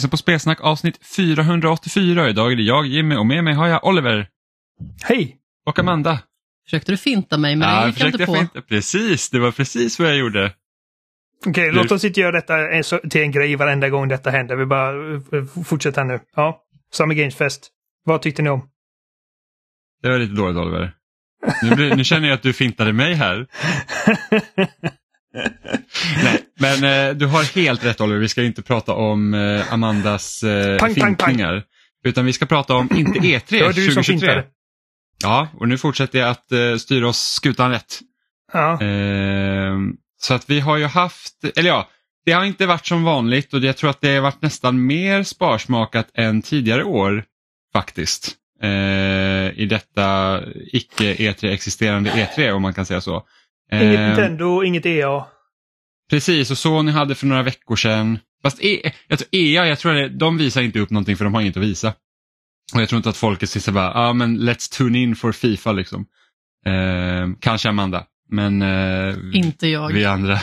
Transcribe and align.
Lyssnar 0.00 0.10
på 0.10 0.16
Spelsnack 0.16 0.60
avsnitt 0.60 1.06
484. 1.16 2.28
Idag 2.28 2.52
är 2.52 2.56
det 2.56 2.62
jag, 2.62 2.86
Jimmy, 2.86 3.16
och 3.16 3.26
med 3.26 3.44
mig 3.44 3.54
har 3.54 3.66
jag 3.68 3.84
Oliver 3.84 4.28
Hej! 5.02 5.36
och 5.66 5.78
Amanda. 5.78 6.18
Försökte 6.64 6.92
du 6.92 6.96
finta 6.96 7.38
mig 7.38 7.56
men 7.56 7.68
Ja, 7.68 7.80
det 7.80 7.86
gick 7.86 8.00
jag 8.00 8.08
inte 8.08 8.26
på. 8.26 8.34
finta. 8.34 8.62
Precis, 8.62 9.30
det 9.30 9.38
var 9.38 9.52
precis 9.52 9.98
vad 9.98 10.08
jag 10.08 10.16
gjorde. 10.16 10.54
Okej, 11.46 11.72
låt 11.72 11.92
oss 11.92 12.04
inte 12.04 12.20
göra 12.20 12.32
detta 12.32 12.82
till 13.10 13.20
en 13.20 13.32
grej 13.32 13.56
varenda 13.56 13.88
gång 13.88 14.08
detta 14.08 14.30
händer. 14.30 14.56
Vi 14.56 14.66
bara 14.66 15.14
eh, 15.14 15.64
fortsätter 15.64 16.00
här 16.00 16.08
nu. 16.08 16.20
Ja, 16.36 16.62
Summer 16.92 17.14
Games 17.14 17.36
Fest. 17.36 17.70
Vad 18.04 18.22
tyckte 18.22 18.42
ni 18.42 18.50
om? 18.50 18.68
Det 20.02 20.08
var 20.08 20.18
lite 20.18 20.34
dåligt 20.34 20.56
Oliver. 20.56 20.92
Nu, 21.62 21.74
blir, 21.76 21.96
nu 21.96 22.04
känner 22.04 22.28
jag 22.28 22.34
att 22.34 22.42
du 22.42 22.52
fintade 22.52 22.92
mig 22.92 23.14
här. 23.14 23.46
Nej, 26.24 26.44
men 26.58 27.08
eh, 27.08 27.16
du 27.16 27.26
har 27.26 27.54
helt 27.54 27.84
rätt 27.84 28.00
Oliver, 28.00 28.20
vi 28.20 28.28
ska 28.28 28.42
inte 28.42 28.62
prata 28.62 28.92
om 28.94 29.34
eh, 29.34 29.72
Amandas 29.72 30.42
eh, 30.42 30.78
Pang, 30.78 30.94
pang, 30.94 31.16
pang. 31.16 31.28
fintningar. 31.28 31.62
Utan 32.04 32.24
vi 32.24 32.32
ska 32.32 32.46
prata 32.46 32.74
om, 32.74 32.88
inte 32.96 33.18
E3 33.18 33.42
Det 33.48 33.62
var 33.62 33.72
du 33.72 33.84
som 33.84 33.94
2023. 33.94 34.04
fintade. 34.04 34.44
Ja, 35.22 35.48
och 35.54 35.68
nu 35.68 35.78
fortsätter 35.78 36.18
jag 36.18 36.28
att 36.28 36.52
eh, 36.52 36.76
styra 36.76 37.08
oss 37.08 37.18
skutan 37.20 37.70
rätt. 37.70 38.00
Ja. 38.52 38.80
Ehm, 38.80 39.92
så 40.20 40.34
att 40.34 40.50
vi 40.50 40.60
har 40.60 40.76
ju 40.76 40.84
haft, 40.86 41.34
eller 41.56 41.68
ja, 41.68 41.88
det 42.24 42.32
har 42.32 42.44
inte 42.44 42.66
varit 42.66 42.86
som 42.86 43.04
vanligt 43.04 43.54
och 43.54 43.60
jag 43.60 43.76
tror 43.76 43.90
att 43.90 44.00
det 44.00 44.14
har 44.14 44.20
varit 44.20 44.42
nästan 44.42 44.86
mer 44.86 45.22
sparsmakat 45.22 46.10
än 46.14 46.42
tidigare 46.42 46.84
år 46.84 47.24
faktiskt. 47.72 48.36
Eh, 48.62 49.60
I 49.60 49.66
detta 49.70 50.40
icke 50.72 51.14
E3-existerande 51.14 52.10
E3 52.10 52.50
om 52.50 52.62
man 52.62 52.74
kan 52.74 52.86
säga 52.86 53.00
så. 53.00 53.26
Inget 53.72 53.98
Ehm, 53.98 54.06
Nintendo, 54.06 54.64
inget 54.64 54.86
EA. 54.86 55.24
Precis, 56.10 56.50
och 56.50 56.58
Sony 56.58 56.92
hade 56.92 57.14
för 57.14 57.26
några 57.26 57.42
veckor 57.42 57.76
sedan. 57.76 58.18
Fast 58.42 58.64
e, 58.64 58.92
jag 59.08 59.18
tror, 59.18 59.28
EA, 59.32 59.66
jag 59.66 59.78
tror 59.78 59.92
det, 59.92 60.08
de 60.08 60.38
visar 60.38 60.62
inte 60.62 60.78
upp 60.78 60.90
någonting 60.90 61.16
för 61.16 61.24
de 61.24 61.34
har 61.34 61.40
inget 61.40 61.56
att 61.56 61.62
visa. 61.62 61.92
Och 62.74 62.80
jag 62.80 62.88
tror 62.88 62.96
inte 62.96 63.08
att 63.08 63.16
folket 63.16 63.50
sitter 63.50 63.72
bara, 63.72 63.84
ja 63.84 64.08
ah, 64.08 64.12
men 64.12 64.40
let's 64.40 64.76
tune 64.76 64.98
in 64.98 65.16
for 65.16 65.32
Fifa 65.32 65.72
liksom. 65.72 66.06
Eh, 66.66 67.28
kanske 67.40 67.68
Amanda, 67.68 68.04
men 68.30 68.62
eh, 68.62 69.14
Inte 69.32 69.68
jag. 69.68 69.92
vi 69.92 70.04
andra. 70.04 70.32
Eh, 70.34 70.40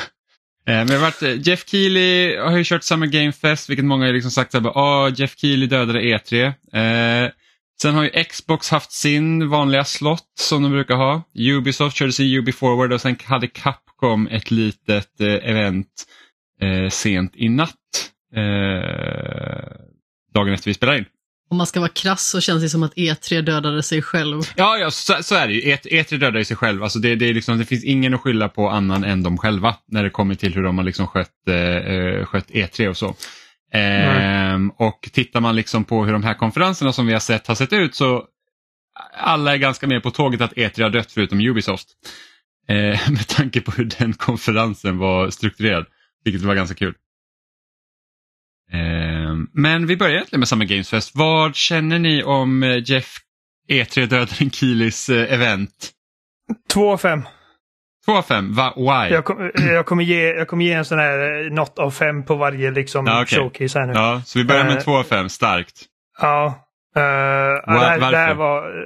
men 0.65 0.87
det 0.87 0.93
har 0.93 1.01
varit, 1.01 1.23
eh, 1.23 1.47
Jeff 1.47 1.65
Keely 1.69 2.37
har 2.37 2.57
ju 2.57 2.63
kört 2.63 2.83
Summer 2.83 3.07
Game 3.07 3.31
Fest, 3.31 3.69
vilket 3.69 3.85
många 3.85 4.05
har 4.05 4.13
liksom 4.13 4.31
sagt 4.31 4.51
så 4.51 4.57
här, 4.57 4.63
bara, 4.63 4.73
ah, 4.73 5.09
Jeff 5.09 5.37
Keely 5.37 5.67
dödade 5.67 6.01
E3. 6.01 6.45
Eh, 6.73 7.31
sen 7.81 7.95
har 7.95 8.03
ju 8.03 8.23
Xbox 8.23 8.69
haft 8.69 8.91
sin 8.91 9.49
vanliga 9.49 9.83
slott 9.85 10.31
som 10.39 10.63
de 10.63 10.71
brukar 10.71 10.95
ha. 10.95 11.23
Ubisoft 11.39 11.97
körde 11.97 12.13
sin 12.13 12.37
Ubi 12.39 12.51
Forward 12.51 12.93
och 12.93 13.01
sen 13.01 13.15
hade 13.23 13.47
Capcom 13.47 14.27
ett 14.27 14.51
litet 14.51 15.21
eh, 15.21 15.49
event 15.49 15.87
eh, 16.61 16.89
sent 16.89 17.33
i 17.35 17.49
natt. 17.49 17.73
Eh, 18.35 19.71
dagen 20.33 20.53
efter 20.53 20.69
vi 20.69 20.73
spelade 20.73 20.97
in. 20.97 21.05
Om 21.49 21.57
man 21.57 21.67
ska 21.67 21.79
vara 21.79 21.89
krass 21.89 22.29
så 22.29 22.41
känns 22.41 22.63
det 22.63 22.69
som 22.69 22.83
att 22.83 22.93
E3 22.95 23.41
dödade 23.41 23.83
sig 23.83 24.01
själv. 24.01 24.41
Ja, 24.55 24.77
ja 24.77 24.91
så, 24.91 25.23
så 25.23 25.35
är 25.35 25.47
det 25.47 25.53
ju. 25.53 25.71
E- 25.71 25.79
E3 25.83 26.17
dödar 26.17 26.39
ju 26.39 26.45
sig 26.45 26.57
själv. 26.57 26.83
Alltså 26.83 26.99
det, 26.99 27.15
det, 27.15 27.33
liksom, 27.33 27.57
det 27.57 27.65
finns 27.65 27.83
ingen 27.83 28.13
att 28.13 28.21
skylla 28.21 28.49
på 28.49 28.69
annan 28.69 29.03
än 29.03 29.23
de 29.23 29.37
själva 29.37 29.75
när 29.87 30.03
det 30.03 30.09
kommer 30.09 30.35
till 30.35 30.53
hur 30.53 30.63
de 30.63 30.77
har 30.77 30.85
liksom 30.85 31.07
skött, 31.07 31.47
eh, 31.47 32.25
skött 32.25 32.49
E3 32.49 32.87
och 32.87 32.97
så. 32.97 33.15
Ehm, 33.71 34.69
och 34.69 35.09
tittar 35.13 35.41
man 35.41 35.55
liksom 35.55 35.83
på 35.83 36.05
hur 36.05 36.13
de 36.13 36.23
här 36.23 36.33
konferenserna 36.33 36.93
som 36.93 37.05
vi 37.07 37.13
har 37.13 37.19
sett 37.19 37.47
har 37.47 37.55
sett 37.55 37.73
ut 37.73 37.95
så 37.95 38.25
alla 39.17 39.53
är 39.53 39.57
ganska 39.57 39.87
med 39.87 40.03
på 40.03 40.11
tåget 40.11 40.41
att 40.41 40.53
E3 40.53 40.83
har 40.83 40.89
dött 40.89 41.11
förutom 41.11 41.39
Ubisoft. 41.39 41.87
Eh, 42.67 42.75
med 43.11 43.27
tanke 43.27 43.61
på 43.61 43.71
hur 43.71 43.85
den 43.99 44.13
konferensen 44.13 44.97
var 44.97 45.29
strukturerad, 45.29 45.85
vilket 46.23 46.41
var 46.41 46.55
ganska 46.55 46.75
kul. 46.75 46.93
Ehm, 48.71 49.47
men 49.53 49.87
vi 49.87 49.97
börjar 49.97 50.13
egentligen 50.13 50.39
med 50.39 50.47
Summer 50.47 50.65
Games 50.65 50.89
Fest. 50.89 51.15
Vad 51.15 51.55
känner 51.55 51.99
ni 51.99 52.23
om 52.23 52.63
eh, 52.63 52.83
Jeff 52.85 53.17
E3 53.69 54.05
dödaren 54.05 54.51
Kilis 54.51 55.09
eh, 55.09 55.33
event? 55.33 55.91
2 56.73 56.91
av 56.91 56.97
5. 56.97 57.21
2 58.07 58.17
av 58.17 58.21
5, 58.21 58.53
Va, 58.53 58.73
why? 58.75 59.13
Jag, 59.13 59.25
kom, 59.25 59.51
eh, 59.55 59.65
jag, 59.73 59.85
kommer 59.85 60.03
ge, 60.03 60.33
jag 60.33 60.47
kommer 60.47 60.65
ge 60.65 60.73
en 60.73 60.85
sån 60.85 60.99
här 60.99 61.45
eh, 61.45 61.51
not 61.51 61.79
av 61.79 61.91
5 61.91 62.23
på 62.23 62.35
varje 62.35 62.71
liksom 62.71 63.05
Ja, 63.07 63.21
okej. 63.21 63.39
showcase 63.39 63.79
här 63.79 63.85
nu. 63.87 63.93
Ja, 63.93 64.21
så 64.25 64.39
vi 64.39 64.45
börjar 64.45 64.63
med 64.63 64.77
Eh, 64.77 64.83
2 64.83 64.97
av 64.97 65.03
5, 65.03 65.29
starkt. 65.29 65.85
Ja. 66.21 66.53
Uh, 66.97 67.03
ja, 67.03 67.61
Var- 67.67 67.73
det, 67.73 68.05
här, 68.05 68.11
det 68.11 68.17
här 68.17 68.33
var 68.33 68.77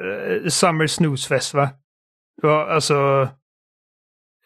uh, 0.43 0.47
Summer 0.49 0.87
Snooze 0.87 1.27
Fest 1.27 1.53
va? 1.53 1.69
Det 2.41 2.47
var 2.47 2.67
alltså... 2.67 3.29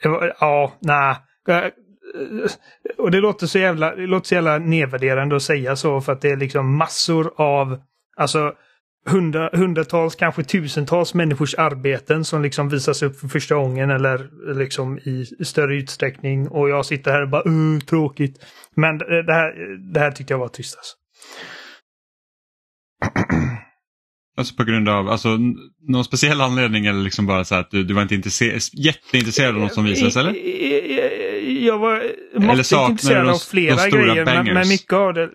Det 0.03 0.09
var, 0.09 0.33
ja, 0.39 0.73
nej. 0.79 1.15
Eh, 1.49 1.71
och 2.97 3.11
det 3.11 3.17
låter 3.21 3.47
så 3.47 3.59
jävla, 3.59 3.95
det 3.95 4.07
låter 4.07 4.27
så 4.27 4.35
jävla 4.35 4.57
nedvärderande 4.57 5.35
att 5.35 5.43
säga 5.43 5.75
så 5.75 6.01
för 6.01 6.11
att 6.13 6.21
det 6.21 6.29
är 6.31 6.37
liksom 6.37 6.75
massor 6.77 7.33
av, 7.37 7.81
alltså 8.17 8.53
hundra, 9.09 9.49
hundratals, 9.53 10.15
kanske 10.15 10.43
tusentals 10.43 11.13
människors 11.13 11.55
arbeten 11.55 12.25
som 12.25 12.41
liksom 12.41 12.69
visas 12.69 13.03
upp 13.03 13.19
för 13.19 13.27
första 13.27 13.55
gången 13.55 13.89
eller 13.89 14.29
liksom 14.53 14.97
i 14.97 15.25
större 15.45 15.75
utsträckning. 15.75 16.47
Och 16.47 16.69
jag 16.69 16.85
sitter 16.85 17.11
här 17.11 17.21
och 17.21 17.29
bara 17.29 17.49
uh, 17.49 17.79
tråkigt. 17.79 18.45
Men 18.75 18.97
det 18.97 19.33
här, 19.33 19.77
det 19.93 19.99
här 19.99 20.11
tyckte 20.11 20.33
jag 20.33 20.39
var 20.39 20.47
trist 20.47 20.77
alltså. 20.77 20.95
alltså. 24.37 24.55
På 24.55 24.63
grund 24.63 24.89
av, 24.89 25.09
alltså 25.09 25.37
någon 25.87 26.03
speciell 26.03 26.41
anledning 26.41 26.85
eller 26.85 26.99
liksom 26.99 27.27
bara 27.27 27.43
så 27.43 27.55
att 27.55 27.71
du, 27.71 27.83
du 27.83 27.93
var 27.93 28.01
inte 28.01 28.15
intresse- 28.15 28.69
jätteintresserad 28.73 29.55
av 29.55 29.61
något 29.61 29.73
som 29.73 29.85
visades 29.85 30.17
eller? 30.17 30.35
Jag 31.65 31.77
var 31.77 31.95
Eller 31.95 32.47
måttligt 32.47 32.71
intresserad 32.71 33.29
av 33.29 33.37
flera 33.51 33.75
de 33.75 33.89
grejer. 33.89 34.25
Men, 34.25 34.53
men 34.53 34.67
mycket 34.67 34.93
av 34.93 35.13
det, 35.13 35.29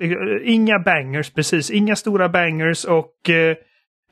inga 0.45 0.79
bangers 0.79 1.31
precis. 1.31 1.71
Inga 1.71 1.97
stora 1.97 2.29
bangers 2.29 2.85
och 2.85 3.31
eh, 3.31 3.57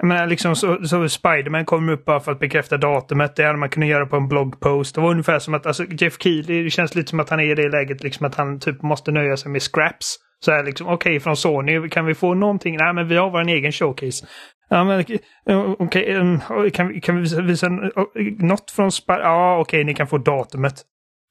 jag 0.01 0.09
menar, 0.09 0.27
liksom 0.27 0.57
så, 0.57 0.79
så 0.85 1.09
Spiderman 1.09 1.65
kommer 1.65 1.93
upp 1.93 2.05
bara 2.05 2.21
för 2.21 2.33
att 2.33 2.41
bekräfta 2.41 2.77
datumet. 2.77 3.37
Det 3.37 3.45
hade 3.45 3.59
man 3.59 3.69
kunnat 3.69 3.89
göra 3.89 4.07
på 4.07 4.17
en 4.17 4.29
bloggpost. 4.29 4.95
Det 4.95 5.01
var 5.01 5.11
ungefär 5.11 5.39
som 5.39 5.55
att 5.55 5.67
alltså, 5.67 5.85
Jeff 5.85 6.17
Keely, 6.19 6.63
det 6.63 6.71
känns 6.71 6.95
lite 6.95 7.11
som 7.11 7.21
att 7.21 7.31
han 7.31 7.41
är 7.41 7.51
i 7.51 7.55
det 7.55 7.69
läget 7.69 8.03
liksom 8.03 8.27
att 8.27 8.35
han 8.35 8.61
typ 8.61 8.83
måste 8.83 9.11
nöja 9.11 9.37
sig 9.37 9.51
med 9.53 9.63
scraps. 9.63 10.17
Så 10.45 10.53
här 10.53 10.65
liksom, 10.65 10.87
okej 10.87 11.21
från 11.21 11.37
Sony, 11.37 11.89
kan 11.89 12.07
vi 12.07 12.15
få 12.15 12.35
någonting? 12.35 12.77
Nej 12.77 12.95
men 12.95 13.09
vi 13.09 13.17
har 13.17 13.31
vår 13.31 13.49
egen 13.49 13.73
showcase. 13.73 14.27
Ja 14.69 14.85
men 14.85 15.01
eh, 15.47 15.71
okej, 15.79 16.15
um, 16.15 16.41
kan, 16.71 16.89
vi- 16.89 17.01
kan 17.01 17.23
vi 17.23 17.43
visa, 17.43 17.67
uh, 17.67 17.91
något 18.39 18.71
från 18.71 18.93
Spider... 18.93 19.21
Ja 19.21 19.59
okej, 19.59 19.85
ni 19.85 19.95
kan 19.95 20.07
få 20.07 20.19
datumet. 20.19 20.75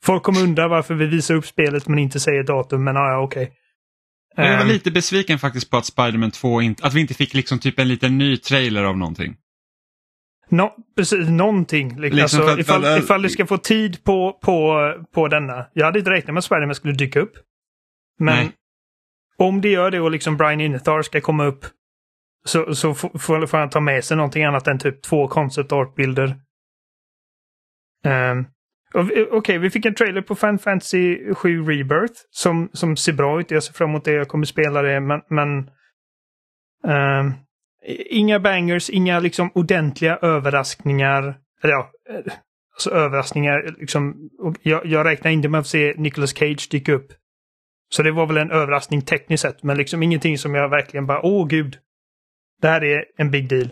Folk 0.03 0.23
kommer 0.23 0.43
undra 0.43 0.67
varför 0.67 0.93
vi 0.93 1.05
visar 1.05 1.35
upp 1.35 1.45
spelet 1.45 1.87
men 1.87 1.99
inte 1.99 2.19
säger 2.19 2.43
datum, 2.43 2.83
men 2.83 2.95
ja, 2.95 3.11
ja 3.11 3.19
okej. 3.21 3.51
Jag 4.35 4.43
var 4.55 4.61
Ehm, 4.61 4.67
lite 4.67 4.91
besviken 4.91 5.39
faktiskt 5.39 5.69
på 5.71 5.77
att 5.77 5.85
Spider-Man 5.85 6.31
2 6.31 6.61
inte, 6.61 6.87
att 6.87 6.93
vi 6.93 7.01
inte 7.01 7.13
fick 7.13 7.33
liksom 7.33 7.59
typ 7.59 7.79
en 7.79 7.87
liten 7.87 8.17
ny 8.17 8.37
trailer 8.37 8.83
av 8.83 8.97
någonting. 8.97 9.35
nå- 10.49 10.75
precis, 10.97 11.29
någonting. 11.29 11.87
Liksom, 11.87 12.01
Liksom 12.19 12.39
alltså, 12.41 12.53
att- 12.53 12.59
ifall, 12.59 12.85
att- 12.85 12.99
ifall 12.99 13.21
du 13.21 13.29
ska 13.29 13.45
få 13.45 13.57
tid 13.57 14.03
på, 14.03 14.39
på, 14.41 14.93
på 15.13 15.27
denna. 15.27 15.65
Jag 15.73 15.85
hade 15.85 15.99
inte 15.99 16.11
räknat 16.11 16.33
med 16.33 16.37
att 16.39 16.45
Spiderman 16.45 16.75
skulle 16.75 16.93
dyka 16.93 17.19
upp. 17.19 17.33
Men 18.19 18.35
Nej. 18.35 18.51
om 19.37 19.61
det 19.61 19.69
gör 19.69 19.91
det 19.91 19.99
och 19.99 20.11
liksom 20.11 20.37
Brian 20.37 20.61
Inethar 20.61 21.01
ska 21.01 21.21
komma 21.21 21.45
upp 21.45 21.65
så, 22.47 22.75
så 22.75 22.93
får, 22.93 23.47
får 23.47 23.57
han 23.57 23.69
ta 23.69 23.79
med 23.79 24.03
sig 24.03 24.17
någonting 24.17 24.43
annat 24.43 24.67
än 24.67 24.79
typ 24.79 25.01
två 25.01 25.27
concept 25.27 25.71
art-bilder. 25.71 26.35
Um, 28.05 28.47
Okej, 29.31 29.57
vi 29.57 29.69
fick 29.69 29.85
en 29.85 29.95
trailer 29.95 30.21
på 30.21 30.35
Fan 30.35 30.59
Fantasy 30.59 31.33
7 31.33 31.63
Rebirth 31.63 32.13
som, 32.29 32.69
som 32.73 32.97
ser 32.97 33.13
bra 33.13 33.39
ut. 33.39 33.51
Jag 33.51 33.63
ser 33.63 33.73
fram 33.73 33.89
emot 33.89 34.05
det. 34.05 34.11
Jag 34.11 34.27
kommer 34.27 34.45
spela 34.45 34.81
det, 34.81 34.99
men... 34.99 35.21
men 35.29 35.69
um, 36.83 37.33
inga 38.09 38.39
bangers, 38.39 38.89
inga 38.89 39.19
liksom 39.19 39.51
ordentliga 39.53 40.17
överraskningar. 40.17 41.37
Eller 41.63 41.73
ja, 41.73 41.91
eh, 42.09 42.33
alltså 42.73 42.91
överraskningar. 42.91 43.75
Liksom, 43.79 44.29
jag, 44.61 44.85
jag 44.85 45.05
räknar 45.05 45.31
inte 45.31 45.49
med 45.49 45.59
att 45.59 45.67
se 45.67 45.93
Nicolas 45.97 46.37
Cage 46.37 46.67
dyka 46.71 46.93
upp. 46.93 47.13
Så 47.89 48.03
det 48.03 48.11
var 48.11 48.25
väl 48.25 48.37
en 48.37 48.51
överraskning 48.51 49.01
tekniskt 49.01 49.41
sett, 49.41 49.63
men 49.63 49.77
liksom 49.77 50.03
ingenting 50.03 50.37
som 50.37 50.55
jag 50.55 50.69
verkligen 50.69 51.05
bara, 51.05 51.25
åh 51.25 51.47
gud. 51.47 51.77
Det 52.61 52.67
här 52.67 52.83
är 52.83 53.05
en 53.17 53.31
big 53.31 53.49
deal. 53.49 53.69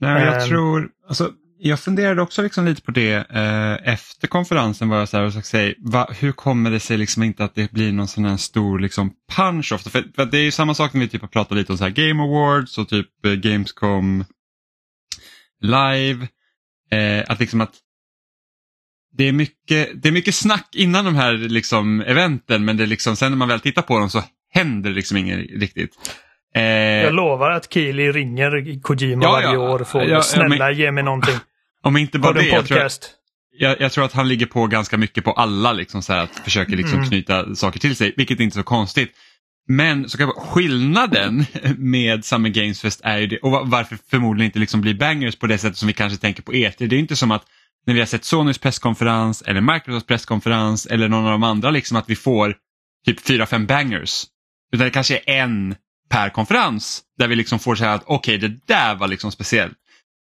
Nej, 0.00 0.24
jag 0.24 0.42
Ehm. 0.42 0.48
tror, 0.48 0.88
alltså, 1.08 1.32
jag 1.58 1.80
funderade 1.80 2.22
också 2.22 2.42
liksom 2.42 2.64
lite 2.64 2.82
på 2.82 2.90
det 2.90 3.14
eh, 3.30 3.92
efter 3.92 4.28
konferensen 4.28 4.88
var 4.88 4.98
jag 4.98 5.08
så 5.08 5.16
här 5.16 5.24
och 5.24 5.32
så 5.44 5.72
va, 5.78 6.08
hur 6.20 6.32
kommer 6.32 6.70
det 6.70 6.80
sig 6.80 6.96
liksom 6.96 7.22
inte 7.22 7.44
att 7.44 7.54
det 7.54 7.72
blir 7.72 7.92
någon 7.92 8.08
sån 8.08 8.24
här 8.24 8.36
stor 8.36 8.78
liksom 8.78 9.12
punch 9.36 9.72
ofta? 9.72 9.90
För, 9.90 10.04
för 10.16 10.26
det 10.26 10.38
är 10.38 10.42
ju 10.42 10.50
samma 10.50 10.74
sak 10.74 10.92
när 10.92 11.00
vi 11.00 11.08
typ 11.08 11.20
har 11.20 11.28
pratat 11.28 11.58
lite 11.58 11.72
om 11.72 11.78
så 11.78 11.84
här 11.84 11.90
Game 11.90 12.22
Awards 12.22 12.78
och 12.78 12.88
typ 12.88 13.26
eh, 13.26 13.32
Gamescom 13.32 14.24
live. 15.60 16.28
Eh, 16.90 17.24
att 17.28 17.40
liksom 17.40 17.60
att 17.60 17.74
det 19.16 19.24
är, 19.24 19.32
mycket, 19.32 20.02
det 20.02 20.08
är 20.08 20.12
mycket 20.12 20.34
snack 20.34 20.68
innan 20.74 21.04
de 21.04 21.14
här 21.14 21.32
liksom 21.32 22.00
eventen 22.00 22.64
men 22.64 22.76
det 22.76 22.82
är 22.82 22.86
liksom, 22.86 23.16
sen 23.16 23.32
när 23.32 23.36
man 23.36 23.48
väl 23.48 23.60
tittar 23.60 23.82
på 23.82 23.98
dem 23.98 24.10
så 24.10 24.22
händer 24.50 24.90
det 24.90 24.96
liksom 24.96 25.16
inget 25.16 25.38
riktigt. 25.60 26.20
Eh, 26.56 26.62
Jag 26.62 27.14
lovar 27.14 27.50
att 27.50 27.72
Keely 27.72 28.12
ringer 28.12 28.80
Kojima 28.82 29.22
Ja, 29.24 29.30
varje 29.32 29.46
ja. 29.52 29.58
år 29.58 29.84
får 29.84 30.02
Ja, 30.04 30.22
snälla 30.22 30.48
men- 30.68 30.74
ge 30.78 30.92
mig 30.92 31.04
någonting. 31.04 31.34
om 31.82 31.96
inte 31.96 32.18
bara 32.18 32.32
det, 32.32 32.42
jag 32.46 32.66
tror, 32.66 32.76
podcast? 32.76 33.10
jag, 33.58 33.80
jag 33.80 33.92
tror 33.92 34.04
att 34.04 34.12
han 34.12 34.28
ligger 34.28 34.46
på 34.46 34.66
ganska 34.66 34.96
mycket 34.96 35.24
på 35.24 35.32
alla, 35.32 35.72
liksom, 35.72 36.02
så 36.02 36.12
här, 36.12 36.22
att 36.22 36.36
försöka 36.44 36.72
liksom, 36.76 36.98
Mm. 36.98 37.08
knyta 37.10 37.54
saker 37.54 37.80
till 37.80 37.96
sig, 37.96 38.14
vilket 38.16 38.40
inte 38.40 38.54
är 38.58 38.60
så 38.60 38.64
konstigt. 38.64 39.12
Men 39.68 40.08
så 40.08 40.18
kan 40.18 40.26
jag, 40.26 40.36
skillnaden 40.36 41.44
med 41.78 42.24
Summer 42.24 42.48
Games 42.50 42.80
Fest 42.80 43.00
är 43.04 43.18
ju 43.18 43.26
det, 43.26 43.38
och 43.38 43.70
varför 43.70 43.98
förmodligen 44.10 44.46
inte 44.46 44.58
liksom 44.58 44.80
blir 44.80 44.94
bangers 44.94 45.36
på 45.36 45.46
det 45.46 45.58
sättet 45.58 45.76
som 45.78 45.86
vi 45.86 45.92
kanske 45.92 46.18
tänker 46.18 46.42
på 46.42 46.52
E3. 46.52 46.74
Det 46.86 46.96
är 46.96 47.00
inte 47.00 47.16
som 47.16 47.30
att 47.30 47.44
när 47.86 47.94
vi 47.94 48.00
har 48.00 48.06
sett 48.06 48.24
Sonys 48.24 48.58
presskonferens 48.58 49.42
eller 49.42 49.60
Microsofts 49.60 50.06
presskonferens 50.06 50.86
eller 50.86 51.08
någon 51.08 51.24
av 51.24 51.30
de 51.30 51.42
andra 51.42 51.70
liksom 51.70 51.96
att 51.96 52.10
vi 52.10 52.16
får 52.16 52.54
typ 53.06 53.20
fyra 53.26 53.46
fem 53.46 53.66
bangers. 53.66 54.24
Utan 54.72 54.84
det 54.84 54.90
kanske 54.90 55.20
är 55.26 55.42
en 55.42 55.74
per 56.08 56.30
konferens 56.30 57.02
där 57.18 57.28
vi 57.28 57.36
liksom 57.36 57.58
får 57.58 57.74
säga 57.74 57.92
att 57.92 58.02
okej 58.06 58.36
okay, 58.36 58.48
det 58.48 58.60
där 58.66 58.94
var 58.94 59.08
liksom 59.08 59.32
speciellt. 59.32 59.78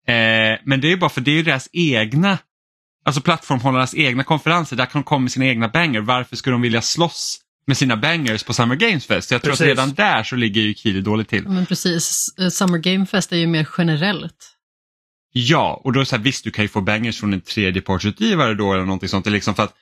Eh, 0.09 0.59
men 0.65 0.81
det 0.81 0.93
är 0.93 0.97
bara 0.97 1.11
för 1.11 1.21
det 1.21 1.39
är 1.39 1.43
deras 1.43 1.69
egna, 1.73 2.39
alltså 3.05 3.21
plattformhållarnas 3.21 3.95
egna 3.95 4.25
konferenser, 4.25 4.77
där 4.77 4.87
kan 4.87 5.03
de 5.03 5.05
komma 5.05 5.19
med 5.19 5.33
sina 5.33 5.47
egna 5.47 5.69
banger. 5.69 6.01
Varför 6.01 6.37
skulle 6.37 6.55
de 6.55 6.63
vilja 6.63 6.83
slåss 6.83 7.39
med 7.67 7.77
sina 7.77 7.97
bangers 7.97 8.43
på 8.43 8.53
Summer 8.53 8.77
Games 8.77 9.07
Fest? 9.07 9.31
Jag 9.31 9.43
tror 9.43 9.53
precis. 9.53 9.63
att 9.63 9.69
redan 9.69 9.95
där 9.95 10.23
så 10.23 10.37
ligger 10.37 10.61
ju 10.61 10.75
Kili 10.75 11.01
dåligt 11.01 11.29
till. 11.29 11.49
Men 11.49 11.67
precis, 11.67 12.35
eh, 12.39 12.49
Summer 12.49 12.79
Game 12.79 13.07
Fest 13.07 13.33
är 13.33 13.37
ju 13.37 13.47
mer 13.47 13.69
generellt. 13.79 14.53
Ja, 15.33 15.81
och 15.85 15.93
då 15.93 15.99
är 15.99 16.03
det 16.03 16.07
så 16.07 16.17
här, 16.17 16.23
visst 16.23 16.45
du 16.45 16.51
kan 16.51 16.65
ju 16.65 16.69
få 16.69 16.81
bangers 16.81 17.21
från 17.21 17.33
en 17.33 17.41
tredjepartsutgivare 17.41 18.55
då 18.55 18.73
eller 18.73 18.85
någonting 18.85 19.09
sånt. 19.09 19.27
Liksom 19.27 19.55
för 19.55 19.63
att 19.63 19.75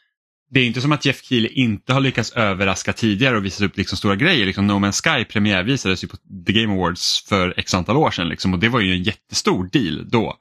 det 0.55 0.61
är 0.61 0.67
inte 0.67 0.81
som 0.81 0.93
att 0.93 1.05
Jeff 1.05 1.23
Keely 1.23 1.49
inte 1.49 1.93
har 1.93 2.01
lyckats 2.01 2.33
överraska 2.33 2.93
tidigare 2.93 3.37
och 3.37 3.45
visat 3.45 3.63
upp 3.63 3.77
liksom 3.77 3.99
stora 3.99 4.17
grejer. 4.17 4.47
Liksom 4.47 4.67
no 4.67 4.73
Man's 4.73 5.03
Sky 5.03 5.25
premiärvisades 5.25 6.05
ju 6.05 6.09
på 6.09 6.17
The 6.47 6.53
Game 6.53 6.75
Awards 6.75 7.25
för 7.29 7.55
x 7.57 7.75
antal 7.75 7.97
år 7.97 8.11
sedan 8.11 8.29
liksom, 8.29 8.53
och 8.53 8.59
det 8.59 8.69
var 8.69 8.81
ju 8.81 8.93
en 8.93 9.03
jättestor 9.03 9.69
deal 9.73 10.11
då. 10.11 10.37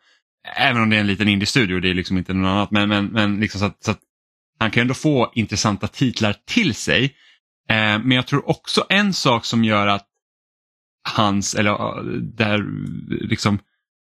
Även 0.57 0.81
om 0.81 0.89
det 0.89 0.95
är 0.95 1.00
en 1.00 1.07
liten 1.07 1.27
indie-studio, 1.27 1.80
det 1.80 1.89
är 1.89 1.94
liksom 1.94 2.18
inte 2.18 2.33
något 2.33 2.50
annat. 2.50 2.71
Men, 2.71 2.89
men, 2.89 3.06
men 3.06 3.39
liksom 3.39 3.60
så 3.60 3.65
att, 3.65 3.83
så 3.83 3.92
att 3.92 4.00
han 4.60 4.71
kan 4.71 4.81
ändå 4.81 4.94
få 4.94 5.31
intressanta 5.36 5.88
titlar 5.88 6.36
till 6.45 6.75
sig. 6.75 7.04
Eh, 7.69 8.00
men 8.00 8.12
jag 8.12 8.27
tror 8.27 8.50
också 8.50 8.86
en 8.89 9.13
sak 9.13 9.45
som 9.45 9.63
gör 9.63 9.88
att 9.88 10.07
hans, 11.16 11.56
eller 11.56 11.71
eh, 11.71 12.04
där 12.21 12.66
liksom 13.27 13.59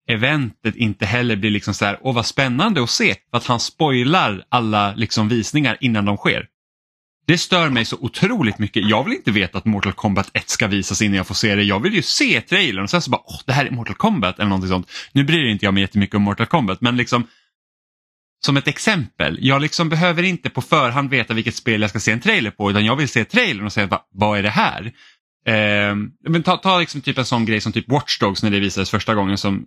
eventet 0.08 0.76
inte 0.76 1.06
heller 1.06 1.36
blir 1.36 1.50
liksom 1.50 1.74
så 1.74 1.84
här, 1.84 1.98
åh 2.00 2.14
vad 2.14 2.26
spännande 2.26 2.82
att 2.82 2.90
se, 2.90 3.14
för 3.30 3.38
att 3.38 3.46
han 3.46 3.60
spoilar 3.60 4.44
alla 4.48 4.94
liksom 4.94 5.28
visningar 5.28 5.76
innan 5.80 6.04
de 6.04 6.16
sker. 6.16 6.46
Det 7.26 7.38
stör 7.38 7.68
mig 7.68 7.84
så 7.84 7.96
otroligt 8.00 8.58
mycket. 8.58 8.88
Jag 8.88 9.04
vill 9.04 9.12
inte 9.12 9.30
veta 9.30 9.58
att 9.58 9.64
Mortal 9.64 9.92
Kombat 9.92 10.30
1 10.32 10.48
ska 10.48 10.66
visas 10.66 11.02
innan 11.02 11.16
jag 11.16 11.26
får 11.26 11.34
se 11.34 11.54
det. 11.54 11.62
Jag 11.62 11.80
vill 11.80 11.94
ju 11.94 12.02
se 12.02 12.40
trailern 12.40 12.82
och 12.84 12.90
sen 12.90 13.02
så 13.02 13.10
bara, 13.10 13.22
åh 13.24 13.40
det 13.46 13.52
här 13.52 13.66
är 13.66 13.70
Mortal 13.70 13.94
Kombat 13.94 14.38
eller 14.38 14.48
någonting 14.48 14.68
sånt. 14.68 14.90
Nu 15.12 15.24
bryr 15.24 15.46
inte 15.46 15.64
jag 15.64 15.74
mig 15.74 15.80
jättemycket 15.80 16.14
om 16.14 16.22
Mortal 16.22 16.46
Kombat 16.46 16.80
men 16.80 16.96
liksom 16.96 17.26
som 18.44 18.56
ett 18.56 18.68
exempel, 18.68 19.38
jag 19.40 19.62
liksom 19.62 19.88
behöver 19.88 20.22
inte 20.22 20.50
på 20.50 20.62
förhand 20.62 21.10
veta 21.10 21.34
vilket 21.34 21.54
spel 21.54 21.80
jag 21.80 21.90
ska 21.90 22.00
se 22.00 22.12
en 22.12 22.20
trailer 22.20 22.50
på 22.50 22.70
utan 22.70 22.84
jag 22.84 22.96
vill 22.96 23.08
se 23.08 23.24
trailern 23.24 23.66
och 23.66 23.72
säga 23.72 24.00
vad 24.10 24.38
är 24.38 24.42
det 24.42 24.50
här? 24.50 24.92
Eh, 25.46 25.96
men 26.28 26.42
ta, 26.42 26.56
ta 26.56 26.78
liksom 26.78 27.00
typ 27.00 27.18
en 27.18 27.24
sån 27.24 27.44
grej 27.44 27.60
som 27.60 27.72
typ 27.72 27.88
Watch 27.88 28.18
Dogs 28.18 28.42
när 28.42 28.50
det 28.50 28.60
visades 28.60 28.90
första 28.90 29.14
gången 29.14 29.38
som 29.38 29.66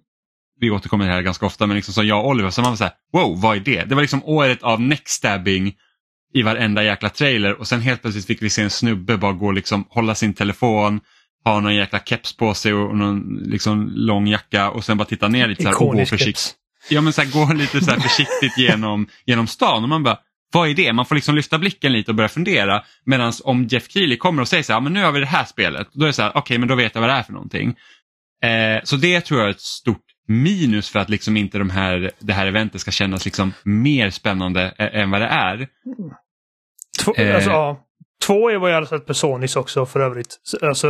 vi 0.61 0.71
återkommer 0.71 1.05
till 1.05 1.09
det 1.09 1.15
här 1.15 1.21
ganska 1.21 1.45
ofta, 1.45 1.67
men 1.67 1.75
liksom 1.75 1.93
som 1.93 2.07
jag 2.07 2.19
och 2.19 2.29
Oliver, 2.29 2.49
så 2.49 2.61
man 2.61 2.71
var 2.71 2.77
så 2.77 2.83
här, 2.83 2.93
wow, 3.13 3.41
vad 3.41 3.57
är 3.57 3.59
det? 3.59 3.83
Det 3.83 3.95
var 3.95 4.01
liksom 4.01 4.23
året 4.23 4.63
av 4.63 4.81
neckstabbing 4.81 5.73
i 6.33 6.41
varenda 6.41 6.83
jäkla 6.83 7.09
trailer 7.09 7.59
och 7.59 7.67
sen 7.67 7.81
helt 7.81 8.01
plötsligt 8.01 8.27
fick 8.27 8.41
vi 8.41 8.49
se 8.49 8.61
en 8.61 8.69
snubbe 8.69 9.17
bara 9.17 9.33
gå 9.33 9.45
och 9.45 9.53
liksom 9.53 9.85
hålla 9.89 10.15
sin 10.15 10.33
telefon, 10.33 10.99
ha 11.45 11.59
någon 11.59 11.75
jäkla 11.75 11.99
keps 11.99 12.37
på 12.37 12.53
sig 12.53 12.73
och 12.73 12.97
någon 12.97 13.37
liksom 13.45 13.91
lång 13.95 14.27
jacka 14.27 14.69
och 14.69 14.83
sen 14.83 14.97
bara 14.97 15.05
titta 15.05 15.27
ner 15.27 15.47
lite 15.47 15.63
så 15.63 15.69
här 15.69 15.81
och 15.81 15.95
gå 15.95 16.05
försiktigt. 16.05 16.55
Ja 16.89 17.01
men 17.01 17.13
så 17.13 17.21
här, 17.21 17.31
gå 17.31 17.53
lite 17.53 17.81
så 17.81 17.91
här 17.91 17.99
försiktigt 17.99 18.57
genom, 18.57 19.07
genom 19.25 19.47
stan 19.47 19.83
och 19.83 19.89
man 19.89 20.03
bara, 20.03 20.17
vad 20.53 20.69
är 20.69 20.73
det? 20.73 20.93
Man 20.93 21.05
får 21.05 21.15
liksom 21.15 21.35
lyfta 21.35 21.57
blicken 21.57 21.93
lite 21.93 22.11
och 22.11 22.15
börja 22.15 22.29
fundera. 22.29 22.83
Medan 23.05 23.33
om 23.43 23.67
Jeff 23.67 23.89
Keely 23.89 24.17
kommer 24.17 24.41
och 24.41 24.47
säger 24.47 24.63
så 24.63 24.73
här, 24.73 24.81
men 24.81 24.93
nu 24.93 25.03
har 25.03 25.11
vi 25.11 25.19
det 25.19 25.25
här 25.25 25.45
spelet, 25.45 25.87
då 25.93 26.03
är 26.03 26.07
det 26.07 26.13
så 26.13 26.21
här, 26.21 26.29
okej 26.29 26.39
okay, 26.41 26.57
men 26.57 26.67
då 26.67 26.75
vet 26.75 26.95
jag 26.95 27.01
vad 27.01 27.09
det 27.09 27.13
är 27.13 27.23
för 27.23 27.33
någonting. 27.33 27.75
Eh, 28.43 28.83
så 28.83 28.95
det 28.95 29.21
tror 29.21 29.39
jag 29.39 29.47
är 29.47 29.51
ett 29.51 29.61
stort 29.61 30.10
minus 30.31 30.89
för 30.89 30.99
att 30.99 31.09
liksom 31.09 31.37
inte 31.37 31.57
de 31.57 31.69
här, 31.69 32.11
det 32.19 32.33
här 32.33 32.47
eventet 32.47 32.81
ska 32.81 32.91
kännas 32.91 33.25
liksom 33.25 33.53
mer 33.63 34.09
spännande 34.09 34.61
än 34.77 35.11
vad 35.11 35.21
det 35.21 35.27
är. 35.27 35.67
Två, 37.03 37.15
eh. 37.15 37.35
alltså, 37.35 37.49
ja. 37.49 37.87
Två 38.25 38.49
är 38.49 38.57
vad 38.57 38.69
jag 38.69 38.75
hade 38.75 38.87
sett 38.87 39.05
på 39.05 39.13
Sonys 39.13 39.55
också 39.55 39.85
för 39.85 39.99
övrigt. 39.99 40.37
Alltså, 40.61 40.87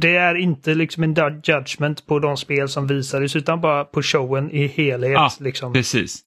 det 0.00 0.16
är 0.16 0.34
inte 0.34 0.74
liksom 0.74 1.02
en 1.02 1.14
judgment 1.44 2.06
på 2.06 2.18
de 2.18 2.36
spel 2.36 2.68
som 2.68 2.86
visades 2.86 3.36
utan 3.36 3.60
bara 3.60 3.84
på 3.84 4.02
showen 4.02 4.50
i 4.50 4.66
helhet. 4.66 5.12
Ja, 5.12 5.32
liksom. 5.40 5.72
precis. 5.72 6.20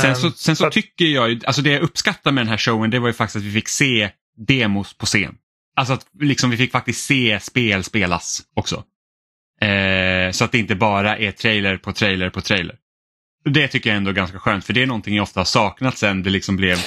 Sen 0.00 0.16
så, 0.16 0.30
sen 0.30 0.56
så, 0.56 0.64
så 0.64 0.70
tycker 0.70 1.04
jag, 1.04 1.44
alltså 1.44 1.62
det 1.62 1.70
jag 1.70 1.82
uppskattar 1.82 2.32
med 2.32 2.40
den 2.44 2.48
här 2.48 2.56
showen 2.56 2.90
det 2.90 2.98
var 2.98 3.08
ju 3.08 3.12
faktiskt 3.12 3.36
att 3.36 3.42
vi 3.42 3.52
fick 3.52 3.68
se 3.68 4.10
demos 4.46 4.94
på 4.94 5.06
scen. 5.06 5.34
Alltså 5.76 5.94
att 5.94 6.06
liksom 6.20 6.50
vi 6.50 6.56
fick 6.56 6.72
faktiskt 6.72 7.06
se 7.06 7.40
spel 7.40 7.84
spelas 7.84 8.42
också. 8.54 8.84
Eh, 9.60 10.30
så 10.30 10.44
att 10.44 10.52
det 10.52 10.58
inte 10.58 10.74
bara 10.74 11.16
är 11.16 11.32
trailer 11.32 11.76
på 11.76 11.92
trailer 11.92 12.30
på 12.30 12.40
trailer. 12.40 12.76
Det 13.44 13.68
tycker 13.68 13.90
jag 13.90 13.96
ändå 13.96 14.10
är 14.10 14.14
ganska 14.14 14.38
skönt 14.38 14.64
för 14.64 14.72
det 14.72 14.82
är 14.82 14.86
någonting 14.86 15.16
jag 15.16 15.22
ofta 15.22 15.40
har 15.40 15.44
saknat 15.44 15.96
sen 15.96 16.22
det 16.22 16.30
liksom 16.30 16.56
blev 16.56 16.78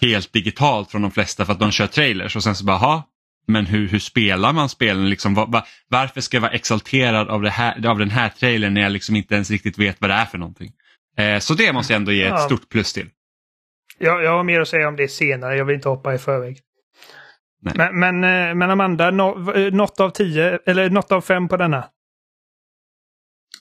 helt 0.00 0.32
digitalt 0.32 0.90
från 0.90 1.02
de 1.02 1.10
flesta 1.10 1.44
för 1.44 1.52
att 1.52 1.60
de 1.60 1.70
kör 1.70 1.86
trailers 1.86 2.36
och 2.36 2.42
sen 2.42 2.54
så 2.54 2.64
bara, 2.64 2.76
ha, 2.76 3.08
men 3.46 3.66
hur, 3.66 3.88
hur 3.88 3.98
spelar 3.98 4.52
man 4.52 4.68
spelen? 4.68 5.10
Liksom, 5.10 5.34
var, 5.34 5.46
var, 5.46 5.62
varför 5.88 6.20
ska 6.20 6.36
jag 6.36 6.42
vara 6.42 6.52
exalterad 6.52 7.28
av, 7.28 7.42
det 7.42 7.50
här, 7.50 7.86
av 7.86 7.98
den 7.98 8.10
här 8.10 8.28
trailern 8.28 8.74
när 8.74 8.80
jag 8.80 8.92
liksom 8.92 9.16
inte 9.16 9.34
ens 9.34 9.50
riktigt 9.50 9.78
vet 9.78 10.00
vad 10.00 10.10
det 10.10 10.14
är 10.14 10.24
för 10.24 10.38
någonting? 10.38 10.72
Eh, 11.18 11.38
så 11.38 11.54
det 11.54 11.72
måste 11.72 11.92
jag 11.92 11.98
ändå 11.98 12.12
ge 12.12 12.24
ett 12.24 12.30
ja. 12.30 12.38
stort 12.38 12.68
plus 12.68 12.92
till. 12.92 13.08
Jag, 13.98 14.22
jag 14.22 14.30
har 14.30 14.44
mer 14.44 14.60
att 14.60 14.68
säga 14.68 14.88
om 14.88 14.96
det 14.96 15.08
senare, 15.08 15.56
jag 15.56 15.64
vill 15.64 15.74
inte 15.74 15.88
hoppa 15.88 16.14
i 16.14 16.18
förväg. 16.18 16.58
Men, 17.74 18.00
men, 18.00 18.24
eh, 18.24 18.54
men, 18.54 18.70
Amanda, 18.70 19.10
no, 19.10 19.52
eh, 19.56 19.72
något 19.72 20.00
av 20.00 20.10
tio, 20.10 20.58
eller 20.66 20.90
något 20.90 21.12
av 21.12 21.20
fem 21.20 21.48
på 21.48 21.56
denna? 21.56 21.84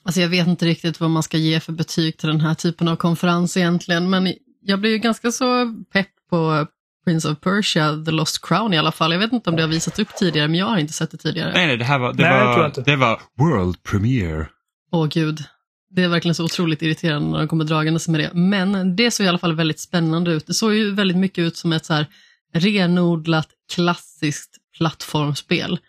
Alltså 0.03 0.22
jag 0.22 0.29
vet 0.29 0.48
inte 0.48 0.65
riktigt 0.65 1.00
vad 1.00 1.10
man 1.10 1.24
ska 1.24 1.38
ge 1.38 1.60
för 1.60 1.74
betyg 1.74 2.17
till 2.17 2.29
den 2.29 2.41
här 2.41 2.53
typen 2.53 2.88
av 2.88 2.96
konferens 2.96 3.58
egentligen, 3.58 4.10
men 4.10 4.34
jag 4.62 4.79
blir 4.79 4.91
ju 4.91 4.98
ganska 4.98 5.31
så 5.31 5.75
pepp 5.93 6.10
på 6.29 6.67
Prince 7.05 7.29
of 7.29 7.39
Persia, 7.39 8.03
The 8.05 8.12
Lost 8.12 8.48
Crown 8.48 8.74
i 8.74 8.77
alla 8.77 8.91
fall. 8.91 9.12
Jag 9.12 9.20
vet 9.20 9.34
inte 9.34 9.50
om 9.50 9.55
det 9.55 9.62
har 9.62 9.70
visats 9.70 10.00
upp 10.00 10.15
tidigare, 10.15 10.48
men 10.48 10.60
jag 10.60 10.65
har 10.65 10.77
inte 10.77 10.93
sett 10.93 11.12
det 11.12 11.17
tidigare. 11.17 11.53
Nej, 11.53 11.67
nej 11.67 11.77
det 11.77 11.86
här 11.86 12.00
var, 12.00 12.13
det 12.13 12.24
nej, 12.24 12.43
var, 12.43 12.84
det 12.86 12.96
var 12.96 13.22
World 13.38 13.84
Premiere. 13.84 14.48
Åh 14.91 15.08
gud. 15.08 15.43
Det 15.89 16.03
är 16.03 16.08
verkligen 16.08 16.36
så 16.36 16.46
otroligt 16.46 16.81
irriterande 16.81 17.29
när 17.29 17.39
de 17.39 17.48
kommer 17.48 17.63
dragandes 17.63 18.08
med 18.08 18.20
det. 18.20 18.31
Men 18.34 18.96
det 18.96 19.12
såg 19.12 19.25
i 19.25 19.29
alla 19.29 19.38
fall 19.38 19.55
väldigt 19.55 19.79
spännande 19.79 20.31
ut. 20.31 20.48
Det 20.48 20.53
såg 20.53 20.74
ju 20.74 20.91
väldigt 20.91 21.17
mycket 21.17 21.41
ut 21.41 21.58
som 21.58 21.74
ett 21.74 21.86
så 21.86 21.93
här 21.93 22.08
renodlat 22.53 23.50
klassiskt 23.74 24.58
plattformsspel. 24.77 25.79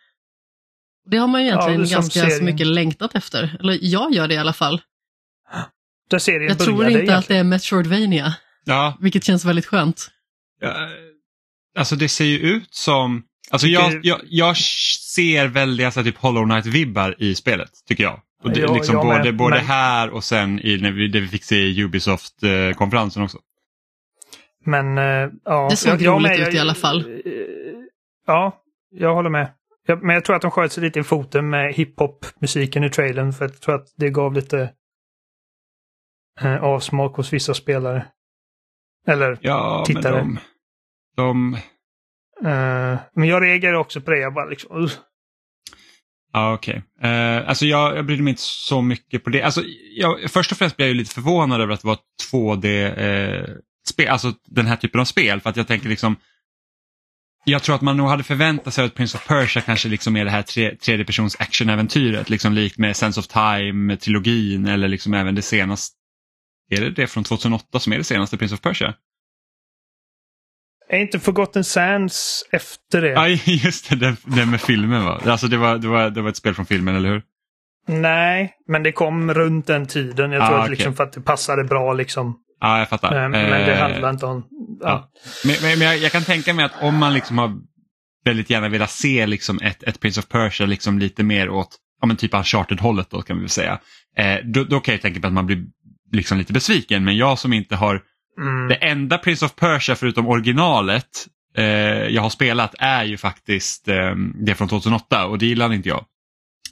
Det 1.11 1.17
har 1.17 1.29
man 1.29 1.43
ju 1.43 1.49
egentligen 1.49 1.85
ja, 1.85 1.95
ganska 1.97 2.31
så 2.31 2.45
mycket 2.45 2.67
längtat 2.67 3.15
efter. 3.15 3.57
Eller 3.61 3.79
jag 3.83 4.15
gör 4.15 4.29
det 4.29 4.35
i 4.35 4.39
alla 4.39 4.53
fall. 4.53 4.83
Där 6.11 6.19
serien 6.19 6.49
jag 6.49 6.59
tror 6.59 6.85
inte 6.85 6.93
egentligen. 6.93 7.19
att 7.19 7.29
det 7.29 7.37
är 7.37 7.45
Metroidvania. 7.45 8.35
Ja. 8.65 8.99
Vilket 9.01 9.25
känns 9.25 9.45
väldigt 9.45 9.67
skönt. 9.67 10.11
Ja, 10.61 10.89
alltså 11.79 11.97
det 11.97 12.09
ser 12.09 12.25
ju 12.25 12.39
ut 12.39 12.75
som... 12.75 13.23
Alltså 13.51 13.67
jag, 13.67 14.01
jag, 14.03 14.21
jag 14.25 14.57
ser 14.57 15.47
väldiga 15.47 15.91
så 15.91 16.03
typ 16.03 16.19
Hollow 16.19 16.45
Knight-vibbar 16.45 17.15
i 17.19 17.35
spelet, 17.35 17.71
tycker 17.89 18.05
jag. 18.05 18.21
Och 18.43 18.51
det, 18.51 18.61
ja, 18.61 18.75
liksom 18.75 18.97
både, 18.97 19.25
med, 19.25 19.37
både 19.37 19.57
men... 19.57 19.65
här 19.65 20.11
och 20.11 20.25
sen 20.25 20.61
i, 20.61 20.77
när 20.77 20.91
vi, 20.91 21.09
det 21.09 21.21
vi 21.21 21.29
fick 21.29 21.45
se 21.45 21.57
i 21.57 21.85
Ubisoft-konferensen 21.85 23.23
också. 23.23 23.39
Men 24.65 24.99
uh, 24.99 25.31
ja. 25.45 25.69
Det 25.71 25.77
såg 25.77 26.03
jag, 26.03 26.17
roligt 26.17 26.49
ut 26.49 26.55
i 26.55 26.59
alla 26.59 26.75
fall. 26.75 27.05
Ja, 28.27 28.63
jag 28.91 29.15
håller 29.15 29.31
med. 29.31 29.51
Men 29.89 30.15
jag 30.15 30.25
tror 30.25 30.37
att 30.37 30.43
de 30.43 30.51
sköt 30.51 30.73
sig 30.73 30.83
lite 30.83 31.01
i 31.01 31.03
foten 31.03 31.51
med 31.51 31.75
hiphop-musiken 31.75 32.85
i 32.85 32.91
trailern 32.91 33.33
för 33.33 33.45
jag 33.45 33.61
tror 33.61 33.75
att 33.75 33.89
det 33.97 34.11
gav 34.11 34.33
lite 34.33 34.73
eh, 36.41 36.63
avsmak 36.65 37.17
hos 37.17 37.33
vissa 37.33 37.55
spelare. 37.55 38.07
Eller 39.07 39.39
ja, 39.41 39.85
tittare. 39.87 40.25
Men 40.25 40.39
de, 41.17 41.23
de... 41.23 41.59
Uh, 42.49 42.99
men 43.15 43.29
jag 43.29 43.43
reagerar 43.43 43.75
också 43.75 44.01
på 44.01 44.11
det. 44.11 44.19
Jag 44.19 44.35
bara 44.35 44.45
liksom... 44.45 44.77
Uh. 44.77 44.91
Ja, 46.33 46.55
okej. 46.55 46.83
Okay. 46.99 47.11
Uh, 47.11 47.49
alltså 47.49 47.67
jag, 47.67 47.97
jag 47.97 48.07
brydde 48.07 48.23
mig 48.23 48.31
inte 48.31 48.43
så 48.43 48.83
mycket 48.83 49.25
på 49.25 49.31
det. 49.31 49.43
Alltså, 49.43 49.63
jag, 49.97 50.31
först 50.31 50.53
och 50.53 50.59
främst 50.59 50.77
blev 50.77 50.89
jag 50.89 50.97
lite 50.97 51.15
förvånad 51.15 51.61
över 51.61 51.75
att 51.75 51.81
det 51.81 51.89
var 51.89 51.99
2D-spel, 52.33 54.07
uh, 54.07 54.13
alltså 54.13 54.33
den 54.47 54.67
här 54.67 54.77
typen 54.77 55.01
av 55.01 55.05
spel. 55.05 55.41
För 55.41 55.51
att 55.51 55.57
jag 55.57 55.67
tänker 55.67 55.89
liksom, 55.89 56.17
jag 57.45 57.63
tror 57.63 57.75
att 57.75 57.83
man 57.83 57.97
nog 57.97 58.09
hade 58.09 58.23
förväntat 58.23 58.75
sig 58.75 58.85
att 58.85 58.95
Prince 58.95 59.19
of 59.19 59.27
Persia 59.27 59.63
kanske 59.63 59.89
liksom 59.89 60.17
är 60.17 60.25
det 60.25 60.31
här 60.31 60.43
tre, 60.43 60.77
tredjepersons 60.77 61.37
actionäventyret, 61.41 62.31
liksom 62.31 62.53
likt 62.53 62.79
med 62.79 62.97
Sense 62.97 63.21
of 63.21 63.27
Time-trilogin 63.27 64.69
eller 64.69 64.89
liksom 64.89 65.15
även 65.15 65.35
det 65.35 65.43
senaste. 65.43 65.97
Är 66.71 66.81
det 66.81 66.91
det 66.91 67.07
från 67.07 67.25
2008 67.25 67.81
som 67.81 67.93
är 67.93 67.99
det 67.99 68.05
senaste 68.05 68.37
Prince 68.37 68.55
of 68.55 68.61
Persia? 68.61 68.95
Är 70.89 70.99
inte 70.99 71.21
Forgotten 71.21 71.65
Sands 71.65 72.45
efter 72.53 73.03
det? 73.03 73.09
Ja, 73.09 73.29
just 73.45 73.91
det, 73.91 73.97
den, 73.97 74.17
den 74.25 74.51
med 74.51 74.61
filmen 74.61 75.05
va? 75.05 75.21
Alltså 75.27 75.49
det 75.49 75.57
var, 75.57 75.79
det, 75.79 75.89
var, 75.89 76.11
det 76.11 76.23
var 76.23 76.29
ett 76.31 76.37
spel 76.37 76.55
från 76.55 76.67
filmen, 76.67 76.97
eller 76.97 77.09
hur? 77.09 77.23
Nej, 77.87 78.55
men 78.67 78.83
det 78.83 78.93
kom 78.93 79.35
runt 79.35 79.67
den 79.67 79.87
tiden. 79.87 80.33
Jag 80.33 80.47
tror 80.47 80.59
ah, 80.59 80.63
att 80.63 80.71
liksom 80.71 80.95
för 80.95 81.05
att 81.05 81.13
det 81.13 81.21
passade 81.21 81.65
bra 81.65 81.93
liksom. 81.93 82.39
Ja, 82.63 82.79
jag 82.79 82.89
fattar. 82.89 83.29
Men, 83.29 83.31
men 83.31 83.67
det 83.67 83.73
eh, 83.73 83.79
handlar 83.79 84.11
inte 84.11 84.27
om... 84.27 84.47
Ja. 84.81 84.89
ja. 84.89 85.11
Men, 85.45 85.57
men, 85.63 85.79
men 85.79 85.89
jag, 85.89 85.99
jag, 85.99 86.13
kan 86.13 86.23
tänka 86.23 86.55
mig 86.55 86.65
att 86.65 86.83
om 86.83 86.97
man 86.97 87.15
liksom 87.15 87.39
har 87.39 87.55
väldigt 88.25 88.51
gärna 88.51 88.69
velat 88.69 88.91
se 88.91 89.27
liksom 89.27 89.59
ett, 89.63 89.83
ett 89.83 90.01
Prince 90.01 90.21
of 90.21 90.29
Persia 90.29 90.67
liksom 90.67 90.99
lite 90.99 91.23
mer 91.23 91.51
åt 91.51 91.77
ja, 92.01 92.07
men 92.07 92.17
typ 92.17 92.35
Uncharted-hållet 92.35 93.11
då 93.11 93.23
kan 93.23 93.37
vi 93.37 93.41
väl 93.43 93.51
säga. 93.51 93.79
Eh, 94.17 94.37
då, 94.45 94.65
då 94.65 94.81
kan 94.81 94.95
jag 94.95 95.03
tänka 95.03 95.21
på 95.21 95.27
att 95.27 95.33
man 95.33 95.47
blir 95.47 95.65
liksom 96.13 96.39
lite 96.39 96.53
besviken 96.53 97.05
men 97.05 97.17
jag 97.17 97.39
som 97.39 97.53
inte 97.53 97.77
har 97.77 98.03
Mm. 98.39 98.69
det 98.69 98.75
enda 98.75 99.19
Prince 99.19 99.45
of 99.45 99.55
Persia 99.55 99.95
förutom 99.95 100.29
originalet 100.29 101.09
eh, 101.57 101.65
jag 102.09 102.23
har 102.23 102.31
spelat 102.31 102.75
är 102.79 103.05
ju 103.05 103.17
faktiskt 103.17 103.89
eh, 103.89 104.15
det 104.35 104.55
från 104.55 104.69
2008 104.69 105.27
och 105.27 105.39
det 105.39 105.47
gillade 105.47 105.75
inte 105.75 105.89
jag. 105.89 106.05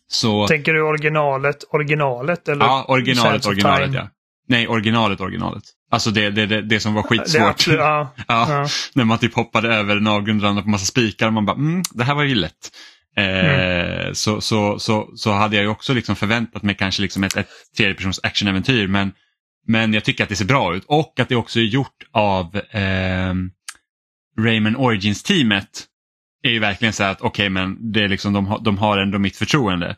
Så, 0.09 0.47
Tänker 0.47 0.73
du 0.73 0.83
originalet, 0.83 1.65
originalet? 1.71 2.49
Eller 2.49 2.65
ja, 2.65 2.85
originalet, 2.89 3.47
originalet 3.47 3.95
ja. 3.95 4.09
Nej, 4.49 4.69
originalet, 4.69 5.21
originalet. 5.21 5.63
Alltså 5.91 6.11
det, 6.11 6.31
det, 6.31 6.47
det, 6.47 6.63
det 6.63 6.81
som 6.81 6.95
var 6.95 7.03
skitsvårt. 7.03 7.51
absolut, 7.51 7.79
ja, 7.81 8.15
ja. 8.29 8.67
När 8.95 9.05
man 9.05 9.19
typ 9.19 9.35
hoppade 9.35 9.75
över 9.75 9.97
en 9.97 10.07
avgrundsrand 10.07 10.63
på 10.63 10.69
massa 10.71 10.87
spikar 10.87 11.27
och 11.27 11.33
man 11.33 11.47
bara, 11.47 11.57
mm, 11.57 11.83
det 11.95 12.05
här 12.05 12.15
var 12.15 12.23
ju 12.23 12.35
lätt. 12.35 12.71
Eh, 13.17 14.13
så, 14.13 14.41
så, 14.41 14.79
så, 14.79 15.11
så 15.15 15.33
hade 15.33 15.57
jag 15.57 15.63
ju 15.63 15.69
också 15.69 15.95
liksom 15.95 16.17
förväntat 16.17 16.63
mig 16.63 16.75
kanske 16.75 17.03
liksom 17.03 17.25
ett, 17.25 17.37
ett 17.37 17.49
tredjepersons 17.77 18.21
actionäventyr 18.23 18.87
men, 18.87 19.13
men 19.67 19.95
jag 19.95 20.05
tycker 20.05 20.23
att 20.25 20.29
det 20.31 20.37
ser 20.37 20.45
bra 20.45 20.75
ut 20.75 20.85
och 20.87 21.21
att 21.21 21.29
det 21.29 21.37
också 21.37 21.59
är 21.61 21.65
gjort 21.65 22.05
av 22.13 22.57
eh, 22.71 23.35
Rayman 24.39 24.77
Origins-teamet 24.77 25.87
är 26.43 26.51
ju 26.51 26.59
verkligen 26.59 26.93
så 26.93 27.05
att 27.05 27.21
okej 27.21 27.49
men 27.51 27.93
det 27.93 28.05
är 28.05 28.09
liksom, 28.09 28.33
de, 28.33 28.47
har, 28.47 28.61
de 28.65 28.79
har 28.79 28.99
ändå 28.99 29.19
mitt 29.19 29.37
förtroende 29.37 29.97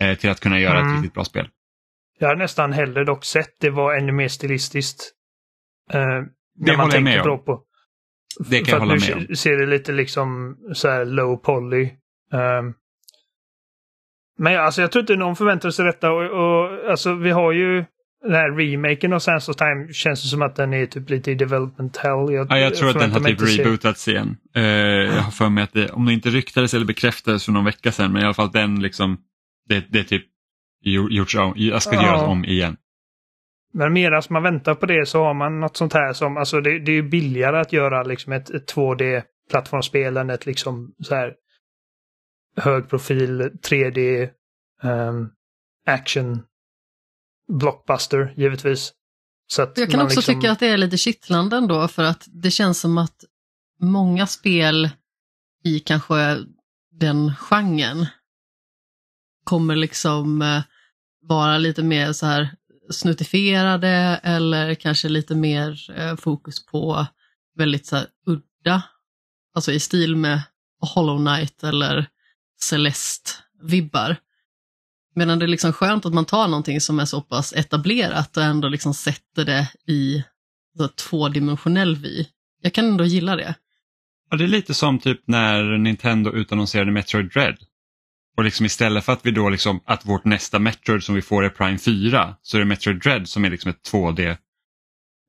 eh, 0.00 0.14
till 0.14 0.30
att 0.30 0.40
kunna 0.40 0.58
göra 0.60 0.78
Mm. 0.78 0.92
ett 0.92 0.96
riktigt 0.96 1.14
bra 1.14 1.24
spel. 1.24 1.48
Jag 2.18 2.28
hade 2.28 2.38
nästan 2.42 2.72
hellre 2.72 3.04
dock 3.04 3.24
sett 3.24 3.60
det 3.60 3.70
var 3.70 3.94
ännu 3.94 4.12
mer 4.12 4.28
stilistiskt. 4.28 5.12
Uh, 5.94 6.24
Det 6.54 6.76
håller 6.76 6.94
jag 6.94 7.02
med 7.02 7.20
om. 7.26 7.44
På. 7.44 7.62
Det 8.50 8.56
kan 8.58 8.64
För 8.64 8.72
jag 8.72 8.80
hålla 8.80 8.92
med 8.94 9.14
om. 9.14 9.20
se- 9.26 9.36
ser 9.36 9.56
det 9.56 9.66
lite 9.66 9.92
liksom 9.92 10.56
så 10.74 10.88
här 10.88 11.04
low 11.04 11.36
poly. 11.36 11.84
Ehm, 12.32 12.72
men 14.38 14.60
alltså 14.60 14.80
jag 14.80 14.92
tror 14.92 15.00
inte 15.00 15.16
någon 15.16 15.36
förväntar 15.36 15.70
sig 15.70 15.84
detta 15.84 16.10
och, 16.12 16.22
och 16.24 16.90
alltså 16.90 17.14
vi 17.14 17.30
har 17.30 17.52
ju 17.52 17.84
den 18.22 18.34
här 18.34 18.50
remaken 18.50 19.12
av 19.12 19.18
Sands 19.18 19.48
of 19.48 19.56
Time 19.56 19.92
känns 19.92 20.22
det 20.22 20.28
som 20.28 20.42
att 20.42 20.56
den 20.56 20.74
är 20.74 20.86
typ 20.86 21.10
lite 21.10 21.30
i 21.30 21.34
development 21.34 21.96
hell. 21.96 22.26
Ja, 22.32 22.58
jag 22.58 22.74
tror 22.74 22.90
att 22.90 22.98
den 22.98 23.10
har 23.12 23.20
typ 23.20 23.58
rebootats 23.58 24.08
igen. 24.08 24.36
Eh, 24.54 24.62
jag 24.62 25.22
har 25.22 25.30
för 25.30 25.48
mig 25.48 25.64
att 25.64 25.72
det, 25.72 25.90
om 25.90 26.06
det 26.06 26.12
inte 26.12 26.30
ryktades 26.30 26.74
eller 26.74 26.86
bekräftades 26.86 27.44
för 27.44 27.52
någon 27.52 27.64
vecka 27.64 27.92
sedan, 27.92 28.12
men 28.12 28.22
i 28.22 28.24
alla 28.24 28.34
fall 28.34 28.50
den 28.52 28.82
liksom, 28.82 29.18
det, 29.68 29.84
det 29.88 29.98
är 29.98 30.04
typ 30.04 30.24
gjo- 30.86 31.10
gjorts 31.10 31.34
om, 31.36 31.52
jag 31.56 31.82
ska 31.82 31.94
Ja. 31.94 32.02
göras 32.06 32.22
om 32.22 32.44
igen. 32.44 32.76
Men 33.72 33.92
medan 33.92 34.22
man 34.30 34.42
väntar 34.42 34.74
på 34.74 34.86
det 34.86 35.08
så 35.08 35.24
har 35.24 35.34
man 35.34 35.60
något 35.60 35.76
sånt 35.76 35.92
här 35.92 36.12
som, 36.12 36.36
alltså 36.36 36.60
det, 36.60 36.78
det 36.78 36.92
är 36.92 36.96
ju 36.96 37.08
billigare 37.08 37.60
att 37.60 37.72
göra 37.72 38.02
liksom 38.02 38.32
ett, 38.32 38.50
ett 38.50 38.74
2D-plattformsspel 38.74 40.16
än 40.16 40.30
ett 40.30 40.46
liksom 40.46 40.94
så 41.02 41.14
här 41.14 41.34
hög 42.56 42.88
profil 42.88 43.42
3D 43.42 44.28
ehm, 44.82 45.28
action 45.86 46.42
blockbuster 47.52 48.34
givetvis. 48.36 48.92
Så 49.46 49.62
att 49.62 49.78
Jag 49.78 49.90
kan 49.90 50.00
också 50.00 50.18
liksom, 50.18 50.34
tycka 50.34 50.52
att 50.52 50.60
det 50.60 50.66
är 50.66 50.76
lite 50.76 50.96
kittlande 50.96 51.56
ändå 51.56 51.88
för 51.88 52.04
att 52.04 52.24
det 52.26 52.50
känns 52.50 52.80
som 52.80 52.98
att 52.98 53.24
många 53.80 54.26
spel 54.26 54.90
i 55.64 55.78
kanske 55.78 56.38
den 56.90 57.34
genren 57.34 58.06
kommer 59.44 59.76
liksom 59.76 60.42
eh, 60.42 60.62
vara 61.22 61.58
lite 61.58 61.82
mer 61.82 62.12
så 62.12 62.26
här 62.26 62.50
snuttifierade 62.90 64.20
eller 64.22 64.74
kanske 64.74 65.08
lite 65.08 65.34
mer 65.34 65.90
eh, 65.96 66.16
fokus 66.16 66.66
på 66.66 67.06
väldigt 67.56 67.86
så 67.86 67.96
här 67.96 68.06
udda, 68.26 68.82
alltså 69.54 69.72
i 69.72 69.80
stil 69.80 70.16
med 70.16 70.42
Hollow 70.94 71.18
Knight 71.18 71.64
eller 71.64 72.06
Celeste-vibbar. 72.70 74.16
Medan 75.14 75.38
det 75.38 75.44
är 75.44 75.48
liksom 75.48 75.72
skönt 75.72 76.06
att 76.06 76.14
man 76.14 76.24
tar 76.24 76.48
någonting 76.48 76.80
som 76.80 77.00
är 77.00 77.04
så 77.04 77.20
pass 77.20 77.52
etablerat 77.52 78.36
och 78.36 78.42
ändå 78.42 78.68
liksom 78.68 78.94
sätter 78.94 79.44
det 79.44 79.68
i 79.86 80.24
så 80.76 80.88
tvådimensionell 80.88 81.96
vy. 81.96 82.26
Jag 82.62 82.72
kan 82.72 82.84
ändå 82.84 83.04
gilla 83.04 83.36
det. 83.36 83.54
Ja, 84.30 84.36
det 84.36 84.44
är 84.44 84.48
lite 84.48 84.74
som 84.74 84.98
typ 84.98 85.20
när 85.26 85.78
Nintendo 85.78 86.32
utannonserade 86.32 86.92
Metroid 86.92 87.32
Dread. 87.32 87.56
Och 88.36 88.44
liksom 88.44 88.66
istället 88.66 89.04
för 89.04 89.12
att 89.12 89.26
vi 89.26 89.30
då 89.30 89.48
liksom, 89.48 89.80
att 89.84 90.06
vårt 90.06 90.24
nästa 90.24 90.58
Metroid 90.58 91.02
som 91.02 91.14
vi 91.14 91.22
får 91.22 91.44
är 91.44 91.48
Prime 91.48 91.78
4, 91.78 92.34
så 92.42 92.56
är 92.56 92.58
det 92.58 92.64
Metroid 92.64 93.02
Dread 93.02 93.28
som 93.28 93.44
är 93.44 93.50
liksom 93.50 93.70
ett 93.70 93.90
2D 93.92 94.36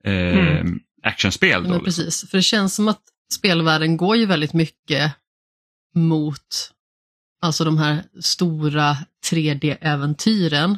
eh, 0.04 0.38
Mm. 0.60 0.80
actionspel. 1.04 1.64
Då, 1.64 1.70
liksom. 1.70 1.86
precis, 1.86 2.30
för 2.30 2.38
det 2.38 2.42
känns 2.44 2.76
som 2.76 2.88
att 2.88 3.02
spelvärlden 3.34 3.98
går 3.98 4.16
ju 4.16 4.26
väldigt 4.26 4.54
mycket 4.54 5.14
mot 5.96 6.72
alltså 7.42 7.64
de 7.64 7.78
här 7.78 8.04
stora 8.22 8.98
3D-äventyren 9.32 10.78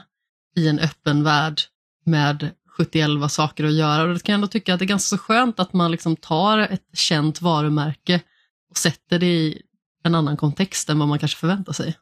i 0.55 0.67
en 0.67 0.79
öppen 0.79 1.23
värld 1.23 1.61
med 2.05 2.51
71 2.77 3.31
saker 3.31 3.63
att 3.63 3.73
göra. 3.73 4.03
Och 4.03 4.13
det 4.13 4.19
kan 4.19 4.33
jag 4.33 4.37
ändå 4.37 4.47
tycka 4.47 4.73
att 4.73 4.79
det 4.79 4.85
är 4.85 4.87
ganska 4.87 5.17
så 5.17 5.23
skönt 5.23 5.59
att 5.59 5.73
man 5.73 5.91
liksom 5.91 6.15
tar 6.15 6.57
ett 6.59 6.83
känt 6.93 7.41
varumärke 7.41 8.21
och 8.69 8.77
sätter 8.77 9.19
det 9.19 9.25
i 9.25 9.61
en 10.03 10.15
annan 10.15 10.37
kontext 10.37 10.89
än 10.89 10.99
vad 10.99 11.07
man 11.07 11.19
kanske 11.19 11.39
förväntar 11.39 11.73
sig. 11.73 11.95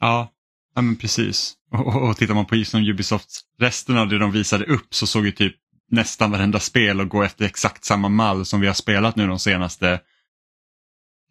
Ja, 0.00 0.32
ja 0.74 0.82
men 0.82 0.96
precis. 0.96 1.54
Och, 1.70 1.86
och, 1.86 2.08
och 2.08 2.16
tittar 2.16 2.34
man 2.34 2.46
på 2.46 2.64
som 2.64 2.80
Ubisoft, 2.80 3.40
resten 3.58 3.98
av 3.98 4.08
det 4.08 4.18
de 4.18 4.32
visade 4.32 4.64
upp 4.64 4.94
så 4.94 5.06
såg 5.06 5.26
ju 5.26 5.32
typ 5.32 5.56
nästan 5.90 6.30
varenda 6.30 6.60
spel 6.60 7.00
och 7.00 7.08
gå 7.08 7.22
efter 7.22 7.44
exakt 7.44 7.84
samma 7.84 8.08
mall 8.08 8.46
som 8.46 8.60
vi 8.60 8.66
har 8.66 8.74
spelat 8.74 9.16
nu 9.16 9.26
de 9.26 9.38
senaste 9.38 10.00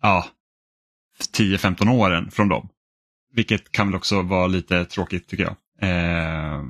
ja, 0.02 0.28
10-15 1.38 1.92
åren 1.92 2.32
från 2.32 2.50
dem. 2.50 2.70
Vilket 3.34 3.72
kan 3.72 3.88
väl 3.88 3.96
också 3.96 4.22
vara 4.22 4.48
lite 4.48 4.86
tråkigt 4.86 5.28
tycker 5.28 5.44
jag. 5.44 5.56
Eh, 5.90 6.64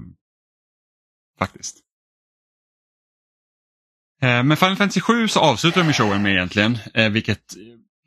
faktiskt. 1.40 1.78
Eh, 4.22 4.44
men 4.44 4.58
Final 4.58 4.76
Fantasy 4.76 5.02
7 5.02 5.28
så 5.28 5.40
avslutar 5.40 5.84
de 5.84 5.94
showen 5.94 6.22
med 6.22 6.32
egentligen, 6.32 6.78
eh, 6.94 7.10
vilket 7.10 7.54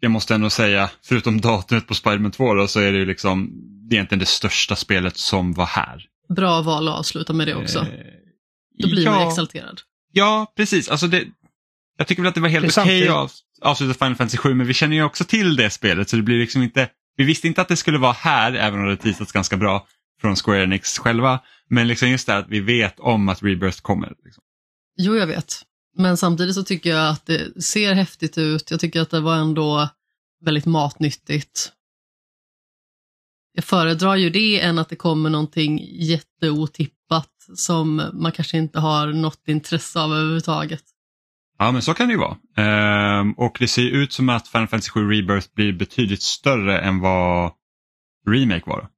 jag 0.00 0.10
måste 0.10 0.34
ändå 0.34 0.50
säga, 0.50 0.90
förutom 1.02 1.40
datumet 1.40 1.86
på 1.86 1.94
Spiderman 1.94 2.30
2 2.30 2.54
då, 2.54 2.66
så 2.66 2.80
är 2.80 2.92
det 2.92 2.98
ju 2.98 3.04
liksom 3.04 3.50
egentligen 3.90 4.18
det 4.18 4.26
största 4.26 4.76
spelet 4.76 5.16
som 5.16 5.52
var 5.52 5.66
här. 5.66 6.04
Bra 6.36 6.62
val 6.62 6.88
att 6.88 6.94
avsluta 6.98 7.32
med 7.32 7.46
det 7.48 7.54
också. 7.54 7.78
Eh, 7.78 7.86
Då 8.78 8.88
blir 8.88 9.04
man 9.10 9.20
ja, 9.20 9.28
exalterad. 9.28 9.80
Ja, 10.12 10.52
precis. 10.56 10.88
Alltså 10.88 11.06
det, 11.06 11.24
jag 11.98 12.06
tycker 12.06 12.22
väl 12.22 12.28
att 12.28 12.34
det 12.34 12.40
var 12.40 12.48
helt 12.48 12.62
Det 12.62 12.80
är 12.80 12.82
okej 12.84 13.00
samtidigt- 13.00 13.10
att 13.10 13.16
av- 13.16 13.30
avsluta 13.70 13.94
Final 13.94 14.14
Fantasy 14.16 14.36
7, 14.38 14.54
men 14.54 14.66
vi 14.66 14.74
känner 14.74 14.96
ju 14.96 15.02
också 15.02 15.24
till 15.24 15.56
det 15.56 15.70
spelet 15.70 16.08
så 16.08 16.16
det 16.16 16.22
blir 16.22 16.38
liksom 16.38 16.62
inte, 16.62 16.88
vi 17.16 17.24
visste 17.24 17.46
inte 17.46 17.60
att 17.60 17.68
det 17.68 17.76
skulle 17.76 17.98
vara 17.98 18.12
här, 18.12 18.52
även 18.52 18.80
om 18.80 18.86
det 18.88 18.96
teasats 18.96 19.32
ganska 19.32 19.56
bra 19.56 19.86
från 20.20 20.36
Square 20.36 20.62
Enix 20.62 20.98
själva. 20.98 21.40
Men 21.70 21.88
liksom 21.88 22.08
just 22.10 22.26
det 22.26 22.32
här 22.32 22.40
att 22.40 22.48
vi 22.48 22.60
vet 22.60 23.00
om 23.00 23.28
att 23.28 23.42
Rebirth 23.42 23.80
kommer. 23.80 24.08
Liksom. 24.24 24.42
Jo, 24.98 25.16
jag 25.16 25.26
vet. 25.26 25.54
Men 25.98 26.16
samtidigt 26.16 26.54
så 26.54 26.62
tycker 26.64 26.90
jag 26.90 27.08
att 27.08 27.26
det 27.26 27.62
ser 27.64 27.94
häftigt 27.94 28.38
ut. 28.38 28.70
Jag 28.70 28.80
tycker 28.80 29.00
att 29.00 29.10
det 29.10 29.20
var 29.20 29.36
ändå 29.36 29.88
väldigt 30.44 30.66
matnyttigt. 30.66 31.72
Jag 33.56 33.64
föredrar 33.64 34.16
ju 34.16 34.30
det 34.30 34.60
än 34.60 34.78
att 34.78 34.88
det 34.88 34.96
kommer 34.96 35.30
någonting 35.30 35.80
jätteotippat 35.92 37.30
som 37.54 38.10
man 38.12 38.32
kanske 38.32 38.58
inte 38.58 38.80
har 38.80 39.06
något 39.06 39.48
intresse 39.48 40.00
av 40.00 40.12
överhuvudtaget. 40.12 40.82
Ja, 41.58 41.72
men 41.72 41.82
så 41.82 41.94
kan 41.94 42.08
det 42.08 42.12
ju 42.12 42.18
vara. 42.18 42.36
Ehm, 42.56 43.32
och 43.32 43.56
det 43.60 43.68
ser 43.68 43.82
ju 43.82 43.90
ut 43.90 44.12
som 44.12 44.28
att 44.28 44.48
Final 44.48 44.68
Fantasy 44.68 44.90
7 44.90 45.10
Rebirth 45.10 45.48
blir 45.54 45.72
betydligt 45.72 46.22
större 46.22 46.80
än 46.80 47.00
vad 47.00 47.52
Remake 48.28 48.62
var. 48.66 48.88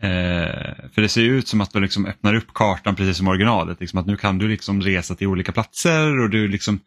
Ehm, 0.00 0.90
för 0.92 1.02
det 1.02 1.08
ser 1.08 1.22
ju 1.22 1.38
ut 1.38 1.48
som 1.48 1.60
att 1.60 1.72
de 1.72 1.82
liksom 1.82 2.06
öppnar 2.06 2.34
upp 2.34 2.54
kartan 2.54 2.96
precis 2.96 3.16
som 3.16 3.28
originalet. 3.28 3.80
Liksom 3.80 3.98
att 3.98 4.06
nu 4.06 4.16
kan 4.16 4.38
du 4.38 4.48
liksom 4.48 4.80
resa 4.80 5.14
till 5.14 5.26
olika 5.26 5.52
platser 5.52 6.20
och 6.20 6.30
du 6.30 6.48
liksom 6.48 6.80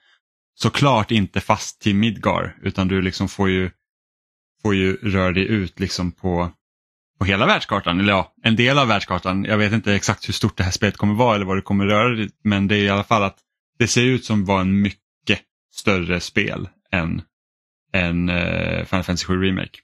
såklart 0.55 1.12
inte 1.12 1.41
fast 1.41 1.81
till 1.81 1.95
Midgar 1.95 2.57
utan 2.62 2.88
du 2.88 3.01
liksom 3.01 3.29
får 3.29 3.50
ju, 3.50 3.72
får 4.65 4.75
ju 4.75 4.95
röra 4.95 5.31
dig 5.31 5.43
ut 5.48 5.79
liksom 5.79 6.12
på, 6.12 6.51
på 7.19 7.25
hela 7.25 7.45
världskartan. 7.45 8.00
Eller 8.00 8.13
ja, 8.13 8.34
en 8.43 8.55
del 8.55 8.79
av 8.79 8.88
världskartan. 8.88 9.45
Jag 9.45 9.57
vet 9.57 9.74
inte 9.74 9.93
exakt 9.93 10.27
hur 10.27 10.34
stort 10.34 10.57
det 10.57 10.63
här 10.63 10.72
spelet 10.72 10.98
kommer 10.98 11.13
vara 11.13 11.36
eller 11.36 11.45
vad 11.45 11.57
det 11.57 11.62
kommer 11.62 11.86
röra 11.86 12.10
dig 12.10 12.29
men 12.43 12.67
det 12.67 12.75
är 12.75 12.84
i 12.84 12.89
alla 12.89 13.03
fall 13.03 13.24
att 13.24 13.38
det 13.79 13.88
ser 13.88 14.03
ut 14.03 14.25
som 14.25 14.45
var 14.45 14.62
en 14.62 14.81
mycket 14.81 15.39
större 15.74 16.19
spel 16.19 16.69
än, 16.91 17.22
än 17.93 18.29
uh, 18.29 18.86
Final 18.86 19.03
Fantasy 19.03 19.25
7 19.25 19.41
Remake. 19.41 19.79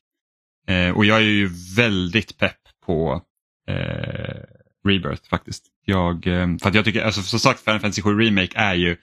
Eh, 0.67 0.97
och 0.97 1.05
jag 1.05 1.17
är 1.17 1.21
ju 1.21 1.49
väldigt 1.75 2.37
pepp 2.37 2.61
på 2.85 3.21
eh, 3.67 4.41
Rebirth 4.87 5.29
faktiskt. 5.29 5.63
Jag, 5.85 6.27
eh, 6.27 6.47
för 6.61 6.69
att 6.69 6.75
jag 6.75 6.85
tycker, 6.85 7.03
alltså 7.03 7.21
som 7.21 7.39
sagt 7.39 7.63
Final 7.63 7.79
Fantasy 7.79 8.01
7 8.01 8.19
Remake 8.19 8.57
är 8.57 8.75
ju, 8.75 8.97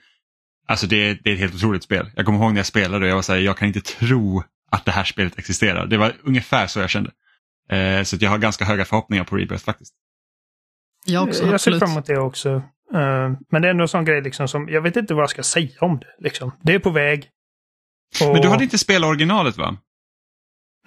alltså 0.67 0.87
det, 0.87 1.13
det 1.23 1.29
är 1.29 1.33
ett 1.33 1.39
helt 1.39 1.55
otroligt 1.55 1.83
spel. 1.83 2.11
Jag 2.15 2.25
kommer 2.25 2.39
ihåg 2.39 2.51
när 2.51 2.59
jag 2.59 2.65
spelade 2.65 3.05
och 3.05 3.09
jag 3.09 3.15
var 3.15 3.21
såhär, 3.21 3.39
jag 3.39 3.57
kan 3.57 3.67
inte 3.67 3.81
tro 3.81 4.43
att 4.71 4.85
det 4.85 4.91
här 4.91 5.03
spelet 5.03 5.39
existerar. 5.39 5.85
Det 5.87 5.97
var 5.97 6.13
ungefär 6.23 6.67
så 6.67 6.79
jag 6.79 6.89
kände. 6.89 7.11
Eh, 7.69 8.03
så 8.03 8.15
att 8.15 8.21
jag 8.21 8.29
har 8.29 8.37
ganska 8.37 8.65
höga 8.65 8.85
förhoppningar 8.85 9.23
på 9.23 9.37
Rebirth 9.37 9.63
faktiskt. 9.65 9.93
Jag 11.05 11.27
också, 11.27 11.45
jag 11.45 11.61
ser 11.61 11.79
fram 11.79 11.91
emot 11.91 12.05
det 12.05 12.17
också. 12.17 12.49
Eh, 12.93 13.29
men 13.51 13.61
det 13.61 13.67
är 13.67 13.71
ändå 13.71 13.81
en 13.81 13.87
sån 13.87 14.05
grej 14.05 14.21
liksom 14.21 14.47
som, 14.47 14.69
jag 14.69 14.81
vet 14.81 14.95
inte 14.95 15.13
vad 15.13 15.23
jag 15.23 15.29
ska 15.29 15.43
säga 15.43 15.77
om 15.81 15.99
det. 15.99 16.15
Liksom. 16.19 16.51
Det 16.61 16.73
är 16.73 16.79
på 16.79 16.89
väg. 16.89 17.29
Och- 18.21 18.33
Men 18.33 18.41
du 18.41 18.47
hade 18.47 18.63
inte 18.63 18.77
spelat 18.77 19.07
originalet 19.09 19.57
va? 19.57 19.77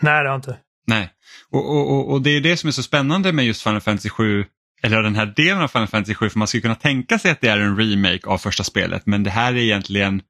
Nej, 0.00 0.12
det 0.12 0.18
har 0.18 0.24
jag 0.24 0.34
inte. 0.38 0.58
Nej, 0.86 1.10
och, 1.50 1.70
och, 1.70 1.90
och, 1.92 2.12
och 2.12 2.22
det 2.22 2.30
är 2.30 2.40
det 2.40 2.56
som 2.56 2.68
är 2.68 2.72
så 2.72 2.82
spännande 2.82 3.32
med 3.32 3.44
just 3.44 3.62
Final 3.62 3.80
Fantasy 3.80 4.08
7 4.08 4.44
eller 4.82 5.02
den 5.02 5.16
här 5.16 5.26
delen 5.26 5.62
av 5.62 5.68
Final 5.68 5.86
Fantasy 5.88 6.14
7 6.14 6.30
för 6.30 6.38
man 6.38 6.48
skulle 6.48 6.60
kunna 6.62 6.74
tänka 6.74 7.18
sig 7.18 7.30
att 7.30 7.40
det 7.40 7.48
är 7.48 7.58
en 7.58 7.76
remake 7.76 8.26
av 8.26 8.38
första 8.38 8.64
spelet 8.64 9.06
men 9.06 9.22
det 9.22 9.30
här 9.30 9.52
är 9.52 9.56
egentligen 9.56 10.22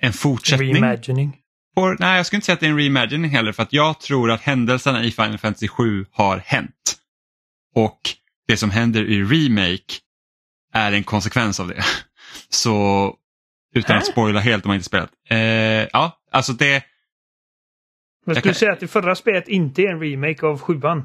en 0.00 0.12
fortsättning. 0.12 0.74
Reimagining. 0.74 1.36
På, 1.74 1.96
nej, 1.98 2.16
jag 2.16 2.26
skulle 2.26 2.36
inte 2.36 2.46
säga 2.46 2.54
att 2.54 2.60
det 2.60 2.66
är 2.66 2.70
en 2.70 2.76
reimagining 2.76 3.30
heller 3.30 3.52
för 3.52 3.62
att 3.62 3.72
jag 3.72 4.00
tror 4.00 4.30
att 4.30 4.40
händelserna 4.40 5.04
i 5.04 5.10
Final 5.10 5.38
Fantasy 5.38 5.68
7 5.68 6.06
har 6.12 6.38
hänt. 6.38 6.98
Och 7.74 8.00
det 8.48 8.56
som 8.56 8.70
händer 8.70 9.04
i 9.04 9.22
remake 9.22 9.94
är 10.72 10.92
en 10.92 11.04
konsekvens 11.04 11.60
av 11.60 11.68
det. 11.68 11.84
Så 12.48 13.16
utan 13.74 13.96
att 13.96 14.06
Hä? 14.06 14.12
spoila 14.12 14.40
helt 14.40 14.64
om 14.64 14.68
man 14.68 14.74
inte 14.74 14.86
spelat. 14.86 15.10
Eh, 15.28 15.38
ja, 15.92 16.18
alltså 16.30 16.52
det, 16.52 16.84
Men 18.26 18.34
skulle 18.34 18.42
kan- 18.42 18.52
du 18.52 18.58
säga 18.58 18.72
att 18.72 18.80
det 18.80 18.88
förra 18.88 19.14
spelet 19.14 19.48
inte 19.48 19.82
är 19.82 19.88
en 19.92 20.00
remake 20.00 20.46
av 20.46 20.60
sjuan? 20.60 21.02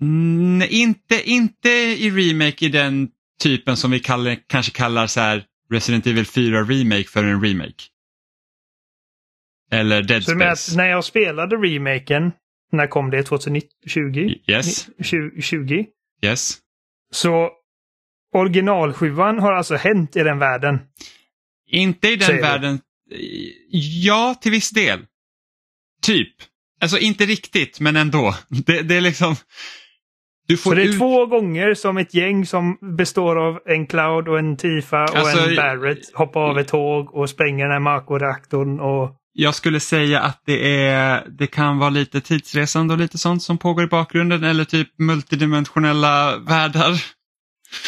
Mm, 0.00 0.68
inte, 0.70 1.30
inte 1.30 1.68
i 1.70 2.10
remake 2.10 2.66
i 2.66 2.68
den 2.68 3.08
typen 3.42 3.76
som 3.76 3.90
vi 3.90 4.00
kallar, 4.00 4.36
kanske 4.46 4.72
kallar 4.72 5.06
så 5.06 5.20
här 5.20 5.44
Resident 5.70 6.06
Evil 6.06 6.26
4 6.26 6.62
Remake 6.64 7.04
för 7.04 7.24
en 7.24 7.42
remake. 7.44 7.84
Eller 9.70 10.02
Dead 10.02 10.24
Så 10.24 10.30
Space. 10.30 10.72
att 10.72 10.76
när 10.76 10.88
jag 10.88 11.04
spelade 11.04 11.56
remaken, 11.56 12.32
när 12.72 12.86
kom 12.86 13.10
det? 13.10 13.22
2020? 13.22 14.34
Yes, 14.46 14.88
20, 15.02 15.42
20? 15.42 15.86
yes. 16.22 16.58
Så 17.12 17.50
originalsjuan 18.34 19.38
har 19.38 19.52
alltså 19.52 19.74
hänt 19.76 20.16
i 20.16 20.22
den 20.22 20.38
världen. 20.38 20.78
Inte 21.70 22.08
i 22.08 22.16
den 22.16 22.26
Säger 22.26 22.36
du? 22.42 22.48
världen. 22.48 22.80
Ja, 24.02 24.34
till 24.40 24.52
viss 24.52 24.70
del. 24.70 25.00
Typ. 26.02 26.28
Alltså 26.80 26.98
inte 26.98 27.24
riktigt, 27.26 27.80
men 27.80 27.96
ändå. 27.96 28.34
Det, 28.66 28.82
det 28.82 28.96
är 28.96 29.00
liksom... 29.00 29.34
Du 30.48 30.56
får 30.56 30.70
Så 30.70 30.74
det 30.76 30.82
är 30.82 30.86
ut... 30.86 30.98
två 30.98 31.26
gånger 31.26 31.74
som 31.74 31.96
ett 31.98 32.14
gäng 32.14 32.46
som 32.46 32.78
består 32.96 33.36
av 33.36 33.60
en 33.66 33.86
Cloud 33.86 34.28
och 34.28 34.38
en 34.38 34.56
Tifa 34.56 35.02
och 35.04 35.16
Alltså, 35.16 35.48
en 35.48 35.56
Barrett 35.56 36.14
hoppar 36.14 36.40
av 36.40 36.58
ett 36.58 36.68
tåg 36.68 37.14
och 37.14 37.30
spränger 37.30 37.64
den 37.64 37.72
här 37.72 37.80
Mako-reaktorn 37.80 38.80
och... 38.80 39.14
Jag 39.40 39.54
skulle 39.54 39.80
säga 39.80 40.20
att 40.20 40.42
det, 40.46 40.82
är, 40.82 41.26
det 41.28 41.46
kan 41.46 41.78
vara 41.78 41.90
lite 41.90 42.20
tidsresande 42.20 42.94
och 42.94 43.00
lite 43.00 43.18
sånt 43.18 43.42
som 43.42 43.58
pågår 43.58 43.84
i 43.84 43.86
bakgrunden 43.86 44.44
eller 44.44 44.64
typ 44.64 44.88
multidimensionella 44.98 46.36
världar. 46.38 46.90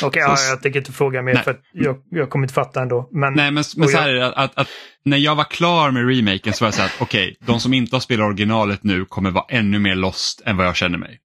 Okej, 0.03 0.23
Så- 0.23 0.29
ja, 0.29 0.37
jag 0.51 0.63
tänker 0.63 0.79
inte 0.79 0.93
fråga 0.93 1.23
mer 1.23 1.35
Nej. 1.35 1.43
för 1.43 1.51
att 1.51 1.61
jag, 1.73 2.03
jag 2.11 2.31
kommer 2.31 2.45
inte 2.45 2.55
fatta 2.55 2.83
ändå. 2.83 3.09
Men 3.13 3.33
Nej, 3.35 3.45
men, 3.45 3.55
men 3.55 3.65
så 3.65 3.81
jag- 3.81 4.01
här 4.01 4.09
är 4.09 4.15
det 4.15 4.27
att, 4.35 4.59
att, 4.59 4.69
när 5.05 5.17
jag 5.17 5.35
var 5.35 5.45
klar 5.45 5.91
med 5.91 6.09
remaken 6.09 6.53
så 6.53 6.65
var 6.65 6.67
jag 6.67 6.75
så 6.75 6.81
här 6.83 6.89
att 6.89 7.01
okej, 7.03 7.37
de 7.41 7.61
som 7.61 7.75
inte 7.75 7.97
har 7.97 8.01
spelat 8.01 8.27
originalet 8.27 8.85
nu 8.85 9.05
kommer 9.05 9.31
vara 9.31 9.45
ännu 9.49 9.79
mer 9.79 9.95
lost 9.95 10.43
än 10.47 10.57
vad 10.57 10.67
jag 10.67 10.77
känner 10.77 10.99
mig. 10.99 11.19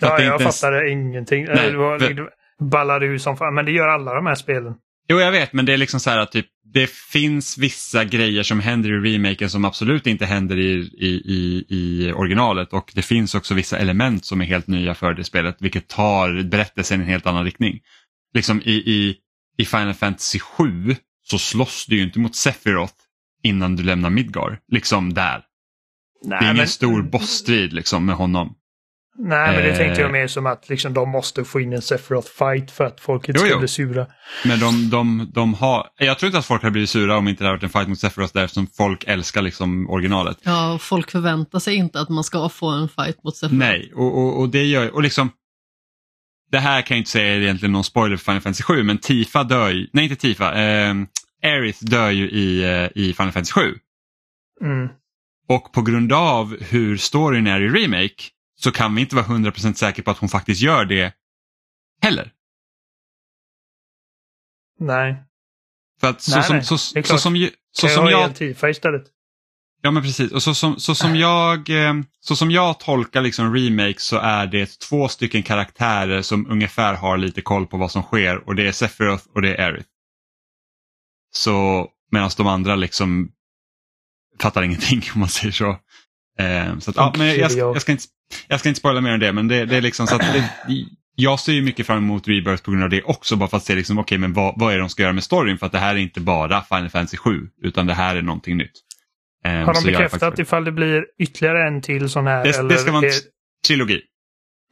Ja, 0.00 0.20
jag 0.22 0.40
ens- 0.40 0.60
fattade 0.60 0.90
ingenting. 0.90 1.44
Nej, 1.44 1.70
det 1.70 1.76
var, 1.76 1.98
för- 1.98 2.30
ballade 2.60 3.06
ur 3.06 3.18
som 3.18 3.36
fan. 3.36 3.54
Men 3.54 3.64
det 3.64 3.72
gör 3.72 3.88
alla 3.88 4.14
de 4.14 4.26
här 4.26 4.34
spelen. 4.34 4.74
Jo, 5.10 5.20
jag 5.20 5.32
vet, 5.32 5.52
men 5.52 5.64
det 5.64 5.72
är 5.72 5.76
liksom 5.76 6.00
så 6.00 6.10
här 6.10 6.18
att 6.18 6.32
typ, 6.32 6.46
det 6.72 6.90
finns 6.90 7.58
vissa 7.58 8.04
grejer 8.04 8.42
som 8.42 8.60
händer 8.60 9.06
i 9.06 9.14
remaken 9.14 9.50
som 9.50 9.64
absolut 9.64 10.06
inte 10.06 10.26
händer 10.26 10.58
i, 10.58 10.72
i, 10.98 11.22
i, 11.24 11.64
i 11.68 12.12
originalet 12.12 12.72
och 12.72 12.92
det 12.94 13.02
finns 13.02 13.34
också 13.34 13.54
vissa 13.54 13.78
element 13.78 14.24
som 14.24 14.40
är 14.40 14.44
helt 14.44 14.66
nya 14.66 14.94
för 14.94 15.14
det 15.14 15.24
spelet 15.24 15.56
vilket 15.60 15.88
tar 15.88 16.42
berättelsen 16.42 17.00
i 17.00 17.02
en 17.02 17.10
helt 17.10 17.26
annan 17.26 17.44
riktning. 17.44 17.80
Liksom 18.34 18.62
i, 18.64 18.72
i, 18.72 19.16
i 19.58 19.64
Final 19.64 19.94
Fantasy 19.94 20.38
7 20.38 20.96
så 21.22 21.38
slåss 21.38 21.86
du 21.86 21.96
ju 21.96 22.02
inte 22.02 22.18
mot 22.18 22.36
Sephiroth 22.36 22.94
innan 23.42 23.76
du 23.76 23.82
lämnar 23.82 24.10
Midgar. 24.10 24.60
Liksom 24.72 25.14
där. 25.14 25.42
Nej, 26.24 26.38
Det 26.38 26.44
är 26.44 26.50
ingen 26.50 26.56
men, 26.56 26.68
stor 26.68 27.02
bossstrid 27.02 27.72
liksom 27.72 28.06
med 28.06 28.14
honom. 28.14 28.54
Nej, 29.20 29.52
men 29.54 29.62
det 29.62 29.70
Eh. 29.70 29.76
tänkte 29.76 30.00
jag 30.00 30.12
mer 30.12 30.26
som 30.26 30.46
att 30.46 30.68
liksom, 30.68 30.94
de 30.94 31.08
måste 31.10 31.44
få 31.44 31.60
in 31.60 31.72
en 31.72 31.80
Sephiroth-fight 31.80 32.70
för 32.70 32.84
att 32.84 33.00
folk 33.00 33.28
inte 33.28 33.40
Jo, 33.42 33.48
ska 33.48 33.58
bli 33.58 33.68
sura. 33.68 34.06
Men 34.44 34.60
de, 34.60 34.90
de, 34.90 35.30
de 35.34 35.54
har, 35.54 35.86
jag 35.98 36.18
tror 36.18 36.26
inte 36.28 36.38
att 36.38 36.46
folk 36.46 36.62
hade 36.62 36.72
blivit 36.72 36.90
sura 36.90 37.16
om 37.18 37.28
inte 37.28 37.44
det 37.44 37.48
hade 37.48 37.56
varit 37.56 37.62
en 37.62 37.68
fight 37.80 37.88
mot 37.88 37.98
Sephiroth 37.98 38.32
där 38.34 38.44
eftersom 38.44 38.66
folk 38.76 39.04
älskar 39.06 39.42
liksom 39.42 39.90
originalet. 39.90 40.38
Ja, 40.42 40.72
och 40.74 40.82
folk 40.82 41.10
förväntar 41.10 41.58
sig 41.58 41.74
inte 41.74 42.00
att 42.00 42.08
man 42.08 42.24
ska 42.24 42.48
få 42.48 42.68
en 42.68 42.88
fight 42.88 43.24
mot 43.24 43.36
Sephiroth. 43.36 43.58
Nej, 43.58 43.92
och, 43.94 44.18
och, 44.18 44.40
och 44.40 44.48
det 44.48 44.64
gör 44.64 44.94
och 44.94 45.02
liksom 45.02 45.30
Det 46.50 46.58
här 46.58 46.82
kan 46.82 46.94
jag 46.96 47.00
inte 47.00 47.10
säga 47.10 47.34
är 47.34 47.40
egentligen 47.40 47.72
någon 47.72 47.84
spoiler 47.84 48.16
för 48.16 48.24
Final 48.24 48.40
Fantasy 48.40 48.62
7 48.62 48.82
men 48.82 48.98
Tifa 48.98 49.44
dör 49.44 49.70
ju, 49.70 49.88
nej 49.92 50.04
inte 50.04 50.16
Tifa, 50.16 50.54
eh, 50.62 50.94
Aerith 51.42 51.84
dör 51.84 52.10
ju 52.10 52.30
i, 52.30 52.62
eh, 52.64 53.02
i 53.02 53.12
Final 53.14 53.32
Fantasy 53.32 53.52
7. 53.52 53.74
Mm. 54.64 54.88
Och 55.48 55.72
på 55.72 55.82
grund 55.82 56.12
av 56.12 56.56
hur 56.60 56.96
storyn 56.96 57.46
är 57.46 57.60
i 57.60 57.68
Remake 57.68 58.14
så 58.60 58.72
kan 58.72 58.94
vi 58.94 59.00
inte 59.00 59.16
vara 59.16 59.26
100% 59.26 59.72
säkra 59.72 60.02
på 60.02 60.10
att 60.10 60.18
hon 60.18 60.28
faktiskt 60.28 60.60
gör 60.60 60.84
det 60.84 61.14
heller. 62.02 62.32
Nej, 64.80 65.24
För 66.00 66.10
att 66.10 66.22
så 66.22 66.36
Nej, 66.36 66.44
som, 66.44 66.56
nej, 66.56 66.64
så, 66.64 66.78
så 66.78 67.02
klart. 67.02 67.20
som, 67.20 67.48
så 67.72 67.88
som 67.88 68.06
jag 68.06 68.34
Tifa 68.34 68.70
istället? 68.70 69.02
Ja 69.82 69.90
men 69.90 70.02
precis, 70.02 70.32
och 70.32 70.42
så 70.42 70.54
som, 70.54 70.80
så 70.80 70.94
som, 70.94 71.16
jag, 71.16 71.70
eh, 71.70 71.94
så 72.20 72.36
som 72.36 72.50
jag 72.50 72.80
tolkar 72.80 73.22
liksom 73.22 73.54
remake 73.54 73.98
så 73.98 74.16
är 74.16 74.46
det 74.46 74.78
två 74.80 75.08
stycken 75.08 75.42
karaktärer 75.42 76.22
som 76.22 76.50
ungefär 76.50 76.94
har 76.94 77.18
lite 77.18 77.40
koll 77.42 77.66
på 77.66 77.76
vad 77.76 77.90
som 77.92 78.02
sker 78.02 78.48
och 78.48 78.54
det 78.54 78.68
är 78.68 78.72
Sephiroth 78.72 79.24
och 79.34 79.42
det 79.42 79.54
är 79.54 79.64
Aerith. 79.64 79.88
Så 81.30 81.88
medan 82.10 82.30
de 82.36 82.46
andra 82.46 82.76
liksom 82.76 83.30
fattar 84.40 84.62
ingenting 84.62 85.02
om 85.14 85.20
man 85.20 85.28
säger 85.28 85.52
så. 85.52 85.76
Eh, 86.38 86.78
så 86.78 86.90
att, 86.90 86.96
ja, 86.96 87.14
men 87.18 87.26
jag, 87.26 87.36
jag, 87.38 87.50
ska- 87.52 87.60
jag, 87.60 87.82
ska 87.82 87.92
inte, 87.92 88.04
jag 88.48 88.60
ska 88.60 88.68
inte 88.68 88.78
spoila 88.80 89.00
mer 89.00 89.10
än 89.10 89.20
det 89.20 89.32
men 89.32 89.48
det, 89.48 89.64
det 89.64 89.76
är 89.76 89.80
liksom 89.80 90.06
så 90.06 90.14
att 90.14 90.20
det, 90.32 90.50
jag 91.14 91.40
ser 91.40 91.52
ju 91.52 91.62
mycket 91.62 91.86
fram 91.86 91.98
emot 91.98 92.28
Rebirth 92.28 92.62
på 92.62 92.70
grund 92.70 92.84
av 92.84 92.90
det 92.90 93.02
också 93.02 93.36
bara 93.36 93.48
för 93.48 93.56
att 93.56 93.64
se 93.64 93.74
liksom, 93.74 93.98
okej 93.98 94.18
men 94.18 94.32
vad, 94.32 94.54
vad 94.60 94.72
är 94.72 94.76
det 94.76 94.82
de 94.82 94.88
ska 94.88 95.02
göra 95.02 95.12
med 95.12 95.24
storyn 95.24 95.58
för 95.58 95.66
att 95.66 95.72
det 95.72 95.78
här 95.78 95.94
är 95.94 95.98
inte 95.98 96.20
bara 96.20 96.62
Final 96.62 96.88
Fantasy 96.90 97.16
7 97.16 97.30
utan 97.62 97.86
det 97.86 97.94
här 97.94 98.16
är 98.16 98.22
någonting 98.22 98.56
nytt. 98.56 98.70
Eh, 99.44 99.52
Har 99.52 99.74
de 99.74 99.84
bekräftat 99.84 100.20
faktiskt- 100.20 100.48
ifall 100.48 100.64
det 100.64 100.72
blir 100.72 101.04
ytterligare 101.18 101.68
en 101.68 101.82
till 101.82 102.08
sån 102.08 102.26
här? 102.26 102.44
det, 102.44 102.58
eller 102.58 102.68
det 102.68 102.78
ska 102.78 102.92
vara 102.92 103.06
en 103.06 103.12
trilogi. 103.66 104.00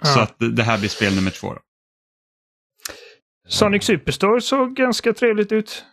Ja. 0.02 0.09
Så 0.09 0.20
att 0.20 0.37
det 0.57 0.62
här 0.62 0.79
blir 0.79 0.88
spel 0.88 1.14
nummer 1.14 1.31
två. 1.31 1.52
Då. 1.55 1.61
Sonic 3.48 3.85
Superstore 3.85 4.40
såg 4.40 4.76
ganska 4.76 5.12
trevligt 5.12 5.52
ut. 5.52 5.85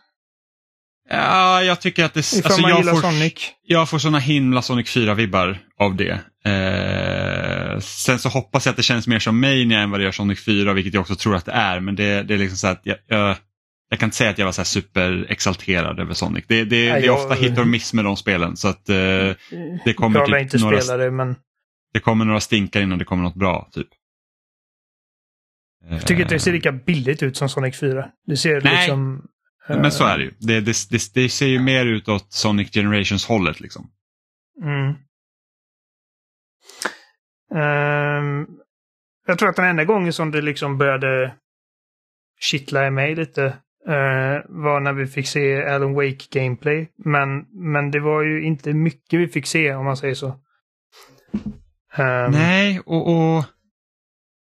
Ja, 1.10 1.62
jag 1.62 1.80
tycker 1.80 2.04
att 2.04 2.14
det... 2.14 2.20
Ifall 2.20 2.44
Alltså 2.44 2.60
man 2.60 2.70
jag, 2.70 2.78
gillar 2.78 2.92
får, 2.92 3.00
Sonic. 3.00 3.34
jag 3.66 3.88
får 3.90 3.98
såna 3.98 4.18
himla 4.18 4.62
Sonic 4.62 4.96
4-vibbar 4.96 5.58
av 5.78 5.96
det. 5.96 6.20
Eh, 6.44 7.78
sen 7.80 8.18
så 8.18 8.28
hoppas 8.28 8.66
jag 8.66 8.70
att 8.70 8.76
det 8.76 8.82
känns 8.82 9.06
mer 9.06 9.18
som 9.18 9.40
Mania 9.40 9.80
än 9.80 9.90
vad 9.90 10.00
det 10.00 10.04
gör 10.04 10.12
Sonic 10.12 10.44
4, 10.44 10.72
vilket 10.72 10.94
jag 10.94 11.00
också 11.00 11.14
tror 11.14 11.36
att 11.36 11.44
det 11.44 11.52
är. 11.52 11.80
Men 11.80 11.96
det, 11.96 12.22
det 12.22 12.34
är 12.34 12.38
liksom 12.38 12.56
så 12.58 12.66
att 12.66 12.80
jag, 12.84 12.96
jag, 13.06 13.36
jag 13.90 13.98
kan 13.98 14.06
inte 14.06 14.16
säga 14.16 14.30
att 14.30 14.38
jag 14.38 14.44
var 14.44 14.52
så 14.52 14.64
superexalterad 14.64 16.00
över 16.00 16.14
Sonic. 16.14 16.44
Det, 16.48 16.64
det, 16.64 16.76
Nej, 16.76 17.00
det 17.00 17.06
är 17.06 17.06
jag- 17.06 17.14
ofta 17.14 17.34
hit 17.34 17.58
och 17.58 17.66
miss 17.66 17.92
med 17.92 18.04
de 18.04 18.16
spelen. 18.16 18.56
Så 18.56 18.68
att 18.68 18.88
eh, 18.88 18.96
det 19.84 19.94
kommer 19.96 20.20
jag 20.20 20.30
lär 20.30 20.38
typ 20.38 20.44
inte 20.54 20.64
några, 20.64 20.80
spela 20.80 21.04
det, 21.04 21.10
men 21.10 21.36
det 21.92 22.00
kommer 22.00 22.24
några 22.24 22.40
stinkar 22.40 22.80
innan 22.82 22.98
det 22.98 23.04
kommer 23.04 23.22
något 23.22 23.34
bra. 23.34 23.68
Typ. 23.72 23.88
jag 25.90 26.06
tycker 26.06 26.22
inte 26.22 26.34
det 26.34 26.40
ser 26.40 26.52
lika 26.52 26.72
billigt 26.72 27.22
ut 27.22 27.36
som 27.36 27.48
Sonic 27.48 27.80
4. 27.80 28.06
Det 28.26 28.36
ser 28.36 28.60
Nej. 28.60 28.76
liksom... 28.76 29.22
Men 29.68 29.92
så 29.92 30.04
är 30.04 30.18
det 30.18 30.24
ju. 30.24 30.30
Det, 30.38 30.60
det, 30.60 30.76
det, 30.90 31.14
det 31.14 31.28
ser 31.28 31.46
ju 31.46 31.58
mer 31.58 31.86
ut 31.86 32.08
åt 32.08 32.32
Sonic 32.32 32.70
Generations 32.70 33.26
hållet 33.26 33.60
liksom. 33.60 33.90
Mm. 34.62 34.94
Ehm, 37.54 38.46
jag 39.26 39.38
tror 39.38 39.48
att 39.48 39.56
den 39.56 39.64
enda 39.64 39.84
gången 39.84 40.12
som 40.12 40.30
det 40.30 40.42
liksom 40.42 40.78
började 40.78 41.34
kittla 42.40 42.86
i 42.86 42.90
mig 42.90 43.14
lite 43.14 43.44
eh, 43.88 44.42
var 44.48 44.80
när 44.80 44.92
vi 44.92 45.06
fick 45.06 45.28
se 45.28 45.64
Alan 45.64 45.94
Wake 45.94 46.24
gameplay. 46.30 46.92
Men, 46.96 47.46
men 47.72 47.90
det 47.90 48.00
var 48.00 48.22
ju 48.22 48.44
inte 48.44 48.72
mycket 48.72 49.20
vi 49.20 49.28
fick 49.28 49.46
se 49.46 49.74
om 49.74 49.84
man 49.84 49.96
säger 49.96 50.14
så. 50.14 50.40
Ehm, 51.96 52.30
Nej, 52.30 52.80
och, 52.86 53.08
och, 53.08 53.44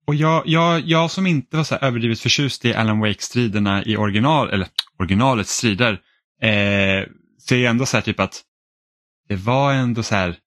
och 0.07 0.15
jag, 0.15 0.43
jag, 0.47 0.81
jag 0.81 1.11
som 1.11 1.27
inte 1.27 1.57
var 1.57 1.65
så 1.65 1.75
här 1.75 1.87
överdrivet 1.87 2.21
förtjust 2.21 2.65
i 2.65 2.75
Alan 2.75 3.01
Wake-striderna 3.01 3.83
i 3.85 3.97
original, 3.97 4.51
eller 4.51 4.69
originalets 4.99 5.51
strider, 5.51 5.93
eh, 6.41 7.09
ser 7.49 7.57
jag 7.57 7.71
ändå 7.71 7.87
så 7.87 7.97
här 7.97 8.05
typ 8.05 8.21
att 8.21 8.43
det 9.29 9.37
var 9.37 9.73
ändå 9.73 10.03
så 10.03 10.15
här 10.15 10.39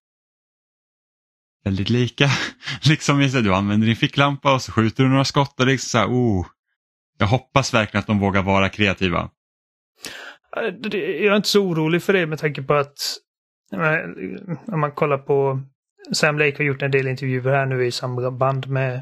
väldigt 1.63 1.89
lika. 1.89 2.29
liksom 2.89 3.19
du 3.19 3.53
använder 3.53 3.88
din 3.88 3.95
ficklampa 3.95 4.53
och 4.53 4.62
så 4.62 4.71
skjuter 4.71 5.03
du 5.03 5.10
några 5.10 5.25
skott 5.25 5.60
och 5.60 5.65
det 5.65 5.71
är 5.71 5.73
liksom 5.73 5.88
så 5.89 5.97
här, 5.97 6.08
oh, 6.08 6.47
jag 7.17 7.27
hoppas 7.27 7.73
verkligen 7.73 7.99
att 7.99 8.08
de 8.08 8.19
vågar 8.19 8.43
vara 8.43 8.69
kreativa. 8.69 9.29
Eh, 10.58 10.63
jag 10.91 11.34
är 11.34 11.36
inte 11.36 11.49
så 11.49 11.65
orolig 11.65 12.03
för 12.03 12.13
det 12.13 12.27
med 12.27 12.39
tanke 12.39 12.62
på 12.62 12.73
att 12.73 13.17
om 14.67 14.79
man 14.79 14.91
kollar 14.91 15.17
på 15.17 15.62
Sam 16.13 16.39
Lake 16.39 16.58
har 16.58 16.63
gjort 16.63 16.81
en 16.81 16.91
del 16.91 17.08
intervjuer 17.08 17.53
här 17.53 17.65
nu 17.65 17.86
i 17.86 17.91
samband 17.91 18.67
med 18.67 18.95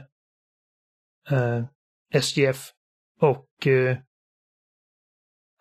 eh, 1.30 1.66
SGF. 2.22 2.70
Och 3.20 3.68
eh, 3.68 3.98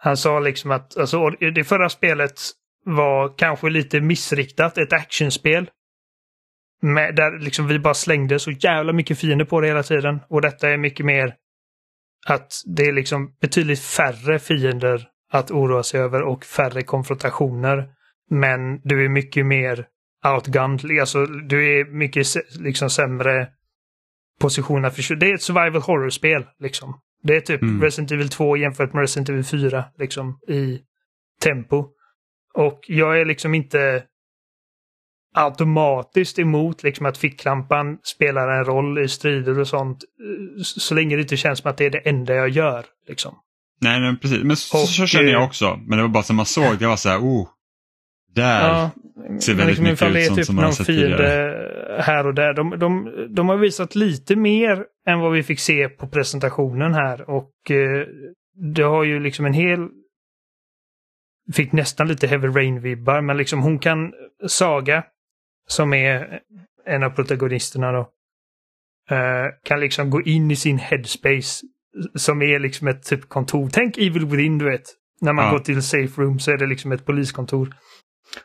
han 0.04 0.16
sa 0.16 0.40
liksom 0.40 0.70
att 0.70 0.96
alltså, 0.96 1.30
det 1.30 1.64
förra 1.64 1.88
spelet 1.88 2.40
var 2.84 3.38
kanske 3.38 3.70
lite 3.70 4.00
missriktat, 4.00 4.78
ett 4.78 4.92
actionspel. 4.92 5.70
Med, 6.82 7.16
där 7.16 7.38
liksom 7.38 7.66
vi 7.66 7.78
bara 7.78 7.94
slängde 7.94 8.38
så 8.38 8.50
jävla 8.50 8.92
mycket 8.92 9.18
fiender 9.18 9.44
på 9.44 9.60
det 9.60 9.66
hela 9.66 9.82
tiden. 9.82 10.20
Och 10.28 10.40
detta 10.40 10.70
är 10.70 10.76
mycket 10.76 11.06
mer 11.06 11.34
att 12.26 12.52
det 12.76 12.82
är 12.82 12.92
liksom 12.92 13.36
betydligt 13.40 13.80
färre 13.80 14.38
fiender 14.38 15.08
att 15.32 15.50
oroa 15.50 15.82
sig 15.82 16.00
över 16.00 16.22
och 16.22 16.44
färre 16.44 16.82
konfrontationer. 16.82 17.88
Men 18.30 18.80
du 18.80 19.04
är 19.04 19.08
mycket 19.08 19.46
mer 19.46 19.86
outgunned, 20.34 21.00
alltså 21.00 21.26
du 21.26 21.80
är 21.80 21.84
mycket 21.84 22.26
liksom 22.60 22.90
sämre 22.90 23.48
positioner. 24.40 24.90
För, 24.90 25.14
det 25.14 25.26
är 25.26 25.34
ett 25.34 25.42
survival 25.42 25.82
horror-spel 25.82 26.46
liksom. 26.58 27.00
Det 27.22 27.37
är 27.37 27.40
typ 27.40 27.62
mm. 27.62 27.82
Resident 27.82 28.11
Evil 28.11 28.28
2 28.28 28.56
jämfört 28.56 28.92
med 28.92 29.00
Resident 29.00 29.28
Evil 29.28 29.44
4 29.44 29.85
liksom 29.98 30.38
i 30.48 30.80
tempo. 31.42 31.87
Och 32.54 32.80
jag 32.87 33.20
är 33.20 33.24
liksom 33.24 33.54
inte 33.54 34.02
automatiskt 35.35 36.38
emot 36.38 36.82
liksom 36.82 37.06
att 37.06 37.18
ficklampan 37.18 37.98
spelar 38.02 38.48
en 38.48 38.64
roll 38.64 38.98
i 38.98 39.08
strider 39.08 39.58
och 39.58 39.68
sånt. 39.68 39.98
Så 40.62 40.94
länge 40.94 41.16
det 41.16 41.22
inte 41.22 41.37
känns 41.37 41.58
som 41.58 41.70
att 41.70 41.76
det 41.76 41.85
är 41.85 41.90
det 41.90 41.98
enda 41.98 42.35
jag 42.35 42.48
gör. 42.48 42.85
Liksom. 43.08 43.35
Nej, 43.80 44.00
nej 44.00 44.16
precis. 44.16 44.42
Men 44.42 44.56
så, 44.56 44.82
och, 44.82 44.88
så 44.88 45.06
känner 45.06 45.32
jag 45.32 45.44
också. 45.44 45.80
Men 45.87 45.98
det 45.98 46.02
var 46.02 46.08
bara 46.08 46.22
som 46.22 46.37
man 46.37 46.46
såg, 46.46 46.78
det 46.78 46.87
var 46.87 46.96
så 46.96 47.08
här, 47.08 47.18
oh, 47.18 47.48
där 48.34 48.68
ja, 48.68 48.90
ser 49.40 49.54
väldigt 49.54 49.78
liksom, 49.78 49.84
mycket 49.84 50.16
ut 50.16 50.26
sånt 50.26 50.36
typ 50.36 50.46
som 50.46 50.56
man 50.56 50.64
har 50.64 50.72
sett 50.72 50.86
tidigare. 50.86 52.02
här 52.02 52.26
och 52.26 52.34
där. 52.34 52.54
De, 52.54 52.78
de, 52.78 53.10
de 53.34 53.48
har 53.48 53.56
visat 53.56 53.94
lite 53.94 54.36
mer 54.36 54.84
än 55.06 55.20
vad 55.20 55.32
vi 55.32 55.42
fick 55.42 55.60
se 55.60 55.88
på 55.88 56.06
presentationen 56.06 56.94
här 56.94 57.30
och 57.30 57.70
eh, 57.70 58.06
det 58.74 58.82
har 58.82 59.04
ju 59.04 59.20
liksom 59.20 59.46
en 59.46 59.52
hel 59.52 59.88
Fick 61.52 61.72
nästan 61.72 62.08
lite 62.08 62.26
Heavy 62.26 62.48
Rain-vibbar 62.48 63.20
men 63.20 63.36
liksom 63.36 63.62
hon 63.62 63.78
kan 63.78 64.12
Saga 64.46 65.04
som 65.68 65.94
är 65.94 66.40
en 66.86 67.02
av 67.02 67.10
protagonisterna 67.10 67.92
då. 67.92 68.08
Uh, 69.10 69.48
kan 69.64 69.80
liksom 69.80 70.10
gå 70.10 70.22
in 70.22 70.50
i 70.50 70.56
sin 70.56 70.78
headspace 70.78 71.66
som 72.14 72.42
är 72.42 72.58
liksom 72.58 72.88
ett 72.88 73.02
typ 73.02 73.28
kontor. 73.28 73.70
Tänk 73.72 73.98
Evil 73.98 74.26
Within 74.26 74.58
du 74.58 74.64
vet. 74.64 74.82
När 75.20 75.32
man 75.32 75.44
ja. 75.44 75.50
går 75.50 75.58
till 75.58 75.82
safe 75.82 76.22
room 76.22 76.38
så 76.38 76.50
är 76.50 76.58
det 76.58 76.66
liksom 76.66 76.92
ett 76.92 77.06
poliskontor. 77.06 77.74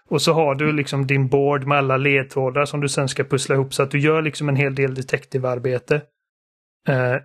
Och 0.10 0.22
så 0.22 0.34
har 0.34 0.56
du 0.56 0.72
liksom 0.72 1.08
din 1.08 1.28
board 1.28 1.68
med 1.68 1.78
alla 1.78 1.98
ledtrådar 1.98 2.66
som 2.66 2.82
du 2.82 2.90
sen 2.90 3.10
ska 3.10 3.24
pussla 3.24 3.56
ihop 3.56 3.74
så 3.74 3.84
att 3.84 3.92
du 3.92 4.00
gör 4.00 4.22
liksom 4.22 4.50
en 4.50 4.56
hel 4.56 4.76
del 4.76 4.96
detektivarbete. 4.96 5.96
Uh, 6.90 7.16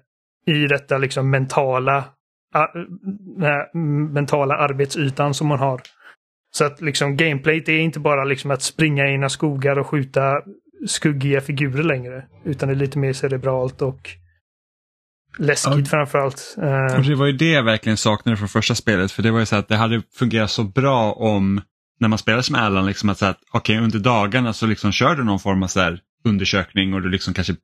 I 0.46 0.66
detta 0.66 0.98
liksom 0.98 1.30
mentala, 1.30 1.98
uh, 2.56 3.80
mentala 4.12 4.56
arbetsytan 4.56 5.34
som 5.34 5.46
man 5.46 5.58
har. 5.58 5.80
Så 6.54 6.64
att 6.64 6.80
liksom 6.80 7.16
gameplayt 7.16 7.68
är 7.68 7.78
inte 7.78 8.00
bara 8.00 8.24
liksom 8.24 8.50
att 8.50 8.62
springa 8.62 9.04
i 9.08 9.28
skogar 9.28 9.78
och 9.78 9.86
skjuta 9.86 10.42
skuggiga 10.86 11.40
figurer 11.40 11.82
längre. 11.82 12.24
Utan 12.44 12.68
det 12.68 12.74
är 12.74 12.76
lite 12.76 12.98
mer 12.98 13.12
cerebralt 13.12 13.82
och 13.82 14.10
läskigt 15.38 15.78
ja. 15.78 15.84
framförallt. 15.84 16.56
Och 16.96 17.02
det 17.02 17.14
var 17.14 17.26
ju 17.26 17.32
det 17.32 17.50
jag 17.50 17.62
verkligen 17.62 17.96
saknade 17.96 18.36
från 18.36 18.48
första 18.48 18.74
spelet. 18.74 19.12
För 19.12 19.22
det 19.22 19.30
var 19.30 19.38
ju 19.40 19.46
så 19.46 19.56
att 19.56 19.68
det 19.68 19.76
hade 19.76 20.02
fungerat 20.14 20.50
så 20.50 20.64
bra 20.64 21.12
om 21.12 21.60
när 22.02 22.08
man 22.08 22.18
spelar 22.18 22.42
som 22.42 22.54
Alan, 22.54 22.86
liksom 22.86 23.08
att, 23.08 23.22
att 23.22 23.38
okej 23.50 23.76
okay, 23.76 23.84
under 23.84 23.98
dagarna 23.98 24.52
så 24.52 24.66
liksom 24.66 24.92
kör 24.92 25.14
du 25.16 25.24
någon 25.24 25.40
form 25.40 25.62
av 25.62 25.66
så 25.66 25.96
undersökning 26.24 26.94
och 26.94 27.02
du 27.02 27.10
liksom 27.10 27.34
kanske 27.34 27.54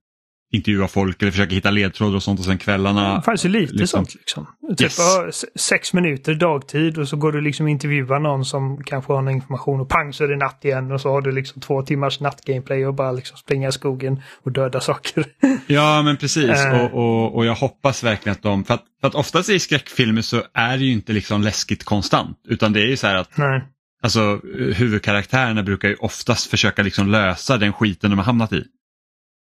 intervjua 0.52 0.88
folk 0.88 1.22
eller 1.22 1.32
försöka 1.32 1.54
hitta 1.54 1.70
ledtrådar 1.70 2.16
och 2.16 2.22
sånt 2.22 2.38
och 2.38 2.44
sen 2.44 2.58
kvällarna. 2.58 3.16
Det 3.16 3.22
fanns 3.22 3.44
ju 3.44 3.48
lite 3.48 3.72
liksom, 3.72 4.06
sånt 4.06 4.14
liksom. 4.14 4.46
Typ 4.76 4.80
yes. 4.80 5.44
sex 5.60 5.92
minuter 5.92 6.34
dagtid 6.34 6.98
och 6.98 7.08
så 7.08 7.16
går 7.16 7.32
du 7.32 7.40
liksom 7.40 7.68
intervjua 7.68 8.18
någon 8.18 8.44
som 8.44 8.84
kanske 8.84 9.12
har 9.12 9.22
någon 9.22 9.34
information 9.34 9.80
och 9.80 9.88
pang 9.88 10.12
så 10.12 10.24
är 10.24 10.28
det 10.28 10.36
natt 10.36 10.64
igen 10.64 10.92
och 10.92 11.00
så 11.00 11.10
har 11.10 11.20
du 11.20 11.32
liksom 11.32 11.60
två 11.62 11.82
timmars 11.82 12.20
nattgameplay 12.20 12.86
och 12.86 12.94
bara 12.94 13.12
liksom 13.12 13.36
springa 13.36 13.68
i 13.68 13.72
skogen 13.72 14.22
och 14.42 14.52
döda 14.52 14.80
saker. 14.80 15.24
ja 15.66 16.02
men 16.02 16.16
precis 16.16 16.64
uh. 16.64 16.84
och, 16.84 16.94
och, 16.94 17.34
och, 17.36 17.46
jag 17.46 17.54
hoppas 17.54 18.04
verkligen 18.04 18.36
att 18.36 18.42
de, 18.42 18.64
för 18.64 18.74
att, 18.74 18.84
för 19.00 19.08
att 19.08 19.14
oftast 19.14 19.50
i 19.50 19.58
skräckfilmer 19.58 20.22
så 20.22 20.42
är 20.54 20.78
det 20.78 20.84
ju 20.84 20.92
inte 20.92 21.12
liksom 21.12 21.42
läskigt 21.42 21.84
konstant 21.84 22.40
utan 22.48 22.72
det 22.72 22.80
är 22.80 22.86
ju 22.86 22.96
så 22.96 23.06
här 23.06 23.14
att 23.14 23.36
Nej. 23.36 23.62
Alltså 24.02 24.40
huvudkaraktärerna 24.74 25.62
brukar 25.62 25.88
ju 25.88 25.94
oftast 25.94 26.50
försöka 26.50 26.82
liksom 26.82 27.10
lösa 27.10 27.58
den 27.58 27.72
skiten 27.72 28.10
de 28.10 28.18
har 28.18 28.26
hamnat 28.26 28.52
i. 28.52 28.64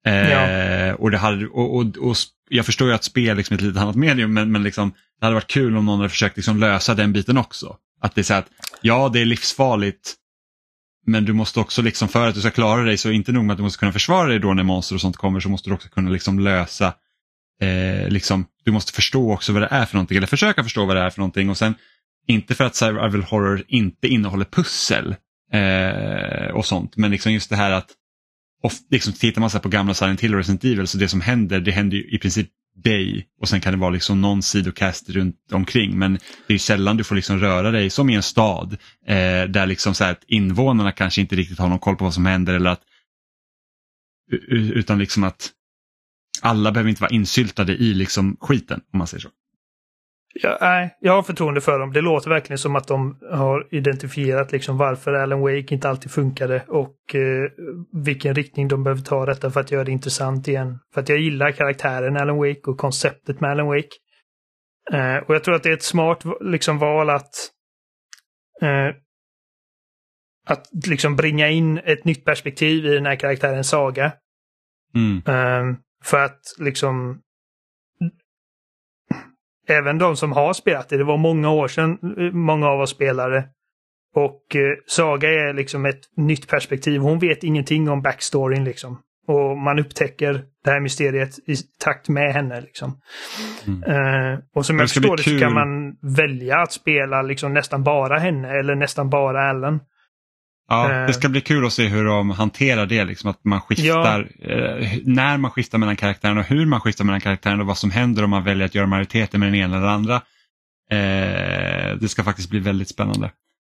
Eh, 0.06 0.32
ja. 0.32 0.96
och, 0.96 1.12
det 1.12 1.18
hade, 1.18 1.48
och, 1.48 1.76
och, 1.76 1.98
och, 1.98 2.16
jag 2.50 2.66
förstår 2.66 2.88
ju 2.88 2.94
att 2.94 3.04
spel 3.04 3.38
liksom 3.38 3.54
är 3.54 3.58
ett 3.58 3.66
lite 3.66 3.80
annat 3.80 3.96
medium 3.96 4.34
men, 4.34 4.52
men 4.52 4.64
liksom, 4.64 4.94
det 5.20 5.26
hade 5.26 5.34
varit 5.34 5.48
kul 5.48 5.78
om 5.78 5.86
någon 5.86 5.98
hade 5.98 6.10
försökt 6.10 6.38
liksom 6.38 6.60
lösa 6.60 6.96
den 6.96 7.14
biten 7.14 7.38
också. 7.38 7.78
Att 8.02 8.16
det 8.16 8.22
är 8.22 8.24
så 8.24 8.34
att 8.34 8.50
ja 8.82 9.10
det 9.14 9.22
är 9.22 9.26
livsfarligt 9.26 10.16
men 11.06 11.26
du 11.26 11.34
måste 11.34 11.60
också 11.60 11.82
liksom 11.82 12.10
för 12.10 12.28
att 12.28 12.36
du 12.36 12.42
ska 12.42 12.52
klara 12.52 12.84
dig 12.84 12.98
så 12.98 13.12
inte 13.12 13.32
nog 13.32 13.46
med 13.46 13.54
att 13.54 13.58
du 13.58 13.64
måste 13.64 13.80
kunna 13.80 13.92
försvara 13.92 14.28
dig 14.28 14.40
då 14.40 14.54
när 14.54 14.64
monster 14.64 14.96
och 14.96 15.02
sånt 15.02 15.18
kommer 15.18 15.40
så 15.40 15.50
måste 15.50 15.70
du 15.70 15.74
också 15.74 15.90
kunna 15.90 16.10
liksom 16.10 16.40
lösa 16.40 16.94
eh, 17.62 18.10
liksom, 18.10 18.46
du 18.64 18.72
måste 18.72 18.94
förstå 18.94 19.34
också 19.34 19.54
vad 19.54 19.62
det 19.62 19.68
är 19.72 19.86
för 19.86 19.96
någonting 19.96 20.18
eller 20.18 20.28
försöka 20.28 20.64
förstå 20.64 20.86
vad 20.86 20.96
det 20.96 21.02
är 21.02 21.10
för 21.10 21.20
någonting 21.20 21.50
och 21.50 21.58
sen 21.58 21.76
inte 22.28 22.56
för 22.56 22.64
att 22.64 22.76
survival 22.76 23.24
horror 23.24 23.64
inte 23.68 24.08
innehåller 24.08 24.46
pussel 24.46 25.16
eh, 25.52 26.56
och 26.56 26.66
sånt 26.66 26.98
men 26.98 27.12
liksom 27.12 27.34
just 27.34 27.50
det 27.50 27.56
här 27.56 27.72
att 27.72 27.92
och 28.64 28.72
liksom 28.90 29.14
tittar 29.14 29.42
man 29.42 29.50
så 29.50 29.60
på 29.60 29.70
gamla 29.70 29.94
Silent 29.94 30.22
Hill 30.22 30.34
och 30.34 30.38
Resident 30.38 30.64
Evil 30.64 30.88
så 30.88 30.98
det 30.98 31.08
som 31.08 31.22
händer 31.22 31.60
det 31.60 31.72
händer 31.72 31.98
ju 31.98 32.04
i 32.10 32.20
princip 32.20 32.50
dig 32.76 33.28
och 33.42 33.50
sen 33.50 33.62
kan 33.62 33.74
det 33.74 33.80
vara 33.80 33.90
liksom 33.90 34.22
någon 34.22 34.44
sidocast 34.44 35.10
runt 35.10 35.52
omkring 35.52 35.98
men 35.98 36.20
det 36.48 36.54
är 36.54 36.58
sällan 36.58 36.98
du 36.98 37.04
får 37.04 37.16
liksom 37.16 37.40
röra 37.40 37.72
dig 37.72 37.90
som 37.90 38.10
i 38.10 38.16
en 38.16 38.24
stad 38.24 38.78
eh, 39.08 39.44
där 39.50 39.66
liksom 39.66 39.94
så 39.94 40.04
att 40.04 40.24
invånarna 40.28 40.92
kanske 40.92 41.22
inte 41.22 41.36
riktigt 41.36 41.60
har 41.60 41.70
någon 41.70 41.80
koll 41.80 41.96
på 41.96 42.04
vad 42.04 42.14
som 42.14 42.26
händer 42.26 42.54
eller 42.54 42.70
att 42.70 42.82
utan 44.50 45.00
liksom 45.00 45.24
att 45.24 45.52
alla 46.42 46.72
behöver 46.72 46.90
inte 46.90 47.02
vara 47.02 47.12
insyltade 47.12 47.74
i 47.74 47.94
liksom 47.94 48.38
skiten 48.40 48.82
om 48.94 48.98
man 48.98 49.08
säger 49.08 49.22
så. 49.22 49.30
Ja, 50.42 50.58
nej, 50.62 50.98
jag 51.00 51.14
har 51.14 51.24
förtroende 51.24 51.62
för 51.62 51.80
dem. 51.80 51.94
Det 51.94 52.02
låter 52.02 52.30
verkligen 52.30 52.58
som 52.58 52.76
att 52.76 52.88
de 52.88 53.18
har 53.32 53.68
identifierat 53.72 54.52
liksom 54.52 54.78
varför 54.78 55.14
Alan 55.14 55.42
Wake 55.42 55.74
inte 55.74 55.90
alltid 55.90 56.12
funkade 56.12 56.64
och 56.68 57.16
eh, 57.16 57.52
vilken 58.06 58.36
riktning 58.36 58.68
de 58.68 58.84
behöver 58.84 59.02
ta 59.02 59.26
detta 59.26 59.52
för 59.52 59.60
att 59.60 59.72
göra 59.72 59.84
det 59.84 59.92
intressant 59.92 60.48
igen. 60.48 60.80
För 60.94 61.02
att 61.02 61.10
jag 61.10 61.20
gillar 61.20 61.52
karaktären 61.52 62.18
Alan 62.18 62.38
Wake 62.38 62.62
och 62.68 62.78
konceptet 62.78 63.42
med 63.42 63.52
Alan 63.52 63.68
Wake. 63.68 63.90
Eh, 64.92 65.18
och 65.18 65.36
jag 65.36 65.44
tror 65.44 65.56
att 65.56 65.64
det 65.64 65.70
är 65.70 65.74
ett 65.74 65.84
smart 65.84 66.24
liksom, 66.42 66.80
val 66.80 67.10
att 67.10 67.32
eh, 68.62 68.96
att 70.46 70.68
liksom 70.86 71.16
bringa 71.16 71.50
in 71.50 71.78
ett 71.78 72.06
nytt 72.06 72.26
perspektiv 72.26 72.86
i 72.86 72.94
den 72.94 73.06
här 73.06 73.16
karaktärens 73.16 73.70
saga. 73.70 74.14
Mm. 74.96 75.22
Eh, 75.28 75.78
för 76.04 76.26
att 76.26 76.40
liksom 76.60 77.23
även 79.68 79.98
de 79.98 80.16
som 80.16 80.32
har 80.32 80.54
spelat 80.54 80.90
det, 80.90 80.98
det 80.98 81.04
var 81.04 81.18
många 81.18 81.52
år 81.52 81.68
sedan 81.68 81.98
många 82.34 82.68
av 82.68 82.82
oss 82.82 82.90
spelade. 82.90 83.46
Och 84.16 84.56
eh, 84.56 84.62
Saga 84.88 85.30
är 85.30 85.54
liksom 85.54 85.86
ett 85.86 86.02
nytt 86.18 86.48
perspektiv. 86.48 87.02
Hon 87.02 87.20
vet 87.20 87.44
ingenting 87.44 87.90
om 87.90 88.02
backstoryn 88.02 88.64
liksom. 88.64 89.00
Och 89.28 89.58
man 89.58 89.80
upptäcker 89.80 90.44
det 90.64 90.72
här 90.72 90.80
mysteriet 90.80 91.40
i 91.48 91.56
takt 91.80 92.10
med 92.10 92.34
henne. 92.34 92.62
Liksom. 92.62 93.00
Mm. 93.68 93.84
Uh, 93.84 94.40
och 94.56 94.66
som 94.66 94.80
jag 94.80 94.90
förstår 94.90 95.18
det 95.18 95.24
så 95.24 95.40
kan 95.40 95.54
man 95.54 95.96
välja 96.16 96.58
att 96.58 96.72
spela 96.72 97.22
liksom 97.22 97.54
nästan 97.54 97.84
bara 97.84 98.20
henne 98.20 98.60
eller 98.60 98.76
nästan 98.76 99.10
bara 99.10 99.50
Allen. 99.50 99.80
Ja, 100.70 100.88
det 100.88 100.96
eh. 100.96 101.12
ska 101.12 101.30
bli 101.30 101.42
kul 101.42 101.66
att 101.66 101.74
se 101.74 101.88
hur 101.88 102.06
de 102.06 102.30
hanterar 102.30 102.86
det, 102.86 103.04
liksom, 103.04 103.30
att 103.30 103.44
man 103.44 103.62
skiftar, 103.62 104.28
ja. 104.40 104.50
eh, 104.50 104.98
när 105.04 105.38
man 105.38 105.52
skiftar 105.52 105.78
mellan 105.78 105.96
karaktärerna 105.96 106.40
och 106.40 106.46
hur 106.46 106.66
man 106.66 106.82
skiftar 106.82 107.06
mellan 107.06 107.22
karaktärerna 107.22 107.62
och 107.62 107.68
vad 107.68 107.78
som 107.78 107.92
händer 107.92 108.24
om 108.24 108.30
man 108.30 108.44
väljer 108.44 108.66
att 108.66 108.76
göra 108.76 108.88
majoriteten 108.88 109.40
med 109.40 109.50
den 109.50 109.56
ena 109.56 109.78
eller 109.78 109.88
andra. 109.88 110.16
Eh, 110.92 111.98
det 112.00 112.10
ska 112.10 112.24
faktiskt 112.24 112.50
bli 112.50 112.60
väldigt 112.60 112.90
spännande. 112.90 113.32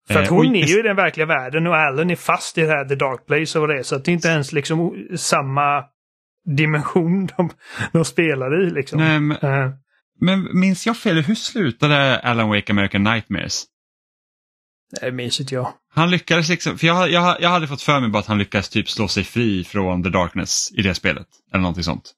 För 0.08 0.22
att 0.22 0.30
hon 0.30 0.56
är 0.56 0.66
ju 0.66 0.80
i 0.80 0.82
den 0.82 0.96
verkliga 0.96 1.26
världen 1.26 1.68
och 1.68 1.76
Allen 1.76 2.10
är 2.10 2.16
fast 2.16 2.58
i 2.58 2.62
det 2.62 2.68
här 2.68 2.86
The 2.86 2.96
Dark 2.96 3.26
Place 3.26 3.60
och 3.60 3.68
det 3.68 3.84
så 3.84 3.96
att 3.96 4.06
det 4.06 4.12
är 4.12 4.14
inte 4.14 4.28
ens 4.28 4.52
liksom 4.52 5.08
samma 5.16 5.84
dimension 6.56 7.26
de, 7.38 7.50
de 7.92 8.06
spelar 8.06 8.68
i. 8.68 8.70
Liksom. 8.70 9.00
Nej, 9.00 9.20
men, 9.20 9.38
uh. 9.38 9.74
men 10.22 10.60
minns 10.60 10.86
jag 10.86 10.98
fel, 10.98 11.22
hur 11.22 11.36
slutade 11.36 12.20
Alan 12.20 12.50
Wake 12.50 12.72
American 12.72 13.04
Nightmares? 13.04 13.66
Det 15.02 15.12
minns 15.12 15.40
inte 15.40 15.56
jag. 15.56 15.74
Han 15.94 16.12
lyckades 16.12 16.50
liksom, 16.50 16.78
för 16.78 16.88
jag, 16.88 17.12
jag, 17.12 17.42
jag 17.42 17.50
hade 17.50 17.68
fått 17.68 17.82
för 17.82 18.00
mig 18.00 18.10
bara 18.10 18.20
att 18.20 18.26
han 18.26 18.38
lyckades 18.38 18.70
typ 18.70 18.90
slå 18.90 19.08
sig 19.08 19.24
fri 19.24 19.64
från 19.64 20.04
The 20.04 20.10
Darkness 20.10 20.72
i 20.72 20.82
det 20.82 20.96
spelet. 20.96 21.28
Eller 21.52 21.62
någonting 21.62 21.84
sånt. 21.84 22.14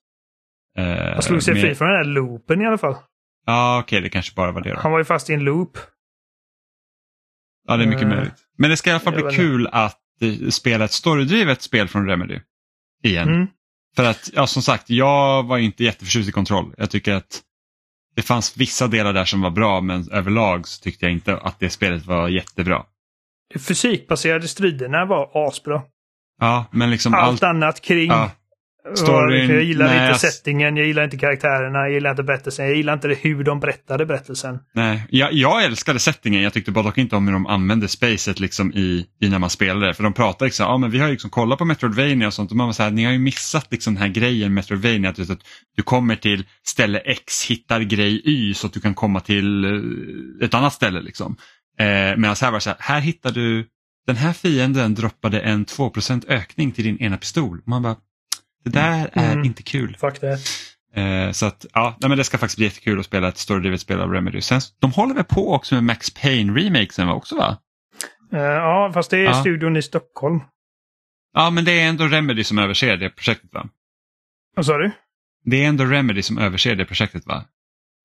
Uh, 0.80 0.86
han 0.86 1.22
slog 1.22 1.44
sig 1.44 1.54
med... 1.54 1.64
fri 1.64 1.76
från 1.76 1.88
den 1.88 1.98
här 1.98 2.04
loopen 2.04 2.62
i 2.62 2.66
alla 2.66 2.78
fall. 2.78 2.96
Ja, 3.46 3.80
okej, 3.80 3.98
okay, 3.98 4.04
det 4.04 4.10
kanske 4.10 4.36
bara 4.36 4.52
var 4.52 4.62
det 4.62 4.74
då. 4.74 4.80
Han 4.80 4.92
var 4.92 5.00
ju 5.00 5.06
fast 5.06 5.30
i 5.30 5.34
en 5.34 5.44
loop. 5.44 5.78
Ja, 7.68 7.78
det 7.78 7.84
är 7.84 7.88
mycket 7.88 8.04
uh, 8.04 8.10
möjligt. 8.10 8.34
Men 8.58 8.70
det 8.70 8.78
ska 8.78 8.90
i 8.90 8.94
alla 8.94 9.00
fall 9.00 9.14
bli 9.14 9.36
kul 9.36 9.68
att 9.68 10.00
uh, 10.24 10.50
spela 10.50 10.86
ett 10.86 10.92
storydrivet 10.92 11.62
spel 11.62 11.88
från 11.88 12.08
Remedy. 12.08 12.40
Igen. 13.04 13.30
Mm. 13.30 13.48
För 13.96 14.06
att, 14.06 14.30
ja 14.34 14.48
som 14.48 14.62
sagt, 14.62 14.90
jag 14.90 15.44
var 15.44 15.58
inte 15.58 15.84
jätteförtjust 15.84 16.30
i 16.30 16.32
kontroll. 16.32 16.74
Jag 16.78 16.90
tycker 16.90 17.14
att 17.14 17.42
det 18.18 18.24
fanns 18.24 18.58
vissa 18.58 18.88
delar 18.88 19.14
där 19.14 19.26
som 19.26 19.42
var 19.42 19.50
bra 19.50 19.82
men 19.82 20.12
överlag 20.12 20.68
så 20.68 20.84
tyckte 20.84 21.06
jag 21.06 21.14
inte 21.14 21.38
att 21.38 21.60
det 21.60 21.70
spelet 21.70 22.06
var 22.06 22.30
jättebra. 22.30 22.84
De 23.54 23.60
fysikbaserade 23.60 24.48
striderna 24.48 25.06
var 25.06 25.48
asbra. 25.48 25.82
Ja, 26.42 26.66
men 26.72 26.90
liksom 26.90 27.14
Allt, 27.14 27.30
allt... 27.30 27.44
annat 27.44 27.82
kring 27.82 28.10
Ja, 28.10 28.32
storyn, 28.96 29.50
Jag 29.50 29.64
gillar 29.64 29.86
nej, 29.86 30.08
inte 30.08 30.20
settingen, 30.20 30.78
jag 30.78 30.88
gillar 30.88 31.04
inte 31.04 31.18
karaktärerna, 31.18 31.80
jag 31.80 31.92
gillar 31.92 32.10
inte 32.10 32.24
berättelsen, 32.24 32.66
jag 32.66 32.76
gillar 32.76 32.94
inte 32.94 33.08
hur 33.22 33.44
de 33.44 33.60
berättade 33.60 34.06
berättelsen. 34.06 34.60
nej. 34.74 35.08
Jag, 35.10 35.34
jag 35.34 35.64
älskade 35.64 36.00
settingen, 36.00 36.42
jag 36.42 36.54
tyckte 36.54 36.72
bara 36.72 36.84
dock 36.84 36.98
inte 36.98 37.16
om 37.16 37.28
hur 37.28 37.34
de 37.34 37.48
använde 37.48 37.88
spacet 37.88 38.40
liksom 38.40 38.74
i, 38.74 39.06
i 39.22 39.30
när 39.30 39.40
man 39.40 39.50
spelade. 39.50 39.94
För 39.94 40.04
de 40.04 40.14
pratar 40.14 40.46
liksom, 40.46 40.64
ja 40.64 40.78
men 40.78 40.92
vi 40.92 41.00
har 41.00 41.10
liksom 41.10 41.30
kollat 41.30 41.60
på 41.60 41.66
Metroidvania 41.66 42.28
och 42.28 42.34
sånt 42.34 42.52
och 42.52 42.58
man 42.58 42.68
var 42.68 42.74
så 42.74 42.84
här, 42.84 42.92
ni 42.92 43.04
har 43.04 43.12
ju 43.12 43.20
missat 43.20 43.68
liksom 43.72 43.94
den 43.94 44.02
här 44.04 44.10
grejen 44.10 44.54
Metroidvania. 44.54 45.10
Att, 45.10 45.20
att 45.30 45.40
du 45.76 45.84
kommer 45.84 46.16
till 46.16 46.46
ställe 46.68 47.00
X, 47.00 47.46
hittar 47.46 47.82
grej 47.82 48.22
Y 48.26 48.54
så 48.54 48.68
att 48.68 48.74
du 48.74 48.80
kan 48.80 48.94
komma 48.94 49.20
till 49.20 49.66
eh, 49.66 50.46
ett 50.46 50.54
annat 50.54 50.74
ställe 50.74 51.02
liksom. 51.02 51.38
Eh, 51.80 51.86
Medan 52.18 52.36
här 52.42 52.52
var 52.52 52.58
det 52.58 52.62
så 52.62 52.70
här, 52.70 52.78
här 52.80 53.00
hittar 53.00 53.32
du, 53.32 53.66
den 54.08 54.16
här 54.16 54.34
fienden 54.34 54.96
droppade 54.96 55.40
en 55.40 55.66
2% 55.66 56.26
ökning 56.28 56.72
till 56.72 56.84
din 56.84 56.98
ena 56.98 57.18
pistol. 57.18 57.62
Man 57.66 57.82
bara, 57.82 57.96
det 58.70 58.80
där 58.80 59.10
är 59.14 59.32
Mm. 59.34 59.46
inte 59.46 59.64
kul. 59.64 59.98
Fuck 60.00 60.22
det. 60.22 60.38
Eh, 61.02 61.32
så 61.32 61.46
att, 61.46 61.66
ja, 61.74 61.98
nej, 62.02 62.10
men 62.10 62.18
det 62.18 62.24
ska 62.24 62.38
faktiskt 62.38 62.58
bli 62.58 62.66
jättekul 62.66 63.00
att 63.00 63.06
spela 63.06 63.28
ett 63.28 63.38
storydrivet 63.38 63.82
spel 63.82 64.02
av 64.02 64.12
Remedy. 64.12 64.42
Sen, 64.42 64.62
de 64.80 64.92
håller 64.92 65.16
väl 65.16 65.24
på 65.24 65.54
också 65.54 65.76
med 65.76 65.84
Max 65.84 66.10
Payne-remakesen 66.16 67.10
också 67.12 67.36
va? 67.36 67.58
Eh, 68.34 68.40
ja, 68.40 68.92
fast 68.94 69.12
det 69.12 69.18
är 69.18 69.24
Ja. 69.24 69.34
studion 69.34 69.78
i 69.78 69.82
Stockholm. 69.82 70.40
Ja, 71.34 71.50
men 71.50 71.66
det 71.66 71.82
är 71.82 71.90
ändå 71.90 72.08
Remedy 72.08 72.44
som 72.44 72.58
överser 72.60 72.98
det 72.98 73.10
projektet 73.10 73.54
va? 73.54 73.70
Vad 74.56 74.66
sa 74.66 74.78
du? 74.78 74.92
Det 75.46 75.64
är 75.64 75.68
ändå 75.68 75.86
Remedy 75.86 76.22
som 76.22 76.38
överser 76.38 76.76
det 76.76 76.86
projektet 76.86 77.26
va? 77.26 77.44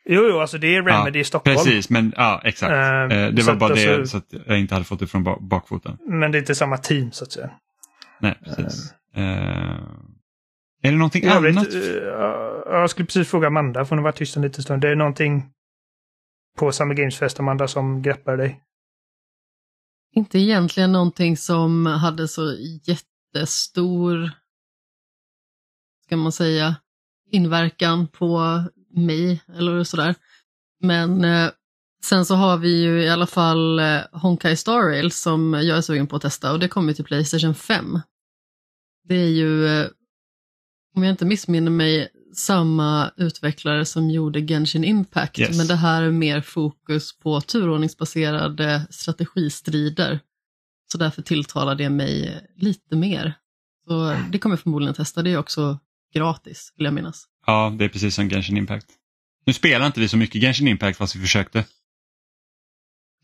Jo, 0.04 0.22
jo, 0.30 0.38
alltså 0.40 0.58
det 0.58 0.76
är 0.76 0.82
Remedy 0.82 1.18
i 1.18 1.24
Stockholm. 1.24 1.56
Precis, 1.56 1.90
men 1.90 2.12
ja, 2.16 2.40
exakt. 2.44 2.72
Eh, 2.72 3.18
Eh, 3.18 3.28
det 3.30 3.42
var 3.42 3.54
bara 3.54 3.74
det 3.74 3.94
alltså- 3.94 4.06
så 4.10 4.16
att 4.38 4.46
jag 4.46 4.58
inte 4.58 4.74
hade 4.74 4.84
fått 4.84 5.00
det 5.00 5.06
från 5.06 5.24
ba- 5.24 5.40
bakfoten. 5.40 5.98
Men 6.08 6.32
det 6.32 6.38
är 6.38 6.40
inte 6.40 6.54
samma 6.54 6.76
team 6.76 7.12
så 7.12 7.24
att 7.24 7.32
säga. 7.32 7.50
Nej, 8.20 8.34
precis. 8.44 8.92
Eh, 9.16 9.76
är 10.82 10.90
det 10.90 10.98
någonting 10.98 11.24
övrigt, 11.24 11.56
annat? 11.56 11.74
eh, 11.74 11.80
ja, 11.80 12.80
jag 12.80 12.90
skulle 12.90 13.06
precis 13.06 13.28
fråga 13.28 13.46
Amanda, 13.46 13.84
för 13.84 13.90
hon 13.90 13.98
har 13.98 14.04
varit 14.04 14.16
tyst 14.16 14.36
en 14.36 14.42
liten 14.42 14.62
stund. 14.62 14.82
Det 14.82 14.88
är 14.88 14.96
någonting 14.96 15.50
på 16.58 16.72
Summer 16.72 16.94
Games 16.94 17.18
Fest, 17.18 17.40
Amanda, 17.40 17.68
som 17.68 18.02
greppar 18.02 18.36
dig? 18.36 18.60
Inte 20.14 20.38
egentligen 20.38 20.92
någonting 20.92 21.36
som 21.36 21.86
hade 21.86 22.28
så 22.28 22.56
jättestor, 22.82 24.30
ska 26.04 26.16
man 26.16 26.32
säga, 26.32 26.76
inverkan 27.30 28.08
på 28.08 28.62
mig 28.94 29.42
eller 29.56 29.84
sådär. 29.84 30.14
Men 30.80 31.24
eh, 31.24 31.50
sen 32.04 32.24
så 32.24 32.34
har 32.34 32.56
vi 32.56 32.82
ju 32.82 33.02
i 33.02 33.08
alla 33.08 33.26
fall 33.26 33.78
eh, 33.78 34.00
Honkai 34.12 34.56
Star 34.56 34.82
Rail 34.82 35.12
som 35.12 35.54
jag 35.54 35.78
är 35.78 35.80
sugen 35.80 36.06
på 36.06 36.16
att 36.16 36.22
testa 36.22 36.52
och 36.52 36.58
det 36.60 36.68
kommer 36.68 36.92
till 36.92 37.04
Playstation 37.04 37.54
5. 37.54 38.00
Det 39.04 39.14
är 39.14 39.28
ju, 39.28 39.66
eh, 39.66 39.86
om 40.94 41.02
jag 41.02 41.10
inte 41.12 41.24
missminner 41.24 41.70
mig, 41.70 42.08
samma 42.34 43.10
utvecklare 43.16 43.84
som 43.84 44.10
gjorde 44.10 44.40
Genshin 44.40 44.84
Impact, 44.84 45.38
Yes. 45.38 45.56
men 45.58 45.66
det 45.66 45.74
här 45.76 46.02
är 46.02 46.10
mer 46.10 46.40
fokus 46.40 47.18
på 47.18 47.40
turordningsbaserade 47.40 48.86
strategistrider. 48.90 50.20
Så 50.92 50.98
därför 50.98 51.22
tilltalar 51.22 51.74
det 51.74 51.90
mig 51.90 52.40
lite 52.56 52.96
mer. 52.96 53.34
Så 53.86 54.16
det 54.30 54.38
kommer 54.38 54.52
jag 54.56 54.60
förmodligen 54.60 54.94
testa, 54.94 55.22
det 55.22 55.30
är 55.30 55.36
också 55.38 55.78
gratis, 56.14 56.72
vill 56.76 56.84
jag 56.84 56.94
minnas. 56.94 57.24
Ja, 57.46 57.74
det 57.78 57.84
är 57.84 57.88
precis 57.88 58.14
som 58.14 58.28
Genshin 58.30 58.56
Impact. 58.56 58.86
Nu 59.46 59.52
spelar 59.52 59.86
inte 59.86 60.00
vi 60.00 60.08
så 60.08 60.16
mycket 60.16 60.40
Genshin 60.42 60.68
Impact 60.68 60.98
fast 60.98 61.16
vi 61.16 61.20
försökte. 61.20 61.64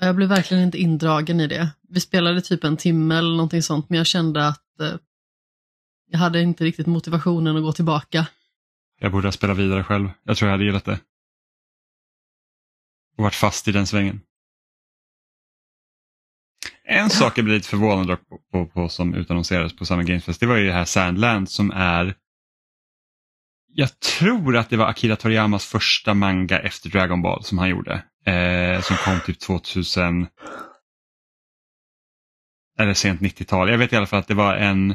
Jag 0.01 0.17
blev 0.17 0.29
verkligen 0.29 0.63
inte 0.63 0.79
indragen 0.79 1.41
i 1.41 1.47
det. 1.47 1.69
Vi 1.89 2.01
spelade 2.01 2.41
typ 2.41 2.65
en 2.65 2.77
timme 2.77 3.17
eller 3.19 3.31
någonting 3.31 3.63
sånt, 3.63 3.91
men 3.91 3.97
jag 3.99 4.07
kände 4.07 4.49
att 4.49 4.81
eh, 4.81 4.93
jag 6.11 6.19
hade 6.19 6.43
inte 6.43 6.65
riktigt 6.65 6.87
motivationen 6.87 7.57
att 7.57 7.63
gå 7.63 7.73
tillbaka. 7.73 8.27
Jag 9.01 9.13
borde 9.13 9.27
ha 9.27 9.33
spelat 9.33 9.57
vidare 9.57 9.85
själv. 9.85 10.11
Jag 10.23 10.37
tror 10.37 10.49
jag 10.49 10.53
hade 10.53 10.65
gillat 10.65 10.85
det. 10.85 11.01
Och 13.17 13.25
varit 13.25 13.35
fast 13.35 13.69
i 13.69 13.73
den 13.73 13.87
svängen. 13.87 14.21
En 16.85 17.11
sak 17.11 17.39
jag 17.39 17.45
blev 17.45 17.57
lite 17.57 17.69
förvånad 17.69 18.29
på, 18.29 18.39
på, 18.53 18.67
på 18.67 18.89
som 18.89 19.15
utannonserades 19.15 19.77
på 19.77 19.87
Summer 19.87 20.03
Games 20.03 20.25
Fest, 20.25 20.41
det 20.41 20.47
var 20.47 20.57
ju 20.57 20.67
det 20.67 20.73
här 20.73 20.85
Sandland 20.85 21.51
som 21.51 21.71
är 21.71 22.15
jag 23.73 24.01
tror 24.01 24.57
att 24.57 24.71
det 24.71 24.77
var 24.77 24.87
Akira 24.87 25.17
Toriyamas 25.17 25.67
första 25.67 26.15
manga 26.15 26.59
efter 26.59 26.91
Dragon 26.91 27.23
Ball 27.23 27.45
som 27.45 27.59
han 27.59 27.69
gjorde. 27.69 28.03
Eh, 28.25 28.81
som 28.81 28.97
kom 28.97 29.21
typ 29.27 29.41
2000 29.41 30.27
eller 32.79 32.95
sent 32.95 33.21
90-tal. 33.21 33.71
Jag 33.71 33.79
vet 33.79 33.93
i 33.93 33.97
alla 33.97 34.07
fall 34.07 34.19
att 34.19 34.29
det 34.29 34.35
var 34.35 34.55
en 34.55 34.95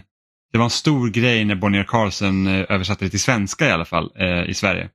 det 0.54 0.58
var 0.58 0.66
en 0.66 0.70
stor 0.70 1.10
grej 1.10 1.46
när 1.46 1.56
Bonnier 1.56 1.84
Carlsen 1.84 2.48
eh, 2.48 2.66
översatte 2.70 3.06
det 3.06 3.10
till 3.10 3.20
svenska 3.20 3.68
i 3.68 3.72
alla 3.72 3.86
fall 3.86 4.12
eh, 4.16 4.50
i 4.50 4.54
Sverige. 4.54 4.90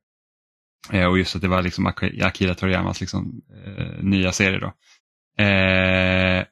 Eh, 0.92 1.04
och 1.04 1.18
just 1.18 1.36
att 1.36 1.42
det 1.42 1.48
var 1.48 1.62
liksom 1.62 1.86
Ak- 1.88 2.24
Akira 2.24 2.54
Toriyamas 2.54 3.00
liksom, 3.00 3.40
eh, 3.66 4.02
nya 4.02 4.32
serie 4.32 4.58
då. 4.58 4.66
Eh, 5.44 6.44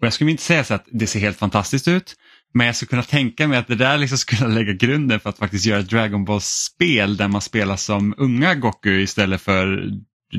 och 0.00 0.06
jag 0.06 0.12
skulle 0.12 0.30
inte 0.30 0.42
säga 0.42 0.64
så 0.64 0.74
att 0.74 0.88
det 0.92 1.06
ser 1.06 1.20
helt 1.20 1.38
fantastiskt 1.38 1.88
ut. 1.88 2.14
Men 2.54 2.66
jag 2.66 2.76
skulle 2.76 2.88
kunna 2.88 3.02
tänka 3.02 3.48
mig 3.48 3.58
att 3.58 3.66
det 3.68 3.74
där 3.74 3.98
liksom 3.98 4.18
skulle 4.26 4.48
lägga 4.48 4.72
grunden 4.72 5.20
för 5.20 5.30
att 5.30 5.38
faktiskt 5.38 5.66
göra 5.66 5.80
ett 5.80 5.90
Dragon 5.90 6.24
Ball-spel 6.24 7.16
där 7.16 7.28
man 7.28 7.40
spelar 7.40 7.76
som 7.76 8.14
unga 8.18 8.54
Goku 8.54 9.00
istället 9.00 9.40
för 9.40 9.90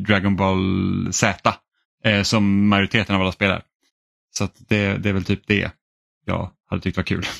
Dragon 0.07 0.35
Ball 0.35 1.07
Z. 1.13 1.53
Eh, 2.03 2.23
som 2.23 2.67
majoriteten 2.67 3.15
av 3.15 3.21
alla 3.21 3.31
spelar. 3.31 3.63
Så 4.37 4.43
att 4.43 4.55
det, 4.69 4.97
det 4.97 5.09
är 5.09 5.13
väl 5.13 5.25
typ 5.25 5.47
det 5.47 5.71
jag 6.25 6.51
hade 6.69 6.81
tyckt 6.81 6.97
var 6.97 7.03
kul. 7.03 7.25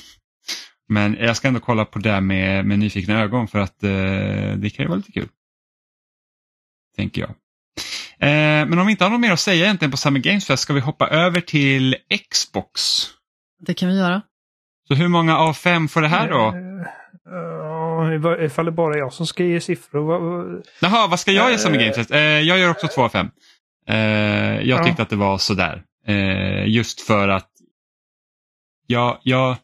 Men 0.88 1.16
jag 1.20 1.36
ska 1.36 1.48
ändå 1.48 1.60
kolla 1.60 1.84
på 1.84 1.98
det 1.98 2.20
med, 2.20 2.66
med 2.66 2.78
nyfikna 2.78 3.20
ögon 3.22 3.48
för 3.48 3.58
att 3.58 3.82
eh, 3.82 3.90
det 4.56 4.70
kan 4.76 4.84
ju 4.84 4.88
vara 4.88 4.96
lite 4.96 5.12
kul. 5.12 5.28
Tänker 6.96 7.20
jag. 7.20 7.30
Eh, 8.18 8.66
men 8.68 8.78
om 8.78 8.86
vi 8.86 8.90
inte 8.90 9.04
har 9.04 9.10
något 9.10 9.20
mer 9.20 9.32
att 9.32 9.40
säga 9.40 9.64
egentligen 9.64 9.90
på 9.90 9.96
Summer 9.96 10.20
Games 10.20 10.46
Fest 10.46 10.62
ska 10.62 10.72
vi 10.72 10.80
hoppa 10.80 11.08
över 11.08 11.40
till 11.40 11.96
Xbox. 12.30 12.80
Det 13.66 13.74
kan 13.74 13.88
vi 13.88 13.98
göra. 13.98 14.22
Så 14.88 14.94
hur 14.94 15.08
många 15.08 15.38
av 15.38 15.52
fem 15.54 15.88
får 15.88 16.00
det 16.02 16.08
här 16.08 16.30
då? 16.30 16.46
Eh, 16.48 16.86
Ja, 17.26 18.14
ifall 18.44 18.64
det 18.64 18.72
bara 18.72 18.94
är 18.94 18.98
jag 18.98 19.12
som 19.12 19.26
ska 19.26 19.44
ge 19.44 19.60
siffror. 19.60 20.62
Jaha, 20.80 21.06
vad 21.06 21.20
ska 21.20 21.32
jag 21.32 21.50
ge 21.50 21.58
Summer 21.58 21.76
Eh. 21.78 21.82
Games 21.82 21.96
Fest? 21.96 22.10
Eh, 22.10 22.18
jag 22.20 22.58
gör 22.58 22.70
också 22.70 22.88
två 22.88 23.02
av 23.02 23.08
fem. 23.08 23.30
Eh, 23.88 23.96
jag 23.96 24.64
Ja. 24.80 24.84
tyckte 24.84 25.02
att 25.02 25.10
det 25.10 25.16
var 25.16 25.38
sådär. 25.38 25.82
Eh, 26.06 26.66
just 26.68 27.00
för 27.00 27.28
att 27.28 27.50
ja, 28.86 29.20
jag, 29.22 29.56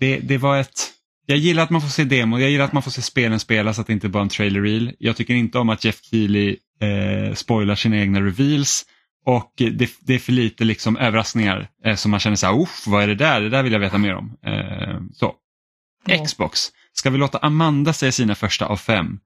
det, 0.00 0.18
det 0.18 0.38
var 0.38 0.58
ett 0.58 0.92
jag 1.26 1.38
gillar 1.38 1.62
att 1.62 1.70
man 1.70 1.80
får 1.80 1.88
se 1.88 2.04
demo, 2.04 2.38
jag 2.38 2.50
gillar 2.50 2.64
att 2.64 2.72
man 2.72 2.82
får 2.82 2.90
se 2.90 3.02
spelen 3.02 3.40
spelas, 3.40 3.78
att 3.78 3.86
det 3.86 3.92
inte 3.92 4.08
bara 4.08 4.18
är 4.18 4.22
en 4.22 4.28
trailer 4.28 4.60
reel. 4.60 4.94
Jag 4.98 5.16
tycker 5.16 5.34
inte 5.34 5.58
om 5.58 5.68
att 5.68 5.84
Jeff 5.84 6.02
Keely 6.02 6.56
eh, 6.80 7.34
spoilar 7.34 7.74
sina 7.74 7.96
egna 7.96 8.20
reveals. 8.20 8.86
Och 9.24 9.52
det, 9.56 9.90
det 10.00 10.14
är 10.14 10.18
för 10.18 10.32
lite 10.32 10.64
liksom 10.64 10.96
överraskningar 10.96 11.70
eh, 11.84 11.96
som 11.96 12.10
man 12.10 12.20
känner 12.20 12.36
så 12.36 12.46
här, 12.46 12.60
"Uff, 12.62 12.86
vad 12.86 13.02
är 13.02 13.06
det 13.06 13.14
där? 13.14 13.40
Det 13.40 13.48
där 13.48 13.62
vill 13.62 13.72
jag 13.72 13.80
veta 13.80 13.98
mer 13.98 14.14
om. 14.14 14.36
Eh, 14.46 15.00
så. 15.12 15.34
Xbox. 16.26 16.60
Ska 16.92 17.10
vi 17.10 17.18
låta 17.18 17.38
Amanda 17.38 17.92
säga 17.92 18.12
sina 18.12 18.34
första 18.34 18.66
av 18.66 18.76
fem? 18.76 19.20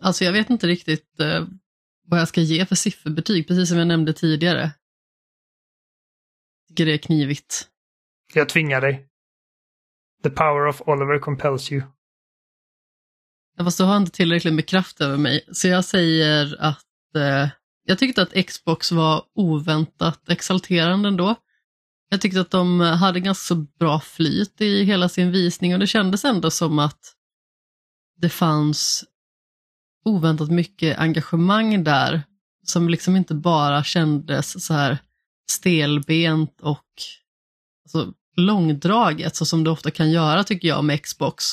Alltså 0.00 0.24
jag 0.24 0.32
vet 0.32 0.50
inte 0.50 0.66
riktigt 0.66 1.20
eh, 1.20 1.46
vad 2.06 2.20
jag 2.20 2.28
ska 2.28 2.40
ge 2.40 2.66
för 2.66 2.74
sifferbetyg, 2.74 3.48
precis 3.48 3.68
som 3.68 3.78
jag 3.78 3.88
nämnde 3.88 4.12
tidigare. 4.12 4.70
tycker 6.68 6.86
det 6.86 6.92
är 6.92 6.98
knivigt. 6.98 7.68
Jag 8.34 8.48
tvingar 8.48 8.80
dig. 8.80 9.09
The 10.22 10.30
power 10.30 10.66
of 10.66 10.82
Oliver 10.86 11.18
compels 11.18 11.72
you. 11.72 11.82
Jag 13.56 13.66
Fast 13.66 13.78
du 13.78 13.84
har 13.84 13.96
inte 13.96 14.12
tillräckligt 14.12 14.54
med 14.54 14.66
kraft 14.66 15.00
över 15.00 15.16
mig, 15.16 15.44
så 15.52 15.68
jag 15.68 15.84
säger 15.84 16.56
att 16.60 17.16
eh, 17.16 17.48
jag 17.84 17.98
tyckte 17.98 18.22
att 18.22 18.46
Xbox 18.46 18.92
var 18.92 19.24
oväntat 19.34 20.28
exalterande 20.28 21.08
ändå. 21.08 21.34
Jag 22.08 22.20
tyckte 22.20 22.40
att 22.40 22.50
de 22.50 22.80
hade 22.80 23.20
ganska 23.20 23.54
så 23.54 23.54
bra 23.54 24.00
flyt 24.00 24.60
i 24.60 24.84
hela 24.84 25.08
sin 25.08 25.32
visning 25.32 25.74
och 25.74 25.80
det 25.80 25.86
kändes 25.86 26.24
ändå 26.24 26.50
som 26.50 26.78
att 26.78 27.14
det 28.16 28.28
fanns 28.28 29.04
oväntat 30.04 30.50
mycket 30.50 30.98
engagemang 30.98 31.84
där 31.84 32.22
som 32.66 32.88
liksom 32.88 33.16
inte 33.16 33.34
bara 33.34 33.84
kändes 33.84 34.66
så 34.66 34.74
här 34.74 34.98
stelbent 35.50 36.60
och 36.60 36.86
alltså, 37.84 38.12
långdraget 38.36 39.36
så 39.36 39.44
som 39.44 39.64
det 39.64 39.70
ofta 39.70 39.90
kan 39.90 40.10
göra 40.10 40.44
tycker 40.44 40.68
jag 40.68 40.84
med 40.84 41.02
Xbox. 41.02 41.44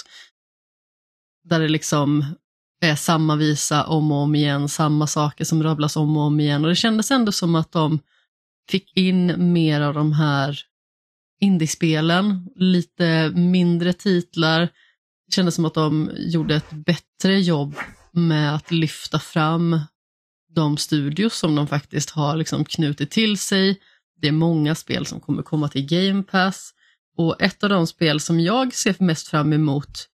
Där 1.43 1.59
det 1.59 1.67
liksom 1.67 2.25
är 2.81 2.95
samma 2.95 3.35
visa 3.35 3.83
om 3.83 4.11
och 4.11 4.17
om 4.17 4.35
igen, 4.35 4.69
samma 4.69 5.07
saker 5.07 5.45
som 5.45 5.63
rabblas 5.63 5.95
om 5.95 6.17
och 6.17 6.23
om 6.23 6.39
igen. 6.39 6.63
Och 6.63 6.69
det 6.69 6.75
kändes 6.75 7.11
ändå 7.11 7.31
som 7.31 7.55
att 7.55 7.71
de 7.71 7.99
fick 8.69 8.97
in 8.97 9.53
mer 9.53 9.81
av 9.81 9.93
de 9.93 10.13
här 10.13 10.59
indiespelen, 11.39 12.49
lite 12.55 13.31
mindre 13.35 13.93
titlar. 13.93 14.61
Det 15.27 15.33
kändes 15.33 15.55
som 15.55 15.65
att 15.65 15.73
de 15.73 16.11
gjorde 16.17 16.55
ett 16.55 16.71
bättre 16.71 17.39
jobb 17.39 17.75
med 18.11 18.55
att 18.55 18.71
lyfta 18.71 19.19
fram 19.19 19.79
de 20.49 20.77
studios 20.77 21.37
som 21.37 21.55
de 21.55 21.67
faktiskt 21.67 22.09
har 22.09 22.35
liksom 22.35 22.65
knutit 22.65 23.11
till 23.11 23.37
sig. 23.37 23.79
Det 24.21 24.27
är 24.27 24.31
många 24.31 24.75
spel 24.75 25.05
som 25.05 25.19
kommer 25.19 25.43
komma 25.43 25.69
till 25.69 25.85
Game 25.85 26.23
Pass. 26.23 26.73
Och 27.17 27.41
ett 27.41 27.63
av 27.63 27.69
de 27.69 27.87
spel 27.87 28.19
som 28.19 28.39
jag 28.39 28.73
ser 28.73 28.95
mest 29.03 29.27
fram 29.27 29.53
emot, 29.53 30.07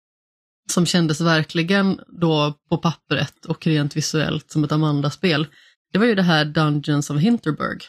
som 0.72 0.86
kändes 0.86 1.22
verkligen 1.22 2.00
då 2.08 2.54
på 2.70 2.78
pappret 2.78 3.46
och 3.46 3.68
rent 3.68 3.98
visuellt 3.98 4.52
som 4.52 4.64
ett 4.64 4.72
Amanda-spel, 4.72 5.48
det 5.92 6.00
var 6.00 6.06
ju 6.06 6.16
det 6.16 6.22
här 6.24 6.46
Dungeons 6.46 7.10
of 7.10 7.22
Hinterburg. 7.22 7.82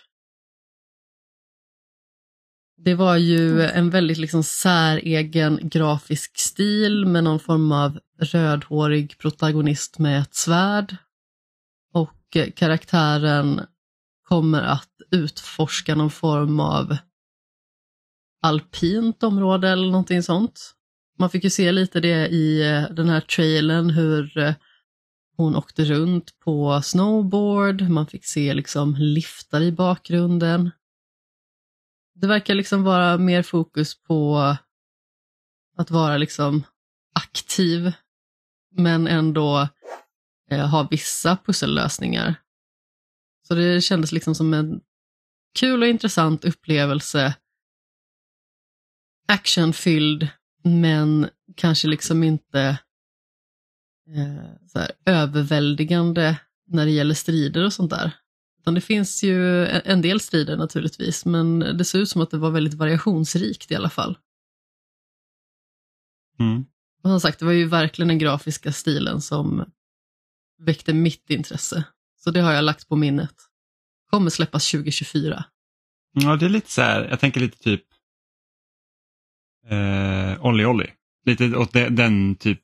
Det 2.76 2.94
var 2.94 3.16
ju 3.16 3.62
en 3.62 3.90
väldigt 3.90 4.18
liksom 4.18 4.42
säregen 4.42 5.60
grafisk 5.62 6.38
stil 6.38 7.06
med 7.06 7.24
någon 7.24 7.40
form 7.40 7.72
av 7.72 7.98
rödhårig 8.18 9.18
protagonist 9.18 9.98
med 9.98 10.20
ett 10.20 10.34
svärd. 10.34 10.96
Och 11.92 12.36
karaktären 12.56 13.60
kommer 14.24 14.62
att 14.62 14.90
utforska 15.10 15.94
någon 15.94 16.10
form 16.10 16.60
av 16.60 16.96
alpint 18.42 19.22
område 19.22 19.68
eller 19.68 19.86
någonting 19.86 20.22
sånt. 20.22 20.74
Man 21.18 21.30
fick 21.30 21.44
ju 21.44 21.50
se 21.50 21.72
lite 21.72 22.00
det 22.00 22.28
i 22.28 22.70
eh, 22.70 22.90
den 22.90 23.08
här 23.08 23.20
trailern 23.20 23.90
hur 23.90 24.38
eh, 24.38 24.54
hon 25.36 25.56
åkte 25.56 25.84
runt 25.84 26.38
på 26.38 26.82
snowboard, 26.82 27.82
man 27.82 28.06
fick 28.06 28.26
se 28.26 28.54
liksom 28.54 28.96
liftar 28.98 29.60
i 29.60 29.72
bakgrunden. 29.72 30.70
Det 32.14 32.26
verkar 32.26 32.54
liksom 32.54 32.82
vara 32.82 33.18
mer 33.18 33.42
fokus 33.42 34.02
på 34.02 34.38
att 35.76 35.90
vara 35.90 36.16
liksom 36.16 36.62
aktiv 37.14 37.92
men 38.72 39.06
ändå 39.06 39.68
eh, 40.50 40.66
ha 40.66 40.88
vissa 40.90 41.36
pussellösningar. 41.36 42.43
Så 43.48 43.54
det 43.54 43.80
kändes 43.80 44.12
liksom 44.12 44.34
som 44.34 44.54
en 44.54 44.80
kul 45.58 45.82
och 45.82 45.88
intressant 45.88 46.44
upplevelse. 46.44 47.34
Actionfylld 49.28 50.28
men 50.62 51.28
kanske 51.56 51.88
liksom 51.88 52.22
inte 52.22 52.78
eh, 54.08 54.70
här, 54.74 54.90
överväldigande 55.06 56.36
när 56.66 56.84
det 56.84 56.90
gäller 56.90 57.14
strider 57.14 57.64
och 57.64 57.72
sånt 57.72 57.90
där. 57.90 58.12
Utan 58.60 58.74
det 58.74 58.80
finns 58.80 59.22
ju 59.22 59.66
en 59.66 60.02
del 60.02 60.20
strider 60.20 60.56
naturligtvis, 60.56 61.24
men 61.24 61.58
det 61.58 61.84
ser 61.84 61.98
ut 61.98 62.08
som 62.08 62.22
att 62.22 62.30
det 62.30 62.38
var 62.38 62.50
väldigt 62.50 62.74
variationsrikt 62.74 63.70
i 63.70 63.74
alla 63.74 63.90
fall. 63.90 64.18
Mm. 66.38 66.64
Och 67.02 67.10
som 67.10 67.20
sagt, 67.20 67.38
det 67.38 67.44
var 67.44 67.52
ju 67.52 67.64
verkligen 67.64 68.08
den 68.08 68.18
grafiska 68.18 68.72
stilen 68.72 69.20
som 69.20 69.72
väckte 70.58 70.92
mitt 70.92 71.30
intresse. 71.30 71.84
Så 72.24 72.30
det 72.30 72.40
har 72.40 72.52
jag 72.52 72.64
lagt 72.64 72.88
på 72.88 72.96
minnet. 72.96 73.34
Kommer 74.10 74.30
släppas 74.30 74.70
2024. 74.70 75.44
Ja, 76.12 76.36
det 76.36 76.44
är 76.44 76.50
lite 76.50 76.70
så 76.70 76.82
här, 76.82 77.08
jag 77.10 77.20
tänker 77.20 77.40
lite 77.40 77.58
typ 77.58 77.82
eh, 79.70 80.46
Olli 80.46 80.64
Olli. 80.64 80.90
Lite 81.26 81.56
åt 81.56 81.72
de, 81.72 81.88
den 81.90 82.36
typ 82.36 82.60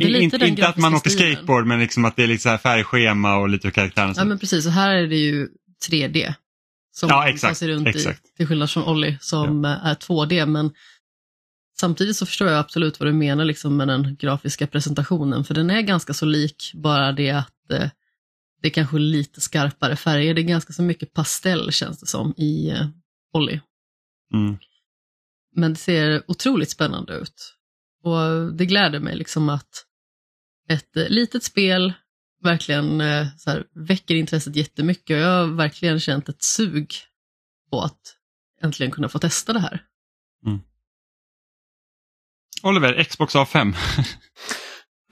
inte 0.00 0.46
inte 0.46 0.68
att 0.68 0.76
man 0.76 0.94
åker 0.94 1.10
stilen. 1.10 1.34
skateboard 1.34 1.66
men 1.66 1.80
liksom 1.80 2.04
att 2.04 2.16
det 2.16 2.22
är 2.22 2.38
så 2.38 2.48
här 2.48 2.58
färgschema 2.58 3.36
och 3.36 3.48
lite 3.48 3.70
karaktären 3.70 4.14
ser 4.14 4.22
Ja 4.22 4.24
men 4.24 4.38
precis, 4.38 4.66
och 4.66 4.72
här 4.72 4.90
är 4.90 5.06
det 5.06 5.16
ju 5.16 5.48
3D. 5.90 6.34
Som 6.92 7.08
Ja, 7.08 7.28
exakt, 7.28 7.58
sig 7.58 7.68
runt 7.68 7.88
exakt. 7.88 8.26
i, 8.26 8.36
till 8.36 8.46
skillnad 8.46 8.70
från 8.70 8.84
Olli 8.84 9.18
som 9.20 9.64
eh, 9.64 9.86
är 9.86 9.94
2D. 9.94 10.46
Men 10.46 10.72
samtidigt 11.78 12.16
så 12.16 12.26
förstår 12.26 12.48
jag 12.48 12.58
absolut 12.58 13.00
vad 13.00 13.08
du 13.08 13.12
menar 13.12 13.44
liksom, 13.44 13.76
med 13.76 13.88
den 13.88 14.16
grafiska 14.16 14.66
presentationen, 14.66 15.44
för 15.44 15.54
den 15.54 15.70
är 15.70 15.80
ganska 15.80 16.14
så 16.14 16.26
lik, 16.26 16.72
bara 16.74 17.12
det 17.12 17.30
att 17.30 17.70
eh, 17.70 17.88
det 18.66 18.70
är 18.70 18.74
kanske 18.74 18.98
lite 18.98 19.40
skarpare 19.40 19.96
färger. 19.96 20.34
Det 20.34 20.40
är 20.40 20.42
ganska 20.42 20.72
så 20.72 20.82
mycket 20.82 21.12
pastell 21.12 21.72
känns 21.72 22.00
det 22.00 22.06
som 22.06 22.34
i 22.36 22.70
eh, 22.70 22.86
Olli. 23.32 23.60
Mm. 24.34 24.58
Men 25.54 25.72
det 25.72 25.78
ser 25.78 26.30
otroligt 26.30 26.70
spännande 26.70 27.14
ut. 27.14 27.56
Och 28.02 28.52
det 28.52 28.66
gläder 28.66 29.00
mig 29.00 29.16
liksom 29.16 29.48
att 29.48 29.68
ett 30.68 30.96
eh, 30.96 31.08
litet 31.08 31.44
spel 31.44 31.92
verkligen 32.42 33.00
eh, 33.00 33.26
så 33.38 33.50
här, 33.50 33.64
väcker 33.74 34.14
intresset 34.14 34.56
jättemycket 34.56 35.14
och 35.14 35.20
jag 35.20 35.28
har 35.28 35.46
verkligen 35.46 36.00
känt 36.00 36.28
ett 36.28 36.42
sug 36.42 36.94
på 37.70 37.80
att 37.80 38.00
äntligen 38.62 38.92
kunna 38.92 39.08
få 39.08 39.18
testa 39.18 39.52
det 39.52 39.60
här. 39.60 39.82
Oliver, 42.62 43.04
Xbox 43.04 43.34
A5. 43.34 43.74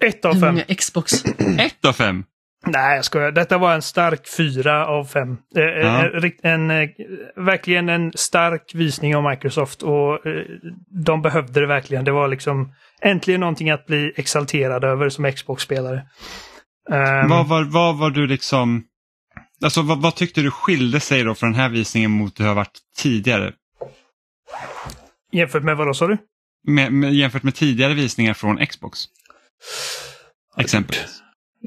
Ett 0.00 0.24
av 0.24 0.34
Hur 0.34 0.40
fem. 0.40 0.54
många 0.54 0.64
Xbox? 0.64 1.24
1 1.58 1.84
av 1.84 1.92
5. 1.92 2.24
Nej, 2.66 2.96
jag 2.96 3.04
skojar. 3.04 3.32
Detta 3.32 3.58
var 3.58 3.74
en 3.74 3.82
stark 3.82 4.28
fyra 4.36 4.86
av 4.86 5.04
fem. 5.04 5.36
Eh, 5.56 5.62
Ja. 5.62 6.10
en, 6.42 6.70
en, 6.70 6.70
eh, 6.70 6.88
verkligen 7.36 7.88
en 7.88 8.12
stark 8.14 8.74
visning 8.74 9.16
av 9.16 9.30
Microsoft 9.30 9.82
och 9.82 10.26
eh, 10.26 10.42
de 11.04 11.22
behövde 11.22 11.60
det 11.60 11.66
verkligen. 11.66 12.04
Det 12.04 12.12
var 12.12 12.28
liksom 12.28 12.72
äntligen 13.02 13.40
någonting 13.40 13.70
att 13.70 13.86
bli 13.86 14.12
exalterad 14.16 14.84
över 14.84 15.08
som 15.08 15.32
Xbox-spelare. 15.32 16.02
Ehm, 16.92 17.28
Vad, 17.28 17.48
var, 17.48 17.64
vad 17.64 17.98
var 17.98 18.10
du 18.10 18.26
liksom, 18.26 18.84
alltså 19.64 19.82
vad, 19.82 20.02
vad 20.02 20.14
tyckte 20.14 20.40
du 20.40 20.50
skilde 20.50 21.00
sig 21.00 21.22
då 21.24 21.34
från 21.34 21.50
den 21.52 21.60
här 21.60 21.68
visningen 21.68 22.10
mot 22.10 22.36
det 22.36 22.44
har 22.44 22.54
varit 22.54 22.78
tidigare? 22.96 23.52
Jämfört 25.32 25.62
med 25.62 25.76
vad 25.76 25.86
då 25.86 25.94
sa 25.94 26.06
du? 26.06 26.18
Med, 26.66 26.92
med, 26.92 27.14
jämfört 27.14 27.42
med 27.42 27.54
tidigare 27.54 27.94
visningar 27.94 28.34
från 28.34 28.66
Xbox? 28.66 28.98
Exempelvis. 30.58 31.20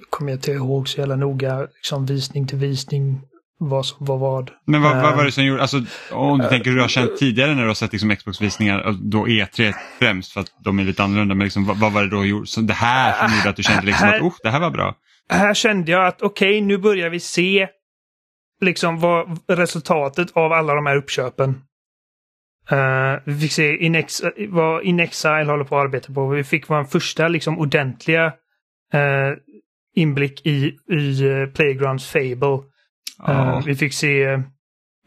Kommer 0.10 0.32
jag 0.32 0.38
inte 0.38 0.52
ihåg 0.52 0.90
så 0.90 1.00
jävla 1.00 1.16
noga, 1.16 1.68
liksom 1.76 2.06
visning 2.06 2.48
till 2.48 2.58
visning, 2.58 3.22
vad 3.60 3.86
som 3.86 4.06
var 4.06 4.18
vad. 4.18 4.52
Men 4.66 4.82
vad, 4.82 4.96
vad 4.96 5.06
Ehm, 5.06 5.18
var 5.18 5.26
det 5.26 5.32
som 5.32 5.46
gjorde, 5.46 5.62
alltså 5.62 5.82
om 6.12 6.40
du 6.40 6.48
tänker 6.48 6.70
hur 6.70 6.76
du 6.76 6.82
har 6.82 6.90
känt 6.90 7.18
tidigare 7.18 7.56
när 7.56 7.62
du 7.62 7.68
har 7.68 7.76
sett 7.76 7.92
liksom 7.92 8.16
Xbox-visningar, 8.16 8.96
då 9.02 9.28
E3 9.28 9.74
främst 10.00 10.32
för 10.32 10.42
att 10.42 10.52
de 10.64 10.80
är 10.80 10.84
lite 10.84 11.04
annorlunda, 11.04 11.36
men 11.36 11.44
liksom, 11.46 11.66
vad, 11.66 11.78
vad 11.78 11.94
var 11.94 12.04
det 12.04 12.10
då 12.10 12.26
gjort, 12.26 12.48
så 12.48 12.62
det 12.62 12.74
här 12.74 13.28
som 13.28 13.38
gjorde 13.38 13.50
att 13.50 13.56
du 13.56 13.64
kände 13.64 13.86
liksom 13.86 14.10
att 14.10 14.22
oh, 14.22 14.34
det 14.44 14.50
här 14.50 14.60
var 14.60 14.72
bra? 14.72 14.96
här 15.30 15.54
kände 15.54 15.92
jag 15.92 16.08
att 16.08 16.22
okej, 16.22 16.62
nu 16.62 16.78
börjar 16.78 17.10
vi 17.10 17.20
se 17.20 17.68
liksom 18.62 19.00
vad 19.00 19.40
resultatet 19.48 20.32
av 20.34 20.54
alla 20.54 20.74
de 20.74 20.86
här 20.86 20.96
uppköpen. 20.96 21.62
Eh, 22.72 23.16
vi 23.26 23.40
fick 23.40 23.52
se 23.52 23.78
In 23.78 23.96
Ex- 23.96 24.24
vad 24.50 24.84
In 24.84 25.00
Exile 25.00 25.52
håller 25.52 25.64
på 25.64 25.78
att 25.78 25.84
arbeta 25.84 26.14
på. 26.14 26.28
Vi 26.28 26.44
fick 26.44 26.70
vår 26.70 26.84
första 26.84 27.28
liksom 27.28 27.60
ordentliga 27.60 28.26
eh, 28.94 29.32
inblick 29.98 30.46
i, 30.46 30.78
i 30.92 31.30
eh, 31.30 31.46
Playgrounds 31.46 32.12
Fable. 32.12 32.64
Ja. 33.18 33.64
vi 33.66 33.76
fick 33.76 33.94
se, 33.94 34.24
eh, 34.24 34.40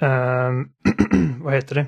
vad 1.41 1.55
heter 1.55 1.75
det? 1.75 1.87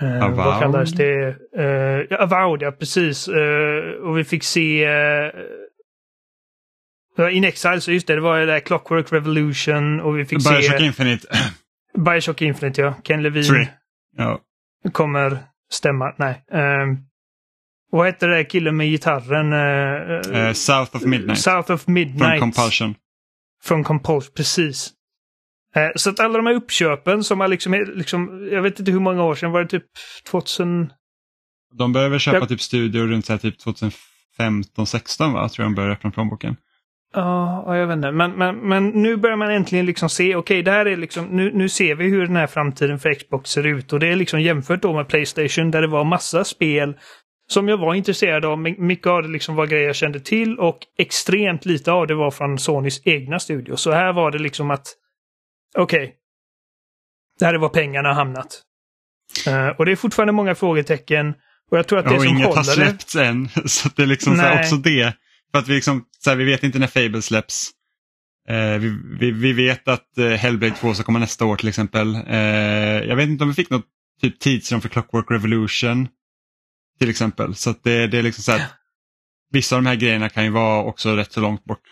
Avowed? 0.00 0.36
vad 0.36 0.60
kallades 0.60 0.92
det? 0.92 1.36
Uh, 1.58 2.06
ja, 2.10 2.16
Avowed, 2.16 2.62
ja 2.62 2.72
precis. 2.72 3.28
Eh, 3.28 3.92
och 3.92 4.18
vi 4.18 4.24
fick 4.24 4.44
se 4.44 4.80
ja, 7.16 7.30
In 7.30 7.44
Exile, 7.44 7.80
så 7.80 7.92
just 7.92 8.06
det, 8.06 8.14
det 8.14 8.20
var 8.20 8.38
det 8.38 8.46
där 8.46 8.60
Clockwork 8.60 9.12
Revolution 9.12 10.00
och 10.00 10.18
vi 10.18 10.24
fick 10.24 10.38
Bioshock 10.38 10.78
se 10.78 10.84
Infinite. 10.84 11.28
Bioshock 11.98 12.42
Infinite, 12.42 12.80
ja. 12.80 12.94
Ken 13.04 13.22
Levine 13.22 13.44
Tre. 13.44 13.68
Ja. 14.16 14.40
kommer 14.92 15.38
stämma. 15.70 16.14
Nej. 16.16 16.44
Um, 16.52 17.05
vad 17.90 18.06
hette 18.06 18.26
det 18.26 18.44
killen 18.44 18.76
med 18.76 18.86
gitarren? 18.90 19.52
Eh, 20.46 20.52
South 20.52 20.96
of 20.96 21.04
Midnight. 21.04 21.38
South 21.38 21.70
of 21.72 21.82
Från 21.82 21.94
Midnight. 21.94 22.40
Compulsion. 22.40 22.94
Från 23.64 23.84
Compulsion, 23.84 24.32
precis. 24.36 24.92
Eh, 25.76 25.88
så 25.96 26.10
att 26.10 26.20
alla 26.20 26.36
de 26.36 26.46
här 26.46 26.54
uppköpen 26.54 27.24
som 27.24 27.40
har 27.40 27.48
liksom, 27.48 27.74
liksom, 27.94 28.48
jag 28.52 28.62
vet 28.62 28.78
inte 28.80 28.92
hur 28.92 29.00
många 29.00 29.22
år 29.24 29.34
sedan, 29.34 29.50
var 29.52 29.62
det 29.62 29.68
typ 29.68 29.84
2000? 30.30 30.92
De 31.78 31.92
började 31.92 32.18
köpa 32.18 32.36
Jag- 32.38 32.48
typ 32.48 32.60
studior 32.60 33.06
runt 33.06 33.28
här, 33.28 33.38
typ 33.38 33.54
2015-16 34.38 35.32
va? 35.32 35.48
Tror 35.48 35.64
jag 35.64 35.70
de 35.70 35.74
började 35.74 35.92
öppna 35.94 36.10
plånboken. 36.10 36.56
Ja, 37.14 37.64
ja, 37.66 37.76
jag 37.76 37.86
vet 37.86 37.96
inte. 37.96 38.10
Men, 38.12 38.30
men, 38.32 38.56
men 38.56 38.88
nu 38.88 39.16
börjar 39.16 39.36
man 39.36 39.50
äntligen 39.50 39.86
liksom 39.86 40.08
se, 40.08 40.36
okej, 40.36 40.62
det 40.62 40.70
här 40.70 40.86
är 40.86 40.96
liksom, 40.96 41.24
nu, 41.26 41.50
nu 41.54 41.68
ser 41.68 41.94
vi 41.94 42.08
hur 42.08 42.26
den 42.26 42.36
här 42.36 42.46
framtiden 42.46 42.98
för 42.98 43.14
Xbox 43.14 43.50
ser 43.50 43.66
ut. 43.66 43.92
Och 43.92 44.00
det 44.00 44.06
är 44.08 44.16
liksom 44.16 44.40
jämfört 44.40 44.82
då 44.82 44.92
med 44.92 45.08
Playstation 45.08 45.70
där 45.70 45.80
det 45.82 45.88
var 45.88 46.04
massa 46.04 46.44
spel 46.44 46.94
som 47.48 47.68
jag 47.68 47.76
var 47.78 47.94
intresserad 47.94 48.44
av. 48.44 48.58
My- 48.58 48.78
Mycket 48.78 49.06
av 49.06 49.22
det 49.22 49.28
liksom 49.28 49.54
var 49.54 49.66
grejer 49.66 49.86
jag 49.86 49.96
kände 49.96 50.20
till 50.20 50.58
och 50.58 50.78
extremt 50.98 51.64
lite 51.64 51.92
av 51.92 52.06
det 52.06 52.14
var 52.14 52.30
från 52.30 52.58
Sonys 52.58 53.00
egna 53.04 53.38
studios. 53.38 53.80
Så 53.80 53.92
här 53.92 54.12
var 54.12 54.30
det 54.30 54.38
liksom 54.38 54.70
att, 54.70 54.86
okej, 55.78 56.14
det 57.38 57.44
här 57.44 57.54
är 57.54 57.58
var 57.58 57.68
pengarna 57.68 58.08
har 58.08 58.14
hamnat. 58.14 58.62
Eh, 59.46 59.68
och 59.68 59.86
det 59.86 59.92
är 59.92 59.96
fortfarande 59.96 60.32
många 60.32 60.54
frågetecken. 60.54 61.34
Och 61.70 61.78
jag 61.78 61.86
tror 61.86 61.98
att 61.98 62.04
det 62.04 62.14
och 62.14 62.22
som 62.22 62.28
inget 62.28 62.46
har 62.46 62.54
håller 62.54 62.62
det... 62.62 62.72
släppts 62.72 63.16
än. 63.16 63.48
Så 63.66 63.88
det 63.96 64.02
är 64.02 64.06
liksom 64.06 64.36
så 64.36 64.42
här, 64.42 64.60
också 64.60 64.76
det. 64.76 65.16
För 65.52 65.58
att 65.58 65.68
vi, 65.68 65.74
liksom, 65.74 66.04
så 66.18 66.30
här, 66.30 66.36
vi 66.36 66.44
vet 66.44 66.62
inte 66.62 66.78
när 66.78 66.86
Fable 66.86 67.22
släpps. 67.22 67.70
Eh, 68.48 68.78
vi, 68.78 68.98
vi, 69.20 69.30
vi 69.30 69.52
vet 69.52 69.88
att 69.88 70.18
eh, 70.18 70.28
Hellblade 70.28 70.74
2 70.74 70.94
ska 70.94 71.04
komma 71.04 71.18
nästa 71.18 71.44
år 71.44 71.56
till 71.56 71.68
exempel. 71.68 72.14
Eh, 72.14 72.38
jag 73.08 73.16
vet 73.16 73.28
inte 73.28 73.44
om 73.44 73.50
vi 73.50 73.54
fick 73.54 73.70
något 73.70 73.86
typ 74.22 74.38
tidsram 74.38 74.80
för 74.80 74.88
Clockwork 74.88 75.30
Revolution. 75.30 76.08
Till 76.98 77.10
exempel. 77.10 77.54
Så 77.54 77.70
att 77.70 77.84
det, 77.84 78.06
det 78.06 78.18
är 78.18 78.22
liksom 78.22 78.42
så 78.42 78.52
här. 78.52 78.62
Vissa 79.52 79.76
av 79.76 79.82
de 79.82 79.88
här 79.88 79.96
grejerna 79.96 80.28
kan 80.28 80.44
ju 80.44 80.50
vara 80.50 80.82
också 80.82 81.16
rätt 81.16 81.32
så 81.32 81.40
långt 81.40 81.64
bort. 81.64 81.82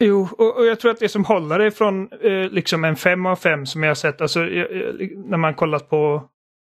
Jo, 0.00 0.28
och, 0.38 0.56
och, 0.56 0.66
jag 0.66 0.80
tror 0.80 0.90
att 0.90 1.00
det 1.00 1.08
som 1.08 1.24
håller 1.24 1.58
det 1.58 1.70
från 1.70 2.12
eh, 2.12 2.50
liksom 2.50 2.84
en 2.84 2.96
fem 2.96 3.26
av 3.26 3.36
fem 3.36 3.66
som 3.66 3.82
jag 3.82 3.90
har 3.90 3.94
sett, 3.94 4.20
alltså 4.20 4.44
jag, 4.44 4.66
när 5.16 5.36
man 5.36 5.54
kollat 5.54 5.90
på 5.90 6.28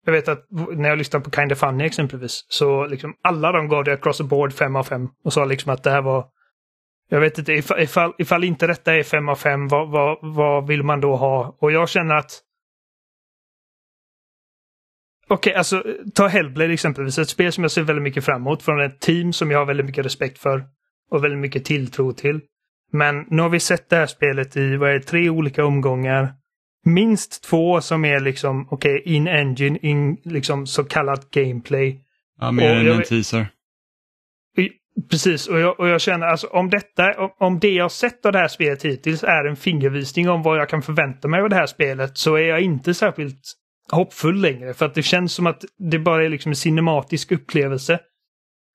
jag 0.06 0.12
vet 0.14 0.28
att 0.28 0.46
när 0.50 0.90
jag 0.90 0.98
lyssnade 0.98 1.26
på 1.26 1.32
Kind 1.32 1.52
of 1.52 1.58
Funny 1.58 1.86
exempelvis, 1.86 2.46
så 2.50 2.86
liksom 2.86 3.14
alla 3.22 3.52
de 3.52 3.68
gav 3.68 3.84
det 3.84 3.94
across 3.94 4.18
the 4.18 4.24
board 4.24 4.54
fem 4.54 4.76
av 4.76 4.84
fem 4.84 5.10
och 5.24 5.34
sa 5.34 5.46
liksom 5.46 5.74
att 5.74 5.84
det 5.84 5.92
här 5.92 6.02
var 6.02 6.26
jag 7.10 7.20
vet 7.20 7.38
inte, 7.38 7.54
ifall, 7.54 7.80
ifall, 7.80 8.14
ifall 8.18 8.44
inte 8.44 8.68
detta 8.68 8.96
är 8.96 9.04
fem 9.04 9.30
av 9.30 9.36
fem, 9.36 9.68
vad, 9.68 9.90
vad, 9.90 10.18
vad 10.22 10.68
vill 10.68 10.84
man 10.84 11.02
då 11.02 11.16
ha? 11.16 11.58
Och 11.60 11.72
jag 11.72 11.90
känner 11.90 12.16
att 12.16 12.42
Okej, 15.32 15.52
okay, 15.52 15.58
alltså 15.58 15.84
ta 16.16 16.28
Hellblade 16.28 16.74
exempelvis, 16.74 17.18
ett 17.18 17.30
spel 17.30 17.52
som 17.52 17.64
jag 17.64 17.72
ser 17.72 17.82
väldigt 17.82 18.04
mycket 18.04 18.26
fram 18.26 18.42
emot 18.42 18.64
från 18.64 18.82
ett 18.82 19.00
team 19.00 19.34
som 19.34 19.52
jag 19.52 19.60
har 19.60 19.66
väldigt 19.66 19.86
mycket 19.86 20.06
respekt 20.06 20.40
för 20.40 20.64
och 21.12 21.24
väldigt 21.24 21.40
mycket 21.40 21.66
tilltro 21.66 22.14
till. 22.14 22.42
Men 22.92 23.26
nu 23.28 23.42
har 23.42 23.50
vi 23.50 23.60
sett 23.60 23.90
det 23.90 23.96
här 23.96 24.06
spelet 24.06 24.58
i, 24.58 24.76
vad 24.76 24.90
är 24.90 24.94
det, 24.94 25.00
tre 25.00 25.30
olika 25.30 25.66
omgångar. 25.66 26.34
Minst 26.86 27.44
två 27.44 27.82
som 27.82 28.06
är 28.06 28.20
liksom, 28.20 28.68
okej, 28.72 29.00
okay, 29.00 29.14
in-engine, 29.14 29.80
in 29.82 30.18
liksom 30.24 30.68
så 30.68 30.84
kallat 30.84 31.30
gameplay. 31.32 32.02
Ja, 32.40 32.52
mer 32.52 32.76
än 32.76 32.88
en 32.88 33.04
teaser. 33.04 33.48
Precis, 35.10 35.48
och 35.48 35.60
jag, 35.60 35.80
och 35.80 35.88
jag 35.88 36.02
känner 36.02 36.28
alltså 36.28 36.48
om 36.48 36.70
detta, 36.70 37.14
om, 37.18 37.30
om 37.40 37.60
det 37.60 37.72
jag 37.72 37.92
sett 37.92 38.26
av 38.26 38.32
det 38.32 38.40
här 38.40 38.48
spelet 38.48 38.86
hittills 38.86 39.24
är 39.24 39.46
en 39.46 39.56
fingervisning 39.56 40.30
om 40.30 40.44
vad 40.44 40.60
jag 40.60 40.70
kan 40.70 40.82
förvänta 40.82 41.28
mig 41.28 41.42
av 41.42 41.50
det 41.50 41.56
här 41.56 41.66
spelet 41.66 42.18
så 42.18 42.36
är 42.36 42.44
jag 42.44 42.62
inte 42.62 42.94
särskilt 42.94 43.42
hoppfull 43.92 44.42
längre. 44.42 44.74
För 44.74 44.86
att 44.86 44.94
det 44.94 45.04
känns 45.04 45.34
som 45.34 45.48
att 45.48 45.66
det 45.92 46.00
bara 46.00 46.26
är 46.26 46.30
liksom 46.30 46.52
en 46.52 46.56
cinematisk 46.56 47.32
upplevelse. 47.32 48.00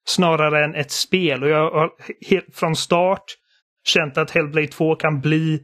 Snarare 0.07 0.65
än 0.65 0.75
ett 0.75 0.91
spel. 0.91 1.43
Och 1.43 1.49
jag 1.49 1.71
har 1.71 1.91
helt 2.31 2.57
från 2.57 2.77
start 2.77 3.25
känt 3.85 4.19
att 4.19 4.31
Hellblade 4.31 4.67
2 4.67 4.97
kan 4.97 5.21
bli 5.21 5.61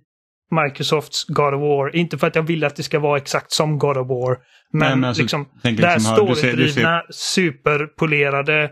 Microsofts 0.50 1.24
God 1.24 1.54
of 1.54 1.60
War. 1.60 1.96
Inte 1.96 2.18
för 2.18 2.26
att 2.26 2.34
jag 2.34 2.42
vill 2.42 2.64
att 2.64 2.76
det 2.76 2.82
ska 2.82 2.98
vara 2.98 3.18
exakt 3.18 3.52
som 3.52 3.78
God 3.78 3.96
of 3.96 4.08
War. 4.08 4.38
Men, 4.72 4.88
Nej, 4.88 4.96
men 4.96 5.04
alltså, 5.04 5.22
liksom 5.22 5.46
det 5.62 5.68
här 5.68 5.94
liksom, 5.94 6.16
storydrivna, 6.16 7.02
superpolerade 7.10 8.70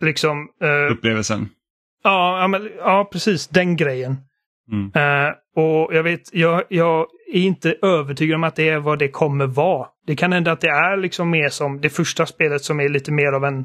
liksom... 0.00 0.48
Uh, 0.64 0.92
Upplevelsen. 0.92 1.48
Ja, 2.02 2.40
ja, 2.40 2.48
men, 2.48 2.70
ja, 2.78 3.08
precis. 3.12 3.48
Den 3.48 3.76
grejen. 3.76 4.16
Mm. 4.72 4.84
Uh, 4.84 5.34
och 5.56 5.94
jag 5.94 6.02
vet, 6.02 6.34
jag, 6.34 6.62
jag 6.68 7.06
är 7.32 7.42
inte 7.42 7.74
övertygad 7.82 8.34
om 8.34 8.44
att 8.44 8.56
det 8.56 8.68
är 8.68 8.78
vad 8.78 8.98
det 8.98 9.08
kommer 9.08 9.46
vara. 9.46 9.88
Det 10.06 10.16
kan 10.16 10.32
hända 10.32 10.52
att 10.52 10.60
det 10.60 10.68
är 10.68 10.96
liksom 10.96 11.30
mer 11.30 11.48
som 11.48 11.80
det 11.80 11.90
första 11.90 12.26
spelet 12.26 12.64
som 12.64 12.80
är 12.80 12.88
lite 12.88 13.12
mer 13.12 13.32
av 13.32 13.44
en... 13.44 13.64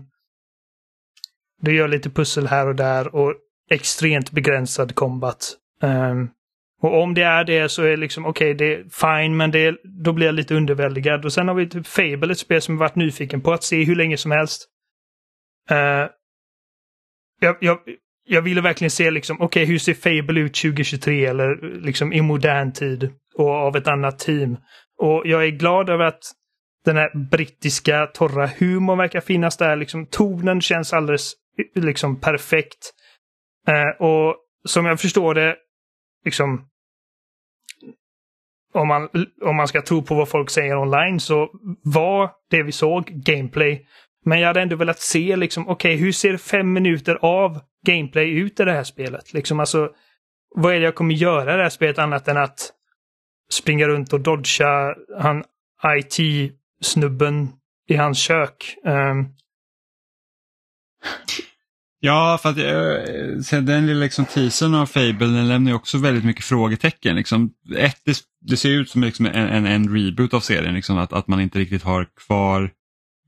Du 1.61 1.75
gör 1.75 1.87
lite 1.87 2.09
pussel 2.09 2.47
här 2.47 2.67
och 2.67 2.75
där 2.75 3.15
och 3.15 3.33
extremt 3.69 4.31
begränsad 4.31 4.95
combat. 4.95 5.53
Um, 5.81 6.29
och 6.81 7.01
om 7.01 7.13
det 7.13 7.23
är 7.23 7.43
det 7.43 7.69
så 7.69 7.83
är 7.83 7.97
liksom 7.97 8.25
okej, 8.25 8.53
okay, 8.53 8.67
det 8.67 8.75
är 8.75 8.83
fine, 8.83 9.37
men 9.37 9.51
det, 9.51 9.77
då 9.83 10.13
blir 10.13 10.25
jag 10.25 10.35
lite 10.35 10.55
underväldigad. 10.55 11.25
Och 11.25 11.33
sen 11.33 11.47
har 11.47 11.55
vi 11.55 11.69
typ 11.69 11.87
Fable, 11.87 12.31
ett 12.31 12.39
spel 12.39 12.61
som 12.61 12.73
jag 12.73 12.79
varit 12.79 12.95
nyfiken 12.95 13.41
på 13.41 13.53
att 13.53 13.63
se 13.63 13.83
hur 13.83 13.95
länge 13.95 14.17
som 14.17 14.31
helst. 14.31 14.67
Uh, 15.71 16.09
jag, 17.39 17.57
jag, 17.59 17.79
jag 18.27 18.41
ville 18.41 18.61
verkligen 18.61 18.91
se 18.91 19.11
liksom, 19.11 19.35
okej 19.35 19.45
okay, 19.45 19.65
hur 19.65 19.77
ser 19.77 19.93
Fable 19.93 20.39
ut 20.39 20.53
2023 20.53 21.25
eller 21.25 21.79
liksom 21.79 22.13
i 22.13 22.21
modern 22.21 22.71
tid 22.71 23.13
och 23.37 23.49
av 23.49 23.75
ett 23.75 23.87
annat 23.87 24.19
team. 24.19 24.57
Och 24.97 25.21
jag 25.25 25.45
är 25.45 25.49
glad 25.49 25.89
över 25.89 26.05
att 26.05 26.21
den 26.85 26.97
här 26.97 27.29
brittiska 27.31 28.05
torra 28.05 28.49
humorn 28.59 28.97
verkar 28.97 29.21
finnas 29.21 29.57
där. 29.57 29.75
Liksom, 29.75 30.05
tonen 30.05 30.61
känns 30.61 30.93
alldeles 30.93 31.33
liksom 31.75 32.21
perfekt. 32.21 32.93
Eh, 33.67 34.05
och 34.05 34.35
som 34.67 34.85
jag 34.85 34.99
förstår 34.99 35.33
det, 35.33 35.55
liksom 36.25 36.69
om 38.73 38.87
man, 38.87 39.09
om 39.41 39.55
man 39.55 39.67
ska 39.67 39.81
tro 39.81 40.03
på 40.03 40.15
vad 40.15 40.29
folk 40.29 40.49
säger 40.49 40.77
online 40.77 41.19
så 41.19 41.49
var 41.83 42.31
det 42.49 42.63
vi 42.63 42.71
såg 42.71 43.05
gameplay 43.05 43.87
men 44.25 44.39
jag 44.39 44.47
hade 44.47 44.61
ändå 44.61 44.75
velat 44.75 44.99
se 44.99 45.35
liksom, 45.35 45.67
okej, 45.67 45.95
okay, 45.95 46.05
hur 46.05 46.11
ser 46.11 46.37
fem 46.37 46.73
minuter 46.73 47.17
av 47.21 47.59
gameplay 47.85 48.29
ut 48.29 48.59
i 48.59 48.63
det 48.63 48.71
här 48.71 48.83
spelet? 48.83 49.33
Liksom 49.33 49.59
alltså, 49.59 49.89
vad 50.55 50.73
är 50.73 50.79
det 50.79 50.85
jag 50.85 50.95
kommer 50.95 51.13
göra 51.13 51.53
i 51.53 51.57
det 51.57 51.63
här 51.63 51.69
spelet 51.69 51.99
annat 51.99 52.27
än 52.27 52.37
att 52.37 52.71
springa 53.51 53.87
runt 53.87 54.13
och 54.13 54.21
dodga 54.21 54.95
han 55.19 55.43
IT-snubben 55.97 57.49
i 57.89 57.95
hans 57.95 58.17
kök? 58.17 58.75
Um... 58.85 59.29
Ja, 61.99 62.39
för 62.41 62.49
att 62.49 62.57
äh, 63.53 63.61
den 63.61 63.87
lilla 63.87 64.03
liksom, 64.03 64.25
teasern 64.25 64.73
av 64.73 64.85
Fable 64.85 65.27
den 65.27 65.47
lämnar 65.47 65.71
ju 65.71 65.75
också 65.75 65.97
väldigt 65.97 66.25
mycket 66.25 66.45
frågetecken. 66.45 67.15
Liksom, 67.15 67.49
ett, 67.77 67.97
det, 68.05 68.17
det 68.41 68.57
ser 68.57 68.69
ut 68.69 68.89
som 68.89 69.03
liksom 69.03 69.25
en, 69.25 69.35
en, 69.35 69.65
en 69.65 69.95
reboot 69.95 70.33
av 70.33 70.39
serien, 70.39 70.73
liksom, 70.73 70.97
att, 70.97 71.13
att 71.13 71.27
man 71.27 71.41
inte 71.41 71.59
riktigt 71.59 71.83
har 71.83 72.07
kvar 72.27 72.71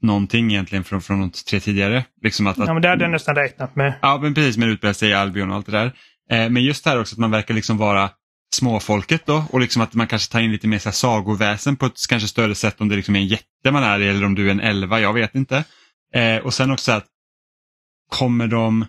någonting 0.01 0.51
egentligen 0.51 0.83
från, 0.83 1.01
från 1.01 1.21
de 1.21 1.31
tre 1.31 1.59
tidigare. 1.59 2.05
Liksom 2.21 2.47
att, 2.47 2.57
ja, 2.57 2.73
men 2.73 2.81
det 2.81 2.89
hade 2.89 3.03
jag 3.03 3.11
nästan 3.11 3.35
räknat 3.35 3.75
med. 3.75 3.93
Ja, 4.01 4.19
men 4.21 4.33
precis 4.33 4.57
med 4.57 4.69
utbredd 4.69 4.95
sig 4.95 5.09
i 5.09 5.13
Albion 5.13 5.49
och 5.49 5.55
allt 5.55 5.65
det 5.65 5.71
där. 5.71 5.85
Eh, 6.31 6.49
men 6.49 6.63
just 6.63 6.83
det 6.83 6.89
här 6.89 6.99
också 6.99 7.15
att 7.15 7.19
man 7.19 7.31
verkar 7.31 7.53
liksom 7.53 7.77
vara 7.77 8.09
småfolket 8.55 9.25
då 9.25 9.45
och 9.49 9.59
liksom 9.59 9.81
att 9.81 9.93
man 9.93 10.07
kanske 10.07 10.31
tar 10.31 10.39
in 10.39 10.51
lite 10.51 10.67
mer 10.67 10.79
så 10.79 10.89
här 10.89 10.93
sagoväsen 10.93 11.75
på 11.75 11.85
ett 11.85 12.07
kanske 12.09 12.27
större 12.27 12.55
sätt 12.55 12.81
om 12.81 12.89
det 12.89 12.95
liksom 12.95 13.15
är 13.15 13.19
en 13.19 13.27
jätte 13.27 13.71
man 13.71 13.83
är 13.83 13.99
eller 13.99 14.25
om 14.25 14.35
du 14.35 14.47
är 14.47 14.51
en 14.51 14.59
elva, 14.59 14.99
jag 14.99 15.13
vet 15.13 15.35
inte. 15.35 15.63
Eh, 16.13 16.37
och 16.37 16.53
sen 16.53 16.71
också 16.71 16.91
att 16.91 17.05
kommer 18.09 18.47
de 18.47 18.85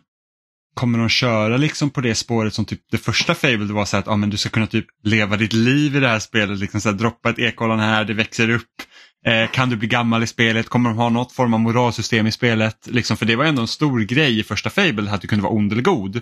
kommer 0.75 0.99
de 0.99 1.09
köra 1.09 1.57
liksom 1.57 1.91
på 1.91 2.01
det 2.01 2.15
spåret 2.15 2.55
som 2.55 2.65
typ 2.65 2.81
det 2.91 2.99
första 2.99 3.35
Fable 3.35 3.67
det 3.67 3.73
var 3.73 3.85
så 3.85 3.97
att 3.97 4.09
ah, 4.09 4.17
men 4.17 4.31
du 4.31 4.37
ska 4.37 4.49
kunna 4.49 4.67
typ 4.67 4.87
leva 5.03 5.37
ditt 5.37 5.53
liv 5.53 5.97
i 5.97 6.01
det 6.01 6.09
här 6.09 6.19
spelet, 6.19 6.59
liksom 6.59 6.81
så 6.81 6.89
här, 6.89 6.97
droppa 6.97 7.31
ett 7.31 7.39
ekollon 7.39 7.81
här, 7.81 8.05
det 8.05 8.15
växer 8.15 8.51
upp, 8.51 8.83
Eh, 9.27 9.51
kan 9.51 9.71
du 9.71 9.77
bli 9.77 9.89
gammal 9.89 10.23
i 10.23 10.27
spelet? 10.27 10.69
Kommer 10.69 10.91
de 10.91 10.99
ha 10.99 11.09
något 11.09 11.33
form 11.33 11.55
av 11.55 11.61
moralsystem 11.61 12.27
i 12.27 12.33
spelet? 12.33 12.87
Liksom, 12.87 13.17
för 13.17 13.27
det 13.27 13.37
var 13.37 13.45
ändå 13.45 13.63
en 13.63 13.69
stor 13.69 14.01
grej 14.01 14.39
i 14.39 14.43
första 14.43 14.71
Fable 14.71 15.11
att 15.11 15.21
du 15.21 15.29
kunde 15.29 15.43
vara 15.43 15.53
ond 15.53 15.73
eller 15.73 15.83
god. 15.83 16.17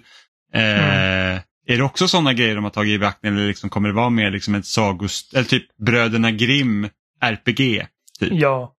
Eh, 0.54 1.30
mm. 1.30 1.40
Är 1.66 1.76
det 1.76 1.82
också 1.82 2.08
sådana 2.08 2.32
grejer 2.32 2.54
de 2.54 2.64
har 2.64 2.70
tagit 2.70 2.94
i 2.94 2.98
beaktning 2.98 3.32
eller 3.32 3.46
liksom, 3.46 3.70
kommer 3.70 3.88
det 3.88 3.94
vara 3.94 4.10
mer 4.10 4.30
liksom 4.30 4.54
ett 4.54 4.66
sagost 4.66 5.34
eller 5.34 5.44
typ 5.44 5.76
Bröderna 5.76 6.30
Grimm 6.30 6.88
RPG? 7.20 7.86
Typ? 8.20 8.32
Ja. 8.32 8.72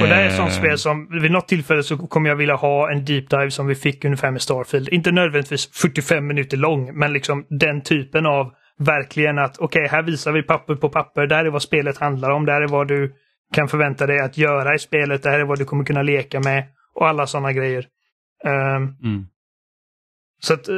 Och 0.00 0.06
det 0.06 0.14
är 0.14 0.26
ett 0.26 0.36
sånt 0.36 0.50
eh. 0.50 0.58
spel 0.58 0.78
som 0.78 1.20
vid 1.20 1.30
något 1.30 1.48
tillfälle 1.48 1.82
så 1.82 1.98
kommer 1.98 2.28
jag 2.28 2.36
vilja 2.36 2.54
ha 2.54 2.92
en 2.92 3.04
deep 3.04 3.30
dive 3.30 3.50
som 3.50 3.66
vi 3.66 3.74
fick 3.74 4.04
ungefär 4.04 4.30
med 4.30 4.42
Starfield. 4.42 4.88
Inte 4.88 5.12
nödvändigtvis 5.12 5.70
45 5.72 6.26
minuter 6.26 6.56
lång, 6.56 6.98
men 6.98 7.12
liksom 7.12 7.46
den 7.48 7.82
typen 7.82 8.26
av 8.26 8.52
verkligen 8.78 9.38
att 9.38 9.58
okej, 9.58 9.80
okay, 9.82 9.88
här 9.96 10.02
visar 10.02 10.32
vi 10.32 10.42
papper 10.42 10.74
på 10.74 10.88
papper. 10.88 11.26
Där 11.26 11.44
är 11.44 11.50
vad 11.50 11.62
spelet 11.62 11.98
handlar 11.98 12.30
om. 12.30 12.46
Där 12.46 12.60
är 12.60 12.68
vad 12.68 12.88
du 12.88 13.14
kan 13.54 13.68
förvänta 13.68 14.06
dig 14.06 14.20
att 14.20 14.38
göra 14.38 14.74
i 14.74 14.78
spelet. 14.78 15.22
Det 15.22 15.30
här 15.30 15.40
är 15.40 15.44
vad 15.44 15.58
du 15.58 15.64
kommer 15.64 15.84
kunna 15.84 16.02
leka 16.02 16.40
med 16.40 16.64
och 16.94 17.08
alla 17.08 17.26
sådana 17.26 17.52
grejer. 17.52 17.86
Um, 18.44 18.96
mm. 19.02 19.26
Så 20.40 20.54
att... 20.54 20.68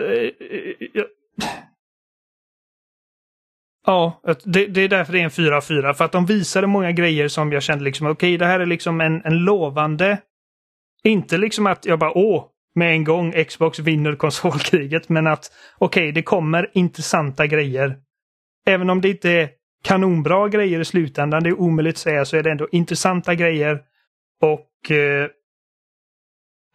Ja, 3.86 4.20
det, 4.44 4.66
det, 4.66 4.80
är 4.80 4.88
därför 4.88 5.12
det 5.12 5.20
är 5.20 5.24
en 5.24 5.30
4 5.30 5.56
av 5.56 5.60
4. 5.60 5.94
För 5.94 6.04
att 6.04 6.12
de 6.12 6.26
visade 6.26 6.66
många 6.66 6.92
grejer 6.92 7.28
som 7.28 7.52
jag 7.52 7.62
kände 7.62 7.84
liksom, 7.84 8.06
okej, 8.06 8.14
okay, 8.14 8.36
det 8.36 8.46
här 8.46 8.60
är 8.60 8.66
liksom 8.66 9.00
en, 9.00 9.22
en 9.24 9.38
lovande... 9.38 10.18
Inte 11.04 11.38
liksom 11.38 11.66
att 11.66 11.86
jag 11.86 11.98
bara, 11.98 12.18
åh, 12.18 12.44
med 12.74 12.92
en 12.92 13.04
gång 13.04 13.44
Xbox 13.44 13.78
vinner 13.78 14.16
konsolkriget, 14.16 15.08
men 15.08 15.26
att 15.26 15.52
okej, 15.78 16.02
okay, 16.02 16.12
det 16.12 16.22
kommer 16.22 16.70
intressanta 16.74 17.46
grejer. 17.46 17.96
Även 18.66 18.90
om 18.90 19.00
det 19.00 19.08
inte 19.08 19.30
är 19.30 19.50
kanonbra 19.84 20.48
grejer 20.48 20.80
i 20.80 20.84
slutändan. 20.84 21.42
Det 21.42 21.48
är 21.48 21.60
omöjligt 21.60 21.94
att 21.94 21.98
säga 21.98 22.24
så 22.24 22.36
är 22.36 22.42
det 22.42 22.50
ändå 22.50 22.68
intressanta 22.72 23.34
grejer. 23.34 23.80
Och 24.42 24.90
eh, 24.90 25.28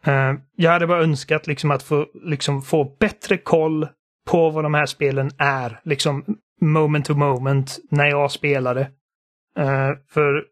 eh, 0.06 0.34
jag 0.56 0.70
hade 0.70 0.86
bara 0.86 1.02
önskat 1.02 1.46
liksom 1.46 1.70
att 1.70 1.82
få, 1.82 2.06
liksom, 2.14 2.62
få 2.62 2.96
bättre 3.00 3.36
koll 3.36 3.88
på 4.30 4.50
vad 4.50 4.64
de 4.64 4.74
här 4.74 4.86
spelen 4.86 5.30
är. 5.38 5.80
Liksom 5.84 6.24
moment 6.60 7.06
to 7.06 7.14
moment 7.14 7.78
när 7.90 8.06
jag 8.06 8.30
spelade. 8.30 8.80
Uh, 9.58 9.92
för 10.10 10.44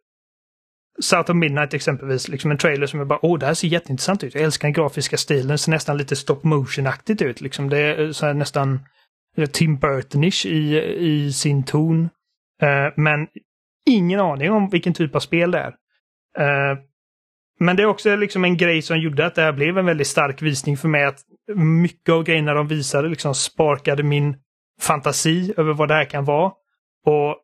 South 1.00 1.30
of 1.30 1.36
Midnight 1.36 1.74
exempelvis, 1.74 2.28
liksom 2.28 2.50
en 2.50 2.58
trailer 2.58 2.86
som 2.86 2.98
jag 2.98 3.08
bara 3.08 3.26
åh, 3.26 3.38
det 3.38 3.46
här 3.46 3.54
ser 3.54 3.68
jätteintressant 3.68 4.24
ut. 4.24 4.34
Jag 4.34 4.44
älskar 4.44 4.68
den 4.68 4.72
grafiska 4.72 5.16
stilen, 5.16 5.48
det 5.48 5.58
ser 5.58 5.70
nästan 5.70 5.98
lite 5.98 6.16
stop 6.16 6.40
motion-aktigt 6.42 7.22
ut. 7.22 7.40
Liksom 7.40 7.68
det 7.68 7.78
är 7.78 8.04
eh, 8.04 8.10
så 8.10 8.32
nästan 8.32 8.80
eh, 9.36 9.46
Tim 9.46 9.76
Burtonish 9.76 10.46
i, 10.46 10.78
i 10.98 11.32
sin 11.32 11.64
ton. 11.64 12.08
Uh, 12.62 12.92
men 12.96 13.26
ingen 13.86 14.20
aning 14.20 14.50
om 14.50 14.68
vilken 14.68 14.94
typ 14.94 15.14
av 15.14 15.20
spel 15.20 15.50
det 15.50 15.58
är. 15.58 15.74
Uh, 16.40 16.78
men 17.60 17.76
det 17.76 17.82
är 17.82 17.86
också 17.86 18.16
liksom 18.16 18.44
en 18.44 18.56
grej 18.56 18.82
som 18.82 18.98
gjorde 18.98 19.26
att 19.26 19.34
det 19.34 19.42
här 19.42 19.52
blev 19.52 19.78
en 19.78 19.86
väldigt 19.86 20.06
stark 20.06 20.42
visning 20.42 20.76
för 20.76 20.88
mig. 20.88 21.04
Att 21.04 21.18
mycket 21.54 22.12
av 22.12 22.24
grejerna 22.24 22.54
de 22.54 22.66
visade 22.66 23.08
liksom 23.08 23.34
sparkade 23.34 24.02
min 24.02 24.36
fantasi 24.80 25.54
över 25.56 25.72
vad 25.72 25.88
det 25.88 25.94
här 25.94 26.04
kan 26.04 26.24
vara. 26.24 26.52
Och 27.06 27.36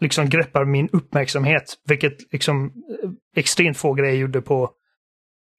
liksom 0.00 0.28
greppar 0.28 0.64
min 0.64 0.88
uppmärksamhet. 0.92 1.74
Vilket 1.88 2.32
liksom 2.32 2.66
eh, 2.66 3.10
extremt 3.36 3.76
få 3.76 3.94
grejer 3.94 4.16
gjorde 4.16 4.42
på 4.42 4.70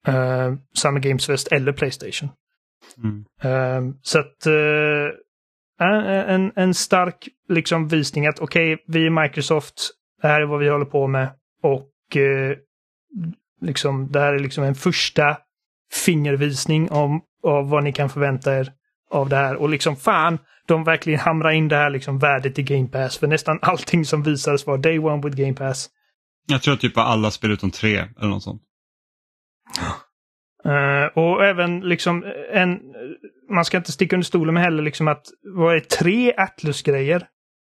uh, 0.08 0.56
Summer 0.76 1.00
Games 1.00 1.26
Fest 1.26 1.48
eller 1.52 1.72
Playstation. 1.72 2.30
Mm. 2.98 3.26
Uh, 3.46 3.94
så 4.02 4.20
att 4.20 4.48
uh, 4.48 5.10
en, 5.80 6.52
en, 6.56 6.74
stark 6.74 7.28
liksom 7.50 7.88
visning 7.88 8.28
att 8.28 8.40
okej, 8.40 8.74
okay, 8.74 8.86
vi 8.88 9.06
är 9.06 9.24
Microsoft, 9.24 9.92
det 10.22 10.28
här 10.28 10.42
är 10.42 10.46
vad 10.46 10.60
vi 10.60 10.70
håller 10.70 10.86
på 10.86 11.08
med 11.08 11.30
och 11.64 11.92
liksom, 13.62 14.12
det 14.12 14.20
här 14.20 14.34
är 14.34 14.40
liksom 14.40 14.64
en 14.64 14.76
första 14.76 15.38
fingervisning 16.06 16.92
om, 16.92 17.22
av 17.46 17.70
vad 17.70 17.84
ni 17.84 17.92
kan 17.92 18.10
förvänta 18.10 18.60
er 18.60 18.72
av 19.12 19.30
det 19.30 19.36
här. 19.36 19.56
Och 19.56 19.70
liksom 19.70 19.96
fan, 19.96 20.40
de 20.68 20.84
verkligen 20.84 21.20
hamrar 21.20 21.52
in 21.52 21.68
det 21.68 21.76
här 21.76 21.90
liksom 21.90 22.20
värdet 22.20 22.60
i 22.60 22.64
Game 22.64 22.88
Pass. 22.88 23.18
För 23.18 23.28
nästan 23.28 23.60
allting 23.62 24.06
som 24.06 24.24
visades 24.24 24.68
var 24.68 24.78
Day 24.78 25.00
One 25.00 25.22
with 25.24 25.38
Game 25.38 25.54
Pass. 25.54 25.90
Jag 26.48 26.62
tror 26.62 26.76
typ 26.76 26.98
alla 26.98 27.32
spel 27.32 27.52
utom 27.52 27.72
tre 27.72 27.98
eller 27.98 28.30
något 28.30 28.44
sånt. 28.44 28.62
Uh, 30.66 31.24
och 31.24 31.46
även 31.46 31.80
liksom 31.80 32.24
en, 32.54 32.80
man 33.50 33.66
ska 33.66 33.78
inte 33.78 33.92
sticka 33.92 34.16
under 34.16 34.26
stolen 34.26 34.54
med 34.54 34.64
heller 34.64 34.84
liksom 34.84 35.08
att, 35.08 35.26
vad 35.56 35.76
är 35.76 35.80
tre 35.80 36.34
Atlus-grejer 36.38 37.28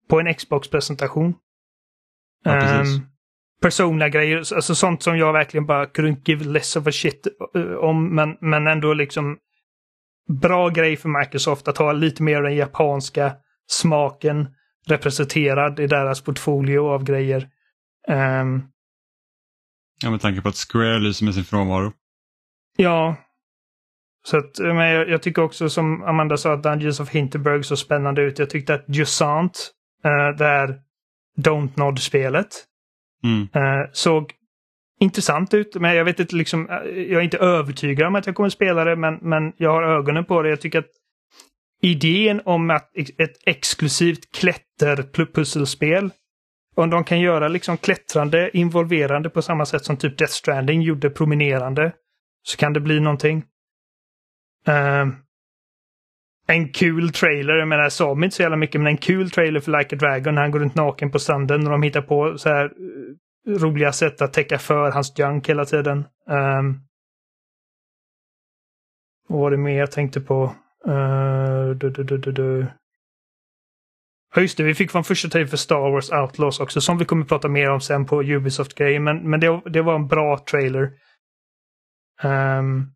på 0.09 0.21
en 0.21 0.35
Xbox-presentation? 0.35 1.35
Ja, 2.45 2.81
um, 2.81 3.07
Persona-grejer, 3.63 4.37
alltså 4.37 4.75
sånt 4.75 5.03
som 5.03 5.19
jag 5.19 5.33
verkligen 5.33 5.67
bara 5.67 5.87
couldn't 5.87 6.21
give 6.25 6.45
less 6.45 6.77
of 6.77 6.87
a 6.87 6.93
shit 6.93 7.27
uh, 7.57 7.75
om, 7.75 8.15
men, 8.15 8.37
men 8.41 8.67
ändå 8.67 8.95
liksom 8.95 9.39
bra 10.29 10.69
grej 10.69 10.97
för 10.97 11.21
Microsoft 11.21 11.69
att 11.69 11.79
ha 11.79 11.93
lite 11.93 12.23
mer 12.23 12.43
den 12.43 12.57
japanska 12.57 13.33
smaken 13.71 14.49
representerad 14.87 15.81
i 15.81 15.87
deras 15.87 16.21
portfolio 16.21 16.81
av 16.81 17.05
grejer. 17.05 17.49
Um, 18.09 18.69
ja, 20.03 20.11
med 20.11 20.21
tanke 20.21 20.41
på 20.41 20.49
att 20.49 20.57
Square 20.57 20.99
lyser 20.99 21.25
med 21.25 21.35
sin 21.35 21.45
frånvaro. 21.45 21.93
Ja. 22.77 23.17
Så 24.25 24.39
att, 24.39 24.59
men 24.59 24.77
jag, 24.77 25.09
jag, 25.09 25.23
tycker 25.23 25.43
också 25.43 25.69
som 25.69 26.03
Amanda 26.03 26.37
sa 26.37 26.53
att 26.53 26.63
Dungeons 26.63 27.01
of 27.01 27.11
Hinterberg 27.11 27.65
så 27.65 27.77
spännande 27.77 28.23
ut. 28.23 28.39
Jag 28.39 28.51
tyckte 28.51 28.75
att 28.75 28.85
Jusant, 28.89 29.71
uh, 30.07 30.37
det 30.39 30.45
här 30.45 30.81
Don't 31.39 31.71
Nod-spelet, 31.75 32.49
mm. 33.25 33.41
uh, 33.43 33.89
såg 33.93 34.33
intressant 35.03 35.55
ut. 35.55 35.75
Men 35.75 35.95
jag 35.97 36.05
vet 36.05 36.21
inte, 36.21 36.37
liksom, 36.37 36.71
eh, 36.71 36.77
jag 36.87 37.21
är 37.21 37.21
inte 37.21 37.39
övertygad 37.39 38.07
om 38.07 38.15
att 38.15 38.27
jag 38.27 38.35
kommer 38.35 38.47
att 38.47 38.53
spela 38.53 38.85
det, 38.85 38.97
men, 38.97 39.19
men 39.23 39.53
jag 39.57 39.71
har 39.71 39.83
ögonen 39.83 40.25
på 40.25 40.43
det. 40.43 40.49
Jag 40.49 40.61
tycker 40.61 40.79
att 40.79 40.91
idén 41.83 42.41
om 42.45 42.71
att 42.71 42.91
ett 43.19 43.37
exklusivt 43.47 44.33
klätterpusselspel, 44.33 46.11
om 46.75 46.91
de 46.91 47.05
kan 47.05 47.21
göra 47.21 47.49
liksom 47.49 47.77
klättrande 47.77 48.57
involverande 48.57 49.31
på 49.31 49.43
samma 49.43 49.67
sätt 49.67 49.85
som 49.85 49.97
typ 49.97 50.19
Death 50.19 50.33
Stranding 50.33 50.83
gjorde 50.83 51.11
promenerande, 51.11 51.93
så 52.43 52.57
kan 52.57 52.73
det 52.73 52.81
bli 52.81 53.01
någonting. 53.01 53.45
Uh, 54.69 55.07
en 56.47 56.69
kul 56.69 57.13
trailer, 57.13 57.55
jag 57.55 57.69
menar 57.69 57.83
jag 57.83 57.93
sa 57.93 58.13
inte 58.13 58.31
så 58.31 58.43
jävla 58.43 58.57
mycket, 58.57 58.81
men 58.81 58.93
en 58.93 58.97
kul 58.97 59.31
trailer 59.31 59.61
för 59.61 59.79
Like 59.79 59.97
a 59.97 59.99
Dragon 59.99 60.35
när 60.35 60.43
han 60.43 60.51
går 60.51 60.61
runt 60.61 60.75
naken 60.75 61.11
på 61.11 61.19
stranden 61.19 61.67
och 61.67 61.71
de 61.73 61.83
hittar 61.83 62.03
på 62.03 62.39
så 62.39 62.49
här 62.49 62.65
eh, 62.65 62.71
roliga 63.47 63.93
sätt 63.93 64.23
att 64.23 64.33
täcka 64.33 64.59
för 64.59 64.91
hans 64.91 65.19
junk 65.19 65.49
hela 65.49 65.65
tiden. 65.65 66.05
Um, 66.27 66.81
vad 69.29 69.41
var 69.41 69.51
det 69.51 69.57
mer 69.57 69.79
jag 69.79 69.91
tänkte 69.91 70.21
på? 70.21 70.45
Uh, 70.89 71.71
du, 71.71 71.91
du, 71.91 72.05
du, 72.05 72.19
du, 72.19 72.33
du. 72.33 72.67
Ja, 74.35 74.43
just 74.43 74.57
det, 74.57 74.63
vi 74.63 74.75
fick 74.75 74.91
från 74.91 75.05
första 75.05 75.29
trailer 75.29 75.49
för 75.49 75.57
Star 75.57 75.91
Wars 75.91 76.13
Outlaws 76.13 76.61
också, 76.61 76.81
som 76.81 76.99
vi 76.99 77.05
kommer 77.05 77.25
prata 77.25 77.49
mer 77.49 77.71
om 77.71 77.81
sen 77.81 78.07
på 78.07 78.23
Ubisoft-grejen. 78.23 79.05
Men, 79.05 79.31
men 79.31 79.41
det, 79.41 79.63
det 79.65 79.83
var 79.83 79.95
en 79.95 80.09
bra 80.09 80.39
trailer. 80.39 80.93
Um, 82.23 82.93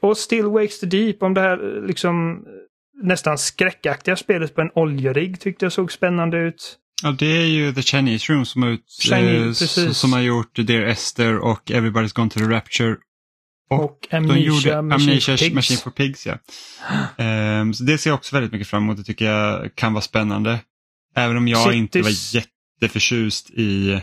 och 0.00 0.18
Still 0.18 0.46
Wakes 0.46 0.80
the 0.80 0.86
Deep, 0.86 1.22
om 1.22 1.34
det 1.34 1.40
här 1.40 1.82
liksom 1.86 2.46
nästan 3.02 3.38
skräckaktiga 3.38 4.16
spelet 4.16 4.54
på 4.54 4.60
en 4.60 4.70
oljerigg 4.74 5.40
tyckte 5.40 5.64
jag 5.64 5.72
såg 5.72 5.92
spännande 5.92 6.38
ut. 6.38 6.78
Ja, 7.02 7.10
det 7.18 7.26
är 7.26 7.46
ju 7.46 7.74
The 7.74 7.82
Chinese 7.82 8.32
Room 8.32 8.46
som 8.46 8.62
har, 8.62 8.70
ut, 8.70 8.84
Chinese, 9.00 9.86
eh, 9.86 9.92
som 9.92 10.12
har 10.12 10.20
gjort 10.20 10.56
Dear 10.56 10.82
Esther 10.82 11.38
och 11.38 11.70
Everybody's 11.70 12.14
Gone 12.14 12.30
to 12.30 12.38
the 12.40 12.46
Rapture. 12.46 12.96
Och, 13.70 13.84
och 13.84 14.08
Amnesia, 14.10 14.34
de 14.34 14.40
gjorde 14.40 14.82
Machine, 14.82 15.10
Amnesia 15.10 15.36
for 15.36 15.54
Machine 15.54 15.78
for 15.78 15.90
Pigs. 15.90 16.26
Ja. 16.26 16.38
um, 17.60 17.74
så 17.74 17.84
det 17.84 17.98
ser 17.98 18.10
jag 18.10 18.14
också 18.14 18.36
väldigt 18.36 18.52
mycket 18.52 18.68
fram 18.68 18.82
emot. 18.82 18.96
Det 18.96 19.04
tycker 19.04 19.24
jag 19.24 19.74
kan 19.74 19.92
vara 19.92 20.02
spännande. 20.02 20.60
Även 21.14 21.36
om 21.36 21.48
jag 21.48 21.62
Cities. 21.62 21.76
inte 21.76 22.02
var 22.02 22.34
jätteförtjust 22.34 23.50
i, 23.50 24.00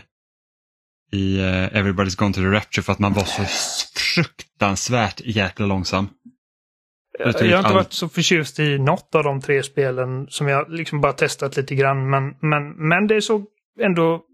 i 1.12 1.38
uh, 1.38 1.44
Everybody's 1.46 2.16
Gone 2.16 2.34
to 2.34 2.40
the 2.40 2.46
Rapture 2.46 2.82
för 2.82 2.92
att 2.92 2.98
man 2.98 3.12
var 3.12 3.24
så 3.24 3.44
fruktansvärt 4.14 5.20
jäkla 5.24 5.66
långsam. 5.66 6.08
Jag, 7.24 7.46
jag 7.46 7.56
har 7.56 7.58
inte 7.58 7.74
varit 7.74 7.92
så 7.92 8.08
förtjust 8.08 8.58
i 8.58 8.78
något 8.78 9.14
av 9.14 9.24
de 9.24 9.40
tre 9.40 9.62
spelen 9.62 10.26
som 10.28 10.48
jag 10.48 10.70
liksom 10.70 11.00
bara 11.00 11.12
testat 11.12 11.56
lite 11.56 11.74
grann. 11.74 12.10
Men, 12.10 12.36
men, 12.40 12.88
men 12.88 13.06
det 13.06 13.22
såg 13.22 13.46
ändå 13.80 14.24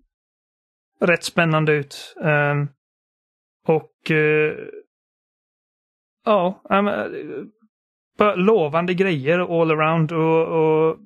rätt 1.01 1.25
spännande 1.25 1.73
ut. 1.73 2.15
Um, 2.17 2.69
och 3.67 4.11
uh, 4.11 4.55
ja, 6.25 6.63
um, 6.71 6.91
bara 8.19 8.35
lovande 8.35 8.95
grejer 8.95 9.61
all 9.61 9.71
around. 9.71 10.13
Och, 10.13 10.47
och 10.47 10.99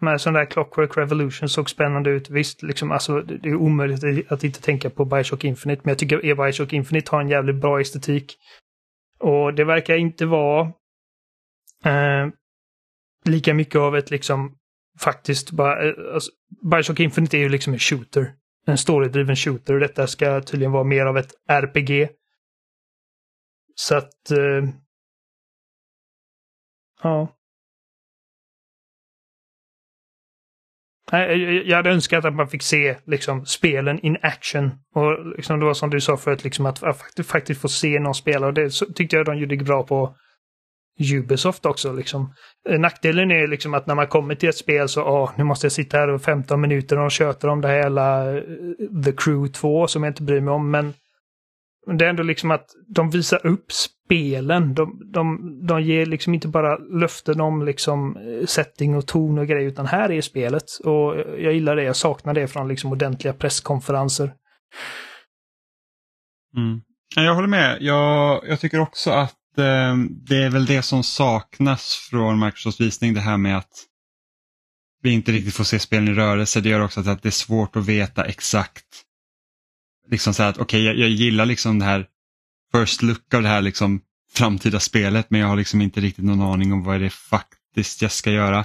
med 0.00 0.20
sån 0.20 0.34
där 0.34 0.44
Clockwork 0.44 0.96
Revolution 0.96 1.48
såg 1.48 1.70
spännande 1.70 2.10
ut. 2.10 2.30
Visst, 2.30 2.62
liksom, 2.62 2.92
alltså, 2.92 3.20
det 3.20 3.48
är 3.48 3.54
omöjligt 3.54 4.32
att 4.32 4.44
inte 4.44 4.62
tänka 4.62 4.90
på 4.90 5.04
Bioshock 5.04 5.44
Infinite. 5.44 5.82
Men 5.84 5.90
jag 5.90 5.98
tycker 5.98 6.16
att 6.16 6.38
Bioshock 6.38 6.72
Infinite 6.72 7.10
har 7.10 7.20
en 7.20 7.28
jävligt 7.28 7.56
bra 7.56 7.80
estetik. 7.80 8.36
Och 9.18 9.54
det 9.54 9.64
verkar 9.64 9.96
inte 9.96 10.26
vara 10.26 10.72
Eh, 11.84 12.28
lika 13.24 13.54
mycket 13.54 13.76
av 13.76 13.96
ett 13.96 14.10
liksom 14.10 14.58
faktiskt 14.98 15.50
bara, 15.50 15.88
eh, 15.88 15.94
alltså, 16.14 16.30
Bioshock 16.70 17.00
Infinite 17.00 17.36
är 17.36 17.40
ju 17.40 17.48
liksom 17.48 17.72
en 17.72 17.78
shooter. 17.78 18.34
En 18.66 18.78
storydriven 18.78 19.36
shooter 19.36 19.74
och 19.74 19.80
detta 19.80 20.06
ska 20.06 20.40
tydligen 20.40 20.72
vara 20.72 20.84
mer 20.84 21.06
av 21.06 21.18
ett 21.18 21.32
RPG. 21.48 22.08
Så 23.74 23.96
att... 23.96 24.30
Eh, 24.30 24.68
ja. 27.02 27.34
Jag 31.64 31.76
hade 31.76 31.90
önskat 31.90 32.24
att 32.24 32.34
man 32.34 32.48
fick 32.48 32.62
se 32.62 32.96
liksom, 33.06 33.46
spelen 33.46 34.00
in 34.00 34.16
action. 34.22 34.70
Och 34.94 35.36
liksom, 35.36 35.58
det 35.60 35.66
var 35.66 35.74
som 35.74 35.90
du 35.90 36.00
sa 36.00 36.16
förut, 36.16 36.44
liksom, 36.44 36.66
att, 36.66 36.82
att 36.82 37.26
faktiskt 37.26 37.60
få 37.60 37.68
se 37.68 37.98
någon 37.98 38.14
spela. 38.14 38.46
Och 38.46 38.54
det 38.54 38.70
tyckte 38.94 39.16
jag 39.16 39.26
de 39.26 39.38
gjorde 39.38 39.56
bra 39.56 39.82
på 39.82 40.16
Ubisoft 40.98 41.66
också. 41.66 41.92
Liksom. 41.92 42.34
Eh, 42.68 42.78
nackdelen 42.78 43.30
är 43.30 43.46
liksom 43.46 43.74
att 43.74 43.86
när 43.86 43.94
man 43.94 44.06
kommer 44.06 44.34
till 44.34 44.48
ett 44.48 44.56
spel 44.56 44.88
så, 44.88 45.02
åh, 45.02 45.30
nu 45.36 45.44
måste 45.44 45.64
jag 45.64 45.72
sitta 45.72 45.98
här 45.98 46.08
och 46.08 46.22
15 46.22 46.60
minuter 46.60 46.98
och 46.98 47.10
köta 47.10 47.50
om 47.50 47.60
det 47.60 47.68
här 47.68 47.82
hela 47.82 48.36
eh, 48.36 48.42
The 49.04 49.12
Crew 49.12 49.52
2 49.52 49.86
som 49.86 50.02
jag 50.02 50.10
inte 50.10 50.22
bryr 50.22 50.40
mig 50.40 50.54
om. 50.54 50.70
Men 50.70 50.94
det 51.98 52.04
är 52.04 52.08
ändå 52.08 52.22
liksom 52.22 52.50
att 52.50 52.66
de 52.94 53.10
visar 53.10 53.46
upp 53.46 53.72
spelen. 53.72 54.74
De, 54.74 55.00
de, 55.12 55.38
de 55.66 55.82
ger 55.82 56.06
liksom 56.06 56.34
inte 56.34 56.48
bara 56.48 56.76
löften 56.76 57.40
om 57.40 57.64
liksom 57.64 58.16
eh, 58.16 58.46
setting 58.46 58.96
och 58.96 59.06
ton 59.06 59.38
och 59.38 59.46
grejer, 59.46 59.68
utan 59.68 59.86
här 59.86 60.10
är 60.10 60.20
spelet. 60.20 60.64
Och 60.84 61.16
jag 61.38 61.52
gillar 61.52 61.76
det, 61.76 61.82
jag 61.82 61.96
saknar 61.96 62.34
det 62.34 62.48
från 62.48 62.68
liksom 62.68 62.92
ordentliga 62.92 63.32
presskonferenser. 63.32 64.32
Mm. 66.56 66.80
Jag 67.16 67.34
håller 67.34 67.48
med. 67.48 67.76
Jag, 67.80 68.42
jag 68.48 68.60
tycker 68.60 68.80
också 68.80 69.10
att 69.10 69.37
Eh, 69.58 69.96
det 70.10 70.36
är 70.36 70.50
väl 70.50 70.66
det 70.66 70.82
som 70.82 71.04
saknas 71.04 71.94
från 72.10 72.40
Microsofts 72.40 72.80
visning, 72.80 73.14
det 73.14 73.20
här 73.20 73.36
med 73.36 73.58
att 73.58 73.84
vi 75.02 75.10
inte 75.10 75.32
riktigt 75.32 75.54
får 75.54 75.64
se 75.64 75.78
spelen 75.78 76.08
i 76.08 76.12
rörelse. 76.14 76.60
Det 76.60 76.68
gör 76.68 76.80
också 76.80 77.00
att 77.00 77.22
det 77.22 77.28
är 77.28 77.30
svårt 77.30 77.76
att 77.76 77.86
veta 77.86 78.24
exakt. 78.24 78.84
Liksom 80.10 80.34
så 80.34 80.42
att 80.42 80.58
okej, 80.58 80.64
okay, 80.64 80.82
jag, 80.82 80.96
jag, 80.96 81.08
gillar 81.08 81.46
liksom 81.46 81.78
det 81.78 81.84
här 81.84 82.06
first 82.72 83.02
look 83.02 83.34
av 83.34 83.42
det 83.42 83.48
här 83.48 83.60
liksom 83.60 84.00
framtida 84.32 84.80
spelet 84.80 85.30
men 85.30 85.40
jag 85.40 85.48
har 85.48 85.56
liksom 85.56 85.80
inte 85.80 86.00
riktigt 86.00 86.24
någon 86.24 86.42
aning 86.42 86.72
om 86.72 86.84
vad 86.84 87.00
det 87.00 87.06
är 87.06 87.10
faktiskt 87.10 88.02
jag 88.02 88.12
ska 88.12 88.30
göra. 88.30 88.64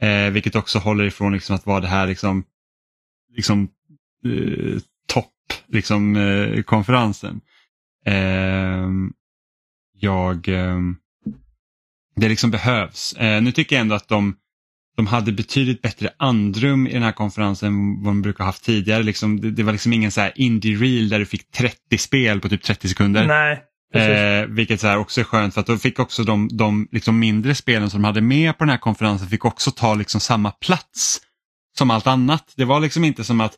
Eh, 0.00 0.30
vilket 0.30 0.56
också 0.56 0.78
håller 0.78 1.04
ifrån 1.04 1.32
liksom 1.32 1.56
att 1.56 1.66
vara 1.66 1.80
det 1.80 1.88
här 1.88 2.06
liksom, 2.06 2.44
liksom 3.36 3.68
eh, 4.24 4.80
topp 5.06 5.52
liksom, 5.66 6.16
eh, 6.16 6.62
konferensen. 6.62 7.40
Eh, 8.04 8.88
jag, 9.98 10.48
ehm, 10.48 10.96
det 12.16 12.28
liksom 12.28 12.50
behövs. 12.50 13.12
Eh, 13.12 13.42
nu 13.42 13.52
tycker 13.52 13.76
jag 13.76 13.80
ändå 13.80 13.94
att 13.94 14.08
de, 14.08 14.36
de 14.96 15.06
hade 15.06 15.32
betydligt 15.32 15.82
bättre 15.82 16.10
andrum 16.18 16.86
i 16.86 16.92
den 16.92 17.02
här 17.02 17.12
konferensen 17.12 17.68
än 17.68 18.02
vad 18.02 18.10
de 18.10 18.22
brukar 18.22 18.44
ha 18.44 18.48
haft 18.48 18.64
tidigare. 18.64 19.02
Liksom, 19.02 19.40
det, 19.40 19.50
det, 19.50 19.62
var 19.62 19.72
liksom 19.72 19.92
ingen 19.92 20.10
så 20.10 20.20
här 20.20 20.32
indie-reel 20.36 21.08
där 21.08 21.18
du 21.18 21.26
fick 21.26 21.50
30 21.50 21.98
spel 21.98 22.40
på 22.40 22.48
typ 22.48 22.62
30 22.62 22.88
sekunder. 22.88 23.26
Nej. 23.26 23.62
Eh, 23.94 24.46
vilket 24.46 24.80
så 24.80 24.96
också 24.96 25.20
är 25.20 25.24
skönt 25.24 25.54
för 25.54 25.60
att 25.60 25.66
då 25.66 25.76
fick 25.76 25.98
också 25.98 26.24
de, 26.24 26.48
de 26.52 26.88
liksom 26.92 27.18
mindre 27.18 27.54
spelen 27.54 27.90
som 27.90 28.02
de 28.02 28.06
hade 28.06 28.20
med 28.20 28.58
på 28.58 28.64
den 28.64 28.70
här 28.70 28.78
konferensen 28.78 29.28
fick 29.28 29.44
också 29.44 29.70
ta 29.70 29.94
liksom 29.94 30.20
samma 30.20 30.50
plats 30.50 31.20
som 31.78 31.90
allt 31.90 32.06
annat. 32.06 32.52
Det 32.56 32.64
var 32.64 32.80
liksom 32.80 33.04
inte 33.04 33.24
som 33.24 33.40
att, 33.40 33.54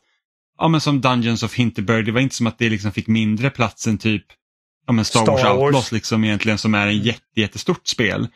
ja 0.57 0.67
men 0.67 0.81
som 0.81 1.01
Dungeons 1.01 1.43
of 1.43 1.55
Hinterberg, 1.55 2.03
det 2.03 2.11
var 2.11 2.21
inte 2.21 2.35
som 2.35 2.47
att 2.47 2.57
det 2.57 2.69
liksom 2.69 2.91
fick 2.91 3.07
mindre 3.07 3.49
plats 3.49 3.87
än 3.87 3.97
typ 3.97 4.25
ja, 4.89 4.93
men 4.93 5.05
Star, 5.05 5.21
Star 5.21 5.31
Wars, 5.31 5.43
Wars 5.43 5.53
Outlaws 5.53 5.91
liksom 5.91 6.23
egentligen 6.23 6.57
som 6.57 6.75
är 6.75 6.87
en 6.87 6.97
jätte, 6.97 7.39
jättestort 7.39 7.87
spel. 7.87 8.27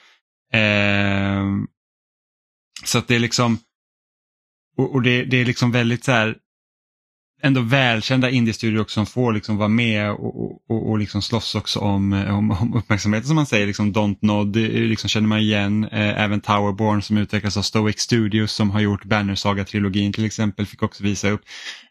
Eh, 0.54 1.44
Så 2.86 2.98
att 2.98 3.08
det 3.08 3.16
är 3.16 3.20
liksom, 3.20 3.60
och, 4.78 4.94
och 4.94 5.02
det, 5.02 5.24
det, 5.26 5.38
är 5.38 5.46
liksom 5.46 5.72
väldigt 5.72 6.04
så 6.04 6.12
här, 6.12 6.36
ändå 7.42 7.62
välkända 7.62 8.30
indiestudior 8.30 8.82
också 8.82 8.94
som 8.94 9.06
får 9.06 9.34
liksom 9.34 9.58
vara 9.58 9.68
med 9.68 10.12
och, 10.12 10.52
och, 10.70 10.90
och 10.90 10.98
liksom 10.98 11.22
slåss 11.22 11.56
också 11.56 11.80
om, 11.80 12.14
om, 12.14 12.52
om 12.52 12.74
uppmärksamheten 12.76 13.28
som 13.28 13.36
man 13.36 13.46
säger. 13.46 13.68
Liksom 13.68 13.94
Don't 13.94 14.18
Nod 14.22 14.56
liksom 14.56 15.10
känner 15.10 15.28
man 15.28 15.40
igen. 15.40 15.84
Eh, 15.84 16.22
även 16.24 16.42
Towerborn 16.42 17.02
som 17.02 17.18
utvecklas 17.18 17.58
av 17.58 17.62
Stoic 17.62 18.00
Studios 18.00 18.52
som 18.52 18.72
har 18.72 18.80
gjort 18.80 19.06
Banner 19.06 19.36
Saga-trilogin 19.36 20.14
till 20.14 20.26
exempel 20.26 20.66
fick 20.66 20.84
också 20.84 21.04
visa 21.04 21.30
upp. 21.30 21.42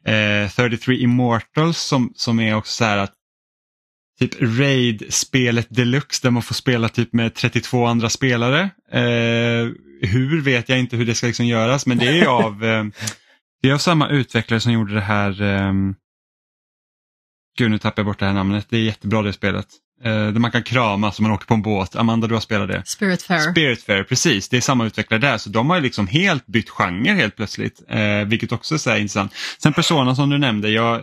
Eh, 0.06 0.50
33 0.50 0.96
Immortals 0.96 1.78
som, 1.78 2.12
som 2.16 2.40
är 2.40 2.54
också 2.54 2.72
så 2.72 2.84
här 2.84 2.98
att 2.98 3.12
typ 4.28 4.58
Raid-spelet 4.58 5.66
deluxe 5.70 6.20
där 6.22 6.30
man 6.30 6.42
får 6.42 6.54
spela 6.54 6.88
typ 6.88 7.12
med 7.12 7.34
32 7.34 7.86
andra 7.86 8.08
spelare. 8.10 8.60
Eh, 8.92 9.70
hur 10.02 10.40
vet 10.40 10.68
jag 10.68 10.78
inte 10.78 10.96
hur 10.96 11.06
det 11.06 11.14
ska 11.14 11.26
liksom 11.26 11.46
göras 11.46 11.86
men 11.86 11.98
det 11.98 12.20
är 12.20 12.26
av 12.46 12.64
eh, 12.64 12.84
det 13.62 13.68
är 13.68 13.74
av 13.74 13.78
samma 13.78 14.08
utvecklare 14.08 14.60
som 14.60 14.72
gjorde 14.72 14.94
det 14.94 15.00
här, 15.00 15.42
um... 15.42 15.94
gud 17.58 17.70
nu 17.70 17.78
tappar 17.78 18.02
jag 18.02 18.06
bort 18.06 18.18
det 18.18 18.26
här 18.26 18.32
namnet, 18.32 18.66
det 18.70 18.76
är 18.76 18.82
jättebra 18.82 19.22
det 19.22 19.32
spelet. 19.32 19.66
Uh, 20.06 20.08
där 20.08 20.40
man 20.40 20.50
kan 20.50 20.62
krama 20.62 21.12
så 21.12 21.22
man 21.22 21.32
åker 21.32 21.46
på 21.46 21.54
en 21.54 21.62
båt. 21.62 21.96
Amanda 21.96 22.26
du 22.26 22.34
har 22.34 22.40
spelat 22.40 22.68
det? 22.68 22.82
Spiritfarer. 22.86 23.52
Spiritfarer, 23.52 24.04
precis. 24.04 24.48
Det 24.48 24.56
är 24.56 24.60
samma 24.60 24.86
utvecklare 24.86 25.20
där 25.20 25.38
så 25.38 25.50
de 25.50 25.70
har 25.70 25.80
liksom 25.80 26.06
helt 26.06 26.46
bytt 26.46 26.70
genre 26.70 27.10
helt 27.10 27.36
plötsligt. 27.36 27.82
Uh, 27.94 28.28
vilket 28.28 28.52
också 28.52 28.74
är 28.74 28.78
så 28.78 28.96
intressant. 28.96 29.34
Sen 29.62 29.72
Persona 29.72 30.14
som 30.14 30.30
du 30.30 30.38
nämnde, 30.38 30.70
jag, 30.70 31.02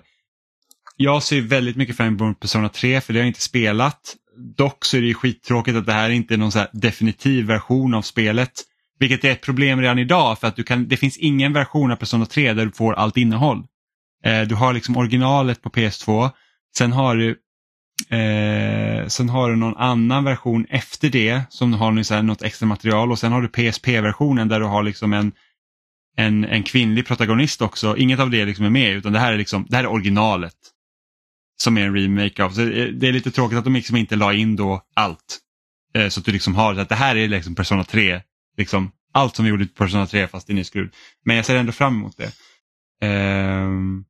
jag 1.02 1.24
ser 1.24 1.42
väldigt 1.42 1.76
mycket 1.76 1.98
fram 1.98 2.08
emot 2.08 2.40
Persona 2.40 2.70
3 2.70 3.02
för 3.02 3.14
det 3.14 3.20
har 3.20 3.24
jag 3.24 3.30
inte 3.30 3.42
spelat. 3.42 4.16
Dock 4.58 4.86
så 4.86 4.98
är 4.98 5.02
det 5.02 5.08
ju 5.08 5.14
skittråkigt 5.14 5.78
att 5.78 5.86
det 5.86 5.94
här 5.94 6.10
inte 6.10 6.34
är 6.34 6.38
någon 6.38 6.52
så 6.52 6.66
definitiv 6.74 7.46
version 7.46 7.94
av 7.94 8.02
spelet. 8.02 8.52
Vilket 9.00 9.24
är 9.24 9.32
ett 9.32 9.42
problem 9.42 9.82
redan 9.82 10.00
idag 10.00 10.40
för 10.40 10.48
att 10.48 10.56
du 10.56 10.64
kan, 10.64 10.88
det 10.88 10.98
finns 10.98 11.18
ingen 11.18 11.54
version 11.54 11.92
av 11.92 11.96
Persona 11.96 12.26
3 12.26 12.54
där 12.54 12.66
du 12.66 12.72
får 12.72 12.94
allt 12.94 13.18
innehåll. 13.18 13.64
Eh, 14.26 14.42
du 14.42 14.56
har 14.56 14.74
liksom 14.74 14.98
originalet 14.98 15.62
på 15.62 15.70
PS2, 15.70 16.30
sen 16.78 16.94
har 16.94 17.16
du 17.16 17.30
eh, 18.18 19.08
sen 19.08 19.30
har 19.30 19.50
du 19.50 19.56
någon 19.56 19.78
annan 19.78 20.24
version 20.24 20.66
efter 20.70 21.10
det 21.10 21.42
som 21.50 21.74
har 21.74 22.04
så 22.04 22.14
här, 22.14 22.24
något 22.24 22.42
extra 22.42 22.66
material 22.66 23.12
och 23.12 23.20
sen 23.20 23.32
har 23.32 23.42
du 23.42 23.48
PSP-versionen 23.48 24.48
där 24.48 24.60
du 24.60 24.66
har 24.66 24.84
liksom 24.84 25.14
en, 25.14 25.32
en, 26.18 26.46
en 26.46 26.64
kvinnlig 26.64 27.08
protagonist 27.08 27.62
också. 27.62 27.98
Inget 27.98 28.20
av 28.20 28.30
det 28.30 28.46
liksom 28.46 28.66
är 28.66 28.70
med 28.70 28.92
utan 28.92 29.14
det 29.14 29.20
här 29.20 29.34
är, 29.34 29.38
liksom, 29.38 29.66
det 29.70 29.76
här 29.76 29.84
är 29.84 29.92
originalet. 29.92 30.56
Som 31.64 31.78
är 31.78 31.82
en 31.82 31.96
remake 31.96 32.44
av. 32.44 32.50
Så 32.50 32.62
det 32.62 33.08
är 33.08 33.12
lite 33.12 33.32
tråkigt 33.32 33.58
att 33.58 33.64
de 33.64 33.74
liksom 33.74 33.96
inte 33.96 34.16
la 34.16 34.34
in 34.34 34.56
då 34.56 34.82
allt. 34.96 35.40
Eh, 35.94 36.10
så 36.10 36.20
att 36.20 36.26
du 36.26 36.32
liksom 36.32 36.56
har 36.56 36.76
att 36.76 36.90
det 36.90 36.96
här 36.96 37.16
är 37.16 37.28
liksom 37.28 37.56
Persona 37.56 37.84
3 37.84 38.22
liksom, 38.58 38.92
allt 39.12 39.36
som 39.36 39.46
vi 39.46 39.52
gjorde 39.52 39.66
på 39.66 39.74
Persona 39.74 40.08
3 40.08 40.28
fast 40.28 40.50
i 40.50 40.54
ny 40.54 40.64
skrud. 40.64 40.94
Men 41.26 41.36
jag 41.36 41.46
ser 41.46 41.56
ändå 41.56 41.72
fram 41.72 41.96
emot 41.96 42.18
det. 42.18 42.32
Um, 43.06 44.06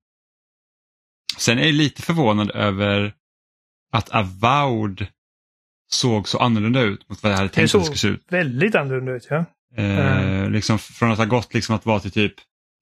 sen 1.38 1.60
är 1.60 1.66
jag 1.66 1.74
lite 1.74 2.02
förvånad 2.02 2.52
över 2.52 3.14
att 3.92 4.10
Avowed 4.10 5.08
såg 5.92 6.28
så 6.28 6.38
annorlunda 6.38 6.82
ut 6.82 7.10
mot 7.10 7.24
vad 7.24 7.32
jag 7.32 7.38
hade 7.38 7.50
tänkt 7.50 7.76
att 7.76 7.82
det 7.82 7.86
skulle 7.86 7.98
se 7.98 8.08
ut. 8.08 8.26
väldigt 8.30 8.76
annorlunda 8.76 9.12
ut 9.12 9.28
ja. 9.30 9.46
Uh, 9.80 10.50
liksom 10.50 10.80
från 10.80 11.12
att 11.12 11.18
ha 11.18 11.26
gått 11.26 11.54
liksom 11.54 11.76
att 11.76 11.86
vara 11.86 12.00
till 12.00 12.12
typ 12.12 12.34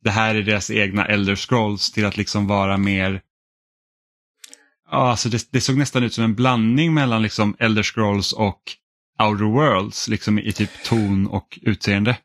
det 0.03 0.11
här 0.11 0.35
är 0.35 0.43
deras 0.43 0.71
egna 0.71 1.05
Elder 1.05 1.35
Scrolls 1.35 1.91
till 1.91 2.05
att 2.05 2.17
liksom 2.17 2.47
vara 2.47 2.77
mer 2.77 3.21
Ja, 4.91 5.09
alltså 5.09 5.29
det, 5.29 5.47
det, 5.51 5.61
såg 5.61 5.77
nästan 5.77 6.03
ut 6.03 6.13
som 6.13 6.23
en 6.23 6.35
blandning 6.35 6.93
mellan 6.93 7.21
liksom 7.21 7.55
Elder 7.59 7.83
Scrolls 7.83 8.33
och 8.33 8.61
Outer 9.23 9.45
Worlds 9.45 10.07
liksom 10.07 10.39
i 10.39 10.51
typ 10.51 10.83
ton 10.83 11.27
och 11.27 11.59
utseende. 11.61 12.17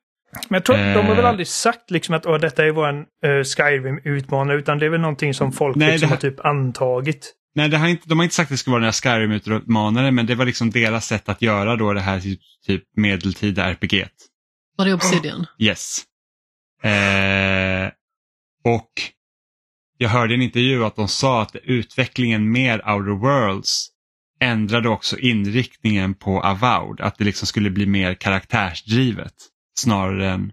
Men 0.48 0.56
jag 0.56 0.64
tror 0.64 0.78
eh, 0.78 0.94
de 0.94 1.06
har 1.06 1.14
väl 1.14 1.24
eh. 1.24 1.28
aldrig 1.30 1.48
sagt 1.48 1.90
liksom 1.90 2.14
att 2.14 2.22
detta 2.22 2.64
är 2.64 2.70
vår 2.70 2.92
uh, 2.92 3.44
Skyrim-utmanare 3.44 4.58
utan 4.58 4.78
det 4.78 4.86
är 4.86 4.90
väl 4.90 5.00
någonting 5.00 5.34
som 5.34 5.52
folk 5.52 5.76
nej, 5.76 5.90
liksom 5.90 6.08
har, 6.08 6.16
har 6.16 6.20
typ 6.20 6.44
antagit. 6.44 7.34
Nej, 7.54 7.68
det 7.68 7.76
har 7.76 7.88
inte, 7.88 8.08
de 8.08 8.18
har 8.18 8.24
inte 8.24 8.34
sagt 8.34 8.46
att 8.46 8.54
det 8.54 8.58
ska 8.58 8.70
vara 8.70 8.80
den 8.80 8.84
här 8.84 8.92
Skyrim-utmanare 8.92 10.10
men 10.10 10.26
det 10.26 10.34
var 10.34 10.44
liksom 10.44 10.70
deras 10.70 11.06
sätt 11.06 11.28
att 11.28 11.42
göra 11.42 11.76
då 11.76 11.92
det 11.92 12.00
här 12.00 12.20
typ, 12.20 12.40
typ 12.66 12.84
medeltida 12.96 13.70
RPG. 13.70 14.06
Var 14.76 14.84
det 14.84 14.94
Obsidian? 14.94 15.46
Yes. 15.58 16.04
Eh, 16.82 17.90
och 18.64 18.90
jag 20.02 20.08
hörde 20.08 20.32
i 20.32 20.36
en 20.36 20.42
intervju 20.42 20.84
att 20.84 20.96
de 20.96 21.08
sa 21.08 21.42
att 21.42 21.56
utvecklingen 21.62 22.52
med 22.52 22.80
Outer 22.80 23.18
Worlds 23.18 23.88
ändrade 24.40 24.88
också 24.88 25.18
inriktningen 25.18 26.14
på 26.14 26.40
Avowed. 26.40 27.00
Att 27.00 27.18
det 27.18 27.24
liksom 27.24 27.46
skulle 27.46 27.70
bli 27.70 27.86
mer 27.86 28.14
karaktärsdrivet 28.14 29.34
snarare 29.78 30.30
än 30.30 30.52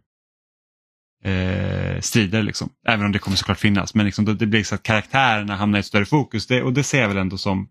eh, 1.23 1.99
strider. 1.99 2.43
Liksom. 2.43 2.69
Även 2.87 3.05
om 3.05 3.11
det 3.11 3.19
kommer 3.19 3.37
såklart 3.37 3.59
finnas. 3.59 3.95
Men 3.95 4.05
liksom, 4.05 4.25
det 4.25 4.45
blir 4.45 4.63
så 4.63 4.75
att 4.75 4.83
karaktärerna 4.83 5.55
hamnar 5.55 5.79
i 5.79 5.79
ett 5.79 5.85
större 5.85 6.05
fokus 6.05 6.47
det, 6.47 6.63
och 6.63 6.73
det 6.73 6.83
ser 6.83 7.01
jag 7.01 7.07
väl 7.07 7.17
ändå 7.17 7.37
som 7.37 7.69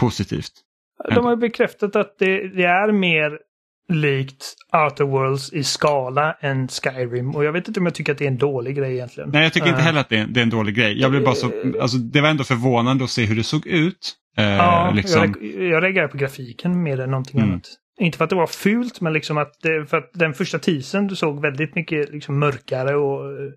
positivt. 0.00 0.52
De 1.14 1.24
har 1.24 1.36
bekräftat 1.36 1.96
att 1.96 2.18
det, 2.18 2.48
det 2.48 2.64
är 2.64 2.92
mer 2.92 3.38
likt 3.88 4.54
Outer 4.72 5.04
Worlds 5.04 5.52
i 5.52 5.64
skala 5.64 6.36
än 6.40 6.68
Skyrim. 6.68 7.36
Och 7.36 7.44
jag 7.44 7.52
vet 7.52 7.68
inte 7.68 7.80
om 7.80 7.86
jag 7.86 7.94
tycker 7.94 8.12
att 8.12 8.18
det 8.18 8.24
är 8.24 8.28
en 8.28 8.38
dålig 8.38 8.76
grej 8.76 8.92
egentligen. 8.92 9.30
Nej, 9.30 9.42
jag 9.42 9.52
tycker 9.52 9.68
inte 9.68 9.82
heller 9.82 10.00
att 10.00 10.08
det 10.08 10.18
är, 10.18 10.26
det 10.26 10.40
är 10.40 10.42
en 10.42 10.50
dålig 10.50 10.74
grej. 10.74 11.00
Jag 11.00 11.10
blev 11.10 11.24
bara 11.24 11.34
så, 11.34 11.52
alltså, 11.80 11.98
det 11.98 12.20
var 12.20 12.28
ändå 12.28 12.44
förvånande 12.44 13.04
att 13.04 13.10
se 13.10 13.24
hur 13.24 13.36
det 13.36 13.44
såg 13.44 13.66
ut. 13.66 14.14
Eh, 14.36 14.44
ja, 14.44 14.92
liksom... 14.94 15.34
jag, 15.40 15.62
jag 15.62 15.82
reagerar 15.82 16.08
på 16.08 16.16
grafiken 16.16 16.82
mer 16.82 17.00
än 17.00 17.10
någonting 17.10 17.40
mm. 17.40 17.52
annat. 17.52 17.68
Inte 18.00 18.18
för 18.18 18.24
att 18.24 18.30
det 18.30 18.36
var 18.36 18.46
fult, 18.46 19.00
men 19.00 19.12
liksom 19.12 19.38
att, 19.38 19.60
det, 19.62 19.86
för 19.86 19.96
att 19.96 20.10
den 20.12 20.34
första 20.34 20.58
teasern 20.58 21.16
såg 21.16 21.42
väldigt 21.42 21.74
mycket 21.74 22.10
liksom 22.10 22.38
mörkare 22.38 22.96
och 22.96 23.24
uh, 23.24 23.50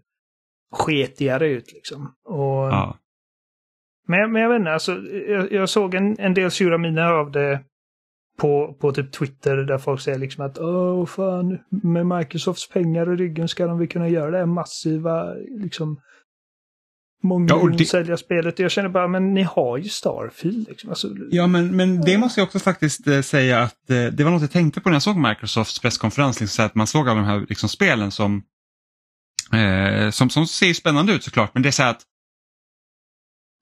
sketigare 0.74 1.48
ut. 1.48 1.74
Liksom. 1.74 2.14
Och, 2.26 2.68
ja. 2.72 2.98
men, 4.08 4.32
men 4.32 4.42
jag 4.42 4.50
vet 4.50 4.60
inte, 4.60 4.72
alltså, 4.72 5.02
jag, 5.28 5.52
jag 5.52 5.70
såg 5.70 5.96
en, 5.96 6.20
en 6.20 6.34
del 6.34 6.52
sura 6.52 6.78
miner 6.78 7.12
av 7.12 7.32
det 7.32 7.60
på, 8.38 8.78
på 8.80 8.92
typ 8.92 9.12
Twitter 9.12 9.58
där 9.58 9.78
folk 9.78 10.02
säger 10.02 10.20
liksom 10.20 10.46
att 10.46 10.58
åh 10.58 11.06
fan, 11.06 11.58
med 11.70 12.08
Microsofts 12.08 12.70
pengar 12.70 13.14
i 13.14 13.16
ryggen 13.16 13.48
ska 13.48 13.68
de 13.68 13.78
väl 13.78 13.88
kunna 13.88 14.10
göra 14.10 14.32
det 14.32 14.38
här 14.38 14.46
massiva 14.46 15.34
liksom 15.34 16.00
många 17.24 17.48
ja, 17.50 17.68
det... 17.78 17.86
sälja 17.86 18.18
spelet. 18.18 18.60
Jag 18.60 18.72
känner 18.72 18.90
bara, 18.90 19.08
men 19.08 19.34
ni 19.34 19.44
har 19.44 19.78
ju 19.78 19.90
Starfield. 19.90 20.68
Liksom. 20.70 20.90
Alltså... 20.90 21.08
Ja, 21.32 21.48
men, 21.48 21.76
men 21.76 22.02
det 22.02 22.18
måste 22.18 22.40
jag 22.40 22.46
också 22.46 22.60
faktiskt 22.60 23.08
eh, 23.08 23.22
säga 23.22 23.60
att 23.60 23.90
eh, 23.90 24.06
det 24.06 24.24
var 24.24 24.32
något 24.32 24.42
jag 24.42 24.52
tänkte 24.52 24.82
på 24.82 24.90
när 24.90 24.96
jag 24.96 25.04
såg 25.04 25.18
Microsofts 25.18 25.80
presskonferens. 25.80 26.42
Liksom, 26.42 26.66
att 26.66 26.76
man 26.76 26.88
såg 26.88 27.10
alla 27.10 27.20
de 27.20 27.26
här 27.26 27.46
liksom, 27.50 27.70
spelen 27.70 28.12
som, 28.12 28.44
eh, 29.54 30.10
som, 30.10 30.30
som 30.30 30.48
ser 30.48 30.74
spännande 30.74 31.14
ut 31.14 31.24
såklart. 31.24 31.54
Men 31.54 31.64
det 31.64 31.70
är 31.70 31.72
så 31.72 31.84
här 31.84 31.92
att, 31.92 32.02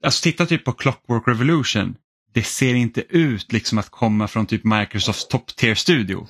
alltså 0.03 0.23
titta 0.23 0.45
typ 0.45 0.65
på 0.65 0.71
Clockwork 0.71 1.27
Revolution. 1.27 1.95
Det 2.33 2.43
ser 2.43 2.73
inte 2.73 3.01
ut 3.09 3.51
liksom 3.51 3.77
att 3.77 3.89
komma 3.89 4.27
från 4.27 4.45
typ 4.45 4.63
Microsofts 4.63 5.27
top 5.27 5.55
tier 5.55 5.75
studio. 5.75 6.27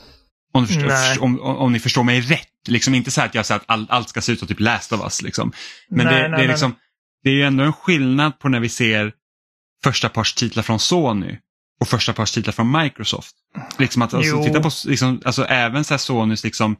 Om, 0.51 0.67
förstår, 0.67 1.23
om, 1.23 1.39
om, 1.39 1.71
ni 1.71 1.79
förstår 1.79 2.03
mig 2.03 2.21
rätt. 2.21 2.47
Liksom 2.67 2.95
inte 2.95 3.11
så 3.11 3.21
att 3.21 3.35
jag 3.35 3.45
säger 3.45 3.59
att 3.59 3.65
all, 3.69 3.87
allt 3.89 4.09
ska 4.09 4.21
se 4.21 4.31
ut 4.31 4.39
som 4.39 4.47
typ 4.47 4.59
Last 4.59 4.93
of 4.93 5.01
Us. 5.01 5.21
Liksom. 5.21 5.51
Men 5.89 6.05
nej, 6.05 6.15
det, 6.15 6.27
nej, 6.27 6.37
det, 6.37 6.43
är 6.43 6.47
liksom, 6.47 6.75
det 7.23 7.29
är 7.29 7.33
ju 7.33 7.43
ändå 7.43 7.63
en 7.63 7.73
skillnad 7.73 8.39
på 8.39 8.49
när 8.49 8.59
vi 8.59 8.69
ser 8.69 9.13
första 9.83 10.09
parts 10.09 10.43
från 10.63 10.79
Sony 10.79 11.37
och 11.81 11.87
första 11.87 12.13
parts 12.13 12.37
från 12.53 12.71
Microsoft. 12.71 13.35
Liksom 13.77 14.01
att 14.01 14.13
alltså, 14.13 14.43
titta 14.43 14.61
på 14.61 14.69
liksom, 14.85 15.21
alltså, 15.25 15.45
även 15.45 15.83
så 15.83 15.93
här 15.93 15.99
Sonys 15.99 16.43
liksom, 16.43 16.75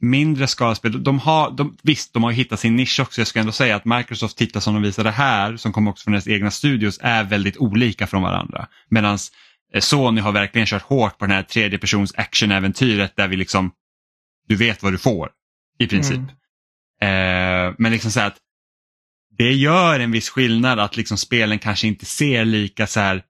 mindre 0.00 0.46
skalaspel. 0.46 1.04
De 1.04 1.18
har, 1.18 1.50
de, 1.50 1.76
visst, 1.82 2.14
de 2.14 2.22
har 2.22 2.30
hittat 2.30 2.60
sin 2.60 2.76
nisch 2.76 3.00
också. 3.00 3.20
Jag 3.20 3.28
ska 3.28 3.40
ändå 3.40 3.52
säga 3.52 3.76
att 3.76 3.84
Microsoft 3.84 4.36
tittar 4.36 4.60
som 4.60 4.74
de 4.74 4.82
visade 4.82 5.10
här, 5.10 5.56
som 5.56 5.72
kommer 5.72 5.90
också 5.90 6.04
från 6.04 6.12
deras 6.12 6.28
egna 6.28 6.50
studios, 6.50 6.98
är 7.02 7.24
väldigt 7.24 7.56
olika 7.56 8.06
från 8.06 8.22
varandra. 8.22 8.66
Medan 8.88 9.18
eh, 9.74 9.80
Sony 9.80 10.20
har 10.20 10.32
verkligen 10.32 10.66
kört 10.66 10.82
hårt 10.82 11.18
på 11.18 11.26
den 11.26 11.34
här 11.34 11.42
tredje 11.42 11.78
persons 11.78 12.14
actionäventyret 12.16 13.16
där 13.16 13.28
vi 13.28 13.36
liksom, 13.36 13.72
du 14.48 14.56
vet 14.56 14.82
vad 14.82 14.92
du 14.92 14.98
får 14.98 15.28
i 15.78 15.86
princip. 15.86 16.20
Mm. 17.02 17.68
Eh, 17.68 17.74
men 17.78 17.92
liksom 17.92 18.10
så 18.10 18.20
att 18.20 18.36
det 19.38 19.52
gör 19.52 20.00
en 20.00 20.10
viss 20.10 20.30
skillnad 20.30 20.80
att 20.80 20.96
liksom 20.96 21.16
spelen 21.16 21.58
kanske 21.58 21.86
inte 21.86 22.06
ser 22.06 22.44
lika 22.44 22.86
så 22.86 23.00
här 23.00 23.22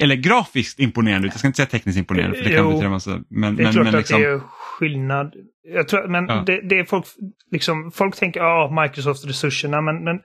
eller 0.00 0.14
grafiskt 0.14 0.80
imponerande 0.80 1.28
ut. 1.28 1.32
Jag 1.32 1.38
ska 1.38 1.48
inte 1.48 1.56
säga 1.56 1.66
tekniskt 1.66 1.98
imponerande 1.98 2.36
för 2.36 2.44
det 2.44 2.56
kan 2.56 2.68
betyda 2.68 2.88
massa. 2.88 3.20
Men, 3.28 3.56
det 3.56 3.62
är 3.62 3.64
men, 3.64 3.72
klart 3.72 3.84
men, 3.84 3.94
liksom... 3.94 4.16
att 4.16 4.22
det 4.22 4.28
är 4.28 4.40
skillnad. 4.78 5.34
Jag 5.74 5.88
tror, 5.88 6.08
men 6.08 6.26
ja. 6.26 6.42
det, 6.46 6.60
det, 6.68 6.78
är 6.78 6.84
folk, 6.84 7.06
liksom, 7.50 7.90
folk 7.94 8.16
tänker 8.16 8.40
ja, 8.40 8.66
oh, 8.66 8.82
Microsoft-resurserna, 8.82 9.80
men, 9.80 10.04
men 10.04 10.20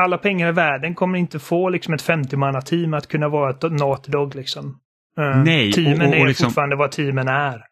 alla 0.00 0.18
pengar 0.18 0.48
i 0.48 0.52
världen 0.52 0.94
kommer 0.94 1.18
inte 1.18 1.38
få 1.38 1.68
liksom 1.68 1.94
ett 1.94 2.04
50-manna-team 2.04 2.94
att 2.94 3.08
kunna 3.08 3.28
vara 3.28 3.50
ett 3.50 3.62
Naughty 3.62 4.10
Dog. 4.10 4.34
Liksom. 4.34 4.66
Uh, 5.18 5.42
Nej, 5.44 5.72
teamen 5.72 6.00
och, 6.00 6.06
och, 6.06 6.08
och 6.08 6.16
är 6.16 6.26
liksom... 6.26 6.44
fortfarande 6.44 6.76
vad 6.76 6.90
teamen 6.90 7.28
är. 7.28 7.62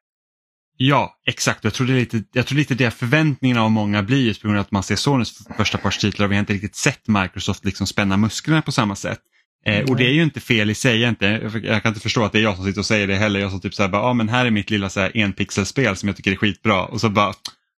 Ja, 0.76 1.16
exakt. 1.26 1.64
Jag 1.64 1.74
tror, 1.74 1.86
det 1.86 1.92
är 1.92 1.96
lite, 1.96 2.22
jag 2.32 2.46
tror 2.46 2.58
lite 2.58 2.74
det 2.74 2.90
förväntningarna 2.90 3.62
av 3.62 3.70
många 3.70 4.02
blir 4.02 4.26
just 4.26 4.42
på 4.42 4.48
grund 4.48 4.58
av 4.58 4.64
att 4.64 4.70
man 4.70 4.82
ser 4.82 4.96
Sonys 4.96 5.46
första 5.56 5.78
partstitlar 5.78 6.26
och 6.26 6.32
vi 6.32 6.36
har 6.36 6.40
inte 6.40 6.52
riktigt 6.52 6.76
sett 6.76 7.08
Microsoft 7.08 7.64
liksom 7.64 7.86
spänna 7.86 8.16
musklerna 8.16 8.62
på 8.62 8.72
samma 8.72 8.94
sätt. 8.94 9.20
Eh, 9.66 9.84
och 9.90 9.96
det 9.96 10.04
är 10.06 10.10
ju 10.12 10.22
inte 10.22 10.40
fel 10.40 10.70
i 10.70 10.74
sig, 10.74 11.02
inte, 11.02 11.50
jag 11.64 11.82
kan 11.82 11.90
inte 11.90 12.00
förstå 12.00 12.24
att 12.24 12.32
det 12.32 12.38
är 12.38 12.42
jag 12.42 12.56
som 12.56 12.64
sitter 12.64 12.80
och 12.80 12.86
säger 12.86 13.06
det 13.06 13.14
heller. 13.14 13.40
Jag 13.40 13.50
som 13.50 13.60
typ 13.60 13.74
såhär, 13.74 13.90
ja 13.92 13.98
ah, 13.98 14.12
men 14.14 14.28
här 14.28 14.46
är 14.46 14.50
mitt 14.50 14.70
lilla 14.70 14.88
så 14.88 15.00
här, 15.00 15.10
enpixelspel 15.14 15.96
som 15.96 16.06
jag 16.08 16.16
tycker 16.16 16.32
är 16.32 16.36
skitbra 16.36 16.84
och 16.84 17.00
så 17.00 17.08
bara, 17.08 17.32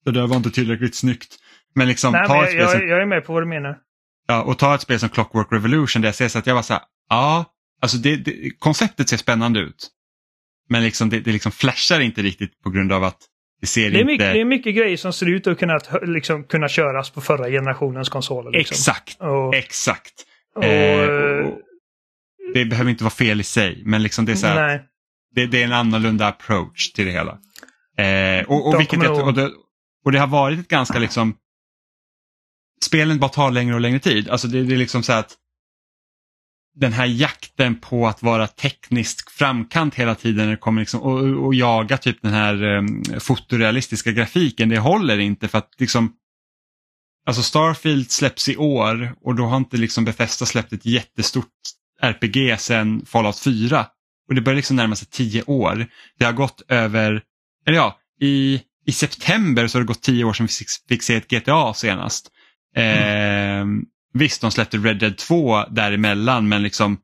det 0.05 0.11
där 0.13 0.27
var 0.27 0.37
inte 0.37 0.51
tillräckligt 0.51 0.95
snyggt. 0.95 1.35
Men 1.75 1.89
liksom 1.89 2.13
Nej, 2.13 2.27
ta 2.27 2.35
men 2.35 2.45
ett 2.45 2.53
jag, 2.53 2.53
spel 2.53 2.61
jag, 2.63 2.71
som, 2.81 2.89
jag 2.89 3.03
är 3.03 3.07
med 3.07 3.25
på 3.25 3.33
vad 3.33 3.43
du 3.43 3.47
menar. 3.47 3.77
ja, 4.27 4.43
och 4.43 4.59
ta 4.59 4.75
ett 4.75 4.81
spel 4.81 4.99
som 4.99 5.09
Clockwork 5.09 5.47
Revolution 5.53 6.03
där 6.03 6.09
jag 6.09 6.15
ser 6.15 6.29
så 6.29 6.39
att 6.39 6.47
jag 6.47 6.55
var 6.55 6.63
så 6.63 6.73
här, 6.73 6.83
ja, 7.11 7.45
alltså 7.83 7.97
det, 7.97 8.17
det, 8.17 8.51
konceptet 8.59 9.09
ser 9.09 9.17
spännande 9.17 9.61
ut. 9.61 9.89
Men 10.69 10.83
liksom 10.83 11.11
det, 11.11 11.21
det 11.21 11.33
liksom 11.33 11.53
flashar 11.53 12.01
inte 12.01 12.23
riktigt 12.23 12.63
på 12.63 12.71
grund 12.71 12.93
av 12.93 13.05
att 13.05 13.19
det 13.61 13.67
ser 13.67 13.91
Det 13.91 13.97
är, 13.97 14.01
inte... 14.01 14.05
mycket, 14.13 14.33
det 14.35 14.41
är 14.41 14.45
mycket 14.45 14.75
grejer 14.77 14.97
som 14.97 15.13
ser 15.13 15.27
ut 15.27 15.47
att 15.47 15.59
kunna, 15.59 15.79
liksom, 16.03 16.45
kunna 16.45 16.69
köras 16.69 17.11
på 17.11 17.21
förra 17.21 17.49
generationens 17.51 18.09
konsoler. 18.09 18.51
Liksom. 18.51 18.75
Exakt, 18.75 19.17
Och, 19.21 19.55
exakt. 19.55 20.13
och, 20.57 20.65
Eh, 20.65 21.47
och- 21.47 21.61
det 22.55 22.65
behöver 22.65 22.91
inte 22.91 23.05
vara 23.05 23.15
fel 23.15 23.41
i 23.41 23.45
sig, 23.45 23.83
men 23.85 24.03
liksom 24.03 24.25
det 24.25 24.33
är 24.33 24.37
så 24.37 24.47
här, 24.47 24.83
det, 25.35 25.47
det 25.47 25.61
är 25.61 25.65
en 25.65 25.73
annorlunda 25.73 26.27
approach 26.27 26.93
till 26.93 27.07
det 27.07 27.13
hela. 27.13 27.39
Eh, 27.99 28.47
och, 28.47 28.69
och, 28.69 28.81
vilket 28.81 29.03
jag, 29.03 29.27
och, 29.27 29.35
det, 29.35 29.51
och 30.05 30.13
det 30.13 30.19
har 30.19 30.27
varit 30.27 30.59
ett 30.59 30.69
ganska 30.69 30.99
liksom 30.99 31.37
Spelen 32.85 33.19
bara 33.19 33.29
tar 33.29 33.51
längre 33.51 33.75
och 33.75 33.81
längre 33.81 33.99
tid. 33.99 34.29
Alltså 34.29 34.49
det, 34.49 34.65
det 34.65 34.75
är 34.75 34.79
liksom 34.79 35.03
så 35.03 35.13
att 35.13 35.37
den 36.75 36.93
här 36.93 37.07
jakten 37.07 37.81
på 37.81 38.07
att 38.07 38.23
vara 38.23 38.47
tekniskt 38.47 39.31
framkant 39.31 39.95
hela 39.95 40.15
tiden 40.15 40.45
när 40.45 40.51
det 40.51 40.57
kommer 40.57 40.83
liksom, 40.83 41.01
och, 41.01 41.47
och 41.47 41.55
jaga 41.55 41.99
typ 41.99 42.23
den 42.23 42.33
här 42.33 42.63
um, 42.63 43.05
fotorealistiska 43.21 44.13
grafiken, 44.13 44.69
det 44.69 44.79
håller 44.79 45.19
inte 45.19 45.49
för 45.49 45.59
att 45.59 45.71
liksom 45.79 46.13
Alltså 47.29 47.43
Starfield 47.43 48.11
släpps 48.11 48.49
i 48.49 48.57
år 48.57 49.15
och 49.21 49.35
då 49.35 49.45
har 49.45 49.57
inte 49.57 49.77
liksom 49.77 50.05
Bethesda 50.05 50.47
släppt 50.47 50.73
ett 50.73 50.87
jättestort 50.87 51.53
RPG 52.13 52.57
sedan 52.61 53.07
Fallout 53.07 53.39
4. 53.39 53.87
Och 54.29 54.35
det 54.35 54.41
börjar 54.41 54.57
liksom 54.57 54.77
närma 54.77 54.97
sig 54.97 55.09
tio 55.11 55.43
år. 55.43 55.87
Det 56.19 56.25
har 56.25 56.33
gått 56.33 56.63
över, 56.69 57.23
eller 57.67 57.77
ja, 57.79 57.99
i, 58.21 58.61
i 58.87 58.93
september 58.93 59.67
så 59.67 59.79
har 59.79 59.83
det 59.83 59.87
gått 59.87 60.03
tio 60.03 60.25
år 60.25 60.33
sedan 60.33 60.47
vi 60.47 60.53
fick, 60.53 60.69
fick 60.89 61.03
se 61.03 61.15
ett 61.17 61.29
GTA 61.31 61.75
senast. 61.75 62.31
Eh, 62.77 63.65
visst, 64.15 64.41
de 64.41 64.51
släppte 64.51 64.77
Red 64.79 64.99
Dead 64.99 65.17
2 65.19 65.65
däremellan 65.65 66.49
men 66.49 66.63
liksom 66.63 66.99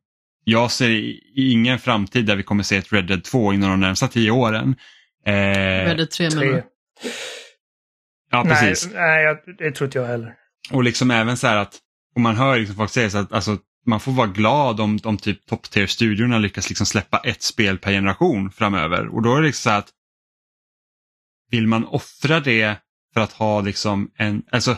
jag 0.44 0.70
ser 0.70 0.90
i- 0.90 1.20
ingen 1.52 1.78
framtid 1.78 2.26
där 2.26 2.36
vi 2.36 2.42
kommer 2.42 2.62
se 2.62 2.76
ett 2.76 2.92
Red 2.92 3.06
Dead 3.06 3.24
2 3.24 3.52
inom 3.52 3.70
de 3.70 3.80
närmsta 3.80 4.08
tio 4.08 4.30
åren. 4.30 4.74
Eh, 5.26 5.32
Red 5.32 5.96
Dead 5.96 6.10
3 6.10 6.28
menar 6.30 6.42
Tre. 6.42 6.50
du? 6.52 6.62
ja, 8.30 8.42
Nej, 8.42 8.52
precis. 8.60 8.90
nej 8.94 9.22
jag, 9.24 9.36
det 9.58 9.70
tror 9.72 9.86
inte 9.86 9.98
jag 9.98 10.06
heller. 10.06 10.34
Och 10.70 10.84
liksom 10.84 11.10
även 11.10 11.36
så 11.36 11.46
här 11.46 11.56
att, 11.56 11.78
och 12.14 12.20
man 12.20 12.36
hör 12.36 12.58
liksom 12.58 12.76
folk 12.76 12.90
säga 12.90 13.10
så 13.10 13.18
att 13.18 13.32
alltså, 13.32 13.58
man 13.86 14.00
får 14.00 14.12
vara 14.12 14.26
glad 14.26 14.80
om, 14.80 14.98
om 15.04 15.18
typ 15.18 15.46
top 15.46 15.70
tier 15.70 15.86
studiorna 15.86 16.38
lyckas 16.38 16.68
liksom 16.68 16.86
släppa 16.86 17.18
ett 17.18 17.42
spel 17.42 17.78
per 17.78 17.92
generation 17.92 18.50
framöver. 18.50 19.08
Och 19.08 19.22
då 19.22 19.36
är 19.36 19.40
det 19.40 19.46
liksom 19.46 19.70
så 19.70 19.76
att 19.76 19.88
vill 21.50 21.66
man 21.66 21.84
offra 21.84 22.40
det 22.40 22.76
för 23.14 23.20
att 23.20 23.32
ha 23.32 23.60
liksom 23.60 24.10
en, 24.16 24.42
alltså 24.50 24.76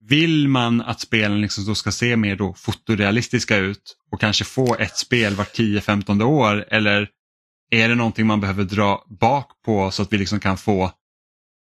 vill 0.00 0.48
man 0.48 0.80
att 0.80 1.00
spelen 1.00 1.40
liksom 1.40 1.64
då 1.64 1.74
ska 1.74 1.92
se 1.92 2.16
mer 2.16 2.36
då 2.36 2.54
fotorealistiska 2.54 3.56
ut 3.56 3.96
och 4.10 4.20
kanske 4.20 4.44
få 4.44 4.76
ett 4.76 4.96
spel 4.96 5.34
vart 5.34 5.58
10-15 5.58 6.22
år 6.22 6.64
eller 6.68 7.08
är 7.70 7.88
det 7.88 7.94
någonting 7.94 8.26
man 8.26 8.40
behöver 8.40 8.64
dra 8.64 9.06
bak 9.20 9.50
på 9.64 9.90
så 9.90 10.02
att 10.02 10.12
vi 10.12 10.18
liksom 10.18 10.40
kan 10.40 10.56
få 10.56 10.92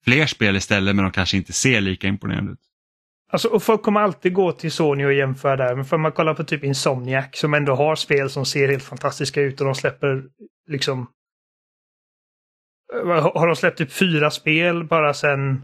fler 0.05 0.27
spel 0.27 0.57
istället 0.57 0.97
men 0.97 1.05
de 1.05 1.13
kanske 1.13 1.37
inte 1.37 1.53
ser 1.53 1.81
lika 1.81 2.07
imponerande 2.09 2.53
ut? 2.53 2.61
Alltså, 3.33 3.49
och 3.49 3.63
folk 3.63 3.83
kommer 3.83 4.01
alltid 4.01 4.33
gå 4.35 4.53
till 4.53 4.73
Sony 4.73 5.05
och 5.05 5.13
jämföra 5.13 5.57
där. 5.57 5.75
Men 5.75 5.85
för 5.85 5.99
man 5.99 6.13
kollar 6.13 6.35
på 6.35 6.45
typ 6.45 6.65
Insomniac 6.65 7.29
som 7.33 7.55
ändå 7.55 7.75
har 7.75 7.97
spel 7.97 8.31
som 8.31 8.47
ser 8.47 8.69
helt 8.69 8.85
fantastiska 8.85 9.41
ut 9.41 9.61
och 9.61 9.67
de 9.67 9.75
släpper 9.75 10.23
liksom... 10.69 11.07
Eh, 12.95 13.33
Har 13.35 13.47
de 13.47 13.57
släppt 13.57 13.79
typ 13.79 13.93
fyra 13.93 14.31
spel 14.31 14.85
bara 14.85 15.15
sen... 15.15 15.63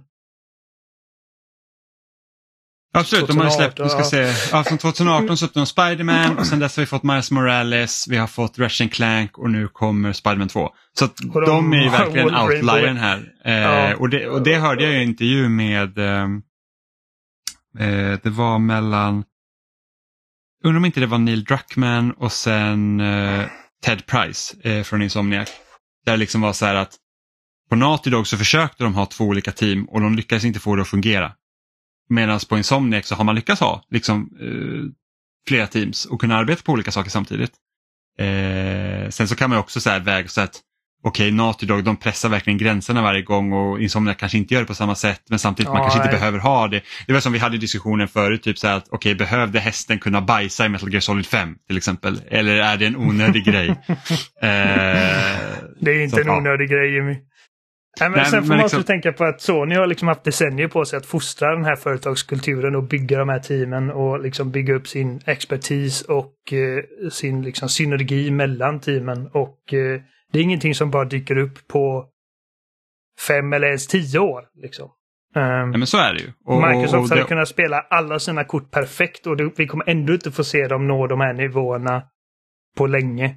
Absolut, 2.94 3.26
de 3.28 3.38
har 3.38 3.50
släppt, 3.50 3.80
vi 3.80 3.88
ska 3.88 3.98
2018, 3.98 4.34
se, 4.34 4.56
ja, 4.56 4.64
från 4.64 4.78
2018 4.78 5.36
släppte 5.36 5.58
de 5.58 5.66
Spiderman 5.66 6.38
och 6.38 6.46
sen 6.46 6.58
dess 6.58 6.76
har 6.76 6.82
vi 6.82 6.86
fått 6.86 7.02
Miles 7.02 7.30
Morales, 7.30 8.08
vi 8.08 8.16
har 8.16 8.26
fått 8.26 8.58
Ratchet 8.58 8.92
Clank 8.92 9.38
och 9.38 9.50
nu 9.50 9.68
kommer 9.68 10.12
Spiderman 10.12 10.48
2. 10.48 10.70
Så 10.98 11.04
att 11.04 11.16
de, 11.16 11.44
de 11.46 11.72
är 11.72 11.82
ju 11.82 11.88
verkligen 11.90 12.34
outliern 12.36 12.96
här. 12.96 13.32
Eh, 13.44 13.52
Ja. 13.52 13.96
och, 13.96 14.08
det, 14.08 14.28
och 14.28 14.42
det 14.42 14.54
hörde 14.54 14.84
jag 14.84 14.92
i 14.92 14.96
en 14.96 15.02
intervju 15.02 15.48
med, 15.48 15.98
eh, 15.98 16.28
eh, 17.78 18.18
det 18.22 18.30
var 18.30 18.58
mellan, 18.58 19.24
undrar 20.64 20.78
om 20.78 20.84
inte 20.84 21.00
det 21.00 21.06
var 21.06 21.18
Neil 21.18 21.44
Druckmann 21.44 22.12
och 22.12 22.32
sen 22.32 23.00
eh, 23.00 23.46
Ted 23.84 24.06
Price 24.06 24.56
eh, 24.62 24.82
från 24.82 25.02
Insomniac. 25.02 25.50
Där 26.04 26.12
det 26.12 26.18
liksom 26.18 26.40
var 26.40 26.52
så 26.52 26.66
här 26.66 26.74
att 26.74 26.96
på 27.68 27.76
Naughty 27.76 28.10
Dog 28.10 28.26
så 28.26 28.36
försökte 28.36 28.84
de 28.84 28.94
ha 28.94 29.06
två 29.06 29.24
olika 29.24 29.52
team 29.52 29.84
och 29.84 30.00
de 30.00 30.14
lyckades 30.14 30.44
inte 30.44 30.60
få 30.60 30.76
det 30.76 30.82
att 30.82 30.88
fungera. 30.88 31.32
Medan 32.08 32.40
på 32.48 32.56
Insomniac 32.56 33.06
så 33.06 33.14
har 33.14 33.24
man 33.24 33.34
lyckats 33.34 33.60
ha 33.60 33.84
liksom, 33.90 34.30
eh, 34.40 34.92
flera 35.48 35.66
teams 35.66 36.04
och 36.04 36.20
kunna 36.20 36.36
arbeta 36.36 36.62
på 36.62 36.72
olika 36.72 36.90
saker 36.92 37.10
samtidigt. 37.10 37.52
Eh, 38.18 39.08
sen 39.10 39.28
så 39.28 39.36
kan 39.36 39.50
man 39.50 39.58
också 39.58 39.80
så 39.80 39.90
här 39.90 40.00
väga 40.00 40.28
så 40.28 40.40
att 40.40 40.60
okej, 41.04 41.30
Naughty 41.32 41.66
Dog 41.66 41.84
de 41.84 41.96
pressar 41.96 42.28
verkligen 42.28 42.58
gränserna 42.58 43.02
varje 43.02 43.22
gång 43.22 43.52
och 43.52 43.80
Insomniac 43.80 44.16
kanske 44.16 44.38
inte 44.38 44.54
gör 44.54 44.60
det 44.60 44.66
på 44.66 44.74
samma 44.74 44.94
sätt 44.94 45.20
men 45.30 45.38
samtidigt 45.38 45.68
man 45.68 45.76
Ja, 45.76 45.82
kanske 45.82 45.98
inte 45.98 46.10
nej. 46.10 46.18
behöver 46.20 46.38
ha 46.38 46.68
det. 46.68 46.80
Det 47.06 47.12
var 47.12 47.20
som 47.20 47.32
vi 47.32 47.38
hade 47.38 47.58
diskussionen 47.58 48.08
förut, 48.08 48.42
typ 48.42 48.58
så 48.58 48.66
här 48.66 48.76
att 48.76 48.88
okej, 48.90 49.14
behövde 49.14 49.60
hästen 49.60 49.98
kunna 49.98 50.20
bajsa 50.20 50.66
i 50.66 50.68
Metal 50.68 50.92
Gear 50.92 51.00
Solid 51.00 51.26
5 51.26 51.54
till 51.68 51.76
exempel? 51.76 52.20
Eller 52.28 52.56
är 52.56 52.76
det 52.76 52.86
en 52.86 52.96
onödig 52.96 53.44
grej? 53.44 53.68
Eh, 54.42 54.48
Det 55.80 55.90
är 55.90 56.02
inte 56.02 56.16
så, 56.16 56.20
en 56.20 56.26
ja. 56.26 56.36
onödig 56.36 56.68
grej 56.70 56.94
Jimmy. 56.94 57.16
Nej, 58.00 58.10
men 58.10 58.18
Nej, 58.18 58.26
sen 58.30 58.42
får 58.42 58.48
man 58.48 58.58
liksom- 58.58 58.78
också 58.80 58.86
tänka 58.86 59.12
på 59.12 59.24
att 59.24 59.40
Sony 59.40 59.74
har 59.74 59.86
liksom 59.86 60.08
haft 60.08 60.24
decennier 60.24 60.68
på 60.68 60.84
sig 60.84 60.96
att 60.96 61.06
fostra 61.06 61.54
den 61.54 61.64
här 61.64 61.76
företagskulturen 61.76 62.74
och 62.76 62.82
bygga 62.88 63.18
de 63.18 63.28
här 63.28 63.38
teamen 63.38 63.90
och 63.90 64.20
liksom 64.22 64.50
bygga 64.50 64.74
upp 64.74 64.88
sin 64.88 65.20
expertis 65.26 66.02
och 66.02 66.32
eh, 66.52 67.08
sin 67.10 67.42
liksom 67.42 67.68
synergi 67.68 68.30
mellan 68.30 68.80
teamen. 68.80 69.26
Och 69.32 69.74
eh, 69.74 70.00
det 70.32 70.38
är 70.38 70.42
ingenting 70.42 70.74
som 70.74 70.90
bara 70.90 71.04
dyker 71.04 71.38
upp 71.38 71.68
på 71.68 72.08
fem 73.28 73.52
eller 73.52 73.66
ens 73.66 73.86
tio 73.86 74.18
år. 74.18 74.44
Liksom. 74.62 74.90
Ehm, 75.36 75.70
Nej, 75.70 75.78
men 75.78 75.86
så 75.86 75.98
är 75.98 76.14
det 76.14 76.20
ju. 76.20 76.32
Och, 76.44 76.68
Microsoft 76.68 76.94
och, 76.94 77.00
och 77.00 77.08
hade 77.08 77.20
det, 77.20 77.28
kunnat 77.28 77.48
spela 77.48 77.80
alla 77.80 78.18
sina 78.18 78.44
kort 78.44 78.70
perfekt 78.70 79.26
och 79.26 79.36
det, 79.36 79.50
vi 79.56 79.66
kommer 79.66 79.88
ändå 79.88 80.12
inte 80.12 80.32
få 80.32 80.44
se 80.44 80.68
dem 80.68 80.88
nå 80.88 81.06
de 81.06 81.20
här 81.20 81.32
nivåerna 81.32 82.02
på 82.76 82.86
länge. 82.86 83.36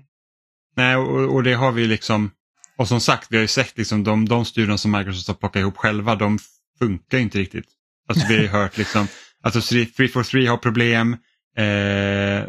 Nej, 0.76 0.96
och, 0.96 1.36
och 1.36 1.44
det 1.44 1.54
har 1.54 1.72
vi 1.72 1.88
liksom, 1.88 2.32
och 2.78 2.88
som 2.88 3.00
sagt, 3.00 3.28
vi 3.32 3.38
har 3.38 3.42
ju 3.42 3.48
sett 3.48 3.78
liksom 3.78 4.04
de, 4.04 4.26
de 4.26 4.46
studion 4.46 4.78
som 4.78 4.92
Microsoft 4.92 5.28
har 5.28 5.36
plockat 5.36 5.60
ihop 5.60 5.78
själva, 5.78 6.16
de 6.16 6.40
funkar 6.80 7.18
inte 7.18 7.38
riktigt. 7.38 7.66
Alltså 8.08 8.28
vi 8.28 8.36
har 8.36 8.44
ju 8.44 8.50
hört 8.50 8.78
liksom, 8.78 9.08
alltså 9.44 9.62
343 9.62 10.46
har 10.46 10.58
problem, 10.58 11.14
eh, 11.58 12.44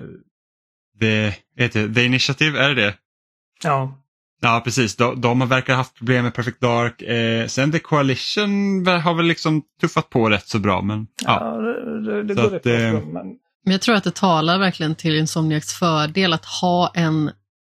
the, 1.00 1.32
heter 1.56 1.88
det, 1.88 1.94
the 1.94 2.04
Initiative, 2.04 2.58
är 2.58 2.68
det 2.68 2.74
det? 2.74 2.94
Ja, 3.62 4.05
Ja, 4.40 4.60
precis. 4.64 4.96
De, 4.96 5.20
de 5.20 5.40
har 5.40 5.48
verkar 5.48 5.72
ha 5.72 5.80
haft 5.80 5.94
problem 5.94 6.24
med 6.24 6.34
Perfect 6.34 6.60
Dark. 6.60 7.02
Eh, 7.02 7.46
sen 7.46 7.72
The 7.72 7.78
Coalition 7.78 8.86
har 8.86 9.14
väl 9.14 9.26
liksom 9.26 9.62
tuffat 9.80 10.10
på 10.10 10.30
rätt 10.30 10.48
så 10.48 10.58
bra, 10.58 10.82
men 10.82 11.06
ja. 11.24 11.38
ja. 11.40 11.56
det, 11.60 12.22
det, 12.22 12.22
det 12.22 12.34
Så 12.34 12.40
går 12.40 12.46
att, 12.46 12.52
rätt 12.52 12.62
bra. 12.62 12.72
eh. 12.72 13.24
Men 13.64 13.72
jag 13.72 13.80
tror 13.80 13.94
att 13.94 14.04
det 14.04 14.14
talar 14.14 14.58
verkligen 14.58 14.94
till 14.94 15.16
Insomniacs 15.16 15.74
fördel 15.74 16.32
att 16.32 16.44
ha 16.44 16.92
en 16.94 17.30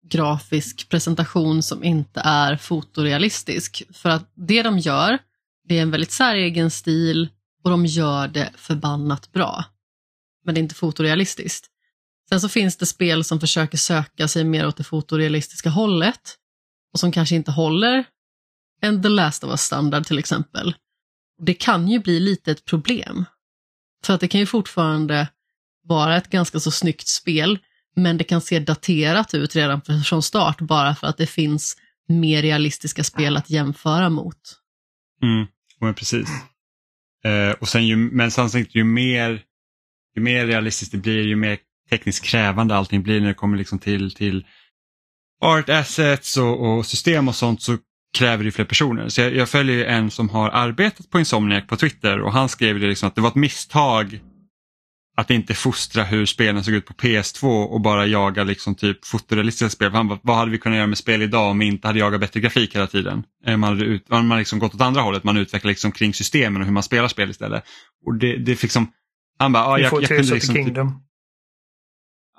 grafisk 0.09 0.89
presentation 0.89 1.63
som 1.63 1.83
inte 1.83 2.21
är 2.23 2.57
fotorealistisk. 2.57 3.83
För 3.93 4.09
att 4.09 4.31
det 4.35 4.63
de 4.63 4.79
gör, 4.79 5.17
det 5.67 5.77
är 5.77 5.81
en 5.81 5.91
väldigt 5.91 6.11
säregen 6.11 6.71
stil 6.71 7.29
och 7.63 7.69
de 7.69 7.85
gör 7.85 8.27
det 8.27 8.49
förbannat 8.55 9.31
bra. 9.31 9.63
Men 10.45 10.55
det 10.55 10.59
är 10.59 10.63
inte 10.63 10.75
fotorealistiskt. 10.75 11.67
Sen 12.29 12.41
så 12.41 12.49
finns 12.49 12.77
det 12.77 12.85
spel 12.85 13.23
som 13.23 13.39
försöker 13.39 13.77
söka 13.77 14.27
sig 14.27 14.43
mer 14.43 14.67
åt 14.67 14.77
det 14.77 14.83
fotorealistiska 14.83 15.69
hållet 15.69 16.35
och 16.93 16.99
som 16.99 17.11
kanske 17.11 17.35
inte 17.35 17.51
håller 17.51 18.05
en 18.81 19.03
The 19.03 19.09
Last 19.09 19.43
of 19.43 19.51
Us-standard 19.51 20.05
till 20.05 20.19
exempel. 20.19 20.75
Det 21.41 21.53
kan 21.53 21.87
ju 21.87 21.99
bli 21.99 22.19
lite 22.19 22.51
ett 22.51 22.65
problem. 22.65 23.25
För 24.03 24.13
att 24.13 24.19
det 24.19 24.27
kan 24.27 24.39
ju 24.39 24.45
fortfarande 24.45 25.27
vara 25.83 26.17
ett 26.17 26.29
ganska 26.29 26.59
så 26.59 26.71
snyggt 26.71 27.07
spel, 27.07 27.59
men 27.95 28.17
det 28.17 28.23
kan 28.23 28.41
se 28.41 28.59
daterat 28.59 29.33
ut 29.33 29.55
redan 29.55 29.81
från 30.05 30.23
start 30.23 30.61
bara 30.61 30.95
för 30.95 31.07
att 31.07 31.17
det 31.17 31.27
finns 31.27 31.77
mer 32.07 32.41
realistiska 32.41 33.03
spel 33.03 33.37
att 33.37 33.49
jämföra 33.49 34.09
mot. 34.09 34.37
Mm, 35.23 35.47
men 35.79 35.93
precis. 35.93 36.29
Eh, 37.23 37.51
och 37.51 37.67
sen 37.67 37.87
ju, 37.87 37.95
men 37.95 38.31
samtidigt 38.31 38.75
ju 38.75 38.83
mer, 38.83 39.41
ju 40.15 40.21
mer 40.21 40.45
realistiskt 40.45 40.91
det 40.91 40.97
blir, 40.97 41.27
ju 41.27 41.35
mer 41.35 41.57
tekniskt 41.89 42.25
krävande 42.25 42.75
allting 42.75 43.03
blir 43.03 43.21
när 43.21 43.27
det 43.27 43.33
kommer 43.33 43.57
liksom 43.57 43.79
till, 43.79 44.11
till 44.11 44.45
art 45.41 45.69
assets 45.69 46.37
och, 46.37 46.77
och 46.77 46.85
system 46.85 47.27
och 47.27 47.35
sånt 47.35 47.61
så 47.61 47.77
kräver 48.17 48.43
det 48.43 48.51
fler 48.51 48.65
personer. 48.65 49.09
Så 49.09 49.21
jag, 49.21 49.35
jag 49.35 49.49
följer 49.49 49.85
en 49.85 50.11
som 50.11 50.29
har 50.29 50.49
arbetat 50.49 51.09
på 51.09 51.19
Insomniac 51.19 51.67
på 51.67 51.75
Twitter 51.75 52.21
och 52.21 52.33
han 52.33 52.49
skrev 52.49 52.79
det 52.79 52.87
liksom 52.87 53.07
att 53.07 53.15
det 53.15 53.21
var 53.21 53.29
ett 53.29 53.35
misstag 53.35 54.19
att 55.17 55.31
inte 55.31 55.53
fostra 55.53 56.03
hur 56.03 56.25
spelen 56.25 56.63
såg 56.63 56.73
ut 56.73 56.85
på 56.85 56.93
PS2 56.93 57.63
och 57.65 57.81
bara 57.81 58.05
jaga 58.05 58.43
liksom 58.43 58.75
typ 58.75 59.05
fotorealistiska 59.05 59.69
spel. 59.69 59.91
Han 59.91 60.07
bara, 60.07 60.19
vad 60.23 60.37
hade 60.37 60.51
vi 60.51 60.57
kunnat 60.57 60.75
göra 60.75 60.87
med 60.87 60.97
spel 60.97 61.21
idag 61.21 61.51
om 61.51 61.59
vi 61.59 61.65
inte 61.65 61.87
hade 61.87 61.99
jagat 61.99 62.19
bättre 62.19 62.39
grafik 62.39 62.75
hela 62.75 62.87
tiden? 62.87 63.23
Eh, 63.45 63.57
man 63.57 63.69
hade 63.69 63.85
ut, 63.85 64.09
man 64.09 64.29
hade 64.31 64.39
liksom 64.39 64.59
gått 64.59 64.75
åt 64.75 64.81
andra 64.81 65.01
hållet, 65.01 65.23
man 65.23 65.37
utvecklar 65.37 65.69
liksom 65.69 65.91
kring 65.91 66.13
systemen 66.13 66.61
och 66.61 66.65
hur 66.65 66.73
man 66.73 66.83
spelar 66.83 67.07
spel 67.07 67.29
istället. 67.29 67.63
Och 68.05 68.15
det, 68.15 68.37
det 68.37 68.55
fick 68.55 68.71
som, 68.71 68.91
han 69.39 69.51
bara, 69.51 69.63
ja, 69.63 69.75
Vi 69.75 69.83
jag, 69.83 69.93
jag 69.93 70.07
Tears 70.07 70.19
kunde 70.19 70.33
liksom... 70.33 70.55
Typ, 70.55 70.65
Kingdom. 70.65 71.01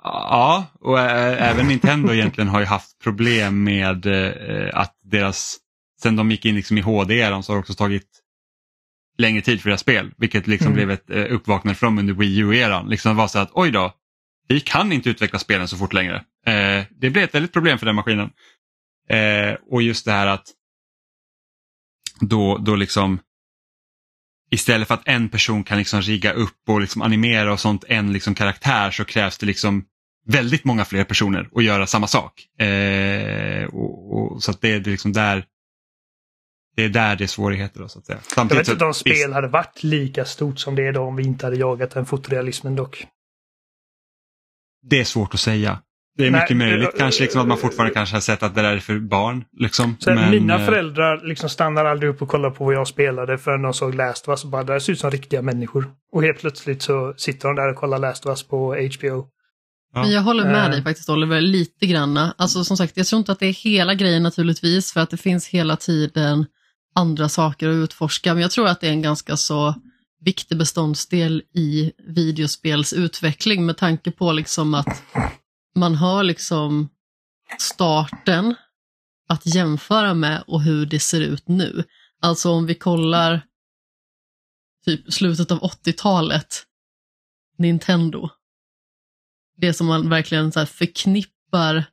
Ja, 0.03 0.65
och 0.79 0.99
äh, 0.99 1.49
även 1.51 1.67
Nintendo 1.67 2.13
egentligen 2.13 2.47
har 2.47 2.59
ju 2.59 2.65
haft 2.65 2.99
problem 3.03 3.63
med 3.63 4.05
äh, 4.05 4.69
att 4.73 4.95
deras, 5.03 5.57
sen 6.01 6.15
de 6.15 6.31
gick 6.31 6.45
in 6.45 6.55
liksom 6.55 6.77
i 6.77 6.81
HD-eran 6.81 7.43
så 7.43 7.51
har 7.51 7.57
det 7.57 7.59
också 7.59 7.73
tagit 7.73 8.07
längre 9.17 9.41
tid 9.41 9.61
för 9.61 9.69
deras 9.69 9.81
spel, 9.81 10.11
vilket 10.17 10.47
liksom 10.47 10.67
Mm. 10.67 10.75
blev 10.75 10.91
ett 10.91 11.09
äh, 11.09 11.33
uppvaknande 11.35 11.79
dem 11.81 11.97
under 11.97 12.13
Wii 12.13 12.37
U-eran. 12.37 12.89
Liksom 12.89 13.15
var 13.15 13.27
så 13.27 13.39
att 13.39 13.51
oj 13.53 13.71
då, 13.71 13.93
vi 14.47 14.59
kan 14.59 14.91
inte 14.91 15.09
utveckla 15.09 15.39
spelen 15.39 15.67
så 15.67 15.77
fort 15.77 15.93
längre. 15.93 16.15
Eh, 16.45 16.83
det 16.89 17.09
blev 17.09 17.23
ett 17.23 17.35
väldigt 17.35 17.53
problem 17.53 17.79
för 17.79 17.85
den 17.85 17.95
maskinen. 17.95 18.29
Eh, 19.09 19.53
och 19.71 19.81
just 19.81 20.05
det 20.05 20.11
här 20.11 20.27
att 20.27 20.45
då, 22.19 22.57
då 22.57 22.75
liksom 22.75 23.19
istället 24.51 24.87
för 24.87 24.95
att 24.95 25.07
en 25.07 25.29
person 25.29 25.63
kan 25.63 25.77
liksom 25.77 26.01
rigga 26.01 26.33
upp 26.33 26.69
och 26.69 26.81
liksom 26.81 27.01
animera 27.01 27.53
och 27.53 27.59
sånt 27.59 27.83
en 27.87 28.13
liksom 28.13 28.35
karaktär 28.35 28.91
så 28.91 29.05
krävs 29.05 29.37
det 29.37 29.45
liksom 29.45 29.85
väldigt 30.27 30.65
många 30.65 30.85
fler 30.85 31.03
personer 31.03 31.49
att 31.55 31.63
göra 31.63 31.87
samma 31.87 32.07
sak. 32.07 32.59
Eh, 32.61 33.63
och, 33.65 34.13
och, 34.17 34.43
så 34.43 34.53
det 34.61 34.73
är 34.73 34.79
liksom 34.79 35.13
där 35.13 35.45
det 36.75 36.83
är 36.83 36.89
där 36.89 37.15
det 37.15 37.23
är 37.23 37.27
svårigheter. 37.27 37.79
Då, 37.79 37.87
så 37.87 37.99
att 37.99 38.05
säga. 38.05 38.19
Jag 38.35 38.45
vet 38.55 38.67
inte 38.67 38.85
om 38.85 38.93
spel 38.93 39.33
hade 39.33 39.47
varit 39.47 39.83
lika 39.83 40.25
stort 40.25 40.59
som 40.59 40.75
det 40.75 40.83
är 40.83 40.89
idag 40.89 41.07
om 41.07 41.15
vi 41.15 41.23
inte 41.23 41.45
hade 41.45 41.55
jagat 41.57 41.91
den 41.91 42.05
fotorealismen 42.05 42.75
dock. 42.75 43.07
Det 44.89 44.99
är 44.99 45.03
svårt 45.03 45.33
att 45.33 45.39
säga. 45.39 45.81
Det 46.17 46.27
är 46.27 46.31
Nej, 46.31 46.41
mycket 46.41 46.57
möjligt 46.57 46.91
det- 46.91 46.97
kanske 46.97 47.23
liksom 47.23 47.41
att 47.41 47.47
man 47.47 47.57
fortfarande 47.57 47.93
kanske 47.93 48.15
har 48.15 48.21
sett 48.21 48.43
att 48.43 48.55
det 48.55 48.61
där 48.61 48.73
är 48.75 48.79
för 48.79 48.99
barn. 48.99 49.45
Liksom. 49.51 49.97
Här, 50.05 50.15
Men, 50.15 50.29
mina 50.29 50.59
eh, 50.59 50.65
föräldrar 50.65 51.21
liksom 51.23 51.49
stannar 51.49 51.85
aldrig 51.85 52.09
upp 52.09 52.21
och 52.21 52.27
kollar 52.27 52.49
på 52.51 52.65
vad 52.65 52.73
jag 52.73 52.87
spelade 52.87 53.37
förrän 53.37 53.61
de 53.61 53.73
såg 53.73 53.95
Last 53.95 54.27
of 54.27 54.31
Us 54.31 54.43
och 54.43 54.49
bara 54.49 54.63
det 54.63 54.71
här 54.73 54.79
ser 54.79 54.93
ut 54.93 54.99
som 54.99 55.11
riktiga 55.11 55.41
människor. 55.41 55.91
Och 56.11 56.23
helt 56.23 56.39
plötsligt 56.39 56.81
så 56.81 57.13
sitter 57.17 57.47
de 57.47 57.55
där 57.55 57.69
och 57.69 57.75
kollar 57.75 57.99
Last 57.99 58.25
of 58.25 58.29
Us 58.29 58.43
på 58.47 58.75
HBO. 58.75 59.27
Ja. 59.93 60.01
Men 60.01 60.11
jag 60.11 60.21
håller 60.21 60.43
med 60.43 60.65
Eh. 60.65 60.71
dig 60.71 60.83
faktiskt 60.83 61.09
Oliver, 61.09 61.41
lite 61.41 61.85
granna. 61.85 62.33
Alltså 62.37 62.63
som 62.63 62.77
sagt, 62.77 62.97
jag 62.97 63.07
tror 63.07 63.19
inte 63.19 63.31
att 63.31 63.39
det 63.39 63.45
är 63.45 63.53
hela 63.53 63.93
grejen 63.93 64.23
naturligtvis, 64.23 64.93
för 64.93 64.99
att 65.01 65.09
det 65.09 65.17
finns 65.17 65.47
hela 65.47 65.75
tiden 65.75 66.45
andra 66.95 67.29
saker 67.29 67.69
att 67.69 67.73
utforska, 67.73 68.33
men 68.33 68.41
jag 68.41 68.51
tror 68.51 68.67
att 68.67 68.81
det 68.81 68.87
är 68.87 68.91
en 68.91 69.01
ganska 69.01 69.37
så 69.37 69.75
viktig 70.21 70.57
beståndsdel 70.57 71.43
i 71.53 71.91
videospels 72.07 72.93
utveckling 72.93 73.65
med 73.65 73.77
tanke 73.77 74.11
på 74.11 74.31
liksom 74.31 74.73
att 74.73 75.03
man 75.75 75.95
har 75.95 76.23
liksom 76.23 76.89
starten 77.59 78.55
att 79.29 79.55
jämföra 79.55 80.13
med 80.13 80.43
och 80.47 80.61
hur 80.61 80.85
det 80.85 80.99
ser 80.99 81.21
ut 81.21 81.47
nu. 81.47 81.83
Alltså 82.21 82.51
om 82.51 82.65
vi 82.65 82.75
kollar 82.75 83.41
typ 84.85 85.13
slutet 85.13 85.51
av 85.51 85.59
80-talet, 85.59 86.63
Nintendo, 87.57 88.29
det 89.61 89.73
som 89.73 89.87
man 89.87 90.09
verkligen 90.09 90.51
så 90.51 90.65
förknippar 90.65 91.85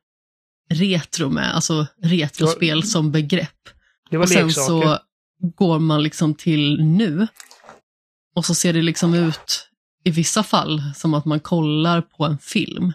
retro 0.70 1.28
med, 1.30 1.54
alltså 1.54 1.86
retrospel 2.02 2.78
Ja. 2.78 2.82
som 2.82 3.12
begrepp. 3.12 3.68
Var 4.10 4.18
Och 4.18 4.28
sen 4.28 4.46
leksaker. 4.46 4.66
så 4.66 4.98
går 5.56 5.78
man 5.78 6.02
liksom 6.02 6.34
till 6.34 6.84
nu 6.84 7.26
och 8.34 8.44
så 8.44 8.54
ser 8.54 8.72
det 8.72 8.82
liksom 8.82 9.14
ut 9.14 9.68
i 10.04 10.10
vissa 10.10 10.42
fall 10.42 10.82
som 10.94 11.14
att 11.14 11.24
man 11.24 11.40
kollar 11.40 12.00
på 12.02 12.24
en 12.24 12.38
film. 12.38 12.92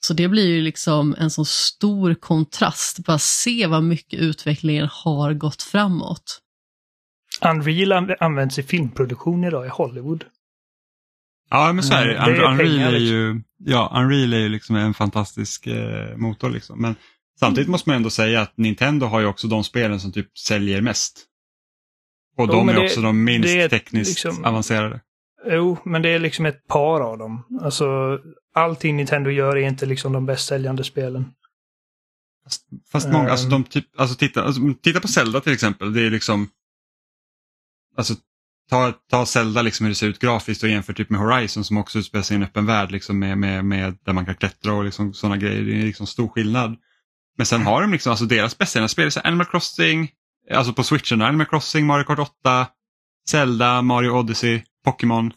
Så 0.00 0.14
det 0.14 0.28
blir 0.28 0.46
ju 0.48 0.60
liksom 0.62 1.14
en 1.18 1.30
så 1.30 1.44
stor 1.44 2.14
kontrast, 2.14 2.98
bara 2.98 3.18
se 3.18 3.66
vad 3.66 3.82
mycket 3.82 4.20
utvecklingen 4.20 4.88
har 4.92 5.32
gått 5.34 5.62
framåt. 5.62 6.40
Unreal 7.44 7.92
an- 7.92 8.16
används 8.20 8.58
i 8.58 8.62
filmproduktion 8.62 9.44
idag 9.44 9.66
i 9.66 9.68
Hollywood. 9.68 10.24
Ja 11.50 11.72
men 11.72 11.84
så 11.84 11.94
är 11.94 12.06
det. 12.08 12.16
Mm, 12.16 12.30
det 12.34 12.36
är 12.36 12.50
Unreal 12.50 12.58
pengar, 12.58 12.88
är 12.88 12.92
liksom. 12.92 13.06
ju, 13.16 13.42
ja, 13.72 13.92
Unreal 13.96 14.32
är 14.32 14.38
ju 14.38 14.48
liksom 14.48 14.76
en 14.76 14.94
fantastisk 14.94 15.66
eh, 15.66 16.16
motor. 16.16 16.50
Liksom. 16.50 16.80
Men 16.82 16.94
samtidigt 17.40 17.66
Mm. 17.66 17.72
måste 17.72 17.88
man 17.88 17.96
ändå 17.96 18.10
säga 18.10 18.40
att 18.40 18.56
Nintendo 18.56 19.06
har 19.06 19.20
ju 19.20 19.26
också 19.26 19.48
de 19.48 19.64
spelen 19.64 20.00
som 20.00 20.12
typ 20.12 20.38
säljer 20.38 20.80
mest. 20.80 21.24
Och 22.36 22.44
Jo, 22.46 22.52
de 22.52 22.68
är 22.68 22.74
det- 22.74 22.84
också 22.84 23.00
de 23.00 23.24
minst 23.24 23.48
det 23.48 23.60
är 23.62 23.68
tekniskt 23.68 24.24
liksom- 24.24 24.44
avancerade. 24.44 25.00
Jo, 25.46 25.78
men 25.84 26.02
det 26.02 26.08
är 26.08 26.18
liksom 26.18 26.46
ett 26.46 26.66
par 26.66 27.00
av 27.00 27.18
dem. 27.18 27.58
Alltså, 27.62 28.18
allting 28.54 28.96
Nintendo 28.96 29.30
gör 29.30 29.56
är 29.56 29.68
inte 29.68 29.86
liksom 29.86 30.12
de 30.12 30.26
bäst 30.26 30.46
säljande 30.48 30.84
spelen. 30.84 31.24
Fast, 32.44 32.62
fast 32.92 33.08
många, 33.08 33.24
Ehm. 33.24 33.30
alltså, 33.30 33.48
de 33.48 33.64
typ, 33.64 33.84
alltså, 34.00 34.16
titta, 34.16 34.42
alltså 34.44 34.60
titta 34.82 35.00
på 35.00 35.08
Zelda 35.08 35.40
till 35.40 35.52
exempel. 35.52 35.92
Det 35.92 36.00
är 36.06 36.10
liksom, 36.10 36.48
alltså 37.96 38.14
ta, 38.70 38.92
ta 39.10 39.26
Zelda 39.26 39.62
liksom 39.62 39.86
hur 39.86 39.90
det 39.90 39.96
ser 39.96 40.06
ut 40.06 40.18
grafiskt 40.18 40.62
och 40.62 40.68
jämför 40.68 40.92
typ 40.92 41.10
med 41.10 41.20
Horizon 41.20 41.64
som 41.64 41.76
också 41.76 41.98
utspelar 41.98 42.22
sig 42.22 42.34
i 42.34 42.36
en 42.36 42.42
öppen 42.42 42.66
värld 42.66 42.90
liksom 42.90 43.18
med, 43.18 43.38
med, 43.38 43.64
med 43.64 43.98
där 44.04 44.12
man 44.12 44.26
kan 44.26 44.34
klättra 44.34 44.72
och 44.72 44.84
liksom 44.84 45.14
sådana 45.14 45.36
grejer. 45.36 45.62
Det 45.62 45.80
är 45.80 45.82
liksom 45.82 46.06
stor 46.06 46.28
skillnad. 46.28 46.76
Men 47.36 47.46
sen 47.46 47.62
har 47.62 47.80
de 47.80 47.92
liksom, 47.92 48.10
alltså 48.10 48.24
deras 48.24 48.58
bästa 48.58 48.88
spel, 48.88 49.12
så 49.12 49.20
Animal 49.20 49.46
Crossing, 49.46 50.10
alltså 50.54 50.72
på 50.72 50.82
switchen, 50.82 51.22
Animal 51.22 51.46
Crossing, 51.46 51.86
Mario 51.86 52.04
Kart 52.04 52.18
8, 52.18 52.66
Zelda, 53.30 53.82
Mario 53.82 54.10
Odyssey, 54.10 54.62
Pokémon. 54.84 55.32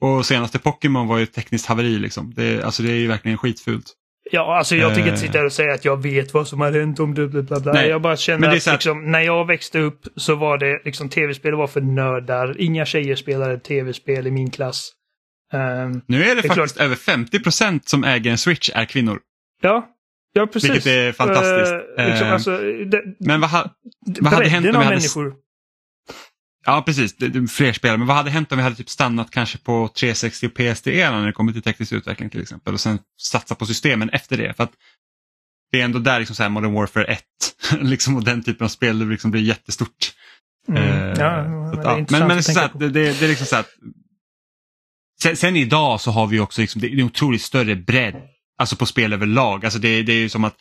Och 0.00 0.26
senaste 0.26 0.58
Pokémon 0.58 1.06
var 1.06 1.18
ju 1.18 1.22
ett 1.22 1.32
tekniskt 1.32 1.66
haveri 1.66 1.98
liksom. 1.98 2.34
Det, 2.34 2.62
alltså 2.62 2.82
det 2.82 2.90
är 2.90 2.96
ju 2.96 3.06
verkligen 3.06 3.38
skitfult. 3.38 3.94
Ja, 4.32 4.58
alltså 4.58 4.76
jag 4.76 4.90
tycker 4.94 5.02
Eh. 5.06 5.08
inte 5.08 5.20
sitta 5.20 5.38
här 5.38 5.44
och 5.44 5.52
säga 5.52 5.74
att 5.74 5.84
jag 5.84 6.02
vet 6.02 6.34
vad 6.34 6.48
som 6.48 6.60
har 6.60 6.72
hänt 6.72 7.00
om 7.00 7.14
det, 7.14 7.26
bla 7.28 7.42
bla 7.42 7.60
bla. 7.60 7.72
Nej, 7.72 7.88
Jag 7.88 8.02
bara 8.02 8.16
känner 8.16 8.48
att, 8.48 8.66
att- 8.66 8.72
liksom, 8.72 9.10
när 9.10 9.20
jag 9.20 9.46
växte 9.46 9.78
upp 9.78 10.00
så 10.16 10.34
var 10.34 10.58
det 10.58 10.80
liksom 10.84 11.08
tv-spel 11.08 11.54
var 11.54 11.66
för 11.66 11.80
nördar. 11.80 12.60
Inga 12.60 12.84
tjejer 12.86 13.16
spelade 13.16 13.58
tv-spel 13.58 14.26
i 14.26 14.30
min 14.30 14.50
klass. 14.50 14.92
Ehm, 15.52 16.00
Nu 16.06 16.24
är 16.24 16.34
det, 16.34 16.42
Det 16.42 16.48
faktiskt 16.48 16.76
över 16.76 16.96
50% 16.96 17.88
som 17.88 18.04
äger 18.04 18.30
en 18.30 18.38
switch 18.38 18.70
är 18.74 18.84
kvinnor. 18.84 19.18
ja, 19.62 19.88
ja 20.32 20.46
precis. 20.46 20.70
Vilket 20.70 20.86
är 20.86 21.12
fantastiskt. 21.12 21.72
Eh, 21.98 22.06
liksom, 22.08 22.26
Eh, 22.26 22.32
alltså, 22.32 22.50
det, 22.86 23.02
Men 23.20 23.40
vad, 23.40 23.50
ha, 23.50 23.70
vad 24.20 24.32
hade 24.32 24.48
hänt 24.48 24.66
om 24.66 24.72
vi 24.72 24.76
hade- 24.78 24.88
människor. 24.90 25.34
Ja 26.64 26.82
precis, 26.86 27.16
fler 27.50 27.72
spel. 27.72 27.98
Men 27.98 28.06
vad 28.06 28.16
hade 28.16 28.30
hänt 28.30 28.52
om 28.52 28.58
vi 28.58 28.64
hade 28.64 28.76
typ 28.76 28.90
stannat 28.90 29.30
kanske 29.30 29.58
på 29.58 29.88
360 29.88 30.46
och 30.46 30.54
PSD-eran 30.54 31.20
när 31.20 31.26
det 31.26 31.32
kommer 31.32 31.52
till 31.52 31.62
teknisk 31.62 31.92
utveckling 31.92 32.30
till 32.30 32.42
exempel 32.42 32.74
och 32.74 32.80
sen 32.80 32.98
satsa 33.22 33.54
på 33.54 33.66
systemen 33.66 34.10
efter 34.10 34.36
det. 34.36 34.54
För 34.56 34.64
att 34.64 34.72
det 35.72 35.80
är 35.80 35.84
ändå 35.84 35.98
där 35.98 36.18
liksom 36.18 36.36
så 36.36 36.42
här 36.42 36.50
Modern 36.50 36.72
Warfare 36.72 37.04
1 37.04 37.24
liksom, 37.80 38.16
och 38.16 38.24
den 38.24 38.42
typen 38.42 38.64
av 38.64 38.68
spel 38.68 39.08
liksom 39.08 39.30
blir 39.30 39.42
jättestort. 39.42 40.12
Mm. 40.68 40.82
Eh, 40.82 41.18
ja, 41.18 41.42
men 41.42 41.70
det 41.70 41.82
är 41.82 41.84
ja. 41.84 41.98
intressant 41.98 42.10
men, 42.10 42.28
men 42.28 42.38
att 42.38 42.44
så 42.44 42.52
tänka 42.52 42.64
att, 42.64 42.72
på. 42.72 42.78
det, 42.78 42.88
det, 42.88 43.20
det 43.20 43.24
är 43.24 43.28
liksom 43.28 43.46
så 43.46 43.56
att 43.56 43.68
sen, 45.22 45.36
sen 45.36 45.56
idag 45.56 46.00
så 46.00 46.10
har 46.10 46.26
vi 46.26 46.40
också 46.40 46.60
liksom, 46.60 46.80
det 46.80 46.88
är 46.88 46.92
en 46.92 47.02
otroligt 47.02 47.42
större 47.42 47.76
bredd 47.76 48.22
alltså 48.58 48.76
på 48.76 48.86
spel 48.86 49.12
överlag. 49.12 49.64
Alltså 49.64 49.78
det, 49.78 50.02
det 50.02 50.12
är 50.12 50.18
ju 50.20 50.28
som 50.28 50.44
att 50.44 50.56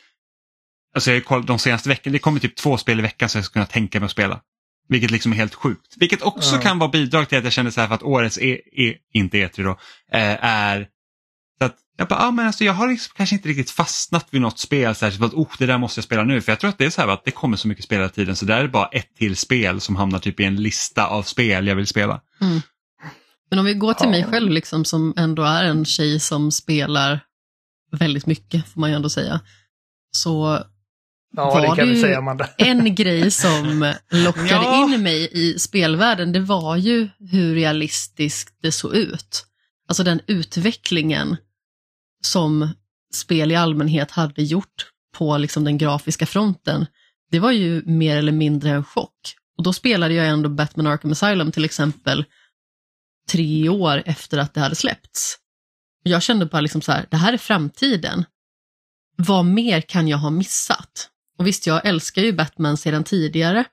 alltså 0.95 1.11
jag 1.11 1.25
kollat 1.25 1.47
de 1.47 1.59
senaste 1.59 1.89
veckorna, 1.89 2.13
det 2.13 2.19
kommer 2.19 2.39
typ 2.39 2.55
två 2.55 2.77
spel 2.77 2.99
i 2.99 3.01
veckan 3.01 3.29
som 3.29 3.39
jag 3.39 3.45
skulle 3.45 3.63
kunna 3.63 3.73
tänka 3.73 3.99
mig 3.99 4.05
att 4.05 4.11
spela. 4.11 4.41
Vilket 4.89 5.11
liksom 5.11 5.31
är 5.31 5.35
helt 5.35 5.55
sjukt. 5.55 5.95
Vilket 5.97 6.21
också 6.21 6.55
Ja. 6.55 6.61
kan 6.61 6.79
vara 6.79 6.89
bidrag 6.89 7.29
till 7.29 7.37
att 7.37 7.43
jag 7.43 7.53
känner 7.53 7.71
så 7.71 7.81
här 7.81 7.87
för 7.87 7.95
att 7.95 8.03
årets, 8.03 8.37
e, 8.37 8.59
e, 8.73 8.95
inte 9.13 9.37
E3 9.37 9.63
då, 9.63 9.69
eh, 10.11 10.45
är 10.45 10.87
så 11.59 11.65
att 11.65 11.75
jag 11.97 12.07
bara, 12.07 12.19
ah, 12.19 12.31
men 12.31 12.47
alltså 12.47 12.63
jag 12.63 12.73
har 12.73 12.87
liksom 12.87 13.13
kanske 13.17 13.35
inte 13.35 13.49
riktigt 13.49 13.71
fastnat 13.71 14.27
vid 14.31 14.41
något 14.41 14.59
spel 14.59 14.95
så 14.95 15.05
här, 15.05 15.11
så 15.11 15.25
att 15.25 15.33
oh, 15.33 15.47
det 15.59 15.65
där 15.65 15.77
måste 15.77 15.97
jag 15.99 16.03
spela 16.05 16.23
nu. 16.23 16.41
För 16.41 16.51
jag 16.51 16.59
tror 16.59 16.69
att 16.69 16.77
det 16.77 16.85
är 16.85 16.89
så 16.89 17.01
här 17.01 17.07
att 17.07 17.25
det 17.25 17.31
kommer 17.31 17.57
så 17.57 17.67
mycket 17.67 17.83
spel 17.85 17.97
hela 17.99 18.09
tiden 18.09 18.35
så 18.35 18.45
där 18.45 18.57
är 18.57 18.63
det 18.63 18.69
bara 18.69 18.87
ett 18.87 19.15
till 19.17 19.35
spel 19.35 19.81
som 19.81 19.95
hamnar 19.95 20.19
typ 20.19 20.39
i 20.39 20.43
en 20.43 20.55
lista 20.55 21.05
av 21.07 21.23
spel 21.23 21.67
jag 21.67 21.75
vill 21.75 21.87
spela. 21.87 22.21
Men 23.49 23.59
om 23.59 23.65
vi 23.65 23.73
går 23.73 23.93
till 23.93 24.05
Ja. 24.05 24.11
mig 24.11 24.23
själv, 24.23 24.49
liksom, 24.51 24.85
som 24.85 25.13
ändå 25.17 25.43
är 25.43 25.63
en 25.63 25.85
tjej 25.85 26.19
som 26.19 26.51
spelar 26.51 27.19
väldigt 27.91 28.25
mycket, 28.25 28.67
får 28.67 28.81
man 28.81 28.89
ju 28.89 28.95
ändå 28.95 29.09
säga. 29.09 29.39
Så 30.11 30.63
Ja, 31.35 31.45
var 31.49 31.61
det 31.61 31.75
kan 31.75 31.87
ju- 31.87 32.01
säga 32.01 32.17
Amanda. 32.17 32.49
en 32.57 32.95
grej 32.95 33.31
som 33.31 33.93
lockade 34.09 34.49
Ja. 34.49 34.83
in 34.93 35.03
mig 35.03 35.29
i 35.31 35.59
spelvärlden, 35.59 36.31
det 36.31 36.39
var 36.39 36.75
ju 36.75 37.09
hur 37.19 37.55
realistiskt 37.55 38.55
det 38.61 38.71
såg 38.71 38.95
ut. 38.95 39.45
Alltså 39.87 40.03
den 40.03 40.21
utvecklingen 40.27 41.37
som 42.23 42.69
spel 43.13 43.51
i 43.51 43.55
allmänhet 43.55 44.11
hade 44.11 44.43
gjort 44.43 44.89
på 45.17 45.37
liksom 45.37 45.63
den 45.63 45.77
grafiska 45.77 46.25
fronten, 46.25 46.85
det 47.31 47.39
var 47.39 47.51
ju 47.51 47.83
mer 47.85 48.17
eller 48.17 48.31
mindre 48.31 48.69
en 48.69 48.83
chock. 48.83 49.35
Och 49.57 49.63
då 49.63 49.73
spelade 49.73 50.13
jag 50.13 50.27
ändå 50.27 50.49
Batman 50.49 50.87
Arkham 50.87 51.11
Asylum 51.11 51.51
till 51.51 51.65
exempel 51.65 52.25
tre 53.31 53.69
år 53.69 54.03
efter 54.05 54.37
att 54.37 54.53
det 54.53 54.59
hade 54.61 54.75
släppts. 54.75 55.37
Jag 56.03 56.23
kände 56.23 56.45
bara 56.45 56.61
liksom 56.61 56.81
så 56.81 56.91
här, 56.91 57.05
det 57.11 57.17
här 57.17 57.33
är 57.33 57.37
framtiden. 57.37 58.25
Vad 59.15 59.45
mer 59.45 59.81
kan 59.81 60.07
jag 60.07 60.17
ha 60.17 60.29
missat? 60.29 61.09
Och 61.39 61.47
visst, 61.47 61.67
jag 61.67 61.85
älskar 61.85 62.21
ju 62.21 62.33
Batman 62.33 62.77
sedan 62.77 63.03
tidigare, 63.03 63.65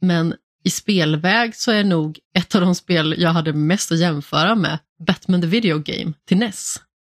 men 0.00 0.34
i 0.64 0.70
spelväg 0.70 1.56
så 1.56 1.72
är 1.72 1.84
nog 1.84 2.18
ett 2.38 2.54
av 2.54 2.60
de 2.60 2.74
spel 2.74 3.14
jag 3.18 3.30
hade 3.30 3.52
mest 3.52 3.92
att 3.92 3.98
jämföra 3.98 4.54
med 4.54 4.78
Batman 5.06 5.40
the 5.40 5.46
Video 5.46 5.78
Game 5.78 6.12
till 6.28 6.36
NES. 6.36 6.76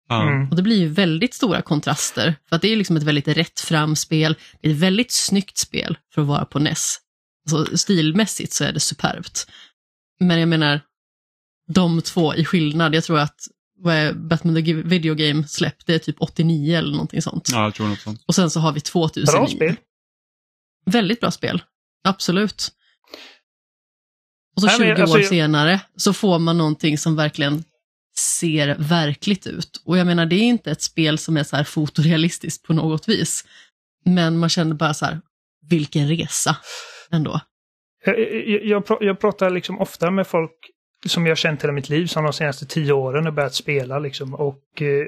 Mm. 0.09 0.49
Och 0.49 0.55
det 0.55 0.61
blir 0.61 0.79
ju 0.79 0.87
väldigt 0.87 1.33
stora 1.33 1.61
kontraster, 1.61 2.35
för 2.49 2.55
att 2.55 2.61
det 2.61 2.67
är 2.67 2.75
liksom 2.75 2.97
ett 2.97 3.03
väldigt 3.03 3.27
rätt 3.27 3.59
fram 3.59 3.95
spel. 3.95 4.35
Det 4.61 4.67
är 4.67 4.71
ett 4.71 4.79
väldigt 4.79 5.11
snyggt 5.11 5.57
spel 5.57 5.97
för 6.13 6.21
att 6.21 6.27
vara 6.27 6.45
på 6.45 6.59
NES. 6.59 6.97
Alltså, 7.51 7.77
stilmässigt 7.77 8.53
så 8.53 8.63
är 8.63 8.71
det 8.71 8.79
superbt. 8.79 9.47
Men 10.19 10.39
jag 10.39 10.49
menar, 10.49 10.81
de 11.73 12.01
två 12.01 12.35
i 12.35 12.45
skillnad, 12.45 12.95
jag 12.95 13.03
tror 13.03 13.19
att 13.19 13.39
vad 13.79 13.95
är 13.95 14.13
Batman 14.13 14.55
the 14.55 14.73
Video 14.73 15.15
Game 15.15 15.47
släpp, 15.47 15.85
det 15.85 15.95
är 15.95 15.99
typ 15.99 16.15
89 16.19 16.77
eller 16.77 16.91
någonting 16.91 17.21
sånt. 17.21 17.49
ja, 17.51 17.63
jag 17.63 17.75
tror 17.75 17.87
något 17.87 17.99
sånt. 17.99 18.23
Och 18.25 18.35
sen 18.35 18.49
så 18.49 18.59
har 18.59 18.71
vi 18.71 18.79
2009. 18.79 19.25
Bra 19.31 19.47
spel. 19.47 19.75
Väldigt 20.91 21.19
bra 21.19 21.31
spel, 21.31 21.61
absolut. 22.03 22.71
Och 24.55 24.61
så 24.61 24.67
Nej, 24.67 24.77
20 24.77 24.83
men 24.83 25.01
alltså, 25.01 25.17
år 25.17 25.21
senare 25.21 25.81
så 25.95 26.13
får 26.13 26.39
man 26.39 26.57
någonting 26.57 26.97
som 26.97 27.15
verkligen 27.15 27.63
ser 28.19 28.75
verkligt 28.79 29.47
ut. 29.47 29.81
Och 29.85 29.97
jag 29.97 30.07
menar, 30.07 30.25
det 30.25 30.35
är 30.35 30.43
inte 30.43 30.71
ett 30.71 30.81
spel 30.81 31.17
som 31.17 31.37
är 31.37 31.43
så 31.43 31.55
här 31.55 31.63
fotorealistiskt 31.63 32.67
på 32.67 32.73
något 32.73 33.09
vis. 33.09 33.43
Men 34.05 34.37
man 34.37 34.49
känner 34.49 34.75
bara 34.75 34.93
så 34.93 35.05
här, 35.05 35.21
vilken 35.69 36.07
resa 36.07 36.57
ändå. 37.11 37.39
Jag, 38.05 38.19
jag, 38.19 38.65
jag, 38.65 38.85
pra- 38.85 39.03
jag 39.03 39.19
pratar 39.19 39.49
liksom 39.49 39.81
ofta 39.81 40.11
med 40.11 40.27
folk 40.27 40.51
som 41.05 41.25
jag 41.25 41.31
har 41.31 41.35
känt 41.35 41.63
hela 41.63 41.73
mitt 41.73 41.89
liv, 41.89 42.05
som 42.05 42.23
de 42.23 42.33
senaste 42.33 42.65
tio 42.65 42.93
åren 42.93 43.25
har 43.25 43.31
börjat 43.31 43.55
spela. 43.55 43.99
Liksom. 43.99 44.33
Och 44.33 44.81
eh, 44.81 45.05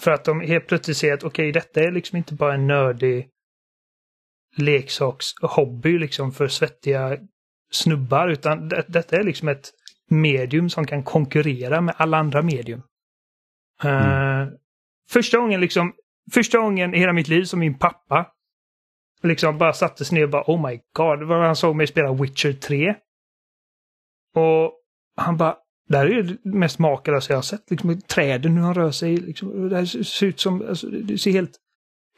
för 0.00 0.10
att 0.10 0.24
de 0.24 0.40
helt 0.40 0.66
plötsligt 0.66 0.96
ser 0.96 1.12
att 1.12 1.24
okej, 1.24 1.52
detta 1.52 1.80
är 1.80 1.92
liksom 1.92 2.16
inte 2.16 2.34
bara 2.34 2.54
en 2.54 2.66
nördig 2.66 3.28
leksakshobby 4.60 5.98
liksom 5.98 6.32
för 6.32 6.48
svettiga 6.48 7.18
snubbar, 7.70 8.28
utan 8.28 8.68
det, 8.68 8.84
detta 8.88 9.16
är 9.16 9.22
liksom 9.22 9.48
ett 9.48 9.70
medium 10.08 10.70
som 10.70 10.86
kan 10.86 11.02
konkurrera 11.02 11.80
med 11.80 11.94
alla 11.98 12.18
andra 12.18 12.42
medium. 12.42 12.82
Eh, 13.82 14.46
första 15.10 15.38
gången 15.38 15.60
liksom, 15.60 15.92
första 16.32 16.58
gången 16.58 16.94
i 16.94 16.98
hela 16.98 17.12
mitt 17.12 17.28
liv 17.28 17.44
som 17.44 17.60
min 17.60 17.78
pappa 17.78 18.26
liksom 19.22 19.58
bara 19.58 19.72
satte 19.72 20.04
sig 20.04 20.18
ner 20.18 20.24
och 20.24 20.30
bara 20.30 20.44
oh 20.46 20.68
my 20.68 20.80
god, 20.92 21.28
vad 21.28 21.46
han 21.46 21.56
såg 21.56 21.76
mig 21.76 21.86
spela 21.86 22.12
Witcher 22.12 22.52
3. 22.52 22.94
Och 24.34 24.72
han 25.16 25.36
bara, 25.36 25.56
det 25.88 25.96
här 25.98 26.06
är 26.06 26.22
det 26.22 26.36
mest 26.44 26.78
makalösa 26.78 27.32
jag 27.32 27.38
har 27.38 27.42
sett. 27.42 27.70
Liksom, 27.70 28.00
träden, 28.00 28.56
hur 28.56 28.62
han 28.62 28.74
rör 28.74 28.90
sig. 28.90 29.16
Liksom, 29.16 29.68
det 29.68 29.76
här 29.76 29.84
ser 29.84 30.26
ut 30.26 30.40
som, 30.40 30.68
alltså, 30.68 30.86
det 30.86 31.18
ser 31.18 31.32
helt... 31.32 31.56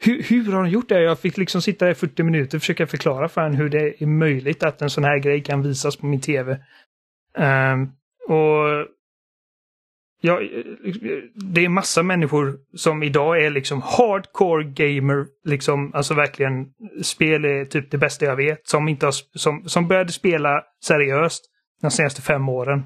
Hur, 0.05 0.23
hur 0.23 0.51
har 0.51 0.59
han 0.59 0.69
gjort 0.69 0.89
det? 0.89 1.01
Jag 1.01 1.19
fick 1.19 1.37
liksom 1.37 1.61
sitta 1.61 1.85
där 1.85 1.91
i 1.91 1.95
40 1.95 2.23
minuter 2.23 2.57
och 2.57 2.61
försöka 2.61 2.87
förklara 2.87 3.29
för 3.29 3.41
honom 3.41 3.57
hur 3.57 3.69
det 3.69 4.03
är 4.03 4.05
möjligt 4.05 4.63
att 4.63 4.81
en 4.81 4.89
sån 4.89 5.03
här 5.03 5.17
grej 5.17 5.43
kan 5.43 5.61
visas 5.61 5.95
på 5.95 6.05
min 6.05 6.21
tv. 6.21 6.59
Ehm, 7.37 7.89
och 8.27 8.87
Ja, 10.25 10.41
det 11.35 11.65
är 11.65 11.69
massa 11.69 12.03
människor 12.03 12.59
som 12.73 13.03
idag 13.03 13.45
är 13.45 13.49
liksom 13.49 13.81
hardcore 13.81 14.63
gamer, 14.63 15.25
liksom, 15.43 15.91
alltså 15.93 16.13
verkligen 16.13 16.73
spel 17.03 17.45
är 17.45 17.65
typ 17.65 17.91
det 17.91 17.97
bästa 17.97 18.25
jag 18.25 18.35
vet, 18.35 18.67
som, 18.67 18.87
inte 18.87 19.05
har, 19.05 19.13
som, 19.37 19.69
som 19.69 19.87
började 19.87 20.11
spela 20.11 20.63
seriöst 20.85 21.45
de 21.81 21.91
senaste 21.91 22.21
fem 22.21 22.49
åren. 22.49 22.83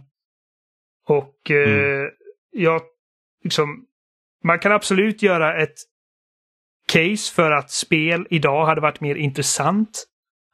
Och 1.07 1.51
eh, 1.51 2.07
jag, 2.51 2.82
liksom, 3.43 3.86
man 4.43 4.59
kan 4.59 4.72
absolut 4.72 5.22
göra 5.22 5.61
ett 5.61 5.76
case 6.93 7.33
för 7.33 7.51
att 7.51 7.71
spel 7.71 8.27
idag 8.29 8.65
hade 8.65 8.81
varit 8.81 9.01
mer 9.01 9.15
intressant 9.15 10.05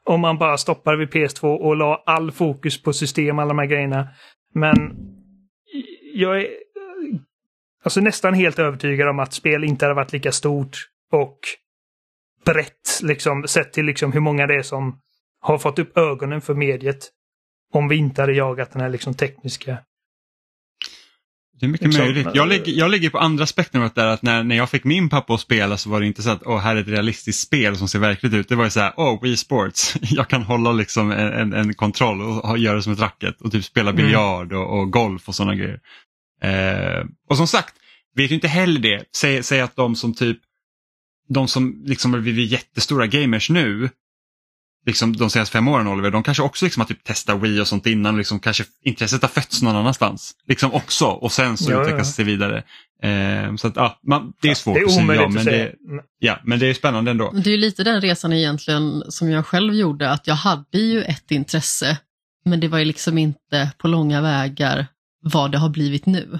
om 0.05 0.21
man 0.21 0.37
bara 0.37 0.57
stoppar 0.57 0.95
vid 0.95 1.09
PS2 1.09 1.55
och 1.55 1.75
la 1.75 2.03
all 2.05 2.31
fokus 2.31 2.83
på 2.83 2.93
system, 2.93 3.39
alla 3.39 3.47
de 3.47 3.59
här 3.59 3.65
grejerna. 3.65 4.07
Men 4.53 4.95
jag 6.13 6.41
är 6.41 6.47
alltså 7.83 8.01
nästan 8.01 8.33
helt 8.33 8.59
övertygad 8.59 9.09
om 9.09 9.19
att 9.19 9.33
spel 9.33 9.63
inte 9.63 9.85
hade 9.85 9.95
varit 9.95 10.13
lika 10.13 10.31
stort 10.31 10.77
och 11.11 11.39
brett, 12.45 12.99
liksom, 13.03 13.47
sett 13.47 13.73
till 13.73 13.85
liksom 13.85 14.11
hur 14.11 14.19
många 14.19 14.47
det 14.47 14.55
är 14.55 14.61
som 14.61 14.99
har 15.41 15.57
fått 15.57 15.79
upp 15.79 15.97
ögonen 15.97 16.41
för 16.41 16.53
mediet. 16.53 17.09
Om 17.73 17.87
vi 17.87 17.95
inte 17.95 18.21
hade 18.21 18.33
jagat 18.33 18.71
den 18.71 18.81
här 18.81 18.89
liksom 18.89 19.13
tekniska... 19.13 19.77
Det 21.59 21.65
är 21.65 21.69
mycket 21.69 21.87
Liksom, 21.87 22.05
möjligt. 22.05 22.27
Jag 22.33 22.47
ligger, 22.49 22.73
jag 22.73 22.91
ligger 22.91 23.09
på 23.09 23.19
andra 23.19 23.45
spektrumet 23.45 23.95
där 23.95 24.07
att 24.07 24.21
när, 24.21 24.43
när 24.43 24.55
jag 24.55 24.69
fick 24.69 24.83
min 24.83 25.09
pappa 25.09 25.33
att 25.33 25.39
spela 25.41 25.77
så 25.77 25.89
var 25.89 25.99
det 26.01 26.07
inte 26.07 26.23
så 26.23 26.29
att 26.29 26.43
åh, 26.45 26.59
här 26.59 26.75
är 26.75 26.81
ett 26.81 26.87
realistiskt 26.87 27.41
spel 27.47 27.77
som 27.77 27.87
ser 27.87 27.99
verkligt 27.99 28.33
ut. 28.33 28.49
Det 28.49 28.55
var 28.55 28.63
ju 28.63 28.69
så 28.69 28.79
här, 28.79 28.93
åh, 28.97 29.21
Wii 29.21 29.37
Sports, 29.37 29.95
jag 30.01 30.27
kan 30.27 30.43
hålla 30.43 30.71
liksom 30.71 31.11
en, 31.11 31.33
en, 31.33 31.53
en 31.53 31.73
kontroll 31.73 32.21
och 32.21 32.57
göra 32.57 32.75
det 32.75 32.81
som 32.83 32.93
ett 32.93 32.99
racket 32.99 33.41
och 33.41 33.51
typ 33.51 33.63
spela 33.65 33.89
Mm. 33.89 34.05
biljard 34.05 34.53
och, 34.53 34.79
och 34.79 34.91
golf 34.91 35.27
och 35.27 35.35
sådana 35.35 35.55
grejer. 35.55 35.79
Eh, 36.41 37.05
och 37.29 37.37
som 37.37 37.47
sagt, 37.47 37.73
vet 38.15 38.31
ju 38.31 38.35
inte 38.35 38.47
heller 38.47 38.79
det. 38.79 39.03
Säg, 39.15 39.43
säg 39.43 39.61
att 39.61 39.75
de 39.75 39.95
som 39.95 40.13
typ, 40.15 40.37
de 41.29 41.47
som 41.47 41.83
liksom 41.85 42.13
har 42.13 42.19
blivit 42.19 42.51
jättestora 42.51 43.07
gamers 43.07 43.49
nu, 43.49 43.89
liksom 44.85 45.15
de 45.15 45.29
senaste 45.29 45.53
fem 45.53 45.67
åren 45.67 45.87
Oliver, 45.87 46.11
de 46.11 46.23
kanske 46.23 46.43
också 46.43 46.65
liksom 46.65 46.81
har 46.81 46.87
typ 46.87 47.03
testat 47.03 47.41
Wii 47.41 47.61
och 47.61 47.67
sånt 47.67 47.85
innan, 47.85 48.17
liksom 48.17 48.39
kanske 48.39 48.63
intresset 48.83 49.21
har 49.21 49.29
fötts 49.29 49.61
någon 49.61 49.75
annanstans. 49.75 50.31
Liksom 50.47 50.73
också 50.73 51.05
och 51.05 51.31
sen 51.31 51.57
så 51.57 51.71
Ja, 51.71 51.75
ja. 51.75 51.81
utvecklas 51.81 52.15
det 52.15 52.23
vidare. 52.23 52.63
Eh, 53.03 53.55
så 53.55 53.67
att, 53.67 53.75
ja, 53.75 53.99
man, 54.07 54.33
det 54.41 54.49
är 54.49 54.55
svårt 54.55 54.75
det 54.75 54.81
är 54.81 54.85
att 54.85 54.91
säga, 54.93 55.15
ja, 55.15 55.27
men, 55.29 55.43
säga. 55.43 55.65
det, 55.65 55.73
ja, 56.19 56.39
men 56.43 56.59
det 56.59 56.67
är 56.69 56.73
spännande 56.73 57.11
ändå. 57.11 57.31
Det 57.43 57.53
är 57.53 57.57
lite 57.57 57.83
den 57.83 58.01
resan 58.01 58.33
egentligen 58.33 59.03
som 59.09 59.29
jag 59.29 59.45
själv 59.45 59.73
gjorde, 59.75 60.09
att 60.11 60.27
jag 60.27 60.35
hade 60.35 60.77
ju 60.79 61.03
ett 61.03 61.31
intresse, 61.31 61.97
men 62.45 62.59
det 62.59 62.67
var 62.67 62.79
ju 62.79 62.85
liksom 62.85 63.17
inte 63.17 63.71
på 63.77 63.87
långa 63.87 64.21
vägar 64.21 64.87
vad 65.23 65.51
det 65.51 65.57
har 65.57 65.69
blivit 65.69 66.05
nu. 66.05 66.39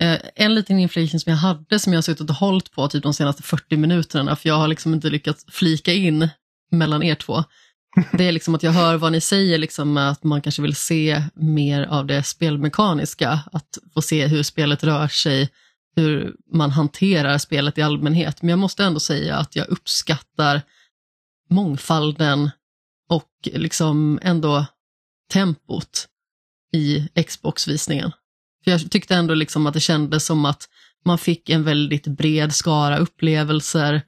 Eh, 0.00 0.18
En 0.34 0.54
liten 0.54 0.78
inflation 0.78 1.20
som 1.20 1.30
jag 1.30 1.36
hade 1.38 1.78
som 1.78 1.92
jag 1.92 1.96
har 1.98 2.02
suttit 2.02 2.30
och 2.30 2.36
hållit 2.36 2.72
på 2.72 2.88
typ 2.88 3.02
de 3.02 3.14
senaste 3.14 3.42
40 3.42 3.76
minuterna, 3.76 4.36
för 4.36 4.48
jag 4.48 4.56
har 4.56 4.68
liksom 4.68 4.94
inte 4.94 5.10
lyckats 5.10 5.44
flika 5.48 5.92
in 5.92 6.28
mellan 6.72 7.02
er 7.02 7.14
två. 7.14 7.44
Det 8.12 8.28
är 8.28 8.32
liksom 8.32 8.54
att 8.54 8.62
jag 8.62 8.72
hör 8.72 8.96
vad 8.96 9.12
ni 9.12 9.20
säger, 9.20 9.58
liksom 9.58 9.96
att 9.96 10.24
man 10.24 10.42
kanske 10.42 10.62
vill 10.62 10.76
se 10.76 11.22
mer 11.34 11.82
av 11.82 12.06
det 12.06 12.22
spelmekaniska, 12.22 13.40
att 13.52 13.78
få 13.94 14.02
se 14.02 14.26
hur 14.26 14.42
spelet 14.42 14.84
rör 14.84 15.08
sig, 15.08 15.50
hur 15.96 16.36
man 16.52 16.70
hanterar 16.70 17.38
spelet 17.38 17.78
i 17.78 17.82
allmänhet. 17.82 18.42
Men 18.42 18.48
jag 18.48 18.58
måste 18.58 18.84
ändå 18.84 19.00
säga 19.00 19.36
att 19.36 19.56
jag 19.56 19.68
uppskattar 19.68 20.62
mångfalden 21.50 22.50
och 23.08 23.30
liksom 23.42 24.18
ändå 24.22 24.66
tempot 25.32 26.08
i 26.72 27.08
Xbox-visningen. 27.22 28.12
För 28.64 28.70
jag 28.70 28.90
tyckte 28.90 29.14
ändå 29.14 29.34
liksom 29.34 29.66
att 29.66 29.74
det 29.74 29.80
kändes 29.80 30.26
som 30.26 30.44
att 30.44 30.68
man 31.04 31.18
fick 31.18 31.50
en 31.50 31.64
väldigt 31.64 32.06
bred 32.06 32.54
skara 32.54 32.98
upplevelser. 32.98 34.02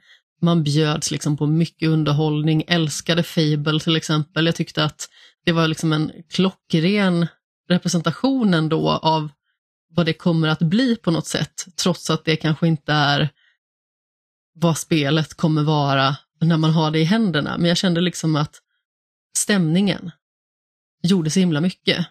Man 0.44 0.62
bjöds 0.64 1.10
liksom 1.10 1.36
på 1.36 1.46
mycket 1.46 1.88
underhållning, 1.88 2.64
älskade 2.66 3.22
Fable 3.22 3.80
till 3.80 3.96
exempel. 3.96 4.46
Jag 4.46 4.54
tyckte 4.54 4.84
att 4.84 5.08
det 5.44 5.52
var 5.52 5.68
liksom 5.68 5.92
en 5.92 6.12
klockren 6.30 7.26
representation 7.68 8.54
ändå 8.54 8.90
av 8.90 9.28
vad 9.90 10.06
det 10.06 10.12
kommer 10.12 10.48
att 10.48 10.58
bli 10.58 10.96
på 10.96 11.10
något 11.10 11.26
sätt, 11.26 11.66
trots 11.82 12.10
att 12.10 12.24
det 12.24 12.36
kanske 12.36 12.68
inte 12.68 12.92
är 12.92 13.28
vad 14.54 14.78
spelet 14.78 15.34
kommer 15.34 15.62
vara 15.62 16.16
när 16.40 16.56
man 16.56 16.70
har 16.70 16.90
det 16.90 16.98
i 16.98 17.04
händerna. 17.04 17.58
Men 17.58 17.68
jag 17.68 17.76
kände 17.76 18.00
liksom 18.00 18.36
att 18.36 18.60
stämningen 19.36 20.10
gjorde 21.02 21.30
så 21.30 21.40
himla 21.40 21.60
mycket. 21.60 22.06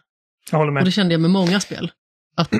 Jag 0.52 0.58
håller 0.58 0.70
Och 0.70 0.74
med. 0.74 0.86
det 0.86 0.92
kände 0.92 1.14
jag 1.14 1.22
med 1.22 1.32
många 1.32 1.60
spel. 1.60 1.92
Att 2.36 2.54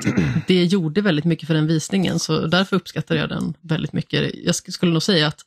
det 0.46 0.64
gjorde 0.64 1.00
väldigt 1.00 1.24
mycket 1.24 1.46
för 1.46 1.54
den 1.54 1.66
visningen, 1.66 2.18
så 2.18 2.46
därför 2.46 2.76
uppskattar 2.76 3.14
jag 3.14 3.28
den 3.28 3.54
väldigt 3.60 3.92
mycket. 3.92 4.34
Jag 4.34 4.52
sk- 4.52 4.70
skulle 4.70 4.92
nog 4.92 5.02
säga 5.02 5.26
att 5.26 5.40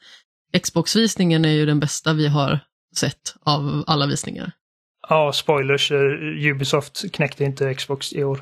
Xbox-visningen 0.63 1.45
är 1.45 1.49
ju 1.51 1.65
den 1.65 1.79
bästa 1.79 2.13
vi 2.13 2.27
har 2.27 2.59
sett 2.95 3.35
av 3.43 3.83
alla 3.87 4.05
visningar. 4.05 4.51
Ja, 5.09 5.33
spoilers. 5.33 5.91
Ubisoft 6.51 7.11
knäckte 7.13 7.43
inte 7.43 7.73
Xbox 7.73 8.13
i 8.13 8.23
år. 8.23 8.39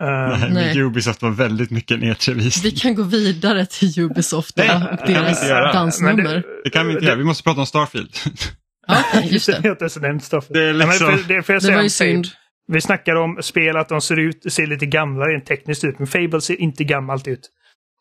Eh, 0.00 0.48
Nej. 0.50 0.78
Ubisoft 0.82 1.22
var 1.22 1.30
väldigt 1.30 1.70
mycket 1.70 1.90
en 1.96 2.02
E3-visning. 2.04 2.70
Vi 2.72 2.78
kan 2.78 2.94
gå 2.94 3.02
vidare 3.02 3.66
till 3.66 4.00
Ubisoft 4.00 4.56
Nej, 4.56 4.70
och 4.70 5.06
det 5.06 5.12
deras 5.12 5.40
dansnummer. 5.72 6.42
Det 6.64 6.70
kan 6.70 6.86
vi 6.86 6.92
inte 6.92 7.04
göra, 7.04 7.16
vi 7.16 7.24
måste 7.24 7.42
prata 7.42 7.60
om 7.60 7.66
Starfield. 7.66 8.10
Ja, 8.86 9.04
Just 9.24 9.46
det, 9.46 9.52
det. 9.62 9.68
Det 10.48 10.60
är 10.60 10.72
liksom- 10.74 11.18
för, 11.18 11.52
det 11.52 11.68
Det 11.68 11.74
var 11.74 11.82
ju 11.82 11.90
synd. 11.90 12.26
Vi 12.66 12.80
snackar 12.80 13.14
om 13.14 13.42
spel 13.42 13.76
att 13.76 13.88
de 13.88 14.00
ser 14.00 14.18
ut, 14.18 14.52
ser 14.52 14.66
lite 14.66 14.86
gamla 14.86 15.24
rent 15.24 15.46
tekniskt 15.46 15.84
ut, 15.84 15.98
men 15.98 16.06
Fable 16.06 16.40
ser 16.40 16.60
inte 16.60 16.84
gammalt 16.84 17.28
ut. 17.28 17.50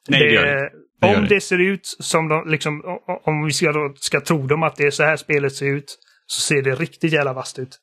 Nej, 0.09 0.19
det 0.19 0.31
gör 0.33 0.45
det. 0.45 0.69
Det 1.01 1.07
gör 1.07 1.15
om 1.17 1.23
det. 1.23 1.35
det 1.35 1.41
ser 1.41 1.59
ut 1.61 1.95
som 1.99 2.27
de, 2.27 2.49
liksom, 2.49 2.81
om 3.23 3.45
vi 3.45 3.53
ska, 3.53 3.93
ska 3.95 4.21
tro 4.21 4.47
dem 4.47 4.63
att 4.63 4.75
det 4.75 4.83
är 4.83 4.91
så 4.91 5.03
här 5.03 5.17
spelet 5.17 5.55
ser 5.55 5.65
ut, 5.75 5.97
så 6.27 6.41
ser 6.41 6.61
det 6.61 6.75
riktigt 6.75 7.13
jävla 7.13 7.33
vasst 7.33 7.59
ut. 7.59 7.79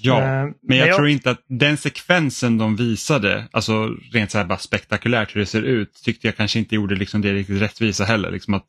Ja, 0.00 0.20
Eh, 0.22 0.26
men 0.28 0.54
men 0.62 0.78
jag 0.78 0.88
jag- 0.88 0.96
tror 0.96 1.08
inte 1.08 1.30
att 1.30 1.42
den 1.48 1.76
sekvensen 1.76 2.58
de 2.58 2.76
visade, 2.76 3.48
alltså 3.50 3.88
rent 4.12 4.30
så 4.30 4.38
här 4.38 4.44
bara 4.44 4.58
spektakulärt 4.58 5.36
hur 5.36 5.40
det 5.40 5.46
ser 5.46 5.62
ut, 5.62 5.94
tyckte 6.04 6.26
jag 6.26 6.36
kanske 6.36 6.58
inte 6.58 6.74
gjorde 6.74 6.94
liksom 6.94 7.20
det 7.22 7.32
riktigt 7.32 7.62
rättvisa 7.62 8.04
heller. 8.04 8.30
Liksom 8.30 8.54
att, 8.54 8.64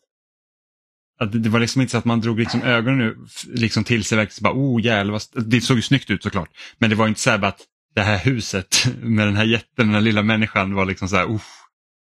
att 1.19 1.43
det- 1.43 1.49
var 1.49 1.59
liksom 1.59 1.81
inte 1.81 1.91
så 1.91 1.97
att 1.97 2.05
man 2.05 2.21
drog 2.21 2.39
liksom 2.39 2.61
ögonen 2.63 2.97
nu, 2.97 3.17
liksom 3.53 3.83
till 3.83 4.03
sig 4.03 4.15
verkligen 4.17 4.35
så 4.35 4.43
bara, 4.43 4.53
oh 4.53 4.85
jävlar, 4.85 5.11
vad 5.11 5.21
st-" 5.21 5.39
det 5.39 5.61
såg 5.61 5.77
ju 5.77 5.81
snyggt 5.83 6.09
ut 6.09 6.23
såklart. 6.23 6.49
Men 6.77 6.89
det 6.89 6.95
var 6.95 7.07
inte 7.07 7.19
så 7.19 7.29
här 7.29 7.43
att 7.45 7.61
det 7.95 8.01
här 8.01 8.17
huset 8.17 8.85
med 9.01 9.27
den 9.27 9.35
här 9.35 9.43
jätten, 9.45 9.85
den 9.85 9.93
här 9.93 10.01
lilla 10.01 10.21
människan 10.23 10.73
var 10.73 10.85
liksom 10.85 11.07
så 11.09 11.15
här, 11.15 11.25
oh, 11.25 11.41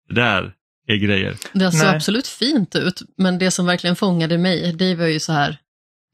det 0.09 0.15
där 0.15 0.53
är 0.89 0.97
grejer. 0.97 1.37
Det 1.53 1.73
såg 1.73 1.81
Nej. 1.87 1.97
absolut 1.97 2.27
fint 2.27 2.75
ut, 2.77 3.03
men 3.19 3.39
det 3.39 3.51
som 3.51 3.67
verkligen 3.67 3.97
fångade 3.97 4.39
mig, 4.39 4.73
det 4.73 4.95
var 4.95 5.07
ju 5.07 5.21
så 5.21 5.33
här 5.33 5.59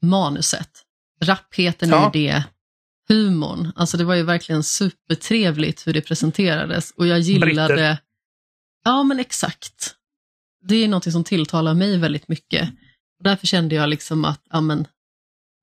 manuset. 0.01 0.69
Rappheten 1.23 1.89
Ja. 1.89 2.11
i 2.13 2.19
det, 2.27 2.43
humorn. 3.09 3.71
Alltså 3.75 3.97
det 3.97 4.03
var 4.03 4.15
ju 4.15 4.23
verkligen 4.23 4.63
supertrevligt 4.63 5.87
hur 5.87 5.93
det 5.93 6.01
presenterades 6.01 6.91
och 6.91 7.07
jag 7.07 7.19
gillade... 7.19 7.67
Britter. 7.73 7.97
Ja, 8.83 9.03
men 9.03 9.19
exakt. 9.19 9.95
Det 10.67 10.75
är 10.75 10.87
något 10.87 11.11
som 11.11 11.23
tilltalar 11.23 11.73
mig 11.73 11.97
väldigt 11.97 12.27
mycket. 12.27 12.69
Därför 13.23 13.47
kände 13.47 13.75
jag 13.75 13.89
liksom 13.89 14.25
att 14.25 14.41
ja, 14.49 14.61
men, 14.61 14.87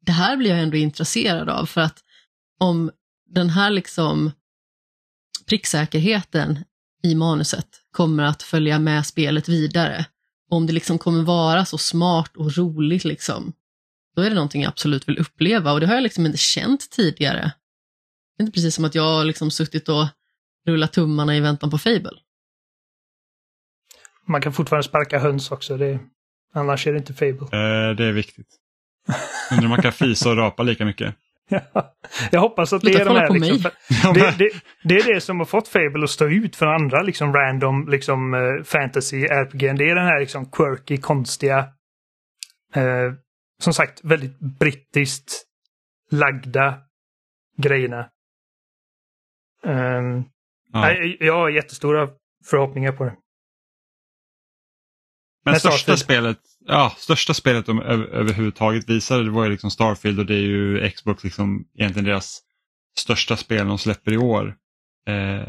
det 0.06 0.12
här 0.12 0.36
blir 0.36 0.50
jag 0.50 0.60
ändå 0.60 0.76
intresserad 0.76 1.48
av 1.48 1.66
för 1.66 1.80
att 1.80 2.04
om 2.60 2.90
den 3.26 3.50
här 3.50 3.70
liksom 3.70 4.30
pricksäkerheten 5.46 6.58
i 7.02 7.14
manuset 7.14 7.66
kommer 7.90 8.22
att 8.22 8.42
följa 8.42 8.78
med 8.78 9.06
spelet 9.06 9.48
vidare, 9.48 10.06
om 10.50 10.66
det 10.66 10.72
liksom 10.72 10.98
kommer 10.98 11.22
vara 11.22 11.64
så 11.64 11.78
smart 11.78 12.36
och 12.36 12.56
roligt 12.56 13.04
liksom, 13.04 13.52
då 14.16 14.22
är 14.22 14.28
det 14.28 14.34
någonting 14.34 14.62
jag 14.62 14.68
absolut 14.68 15.08
vill 15.08 15.18
uppleva 15.18 15.72
och 15.72 15.80
det 15.80 15.86
har 15.86 15.94
jag 15.94 16.02
liksom 16.02 16.26
inte 16.26 16.38
känt 16.38 16.90
tidigare. 16.90 17.52
Det 18.36 18.42
är 18.42 18.44
inte 18.44 18.54
precis 18.54 18.74
som 18.74 18.84
att 18.84 18.94
jag 18.94 19.02
har 19.02 19.24
liksom 19.24 19.50
suttit 19.50 19.88
och 19.88 20.06
rullat 20.66 20.92
tummarna 20.92 21.36
i 21.36 21.40
väntan 21.40 21.70
på 21.70 21.78
Fable. 21.78 22.18
Man 24.30 24.40
kan 24.40 24.52
fortfarande 24.52 24.88
sparka 24.88 25.18
höns 25.18 25.50
också. 25.50 25.76
Det, 25.76 25.98
annars 26.54 26.86
är 26.86 26.92
det 26.92 26.98
inte 26.98 27.14
Fable. 27.14 27.42
Eh, 27.42 27.96
det 27.96 28.04
är 28.04 28.12
viktigt. 28.12 28.46
Undrar 29.50 29.64
om 29.64 29.70
man 29.70 29.82
kan 29.82 29.92
fisa 29.92 30.30
och 30.30 30.36
rapa 30.36 30.62
lika 30.62 30.84
mycket. 30.84 31.14
Jag 32.30 32.40
hoppas 32.40 32.72
att 32.72 32.82
det 32.82 32.86
Sluta 32.86 33.00
är 33.00 33.04
de 33.04 33.16
här... 33.16 33.30
Liksom, 33.30 33.70
Ja, 34.02 34.12
det, 34.12 34.34
det, 34.38 34.50
det 34.84 34.94
är 34.94 35.14
det 35.14 35.20
som 35.20 35.38
har 35.38 35.46
fått 35.46 35.68
Fable 35.68 36.04
att 36.04 36.10
stå 36.10 36.28
ut 36.28 36.56
från 36.56 36.68
andra 36.68 37.02
liksom 37.02 37.34
random 37.34 37.88
liksom 37.88 38.34
eh, 38.34 38.64
fantasy 38.64 39.24
RPG. 39.24 39.60
Det 39.60 39.90
är 39.90 39.94
den 39.94 40.06
här 40.06 40.20
liksom 40.20 40.50
quirky, 40.50 40.96
konstiga, 40.96 41.58
eh, 42.74 43.12
som 43.62 43.72
sagt 43.72 44.00
väldigt 44.04 44.38
brittiskt 44.38 45.32
lagda 46.10 46.78
grejerna. 47.56 48.08
Ehm, 49.64 50.24
ja. 50.72 50.80
nej, 50.80 51.16
Jag 51.20 51.34
har 51.34 51.48
jättestora 51.48 52.08
förhoppningar 52.50 52.92
på 52.92 53.04
det. 53.04 53.16
Men 55.44 55.54
största 55.60 55.78
Starfield. 55.78 55.98
spelet, 56.00 56.38
ja, 56.66 56.92
största 56.98 57.34
spelet 57.34 57.66
de 57.66 57.82
över, 57.82 58.04
överhuvudtaget 58.06 58.88
visade 58.88 59.24
det 59.24 59.30
var 59.30 59.44
ju 59.44 59.50
liksom 59.50 59.70
Starfield 59.70 60.18
och 60.18 60.26
det 60.26 60.34
är 60.34 60.38
ju 60.46 60.90
Xbox 60.90 61.24
liksom 61.24 61.64
egentligen 61.78 62.04
deras 62.06 62.40
största 62.98 63.36
spel 63.36 63.66
de 63.68 63.78
släpper 63.78 64.12
i 64.12 64.16
år. 64.18 64.54
Eh, 65.08 65.48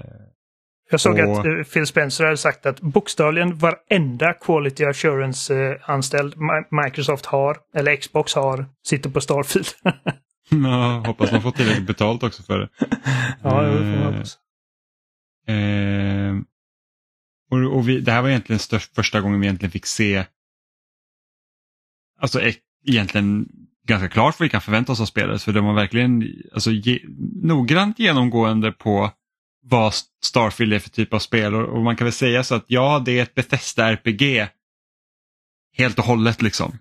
Jag 0.91 0.99
såg 0.99 1.19
Och- 1.19 1.39
att 1.39 1.45
eh, 1.45 1.63
Phil 1.73 1.85
Spencer 1.87 2.23
hade 2.23 2.37
sagt 2.37 2.65
att 2.65 2.81
bokstavligen 2.81 3.57
varenda 3.57 4.33
Quality 4.33 4.85
Assurance-anställd 4.85 6.35
Microsoft 6.85 7.25
har, 7.25 7.57
eller 7.75 7.95
Xbox 7.95 8.35
har, 8.35 8.65
sitter 8.83 9.09
på 9.09 9.21
Starfield. 9.21 9.67
ja, 10.49 11.03
hoppas 11.07 11.31
man 11.31 11.41
får 11.41 11.51
tillräckligt 11.51 11.87
betalt 11.87 12.23
också 12.23 12.43
för 12.43 12.59
det. 12.59 12.69
ja, 13.43 13.61
det 13.61 13.77
får 13.77 13.83
man 13.85 13.93
Eh, 13.93 14.11
hoppas. 14.13 14.37
Eh, 15.47 16.33
och 17.51 17.77
och 17.77 17.89
vi, 17.89 17.99
det 17.99 18.11
här 18.11 18.21
var 18.21 18.29
egentligen 18.29 18.59
störst, 18.59 18.95
första 18.95 19.21
gången 19.21 19.39
vi 19.39 19.45
egentligen 19.45 19.71
fick 19.71 19.85
se 19.85 20.25
alltså 22.21 22.41
e- 22.41 22.55
egentligen 22.87 23.47
ganska 23.87 24.09
klart 24.09 24.39
vad 24.39 24.45
vi 24.45 24.49
kan 24.49 24.61
förvänta 24.61 24.91
oss 24.91 25.01
av 25.01 25.05
spelet. 25.05 25.43
För 25.43 25.53
de 25.53 25.65
var 25.65 25.73
verkligen 25.73 26.33
alltså, 26.53 26.71
ge, 26.71 26.99
noggrant 27.43 27.99
genomgående 27.99 28.71
på 28.71 29.11
vad 29.63 29.93
Starfield 30.23 30.73
är 30.73 30.79
för 30.79 30.89
typ 30.89 31.13
av 31.13 31.19
spel. 31.19 31.55
Och, 31.55 31.77
och 31.77 31.83
man 31.83 31.95
kan 31.95 32.05
väl 32.05 32.13
säga 32.13 32.43
så 32.43 32.55
att 32.55 32.65
ja, 32.67 33.01
det 33.05 33.19
är 33.19 33.23
ett 33.23 33.35
Bethesda-RPG 33.35 34.47
helt 35.77 35.99
och 35.99 36.05
hållet 36.05 36.41
liksom. 36.41 36.77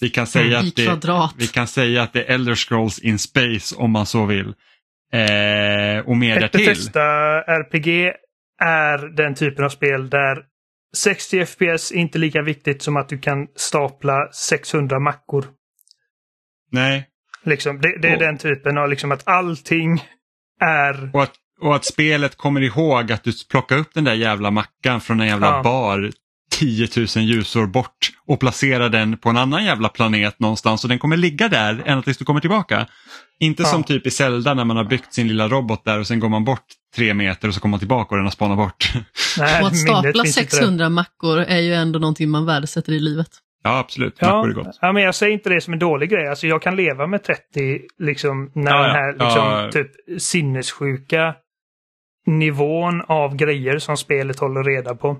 Vi 0.00 0.10
kan 0.10 0.26
säga, 0.26 0.58
att 0.58 0.76
det, 0.76 1.30
vi 1.36 1.46
kan 1.46 1.66
säga 1.66 2.02
att 2.02 2.12
det 2.12 2.24
är 2.24 2.34
Elder 2.34 2.54
Scrolls 2.54 2.98
in 2.98 3.18
Space 3.18 3.76
om 3.76 3.90
man 3.90 4.06
så 4.06 4.26
vill. 4.26 4.54
Eh, 5.12 5.98
och 6.06 6.16
mer 6.16 6.36
Ett 6.36 6.52
därtill. 6.52 6.66
Bethesda-RPG 6.66 8.12
är 8.62 8.98
den 9.16 9.34
typen 9.34 9.64
av 9.64 9.68
spel 9.68 10.10
där 10.10 10.42
60 10.96 11.46
FPS 11.46 11.92
är 11.92 11.96
inte 11.96 12.18
lika 12.18 12.42
viktigt 12.42 12.82
som 12.82 12.96
att 12.96 13.08
du 13.08 13.18
kan 13.18 13.46
stapla 13.56 14.28
600 14.32 14.98
mackor. 15.00 15.44
Nej, 16.70 17.08
Liksom, 17.46 17.80
det, 17.80 17.98
det 18.02 18.08
är 18.08 18.14
Och- 18.14 18.20
den 18.20 18.38
typen 18.38 18.78
av 18.78 18.88
liksom 18.88 19.12
att 19.12 19.28
allting 19.28 20.04
är... 20.60 21.10
och 21.14 21.22
att, 21.22 21.32
och 21.60 21.76
att 21.76 21.84
spelet 21.84 22.36
kommer 22.36 22.60
ihåg 22.60 23.12
att 23.12 23.24
du 23.24 23.32
plockar 23.50 23.76
upp 23.78 23.94
den 23.94 24.04
där 24.04 24.14
jävla 24.14 24.50
mackan 24.50 25.00
från 25.00 25.20
en 25.20 25.26
jävla 25.26 25.46
Ja. 25.46 25.62
bar 25.62 26.10
10 26.58 26.88
000 26.96 27.06
ljusår 27.24 27.66
bort 27.66 28.10
och 28.26 28.40
placerar 28.40 28.88
den 28.88 29.16
på 29.18 29.28
en 29.28 29.36
annan 29.36 29.64
jävla 29.64 29.88
planet 29.88 30.40
någonstans 30.40 30.84
och 30.84 30.88
den 30.88 30.98
kommer 30.98 31.16
ligga 31.16 31.48
där 31.48 31.82
ända 31.86 32.02
tills 32.02 32.18
du 32.18 32.24
kommer 32.24 32.40
tillbaka. 32.40 32.86
Inte 33.40 33.62
Ja. 33.62 33.68
som 33.68 33.84
typ 33.84 34.06
i 34.06 34.10
Zelda 34.10 34.54
när 34.54 34.64
man 34.64 34.76
har 34.76 34.84
byggt 34.84 35.14
sin 35.14 35.28
lilla 35.28 35.48
robot 35.48 35.84
där 35.84 35.98
och 36.00 36.06
sen 36.06 36.20
går 36.20 36.28
man 36.28 36.44
bort 36.44 36.64
tre 36.96 37.14
meter 37.14 37.48
och 37.48 37.54
så 37.54 37.60
kommer 37.60 37.70
man 37.70 37.78
tillbaka 37.78 38.08
och 38.10 38.16
den 38.16 38.26
har 38.26 38.30
spanat 38.30 38.56
bort. 38.56 38.92
Nej, 39.38 39.60
Och 39.62 39.66
att 39.68 39.76
stapla 39.78 40.22
finns 40.24 40.38
inte 40.38 40.56
där. 40.56 40.60
600 40.62 40.88
mackor 40.88 41.38
är 41.38 41.58
ju 41.60 41.74
ändå 41.74 41.98
någonting 41.98 42.30
man 42.30 42.46
värdesätter 42.46 42.92
i 42.92 43.00
livet. 43.00 43.28
Ja 43.64 43.78
absolut, 43.78 44.20
mackor 44.20 44.50
är 44.50 44.54
Ja, 44.56 44.62
gott. 44.62 44.78
ja, 44.80 44.92
men 44.92 45.02
jag 45.02 45.14
säger 45.14 45.32
inte 45.32 45.50
det 45.50 45.60
som 45.60 45.72
en 45.72 45.78
dålig 45.78 46.10
grej. 46.10 46.28
Alltså 46.28 46.46
jag 46.46 46.62
kan 46.62 46.76
leva 46.76 47.06
med 47.06 47.22
30, 47.24 47.80
liksom, 47.98 48.50
när 48.54 48.70
Ja, 48.72 48.78
den 48.82 48.86
ja. 48.86 48.92
här 48.92 49.12
liksom, 49.12 49.44
Ja. 49.44 49.70
typ 49.72 50.22
sinnessjuka 50.22 51.34
nivån 52.26 53.02
av 53.08 53.36
grejer 53.36 53.78
som 53.78 53.96
spelet 53.96 54.38
håller 54.40 54.64
reda 54.64 54.94
på. 54.94 55.16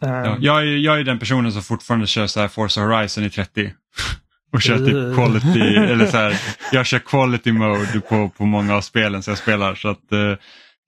Ja, 0.00 0.38
jag, 0.40 0.62
är, 0.62 0.76
jag 0.76 1.00
är 1.00 1.04
den 1.04 1.18
personen 1.18 1.52
som 1.52 1.62
fortfarande 1.62 2.06
kör 2.06 2.26
så 2.26 2.40
här 2.40 2.48
Forza 2.48 2.80
Horizon 2.80 3.24
i 3.24 3.30
30. 3.30 3.72
Och 4.52 4.62
kör 4.62 4.78
typ 4.78 5.14
quality, 5.16 5.60
eller 5.76 6.06
så 6.06 6.16
här, 6.16 6.40
jag 6.72 6.86
kör 6.86 6.98
quality 6.98 7.52
mode 7.52 8.00
på, 8.08 8.28
på 8.28 8.44
många 8.46 8.74
av 8.74 8.80
spelen 8.80 9.22
som 9.22 9.30
jag 9.30 9.38
spelar. 9.38 9.74
Så 9.74 9.88
att 9.88 10.12
eh, 10.12 10.34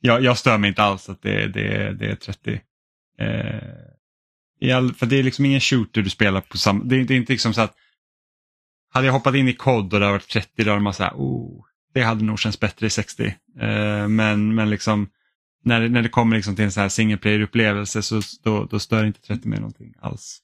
jag, 0.01 0.23
jag 0.23 0.39
stör 0.39 0.59
mig 0.59 0.69
inte 0.69 0.83
alls 0.83 1.09
att 1.09 1.23
det, 1.23 1.47
det, 1.47 1.93
det 1.99 2.07
är 2.11 2.15
30. 2.15 2.61
Eh, 3.21 4.77
all, 4.77 4.95
för 4.95 5.07
det 5.07 5.17
är 5.17 5.23
liksom 5.23 5.45
ingen 5.47 5.61
shooter 5.61 6.03
du 6.03 6.11
spelar 6.11 6.41
på 6.41 6.59
samma, 6.59 6.85
det, 6.85 6.97
är- 6.97 7.05
det 7.05 7.15
är 7.15 7.19
inte 7.19 7.33
liksom 7.33 7.55
så 7.55 7.61
att 7.61 7.75
hade 8.95 9.07
jag 9.07 9.13
hoppat 9.13 9.35
in 9.35 9.49
i 9.49 9.53
kod 9.53 9.95
och 9.95 10.01
det 10.01 10.07
hade 10.07 10.19
varit 10.19 10.29
30 10.29 10.65
då 10.65 10.71
hade 10.71 10.83
man 10.83 10.95
så 10.95 11.03
här, 11.03 11.13
oh, 11.15 11.65
det 11.95 12.03
hade 12.03 12.25
nog 12.25 12.39
känts 12.41 12.61
bättre 12.61 12.87
i 12.87 12.91
60. 12.91 13.27
Eh, 13.61 14.09
men, 14.09 14.55
men 14.55 14.71
liksom 14.71 15.09
när, 15.67 15.81
det- 15.81 15.89
när 15.89 16.03
det 16.03 16.09
kommer 16.09 16.37
liksom 16.37 16.57
till 16.57 16.65
en 16.65 16.73
sån 16.73 16.81
här 16.81 16.89
single 16.89 17.17
player-upplevelse 17.17 18.03
så 18.03 18.21
då, 18.45 18.65
då 18.65 18.79
stör 18.79 19.05
inte 19.05 19.21
30 19.21 19.49
mig 19.49 19.59
någonting 19.61 19.95
alls. 20.01 20.39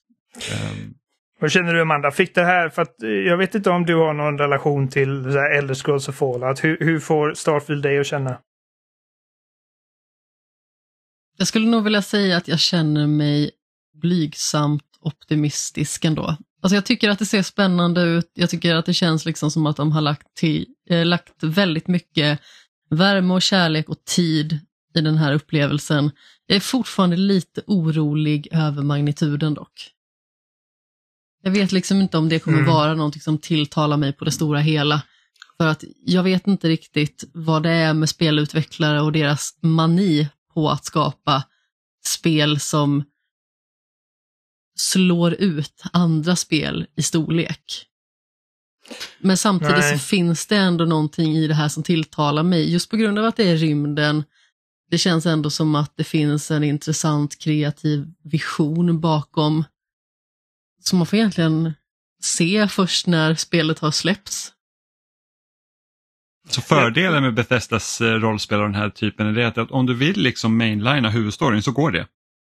Vad 1.39 1.51
känner 1.51 1.73
du 1.73 1.81
Amanda? 1.81 2.11
Fick 2.11 2.35
det 2.35 2.43
här, 2.45 2.69
för 2.69 2.81
att 2.81 3.03
eh, 3.03 3.09
jag 3.09 3.37
vet 3.37 3.55
inte 3.55 3.69
om 3.69 3.85
du 3.85 3.95
har 3.95 4.13
någon 4.13 4.37
relation 4.37 4.87
till 4.87 5.23
så 5.23 5.29
här 5.29 5.57
Elder 5.57 5.73
Scrolls 5.73 6.07
och 6.07 6.15
Fallout. 6.15 6.63
Hur, 6.63 6.77
hur 6.79 6.99
får 6.99 7.33
Starfield 7.33 7.83
dig 7.83 7.99
att 7.99 8.07
känna? 8.07 8.37
Jag 11.37 11.47
skulle 11.47 11.67
nog 11.67 11.83
vilja 11.83 12.01
säga 12.01 12.37
att 12.37 12.47
jag 12.47 12.59
känner 12.59 13.07
mig 13.07 13.51
blygsamt 14.01 14.83
optimistisk 14.99 16.05
ändå. 16.05 16.37
Alltså 16.61 16.75
jag 16.75 16.85
tycker 16.85 17.09
att 17.09 17.19
det 17.19 17.25
ser 17.25 17.41
spännande 17.41 18.01
ut. 18.01 18.31
Jag 18.33 18.49
tycker 18.49 18.75
att 18.75 18.85
det 18.85 18.93
känns 18.93 19.25
liksom 19.25 19.51
som 19.51 19.65
att 19.65 19.75
de 19.77 19.91
har 19.91 20.01
lagt, 20.01 20.33
till, 20.35 20.65
eh, 20.89 21.05
lagt 21.05 21.43
väldigt 21.43 21.87
mycket 21.87 22.39
värme 22.89 23.33
och 23.33 23.41
kärlek 23.41 23.89
och 23.89 24.05
tid 24.05 24.59
i 24.95 25.01
den 25.01 25.17
här 25.17 25.33
upplevelsen. 25.33 26.11
Jag 26.47 26.55
är 26.55 26.59
fortfarande 26.59 27.17
lite 27.17 27.61
orolig 27.67 28.47
över 28.51 28.83
magnituden 28.83 29.53
dock. 29.53 29.89
Jag 31.43 31.51
vet 31.51 31.71
liksom 31.71 32.01
inte 32.01 32.17
om 32.17 32.29
det 32.29 32.39
kommer 32.39 32.57
Mm. 32.57 32.73
vara 32.73 32.93
någonting 32.93 33.21
som 33.21 33.37
tilltalar 33.37 33.97
mig 33.97 34.13
på 34.13 34.25
det 34.25 34.31
stora 34.31 34.59
hela. 34.59 35.01
För 35.57 35.67
att 35.67 35.83
jag 36.05 36.23
vet 36.23 36.47
inte 36.47 36.69
riktigt 36.69 37.23
vad 37.33 37.63
det 37.63 37.69
är 37.69 37.93
med 37.93 38.09
spelutvecklare 38.09 39.01
och 39.01 39.11
deras 39.11 39.57
mani 39.61 40.27
på 40.53 40.69
att 40.69 40.85
skapa 40.85 41.43
spel 42.05 42.59
som 42.59 43.03
slår 44.75 45.33
ut 45.33 45.83
andra 45.93 46.35
spel 46.35 46.87
i 46.95 47.03
storlek. 47.03 47.87
Men 49.19 49.37
samtidigt 49.37 49.77
Nej. 49.77 49.99
så 49.99 50.05
finns 50.05 50.47
det 50.47 50.57
ändå 50.57 50.85
någonting 50.85 51.35
i 51.35 51.47
det 51.47 51.53
här 51.53 51.69
som 51.69 51.83
tilltalar 51.83 52.43
mig, 52.43 52.71
just 52.71 52.89
på 52.89 52.97
grund 52.97 53.19
av 53.19 53.25
att 53.25 53.35
det 53.35 53.49
är 53.49 53.57
rymden. 53.57 54.23
Det 54.93 54.97
känns 54.97 55.25
ändå 55.25 55.49
som 55.49 55.75
att 55.75 55.93
det 55.97 56.03
finns 56.03 56.51
en 56.51 56.63
intressant 56.63 57.39
kreativ 57.39 58.05
vision 58.23 58.99
bakom. 58.99 59.63
Som 60.81 60.97
man 60.99 61.05
får 61.05 61.17
egentligen 61.19 61.73
se 62.21 62.67
först 62.67 63.07
när 63.07 63.35
spelet 63.35 63.79
har 63.79 63.91
släppts. 63.91 64.51
Så 66.49 66.61
fördelen 66.61 67.23
med 67.23 67.33
Bethesdas 67.33 68.01
eh, 68.01 68.13
rollspel 68.13 68.59
av 68.59 68.65
den 68.65 68.75
här 68.75 68.89
typen 68.89 69.27
är 69.27 69.31
det 69.33 69.47
att 69.47 69.71
om 69.71 69.85
du 69.85 69.93
vill 69.93 70.17
liksom 70.21 70.57
mainlina 70.57 71.09
huvudstoryn 71.09 71.63
så 71.63 71.71
går 71.71 71.91
det. 71.91 72.07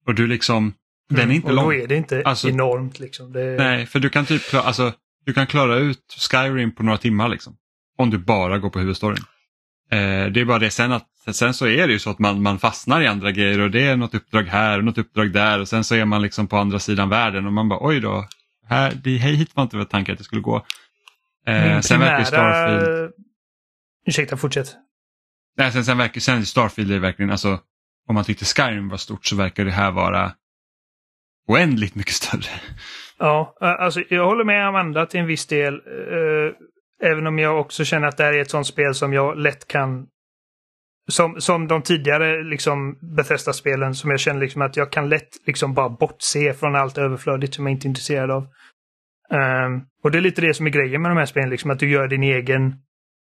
Och 0.08 0.16
du 0.16 0.28
liksom, 0.28 0.74
den 1.10 1.32
är 1.32 1.36
inte 1.36 1.48
Mm, 1.48 1.58
och 1.60 1.64
lång. 1.64 1.74
då 1.78 1.84
är 1.84 1.88
det 1.88 1.96
inte 1.96 2.22
Alltså- 2.26 2.50
enormt 2.50 3.00
liksom. 3.00 3.32
Det, 3.34 3.56
Nej, 3.58 3.86
för 3.86 4.00
du 4.00 4.10
kan 4.10 4.26
typ 4.26 4.42
klara, 4.50 4.64
alltså, 4.64 4.94
du 5.26 5.34
kan 5.34 5.48
klara 5.48 5.78
ut 5.78 6.16
Skyrim 6.32 6.76
på 6.76 6.84
några 6.84 6.98
timmar 6.98 7.30
liksom. 7.30 7.58
Om 7.98 8.10
du 8.10 8.18
bara 8.18 8.58
går 8.58 8.70
på 8.70 8.80
huvudstoryn. 8.80 9.24
Eh, 9.92 10.26
det 10.32 10.42
är 10.42 10.46
bara 10.46 10.60
det 10.60 10.72
sen 10.72 10.92
att 10.92 11.08
sen 11.34 11.54
så 11.54 11.68
är 11.68 11.88
det 11.88 11.94
ju 11.94 12.00
så 12.00 12.10
att 12.10 12.20
man, 12.20 12.42
man 12.42 12.60
fastnar 12.60 13.02
i 13.02 13.08
andra 13.08 13.32
grejer 13.32 13.60
och 13.60 13.72
det 13.72 13.88
är 13.88 13.96
något 13.96 14.16
uppdrag 14.16 14.44
här 14.44 14.78
och 14.78 14.84
något 14.84 14.98
uppdrag 14.98 15.32
där 15.32 15.62
och 15.62 15.68
sen 15.68 15.84
så 15.84 15.96
är 15.96 16.06
man 16.06 16.22
liksom 16.22 16.48
på 16.48 16.58
andra 16.58 16.80
sidan 16.80 17.10
världen 17.10 17.46
och 17.46 17.54
man 17.54 17.70
bara 17.70 17.80
oj 17.88 18.00
då, 18.00 18.28
här, 18.68 18.94
det, 19.04 19.10
hit 19.10 19.56
var 19.56 19.64
inte 19.64 19.86
tanken 19.86 20.14
att 20.14 20.18
det 20.18 20.24
skulle 20.24 20.42
gå. 20.42 20.66
Eh, 21.48 21.80
sen 21.80 22.00
verkar 22.00 22.24
Starfield... 22.24 23.12
Ursäkta, 24.08 24.38
fortsätt. 24.38 24.76
Nej, 25.58 25.72
sen, 25.72 25.86
sen 25.86 25.98
verkar 25.98 26.22
sen 26.22 26.46
Starfield 26.46 26.92
är 26.92 27.00
verkligen, 27.00 27.32
alltså 27.32 27.60
om 28.08 28.16
man 28.16 28.24
tyckte 28.24 28.46
Skyrim 28.46 28.90
var 28.90 28.98
stort 28.98 29.26
så 29.26 29.36
verkar 29.36 29.66
det 29.66 29.72
här 29.72 29.92
vara 29.92 30.32
oändligt 31.48 31.96
mycket 31.96 32.14
större. 32.14 32.60
Ja, 33.20 33.58
alltså 33.60 34.02
jag 34.10 34.26
håller 34.26 34.44
med 34.44 34.68
Amanda 34.68 35.06
till 35.06 35.20
en 35.20 35.28
viss 35.28 35.48
del. 35.48 35.74
Eh, 35.74 37.10
även 37.12 37.28
om 37.28 37.40
jag 37.40 37.60
också 37.60 37.86
känner 37.86 38.08
att 38.08 38.18
det 38.18 38.24
här 38.24 38.34
är 38.34 38.42
ett 38.42 38.50
sånt 38.50 38.68
spel 38.68 38.96
som 38.96 39.14
jag 39.14 39.38
lätt 39.38 39.68
kan 39.68 40.08
som, 41.08 41.42
som 41.42 41.68
de 41.68 41.82
tidigare 41.82 42.44
liksom 42.44 42.98
Bethesda-spelen 43.16 43.96
som 43.96 44.10
jag 44.10 44.20
känner 44.20 44.42
liksom 44.42 44.62
att 44.62 44.78
jag 44.78 44.92
kan 44.92 45.10
lätt 45.10 45.30
liksom 45.46 45.74
bara 45.74 45.90
bortse 45.90 46.54
från 46.54 46.76
allt 46.76 46.98
överflödigt 46.98 47.54
som 47.54 47.66
jag 47.66 47.74
inte 47.74 47.88
är 47.88 47.90
intresserad 47.90 48.32
av. 48.32 48.48
Um, 49.30 49.86
och 50.04 50.12
det 50.12 50.18
är 50.18 50.22
lite 50.22 50.42
det 50.42 50.54
som 50.54 50.66
är 50.66 50.70
grejen 50.70 51.02
med 51.02 51.12
de 51.12 51.18
här 51.18 51.26
spelen, 51.26 51.50
liksom 51.50 51.72
att 51.72 51.80
du 51.80 51.90
gör 51.90 52.08
din 52.08 52.24
egen 52.24 52.76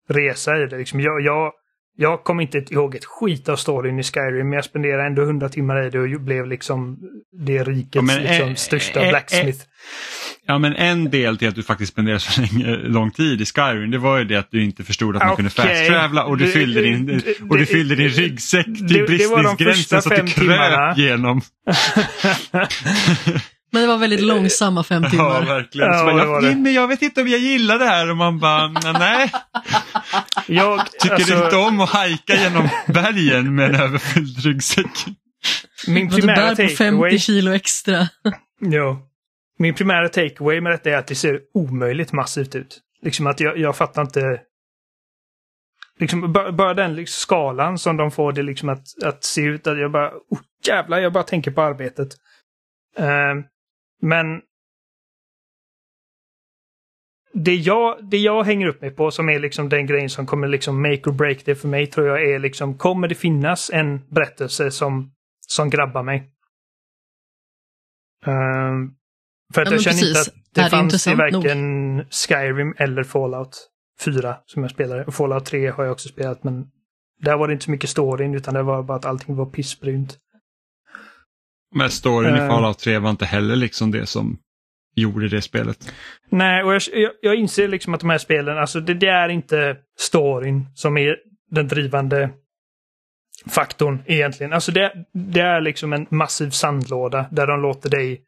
resa 0.10 0.58
i 0.58 0.66
det. 0.66 0.78
Liksom 0.78 1.00
jag, 1.00 1.22
jag, 1.22 1.52
jag 1.96 2.24
kommer 2.24 2.44
inte 2.44 2.58
ihåg 2.58 2.96
ett 2.96 3.06
skit 3.06 3.50
av 3.50 3.56
storyn 3.56 4.00
i 4.00 4.04
Skyrim, 4.04 4.50
men 4.50 4.54
jag 4.54 4.66
spenderade 4.66 5.08
ändå 5.08 5.26
hundra 5.26 5.50
timmar 5.50 5.88
i 5.88 5.90
det 5.90 6.00
och 6.00 6.22
blev 6.22 6.48
liksom 6.48 6.98
det 7.46 7.64
rikets 7.64 8.16
ja, 8.16 8.20
liksom, 8.20 8.50
äh, 8.50 8.56
största 8.56 9.02
äh, 9.02 9.10
blacksmith. 9.10 9.60
Äh, 9.60 9.66
ja, 10.46 10.60
men 10.60 10.76
en 10.76 11.10
del 11.10 11.38
till 11.38 11.48
att 11.48 11.56
du 11.56 11.64
faktiskt 11.64 11.92
spenderade 11.92 12.20
så 12.20 12.42
länge, 12.42 12.78
lång 12.78 13.12
tid 13.12 13.42
i 13.42 13.46
Skyrim, 13.46 13.92
det 13.92 13.98
var 13.98 14.18
ju 14.18 14.26
det 14.26 14.36
att 14.36 14.52
du 14.52 14.64
inte 14.64 14.84
förstod 14.84 15.16
att 15.16 15.22
man 15.22 15.32
okay. 15.32 15.36
kunde 15.36 15.50
fast-travla 15.50 16.24
och 16.26 16.38
du 16.38 16.48
fyllde 16.48 16.82
din, 16.82 17.22
och 17.50 17.58
du 17.58 17.66
fyllde 17.66 17.96
din 17.96 18.10
ryggsäck 18.10 18.66
till 18.66 19.06
bristningsgränsen 19.08 20.02
så 20.02 20.14
att 20.14 20.26
du 20.26 20.32
kröp 20.32 20.98
genom. 20.98 21.42
Men 23.76 23.82
det 23.82 23.88
var 23.88 23.98
väldigt 23.98 24.22
långsamma 24.22 24.84
fem 24.84 25.04
timmar. 25.10 25.26
Ja, 25.26 25.54
verkligen. 25.56 25.90
Ja, 25.90 26.06
bara, 26.06 26.18
jag, 26.18 26.44
Jimmy, 26.44 26.72
jag 26.72 26.88
vet 26.88 27.02
inte 27.02 27.22
om 27.22 27.28
jag 27.28 27.40
gillar 27.40 27.80
det 27.80 27.86
här 27.86 28.10
och 28.10 28.18
man 28.18 28.40
bara, 28.40 28.68
nej. 29.00 29.32
Jag 30.48 30.92
tycker 30.92 31.16
alltså... 31.16 31.44
inte 31.44 31.56
om 31.56 31.80
att 31.80 31.90
hajka 31.90 32.36
genom 32.36 32.70
bergen 32.88 33.56
med 33.56 33.70
en 33.70 33.82
överfylld 33.82 34.46
ryggsäck. 34.46 35.06
Min 35.88 36.10
primära 36.10 36.50
du 36.50 36.56
bär 36.56 36.68
på 36.70 36.76
50 36.76 37.20
kilo 37.20 37.52
extra. 37.52 38.08
ja. 38.60 39.02
Min 39.60 39.74
primära 39.74 40.10
takeaway 40.10 40.62
med 40.62 40.72
detta 40.72 40.90
är 40.90 40.98
att 40.98 41.08
det 41.08 41.16
ser 41.16 41.40
omöjligt 41.54 42.14
massivt 42.14 42.56
ut. 42.56 42.80
Liksom 43.02 43.28
att 43.28 43.40
jag, 43.40 43.58
jag 43.58 43.78
fattar 43.78 44.02
inte 44.02 44.40
liksom, 46.00 46.34
bara 46.34 46.74
den 46.74 46.96
liksom, 46.96 47.14
skalan 47.14 47.78
som 47.78 47.98
de 47.98 48.12
får 48.12 48.34
det 48.34 48.44
liksom 48.44 48.70
att, 48.70 49.04
att 49.04 49.24
se 49.24 49.42
ut, 49.42 49.68
att 49.68 49.80
jag 49.80 49.92
bara, 49.92 50.10
oh, 50.10 50.40
jävlar, 50.68 51.00
jag 51.00 51.14
bara 51.14 51.24
tänker 51.24 51.52
på 51.52 51.62
arbetet. 51.62 52.10
Uh, 53.00 53.46
men 54.02 54.42
det 57.34 57.56
jag, 57.56 58.10
det 58.10 58.18
jag 58.18 58.44
hänger 58.44 58.68
upp 58.68 58.82
mig 58.82 58.92
på 58.92 59.12
som 59.12 59.30
är 59.30 59.40
liksom 59.40 59.70
den 59.70 59.86
grejen 59.86 60.10
som 60.10 60.26
kommer 60.26 60.48
liksom 60.48 60.82
make 60.82 61.10
or 61.10 61.12
break 61.12 61.46
det 61.46 61.56
för 61.56 61.68
mig 61.68 61.88
tror 61.88 62.08
jag 62.08 62.30
är 62.30 62.40
liksom 62.40 62.78
kommer 62.78 63.08
det 63.08 63.16
finnas 63.16 63.70
en 63.74 64.02
berättelse 64.10 64.72
som, 64.72 65.12
som 65.48 65.70
grabbar 65.70 66.04
mig? 66.04 66.32
Um, 68.26 68.96
för 69.54 69.62
att 69.62 69.68
ja, 69.68 69.74
jag 69.74 69.82
känner 69.82 69.98
precis. 69.98 70.08
inte 70.08 70.20
att 70.20 70.54
det, 70.54 70.64
det 70.64 70.70
fanns 70.70 71.08
i 71.08 71.16
varken 71.16 71.98
nog. 71.98 72.06
Skyrim 72.12 72.74
eller 72.78 73.04
Fallout 73.04 73.70
4 74.00 74.38
som 74.46 74.62
jag 74.62 74.72
spelade. 74.72 75.12
Fallout 75.12 75.46
3 75.46 75.70
har 75.70 75.84
jag 75.84 75.92
också 75.92 76.10
spelat 76.10 76.44
men 76.44 76.68
där 77.22 77.38
var 77.38 77.48
det 77.48 77.54
inte 77.54 77.66
så 77.66 77.72
mycket 77.72 77.90
storyn 77.90 78.36
utan 78.36 78.54
det 78.54 78.64
var 78.64 78.84
bara 78.84 78.98
att 78.98 79.06
allting 79.06 79.36
var 79.36 79.46
pissbrunt. 79.46 80.18
Men 81.72 81.90
storyn 81.90 82.36
i 82.36 82.40
eh. 82.40 82.48
Fallout 82.48 82.80
3 82.80 82.98
var 82.98 83.10
inte 83.10 83.26
heller 83.26 83.56
liksom 83.56 83.92
det 83.92 84.06
som 84.06 84.38
gjorde 84.96 85.30
det 85.30 85.42
spelet. 85.42 85.94
Nej, 86.30 86.64
och 86.64 86.74
jag, 86.74 86.82
jag, 86.94 87.12
jag 87.22 87.36
inser 87.36 87.68
liksom 87.68 87.94
att 87.94 88.00
de 88.00 88.10
här 88.10 88.18
spelen, 88.18 88.58
alltså 88.58 88.80
det, 88.80 88.94
det, 88.94 89.08
är 89.08 89.30
inte 89.30 89.78
storyn 89.98 90.66
som 90.74 90.98
är 90.98 91.18
den 91.52 91.68
drivande 91.68 92.30
faktorn 93.46 94.04
egentligen. 94.06 94.54
Alltså 94.54 94.72
det, 94.72 95.06
det 95.14 95.42
är 95.42 95.62
liksom 95.62 95.94
en 95.94 96.08
massiv 96.10 96.50
sandlåda 96.50 97.26
där 97.32 97.48
de 97.48 97.62
låter 97.62 97.90
dig 97.90 98.22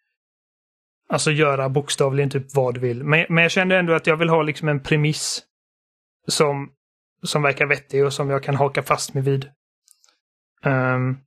alltså 1.10 1.32
göra 1.32 1.70
bokstavligen 1.70 2.30
typ 2.30 2.56
vad 2.56 2.74
du 2.74 2.80
vill. 2.80 3.04
Men, 3.04 3.26
men 3.30 3.42
jag 3.42 3.52
kände 3.52 3.78
ändå 3.78 3.94
att 3.94 4.08
jag 4.08 4.18
vill 4.18 4.30
ha 4.30 4.42
liksom 4.42 4.70
en 4.70 4.84
premiss 4.84 5.44
som, 6.28 6.70
som 7.24 7.42
verkar 7.42 7.66
vettig 7.66 8.06
och 8.06 8.14
som 8.14 8.30
jag 8.30 8.44
kan 8.44 8.56
haka 8.56 8.84
fast 8.84 9.14
mig 9.14 9.24
vid. 9.24 9.50
Um, 10.66 11.18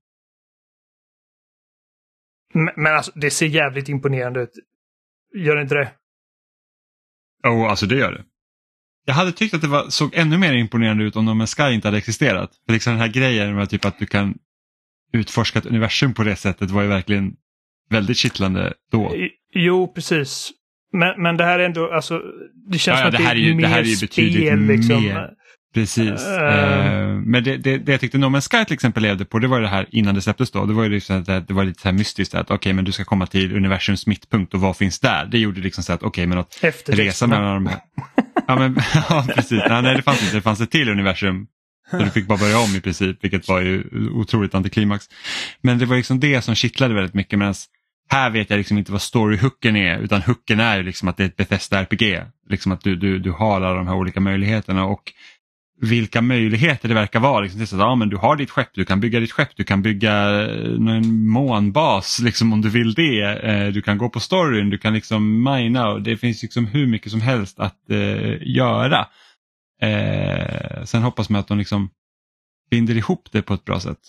men 2.55 2.87
alltså, 2.87 3.13
det 3.15 3.31
ser 3.31 3.47
jävligt 3.47 3.89
imponerande 3.89 4.41
ut. 4.41 4.51
Gör 5.35 5.57
det 5.57 5.63
inte 5.63 5.75
det? 5.75 5.93
Jo, 7.45 7.51
oh, 7.51 7.71
alltså 7.71 7.87
det 7.87 7.97
gör 7.97 8.13
det. 8.13 8.25
Jag 9.07 9.15
hade 9.15 9.33
tyckt 9.33 9.55
att 9.55 9.61
det 9.61 9.69
var, 9.69 9.89
såg 9.89 10.15
ännu 10.15 10.39
mer 10.39 10.53
imponerande 10.53 11.05
ut 11.05 11.17
om 11.17 11.25
No 11.25 11.31
Man's 11.31 11.57
Sky 11.57 11.75
inte 11.75 11.89
hade 11.89 11.99
existerat. 11.99 12.51
För 12.67 12.73
liksom 12.73 12.93
den 12.93 13.01
här 13.01 13.09
grejen 13.09 13.55
med 13.55 13.71
typ 13.71 13.85
att 13.85 13.99
du 13.99 14.07
kan 14.07 14.35
utforska 15.13 15.59
ett 15.59 15.67
universum 15.67 16.15
på 16.15 16.23
det 16.23 16.37
sättet 16.37 16.71
var 16.71 16.83
ju 16.83 16.89
verkligen 16.89 17.33
väldigt 17.91 18.17
kittlande 18.17 18.75
då. 18.93 19.15
Jo, 19.55 19.93
precis. 19.95 20.51
Men, 20.93 21.23
men 21.23 21.37
det 21.37 21.45
här 21.45 21.59
är 21.59 21.65
ändå, 21.65 21.93
alltså, 21.93 22.23
det 22.71 22.79
känns 22.79 22.87
ja, 22.87 22.93
ja, 22.93 22.99
som 22.99 23.07
att 23.09 23.17
det, 23.17 23.23
här 23.23 23.35
är 23.35 23.39
ju, 23.39 23.55
mer 23.55 23.63
det 23.63 23.69
här 23.69 23.81
är 23.81 23.85
ju 23.85 23.97
spel, 23.97 24.61
liksom. 24.61 25.05
mer. 25.05 25.31
Precis. 25.75 26.27
Uh, 26.27 27.21
men 27.25 27.45
det, 27.45 27.57
det, 27.57 27.79
det 27.79 27.93
jag 27.93 28.01
tyckte 28.01 28.19
No 28.19 28.27
Man's 28.27 28.51
Sky 28.51 28.65
till 28.65 28.75
exempel 28.75 29.03
levde 29.03 29.25
på 29.25 29.39
det 29.39 29.49
var 29.49 29.61
det 29.61 29.69
här 29.69 29.87
innan 29.91 30.15
det 30.15 30.23
släpptes 30.23 30.51
då. 30.51 30.67
Det 30.67 30.73
var 30.73 30.83
ju 30.83 30.89
liksom 30.89 31.19
att 31.19 31.49
det 31.49 31.55
var 31.55 31.65
lite 31.65 31.81
så 31.81 31.89
här 31.89 31.93
mystiskt 31.93 32.35
att 32.35 32.47
okej 32.47 32.55
okay, 32.55 32.73
men 32.73 32.85
du 32.85 32.93
ska 32.93 33.05
komma 33.05 33.27
till 33.27 33.57
universums 33.57 34.07
mittpunkt 34.07 34.55
och 34.55 34.61
vad 34.61 34.77
finns 34.77 35.01
där? 35.01 35.27
Det 35.27 35.39
gjorde 35.39 35.61
liksom 35.61 35.85
så 35.85 35.93
att 35.93 36.03
okej 36.03 36.09
okay, 36.09 36.27
men 36.27 36.39
att 36.39 36.65
resa 36.87 37.27
mellan 37.27 37.55
de 37.55 37.67
här. 37.67 37.81
ja, 38.47 38.57
men, 38.57 38.77
ja 39.09 39.27
precis, 39.35 39.63
nej, 39.69 39.83
nej 39.83 39.97
det 39.97 40.03
fanns 40.03 40.23
inte, 40.23 40.37
det 40.37 40.43
fanns 40.43 40.61
ett 40.61 40.71
till 40.71 40.89
universum. 40.89 41.47
Så 41.91 41.97
du 41.97 42.11
fick 42.11 42.27
bara 42.27 42.39
börja 42.39 42.59
om 42.59 42.77
i 42.77 42.81
princip 42.81 43.25
vilket 43.25 43.49
var 43.49 43.61
ju 43.61 43.85
otroligt 44.13 44.55
antiklimax. 44.55 45.05
Men 45.61 45.79
det 45.79 45.87
var 45.87 45.97
liksom 45.97 46.21
det 46.21 46.43
som 46.43 46.55
kittlade 46.55 46.95
väldigt 46.95 47.15
mycket 47.15 47.39
medan 47.39 47.55
här 48.09 48.31
vet 48.31 48.51
jag 48.51 48.57
liksom 48.57 48.79
inte 48.79 48.93
vad 48.93 49.03
storyhooken 49.03 49.77
är 49.77 49.99
utan 49.99 50.23
hooken 50.23 50.61
är 50.61 50.83
liksom 50.83 51.09
att 51.09 51.17
det 51.17 51.23
är 51.23 51.27
ett 51.27 51.37
Bethesda 51.37 51.81
RPG. 51.81 52.23
Liksom 52.49 52.73
att 52.73 52.81
du, 52.81 52.97
du, 52.97 53.19
du 53.19 53.31
har 53.31 53.57
alla 53.57 53.75
de 53.75 53.87
här 53.87 53.95
olika 53.95 54.21
möjligheterna 54.21 54.85
och 54.85 55.13
vilka 55.83 56.23
möjligheter 56.23 56.89
det 56.89 56.95
verkar 56.95 57.21
vara. 57.21 57.41
Liksom, 57.41 57.67
så 57.67 57.77
att, 57.77 57.81
ja, 57.81 57.95
men 57.95 58.09
du 58.09 58.17
har 58.17 58.37
ditt 58.37 58.51
skepp, 58.51 58.71
du 58.75 58.85
kan 58.85 59.01
bygga 59.01 59.21
ditt 59.21 59.33
skepp, 59.33 59.57
du 59.57 59.65
kan 59.65 59.83
bygga 59.83 60.43
eh, 60.43 60.75
en 60.75 61.29
månbas 61.29 62.19
liksom, 62.23 62.53
om 62.53 62.61
du 62.61 62.71
vill 62.71 62.95
det. 62.95 63.23
Eh, 63.23 63.73
du 63.73 63.83
kan 63.83 63.99
gå 63.99 64.09
på 64.09 64.21
storyn, 64.21 64.71
du 64.71 64.79
kan 64.79 64.95
liksom 64.95 65.43
mina 65.43 65.89
och 65.89 66.03
det 66.03 66.17
finns 66.17 66.43
liksom 66.43 66.67
hur 66.67 66.87
mycket 66.87 67.13
som 67.13 67.21
helst 67.21 67.61
att 67.61 67.91
eh, 67.91 68.37
göra. 68.41 69.07
Eh, 69.83 70.85
sen 70.85 71.03
hoppas 71.03 71.31
man 71.31 71.41
att 71.41 71.49
de 71.49 71.59
liksom 71.59 71.91
binder 72.71 72.97
ihop 72.97 73.29
det 73.33 73.43
på 73.43 73.55
ett 73.55 73.65
bra 73.65 73.81
sätt. 73.81 74.01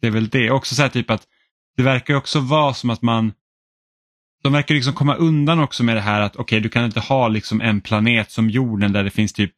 Det 0.00 0.06
är 0.06 0.10
väl 0.10 0.28
det. 0.28 0.50
Också 0.50 0.74
så 0.74 0.82
här 0.82 0.88
typ 0.88 1.10
att 1.10 1.22
det 1.76 1.82
verkar 1.82 2.14
också 2.14 2.40
vara 2.40 2.74
som 2.74 2.90
att 2.90 3.02
man 3.02 3.32
de 4.42 4.52
verkar 4.52 4.74
liksom 4.74 4.94
komma 4.94 5.14
undan 5.14 5.60
också 5.60 5.84
med 5.84 5.96
det 5.96 6.00
här 6.00 6.20
att 6.20 6.36
okej 6.36 6.42
okay, 6.42 6.60
du 6.60 6.68
kan 6.68 6.84
inte 6.84 7.00
ha 7.00 7.28
liksom 7.28 7.60
en 7.60 7.80
planet 7.80 8.30
som 8.30 8.50
jorden 8.50 8.92
där 8.92 9.04
det 9.04 9.10
finns 9.10 9.32
typ 9.32 9.54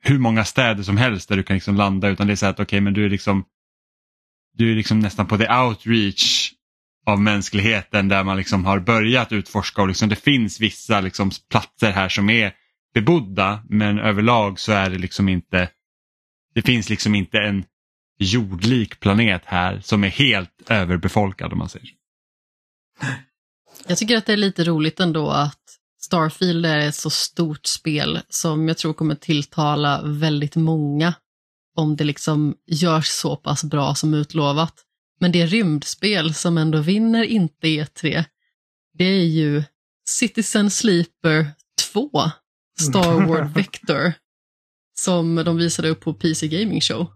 hur 0.00 0.18
många 0.18 0.44
städer 0.44 0.82
som 0.82 0.96
helst 0.96 1.28
där 1.28 1.36
du 1.36 1.42
kan 1.42 1.54
liksom 1.54 1.76
landa 1.76 2.08
utan 2.08 2.26
det 2.26 2.32
är 2.32 2.36
så 2.36 2.46
att 2.46 2.54
okej 2.54 2.64
okay, 2.64 2.80
men 2.80 2.94
du 2.94 3.04
är 3.04 3.10
liksom 3.10 3.44
du 4.54 4.72
är 4.72 4.76
liksom 4.76 5.00
nästan 5.00 5.26
på 5.26 5.38
the 5.38 5.52
outreach 5.52 6.52
av 7.06 7.20
mänskligheten 7.20 8.08
där 8.08 8.24
man 8.24 8.36
liksom 8.36 8.64
har 8.64 8.80
börjat 8.80 9.32
utforska 9.32 9.82
och 9.82 9.88
liksom 9.88 10.08
det 10.08 10.16
finns 10.16 10.60
vissa 10.60 11.00
liksom 11.00 11.30
platser 11.50 11.90
här 11.90 12.08
som 12.08 12.30
är 12.30 12.52
bebodda 12.94 13.62
men 13.68 13.98
överlag 13.98 14.60
så 14.60 14.72
är 14.72 14.90
det 14.90 14.98
liksom 14.98 15.28
inte 15.28 15.70
det 16.54 16.62
finns 16.62 16.90
liksom 16.90 17.14
inte 17.14 17.38
en 17.38 17.64
jordlik 18.18 19.00
planet 19.00 19.42
här 19.44 19.80
som 19.80 20.04
är 20.04 20.08
helt 20.08 20.70
överbefolkad 20.70 21.52
om 21.52 21.58
man 21.58 21.68
säger. 21.68 21.90
Jag 23.86 23.98
tycker 23.98 24.16
att 24.16 24.26
det 24.26 24.32
är 24.32 24.36
lite 24.36 24.64
roligt 24.64 25.00
ändå 25.00 25.30
att 25.30 25.77
Starfield 26.08 26.66
är 26.66 26.78
ett 26.78 26.94
så 26.94 27.10
stort 27.10 27.66
spel 27.66 28.20
som 28.28 28.68
jag 28.68 28.78
tror 28.78 28.92
kommer 28.92 29.14
tilltala 29.14 30.02
väldigt 30.04 30.56
många 30.56 31.14
om 31.74 31.96
det 31.96 32.04
liksom 32.04 32.56
görs 32.66 33.06
så 33.06 33.36
pass 33.36 33.64
bra 33.64 33.94
som 33.94 34.14
utlovat. 34.14 34.74
Men 35.20 35.32
det 35.32 35.46
rymdspel 35.46 36.34
som 36.34 36.58
ändå 36.58 36.80
vinner 36.80 37.22
inte 37.22 37.66
E3, 37.66 38.24
det 38.94 39.04
är 39.04 39.24
ju 39.24 39.62
Citizen 40.08 40.70
Sleeper 40.70 41.46
2, 41.92 42.10
Star 42.80 43.26
Wars 43.26 43.50
Vector, 43.56 44.12
som 45.00 45.34
de 45.34 45.56
visade 45.56 45.88
upp 45.88 46.00
på 46.00 46.14
PC 46.14 46.48
Gaming 46.48 46.80
Show. 46.80 47.06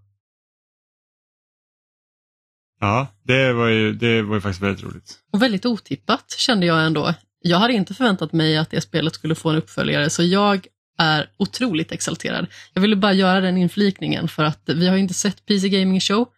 Ja, 2.81 3.07
det 3.23 3.53
var 3.53 3.69
ju, 3.69 3.93
det 3.93 4.23
var 4.23 4.35
ju 4.35 4.41
faktiskt 4.41 4.63
väldigt 4.63 4.85
roligt. 4.85 5.19
Och 5.33 5.43
väldigt 5.43 5.67
otippat 5.67 6.31
kände 6.39 6.67
jag 6.67 6.87
ändå. 6.87 7.15
Jag 7.43 7.59
hade 7.59 7.73
inte 7.73 7.95
förväntat 7.95 8.33
mig 8.33 8.57
att 8.57 8.71
det 8.71 8.81
spelet 8.81 9.15
skulle 9.15 9.35
få 9.35 9.51
en 9.51 9.57
uppföljare 9.57 10.11
så 10.11 10.23
jag 10.23 10.67
är 10.99 11.31
otroligt 11.37 11.93
exalterad. 11.93 12.47
Jag 12.73 12.83
ville 12.83 12.97
bara 12.97 13.13
göra 13.13 13.41
den 13.41 13.57
inflikningen 13.57 14.29
för 14.29 14.45
att 14.45 14.61
vi 14.67 14.89
har 14.89 14.97
inte 14.97 15.15
sett 15.15 15.47
PC 15.47 15.69
Gaming 15.69 16.01
Show, 16.01 16.29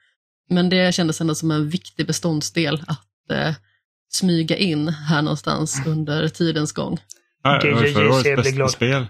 men 0.51 0.69
det 0.69 0.95
kändes 0.95 1.21
ändå 1.21 1.35
som 1.35 1.51
en 1.51 1.69
viktig 1.69 2.07
beståndsdel 2.07 2.83
att 2.87 3.31
eh, 3.31 3.55
smyga 4.13 4.57
in 4.57 4.89
här 4.89 5.23
någonstans 5.23 5.83
under 5.87 6.29
tidens 6.29 6.73
gång. 6.73 6.99
Ja, 7.43 7.61
det 7.63 7.73
var 7.73 7.83
förra 7.83 8.09
årets 8.09 8.37
bästa 8.37 8.51
glad. 8.51 8.71
spel. 8.71 9.07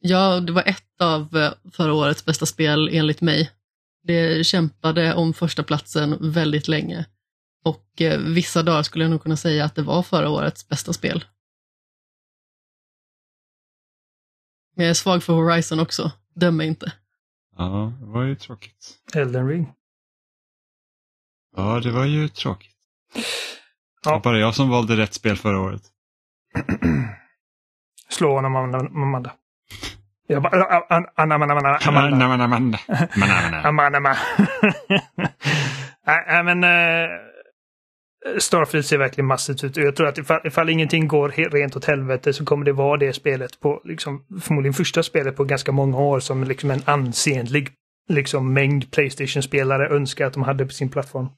Ja, 0.00 0.40
det 0.40 0.52
var 0.52 0.62
ett 0.62 1.00
av 1.00 1.36
eh, 1.36 1.52
förra 1.72 1.94
årets 1.94 2.24
bästa 2.24 2.46
spel 2.46 2.88
enligt 2.92 3.20
mig. 3.20 3.50
Det 4.06 4.46
kämpade 4.46 5.14
om 5.14 5.34
första 5.34 5.62
platsen 5.62 6.16
väldigt 6.20 6.68
länge. 6.68 7.04
Och 7.64 8.00
eh, 8.00 8.18
vissa 8.18 8.62
dagar 8.62 8.82
skulle 8.82 9.04
jag 9.04 9.10
nog 9.10 9.22
kunna 9.22 9.36
säga 9.36 9.64
att 9.64 9.74
det 9.74 9.82
var 9.82 10.02
förra 10.02 10.28
årets 10.30 10.68
bästa 10.68 10.92
spel. 10.92 11.24
Men 14.76 14.84
jag 14.84 14.90
är 14.90 14.94
svag 14.94 15.22
för 15.22 15.32
Horizon 15.32 15.80
också, 15.80 16.12
döm 16.34 16.56
mig 16.56 16.66
inte. 16.66 16.92
Ja, 17.56 17.92
det 18.00 18.06
var 18.06 18.22
ju 18.22 18.36
tråkigt. 18.36 18.94
Elden 19.14 19.48
ring. 19.48 19.72
Ja, 21.56 21.80
det 21.80 21.90
var 21.90 22.04
ju 22.04 22.28
tråkigt. 22.28 22.76
Ja. 23.14 23.20
Det 24.02 24.10
var 24.10 24.20
bara 24.20 24.38
jag 24.38 24.54
som 24.54 24.70
valde 24.70 24.96
rätt 24.96 25.14
spel 25.14 25.36
förra 25.36 25.60
året. 25.60 25.82
Slå 28.08 28.34
honom, 28.34 28.56
Amanda. 28.56 28.78
Amanda. 28.78 29.32
Jag 30.26 30.42
bara... 30.42 30.64
Amanda, 31.16 31.34
Amanda, 31.34 32.44
Amanda. 32.44 32.78
Nej, 36.06 36.24
nej, 36.26 36.44
men... 36.44 36.64
Starfield 38.38 38.86
ser 38.86 38.98
verkligen 38.98 39.26
massivt 39.26 39.64
ut. 39.64 39.76
Och 39.76 39.82
Jag 39.82 39.96
tror 39.96 40.06
att 40.06 40.18
ifall, 40.18 40.46
ifall 40.46 40.68
ingenting 40.70 41.08
går 41.08 41.28
rent 41.28 41.76
åt 41.76 41.84
helvete 41.84 42.32
så 42.32 42.44
kommer 42.44 42.64
det 42.64 42.72
vara 42.72 42.98
det 42.98 43.12
spelet 43.12 43.60
på, 43.60 43.80
liksom, 43.84 44.26
förmodligen 44.40 44.74
första 44.74 45.02
spelet 45.02 45.36
på 45.36 45.44
ganska 45.44 45.72
många 45.72 45.98
år 45.98 46.20
som 46.20 46.44
liksom 46.44 46.70
en 46.70 46.82
ansenlig 46.84 47.68
liksom, 48.08 48.52
mängd 48.52 48.92
Playstation-spelare 48.92 49.88
önskar 49.88 50.26
att 50.26 50.32
de 50.32 50.42
hade 50.42 50.66
på 50.66 50.72
sin 50.72 50.90
plattform. 50.90 51.28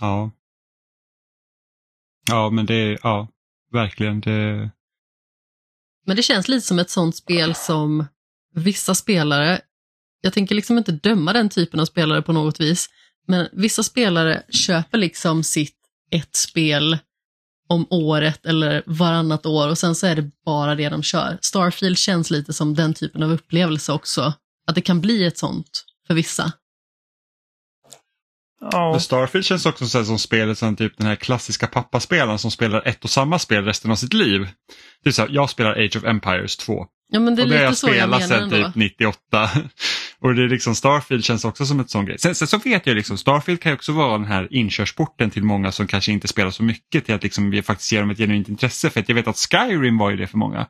Ja. 0.00 0.30
Ja, 2.30 2.50
men 2.50 2.66
det, 2.66 2.98
ja, 3.02 3.28
verkligen. 3.72 4.20
Det, 4.20 4.70
Men 6.06 6.16
det 6.16 6.22
känns 6.22 6.48
lite 6.48 6.66
som 6.66 6.78
ett 6.78 6.90
sånt 6.90 7.16
spel 7.16 7.54
som 7.54 8.04
vissa 8.54 8.94
spelare, 8.94 9.60
jag 10.20 10.32
tänker 10.32 10.54
liksom 10.54 10.78
inte 10.78 10.92
döma 10.92 11.32
den 11.32 11.48
typen 11.48 11.80
av 11.80 11.84
spelare 11.84 12.22
på 12.22 12.32
något 12.32 12.60
vis, 12.60 12.88
men 13.26 13.48
vissa 13.52 13.82
spelare 13.82 14.42
köper 14.50 14.98
liksom 14.98 15.44
sitt 15.44 15.76
ett 16.10 16.36
spel 16.36 16.98
om 17.68 17.86
året 17.90 18.46
eller 18.46 18.82
varannat 18.86 19.46
år 19.46 19.68
och 19.68 19.78
sen 19.78 19.94
så 19.94 20.06
är 20.06 20.16
det 20.16 20.30
bara 20.44 20.74
det 20.74 20.88
de 20.88 21.02
kör. 21.02 21.38
Starfield 21.42 21.98
känns 21.98 22.30
lite 22.30 22.52
som 22.52 22.74
den 22.74 22.94
typen 22.94 23.22
av 23.22 23.32
upplevelse 23.32 23.92
också, 23.92 24.32
att 24.66 24.74
det 24.74 24.80
kan 24.80 25.00
bli 25.00 25.24
ett 25.24 25.38
sånt 25.38 25.84
för 26.06 26.14
vissa. 26.14 26.52
Ja, 28.70 28.90
Men 28.90 29.00
Starfield 29.00 29.44
känns 29.44 29.66
också 29.66 29.86
så 29.86 29.98
här 29.98 30.04
som 30.04 30.18
spelet 30.18 30.58
som 30.58 30.76
typ 30.76 30.96
den 30.96 31.06
här 31.06 31.16
klassiska 31.16 31.66
pappaspelaren 31.66 32.38
som 32.38 32.50
spelar 32.50 32.88
ett 32.88 33.04
och 33.04 33.10
samma 33.10 33.38
spel 33.38 33.64
resten 33.64 33.90
av 33.90 33.96
sitt 33.96 34.12
liv. 34.12 34.48
Det 35.02 35.10
är 35.10 35.12
så 35.12 35.22
här, 35.22 35.28
jag 35.32 35.50
spelar 35.50 35.70
Age 35.70 35.96
of 35.96 36.04
Empires 36.04 36.56
2 36.56 36.86
Ja 37.08 37.20
men 37.20 37.36
det 37.36 37.42
är 37.42 37.44
och 37.44 37.50
det 37.50 37.58
har 37.58 37.70
lite 37.70 37.76
så 37.76 37.88
jag 37.88 37.94
spelat 37.94 38.28
sedan 38.28 38.50
typ 38.50 38.74
98. 38.74 39.50
Och 40.24 40.34
det 40.34 40.42
är 40.44 40.48
liksom 40.48 40.74
Starfield 40.74 41.24
känns 41.24 41.44
också 41.44 41.66
som 41.66 41.80
ett 41.80 41.90
sån 41.90 42.06
grej. 42.06 42.18
Sen, 42.18 42.34
sen 42.34 42.48
så 42.48 42.58
vet 42.58 42.86
jag 42.86 42.96
liksom, 42.96 43.18
Starfield 43.18 43.60
kan 43.60 43.72
ju 43.72 43.76
också 43.76 43.92
vara 43.92 44.12
den 44.12 44.26
här 44.26 44.48
inkörsporten 44.50 45.30
till 45.30 45.42
många 45.42 45.72
som 45.72 45.86
kanske 45.86 46.12
inte 46.12 46.28
spelar 46.28 46.50
så 46.50 46.62
mycket 46.62 47.04
till 47.04 47.14
att 47.14 47.22
liksom 47.22 47.50
vi 47.50 47.62
faktiskt 47.62 47.92
ger 47.92 48.00
dem 48.00 48.10
ett 48.10 48.18
genuint 48.18 48.48
intresse. 48.48 48.90
För 48.90 49.00
att 49.00 49.08
jag 49.08 49.16
vet 49.16 49.28
att 49.28 49.36
Skyrim 49.36 49.98
var 49.98 50.10
ju 50.10 50.16
det 50.16 50.26
för 50.26 50.38
många. 50.38 50.66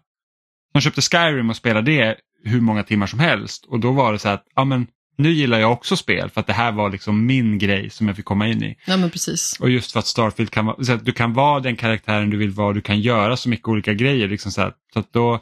De 0.73 0.81
köpte 0.81 1.03
Skyrim 1.03 1.51
och 1.51 1.57
spelade 1.57 1.93
det 1.93 2.17
hur 2.45 2.61
många 2.61 2.83
timmar 2.83 3.07
som 3.07 3.19
helst 3.19 3.65
och 3.65 3.81
då 3.81 3.93
var 3.93 4.13
det 4.13 4.19
så 4.19 4.29
att, 4.29 4.45
ja 4.55 4.65
men 4.65 4.87
nu 5.19 5.31
gillar 5.31 5.59
jag 5.59 5.73
också 5.73 5.97
spel 5.97 6.31
för 6.31 6.41
att 6.41 6.47
det 6.47 6.53
här 6.53 6.73
var 6.73 6.91
liksom 6.91 7.27
min 7.27 7.59
grej 7.59 7.91
som 7.91 8.07
jag 8.07 8.17
fick 8.17 8.25
komma 8.25 8.49
in 8.49 8.65
i. 8.65 8.77
Ja 8.87 8.97
men 8.97 9.11
precis. 9.11 9.57
Och 9.61 9.71
just 9.71 9.93
för 9.93 9.99
att 9.99 10.07
Starfield 10.07 10.51
kan 10.51 10.67
vara, 10.67 10.85
så 10.85 10.93
att 10.93 11.05
du 11.05 11.13
kan 11.13 11.33
vara 11.33 11.61
den 11.61 11.77
karaktären 11.77 12.31
du 12.31 12.37
vill 12.37 12.51
vara, 12.51 12.73
du 12.73 12.81
kan 12.81 13.01
göra 13.01 13.37
så 13.37 13.49
mycket 13.49 13.69
olika 13.69 13.95
grejer. 13.95 14.29
Liksom 14.29 14.53
så, 14.53 14.61
här, 14.61 14.73
så 14.93 14.99
att 14.99 15.13
då, 15.13 15.41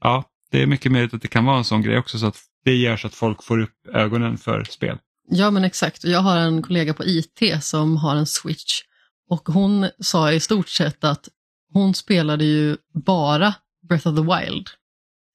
ja, 0.00 0.24
det 0.50 0.62
är 0.62 0.66
mycket 0.66 0.92
möjligt 0.92 1.14
att 1.14 1.22
det 1.22 1.28
kan 1.28 1.44
vara 1.44 1.58
en 1.58 1.64
sån 1.64 1.82
grej 1.82 1.98
också 1.98 2.18
så 2.18 2.26
att 2.26 2.36
det 2.64 2.74
gör 2.74 2.96
så 2.96 3.06
att 3.06 3.14
folk 3.14 3.42
får 3.42 3.60
upp 3.60 3.86
ögonen 3.92 4.38
för 4.38 4.64
spel. 4.64 4.98
Ja 5.28 5.50
men 5.50 5.64
exakt, 5.64 6.04
jag 6.04 6.20
har 6.20 6.36
en 6.36 6.62
kollega 6.62 6.94
på 6.94 7.04
IT 7.04 7.42
som 7.60 7.96
har 7.96 8.16
en 8.16 8.26
switch 8.26 8.82
och 9.30 9.48
hon 9.48 9.88
sa 10.00 10.32
i 10.32 10.40
stort 10.40 10.68
sett 10.68 11.04
att 11.04 11.28
hon 11.72 11.94
spelade 11.94 12.44
ju 12.44 12.76
bara 13.04 13.54
Breath 13.88 14.08
of 14.08 14.16
the 14.16 14.22
Wild 14.22 14.68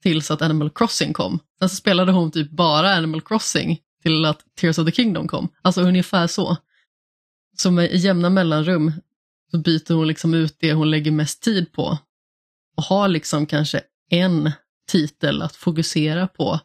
tills 0.04 0.32
att 0.32 0.42
Animal 0.42 0.70
Crossing 0.70 1.14
kom. 1.14 1.40
Sen 1.60 1.70
så 1.70 1.76
spelade 1.76 2.12
hon 2.12 2.32
typ 2.32 2.52
bara 2.52 2.96
Animal 2.96 3.22
Crossing 3.22 3.80
till 4.04 4.26
att 4.26 4.44
Tears 4.56 4.80
of 4.80 4.86
the 4.86 4.92
Kingdom 4.92 5.28
kom. 5.28 5.50
Alltså 5.62 5.82
ungefär 5.82 6.28
så. 6.28 6.58
Så 7.58 7.72
med 7.72 7.96
jämna 7.96 8.30
mellanrum 8.30 8.92
så 9.52 9.58
byter 9.58 9.94
hon 9.94 10.08
liksom 10.08 10.34
ut 10.34 10.58
det 10.60 10.74
hon 10.74 10.92
lägger 10.92 11.12
mest 11.12 11.44
tid 11.44 11.72
på 11.72 11.98
och 12.78 12.84
har 12.84 13.08
liksom 13.08 13.46
kanske 13.46 13.82
en 14.10 14.52
titel 14.88 15.42
att 15.42 15.56
fokusera 15.56 16.28
på 16.28 16.60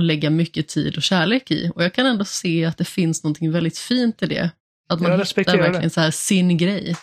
och 0.00 0.04
lägga 0.04 0.30
mycket 0.30 0.68
tid 0.68 0.96
och 0.96 1.02
kärlek 1.02 1.50
i. 1.50 1.70
Och 1.74 1.84
jag 1.84 1.94
kan 1.94 2.06
ändå 2.06 2.24
se 2.24 2.64
att 2.64 2.78
det 2.78 2.84
finns 2.84 3.24
något 3.24 3.42
väldigt 3.42 3.78
fint 3.78 4.22
i 4.22 4.26
det. 4.26 4.50
Att 4.88 5.00
man 5.00 5.12
hittar 5.12 5.56
det. 5.56 5.62
verkligen 5.62 5.90
så 5.90 6.00
här 6.00 6.10
sin 6.10 6.56
grej. 6.56 6.96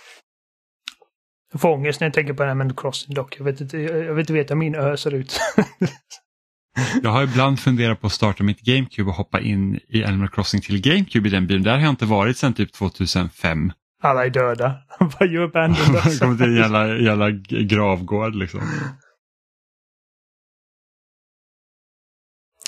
jag 1.52 1.61
får 1.61 1.69
ångest 1.69 1.99
när 1.99 2.07
jag 2.07 2.14
tänker 2.14 2.34
på 2.34 2.44
Animal 2.44 2.74
Crossing 2.76 3.15
dock. 3.15 3.40
Jag 3.40 3.45
vet 3.45 3.61
inte, 3.61 3.78
jag 3.78 4.14
vet 4.14 4.24
inte 4.24 4.34
veta 4.34 4.56
min 4.56 4.76
ö 4.76 4.98
ser 4.98 5.14
ut. 5.14 5.40
Jag 7.03 7.10
har 7.10 7.24
ibland 7.24 7.60
funderat 7.60 8.02
på 8.02 8.07
att 8.07 8.14
starta 8.14 8.44
mitt 8.44 8.61
GameCube 8.61 9.10
och 9.10 9.15
hoppa 9.15 9.40
in 9.40 9.80
i 9.88 10.03
Animal 10.03 10.30
Crossing 10.30 10.61
till 10.61 10.82
GameCube 10.82 11.28
i 11.28 11.32
den 11.32 11.48
bilen. 11.48 11.64
Där 11.64 11.72
har 11.72 11.82
jag 11.82 11.90
inte 11.90 12.06
varit 12.06 12.38
sedan 12.38 12.53
typ 12.53 12.74
2005. 12.74 13.72
Alla 14.03 14.26
är 14.26 14.30
döda. 14.30 14.76
Vad 14.99 15.30
gör? 15.30 15.52
Jag 15.53 15.76
kommer 16.19 16.38
till 16.38 16.45
en 16.45 16.56
jävla, 16.56 16.88
jävla 16.88 17.30
gravgård 17.61 18.36
liksom. 18.36 18.61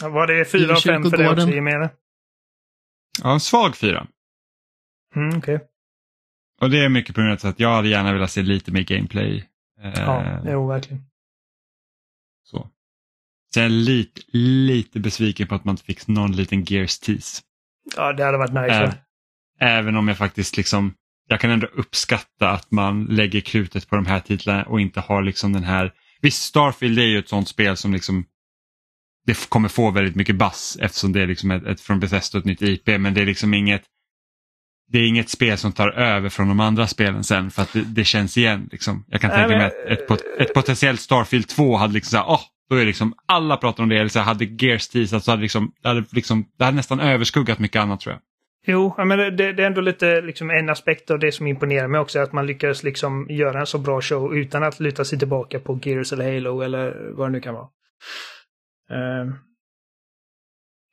Var 0.01 0.27
det 0.27 0.45
fyra 0.45 0.75
av 0.75 0.79
fem 0.79 1.03
för 1.03 1.17
det 1.17 1.29
också, 1.29 1.47
eller? 1.47 1.89
Ja, 3.23 3.33
en 3.33 3.39
svag 3.39 3.77
fyra. 3.77 4.07
Mm, 5.15 5.37
okej. 5.37 5.59
Och 6.61 6.69
det 6.69 6.85
är 6.85 6.89
mycket 6.89 7.15
på 7.15 7.21
grund 7.21 7.39
av 7.43 7.49
att 7.49 7.59
jag 7.59 7.69
hade 7.69 7.89
gärna 7.89 8.13
velat 8.13 8.31
se 8.31 8.41
lite 8.41 8.71
mer 8.71 8.83
gameplay. 8.83 9.49
Eh, 9.83 9.91
Ja, 9.95 10.41
jo, 10.45 10.67
verkligen. 10.67 11.03
Så. 12.43 12.69
Sen 13.53 13.63
är 13.63 13.67
jag 13.67 13.71
lite, 13.71 14.21
lite 14.31 14.99
besviken 14.99 15.47
på 15.47 15.55
att 15.55 15.65
man 15.65 15.73
inte 15.73 15.83
fick 15.83 16.07
någon 16.07 16.31
liten 16.31 16.63
Gears 16.63 16.99
tease. 16.99 17.41
Ja, 17.95 18.13
det 18.13 18.23
hade 18.23 18.37
varit 18.37 18.53
nice. 18.53 18.83
Äh? 18.83 18.93
Även 19.59 19.95
om 19.95 20.07
jag 20.07 20.17
faktiskt 20.17 20.57
liksom, 20.57 20.93
jag 21.27 21.39
kan 21.39 21.51
ändå 21.51 21.67
uppskatta 21.67 22.49
att 22.49 22.71
man 22.71 23.05
lägger 23.05 23.41
krutet 23.41 23.89
på 23.89 23.95
de 23.95 24.05
här 24.05 24.19
titlarna 24.19 24.63
och 24.63 24.81
inte 24.81 24.99
har 24.99 25.21
liksom 25.21 25.53
den 25.53 25.63
här, 25.63 25.93
visst 26.21 26.43
Starfield 26.43 26.99
är 26.99 27.03
ju 27.03 27.19
ett 27.19 27.29
sånt 27.29 27.47
spel 27.47 27.77
som 27.77 27.93
liksom 27.93 28.25
det 29.29 29.49
kommer 29.49 29.69
få 29.69 29.91
väldigt 29.91 30.15
mycket 30.15 30.35
bass 30.35 30.77
eftersom 30.81 31.13
det 31.13 31.21
är 31.21 31.27
liksom 31.27 31.51
ett, 31.51 31.65
ett 31.65 31.81
från 31.81 31.99
Bethesda 31.99 32.39
ett 32.39 32.45
nytt 32.45 32.61
IP 32.61 32.87
men 32.87 33.13
det 33.13 33.21
är 33.21 33.25
liksom 33.25 33.53
inget 33.53 33.83
det 34.91 34.99
är 34.99 35.07
inget 35.07 35.29
spel 35.29 35.57
som 35.57 35.71
tar 35.71 35.89
över 35.89 36.29
från 36.29 36.47
de 36.47 36.59
andra 36.59 36.87
spelen 36.87 37.23
sen 37.23 37.51
för 37.51 37.61
att 37.61 37.73
det, 37.73 37.81
det 37.81 38.03
känns 38.03 38.37
igen. 38.37 38.69
Liksom. 38.71 39.05
Jag 39.07 39.21
kan 39.21 39.31
tänka 39.31 39.57
mig 39.57 39.65
att 39.65 39.85
ett, 39.87 40.07
pot- 40.07 40.23
ett 40.39 40.53
potentiellt 40.53 40.99
Starfield 41.01 41.47
2 41.47 41.75
hade 41.77 41.93
liksom 41.93 42.09
såhär, 42.11 42.25
åh, 42.29 42.41
då 42.69 42.75
är 42.75 42.85
liksom 42.85 43.13
alla 43.25 43.57
pratar 43.57 43.83
om 43.83 43.89
det, 43.89 43.97
eller 43.97 44.09
så 44.09 44.19
hade 44.19 44.45
Gears 44.45 44.87
teasat 44.87 45.23
så 45.23 45.31
hade 45.31 45.41
liksom, 45.41 45.71
det 45.81 45.87
hade 45.87 46.05
liksom, 46.11 46.45
det 46.57 46.65
hade 46.65 46.77
nästan 46.77 46.99
överskuggat 46.99 47.59
mycket 47.59 47.81
annat 47.81 47.99
tror 47.99 48.13
jag. 48.13 48.21
Jo, 48.67 48.95
men 48.97 49.17
det, 49.17 49.53
det 49.53 49.63
är 49.63 49.67
ändå 49.67 49.81
lite 49.81 50.21
liksom 50.21 50.49
en 50.49 50.69
aspekt 50.69 51.11
av 51.11 51.19
det 51.19 51.31
som 51.31 51.47
imponerar 51.47 51.87
mig 51.87 52.01
också. 52.01 52.19
Att 52.19 52.33
man 52.33 52.47
lyckas 52.47 52.83
liksom 52.83 53.27
göra 53.29 53.59
en 53.59 53.65
så 53.65 53.77
bra 53.77 54.01
show 54.01 54.35
utan 54.35 54.63
att 54.63 54.79
luta 54.79 55.05
sig 55.05 55.19
tillbaka 55.19 55.59
på 55.59 55.79
Gears 55.83 56.13
eller 56.13 56.33
Halo 56.33 56.61
eller 56.61 57.11
vad 57.11 57.27
det 57.27 57.31
nu 57.31 57.41
kan 57.41 57.53
vara. 57.53 57.67
Ehm. 58.91 59.35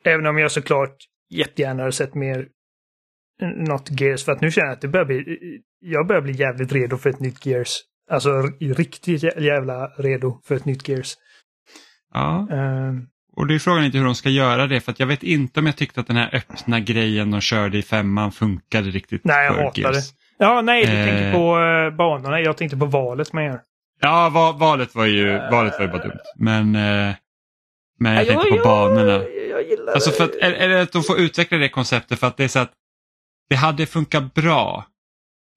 även 0.04 0.26
om 0.26 0.38
jag 0.38 0.52
såklart 0.52 0.96
jättegärna 1.30 1.82
hade 1.82 1.92
sett 1.92 2.14
mer 2.14 2.48
eh, 3.42 3.48
något 3.48 4.00
Gears. 4.00 4.24
För 4.24 4.32
att 4.32 4.40
nu 4.40 4.50
känner 4.50 4.66
jag 4.66 4.74
att 4.74 4.80
det 4.80 4.88
börjar 4.88 5.06
bli... 5.06 5.38
Jag 5.80 6.06
börjar 6.06 6.22
bli 6.22 6.32
jävligt 6.32 6.72
redo 6.72 6.96
för 6.96 7.10
ett 7.10 7.20
nytt 7.20 7.46
Gears. 7.46 7.76
Alltså 8.10 8.42
riktigt 8.60 9.22
jä- 9.22 9.40
jävla 9.40 9.86
redo 9.88 10.40
för 10.44 10.54
ett 10.54 10.64
nytt 10.64 10.88
Gears. 10.88 11.14
Ja. 12.14 12.48
Ehm. 12.52 13.06
Och 13.36 13.46
det 13.46 13.54
är 13.54 13.58
frågan 13.58 13.84
inte 13.84 13.98
hur 13.98 14.04
de 14.04 14.14
ska 14.14 14.28
göra 14.28 14.66
det 14.66 14.80
för 14.80 14.94
jag 14.98 15.06
vet 15.06 15.22
inte 15.22 15.60
om 15.60 15.66
jag 15.66 15.76
tyckte 15.76 16.00
att 16.00 16.06
den 16.06 16.16
här 16.16 16.34
öppna 16.34 16.80
grejen 16.80 17.30
de 17.30 17.40
körde 17.40 17.78
i 17.78 17.82
femman 17.82 18.32
funkade 18.32 18.90
riktigt 18.90 19.24
Nej, 19.24 19.44
jag 19.46 19.52
hatar 19.64 19.82
Gears. 19.82 20.12
Ja, 20.38 20.60
nej, 20.62 20.86
du 20.86 20.92
Eh. 20.92 21.06
tänker 21.06 21.32
på 21.32 21.56
uh, 21.58 21.96
banorna. 21.96 22.40
Jag 22.40 22.56
tänkte 22.56 22.76
på 22.76 22.86
valet 22.86 23.32
man 23.32 23.44
gör. 23.44 23.60
Ja, 24.00 24.30
va- 24.34 24.52
valet 24.52 24.94
var 24.94 25.06
ju, 25.06 25.32
valet 25.32 25.72
var 25.78 25.80
ju 25.86 25.88
bara 25.92 26.02
dumt. 26.02 26.20
Men, 26.38 26.74
eh, 26.76 27.14
men 27.98 28.14
jag 28.14 28.24
Ja, 28.24 28.28
tänkte 28.28 28.50
på 28.50 28.56
ja, 28.56 28.62
banorna. 28.64 29.24
Jag 29.50 29.68
gillar 29.68 29.92
Alltså 29.92 30.10
för 30.10 30.24
att, 30.24 30.34
är, 30.34 30.52
är 30.52 30.68
det 30.68 30.82
att 30.82 30.92
de 30.92 31.02
får 31.02 31.18
utveckla 31.18 31.58
det 31.58 31.68
konceptet 31.68 32.18
för 32.18 32.26
att 32.26 32.36
det 32.36 32.44
är 32.44 32.48
så 32.48 32.58
att 32.58 32.72
det 33.48 33.56
hade 33.56 33.86
funkat 33.86 34.34
bra 34.34 34.86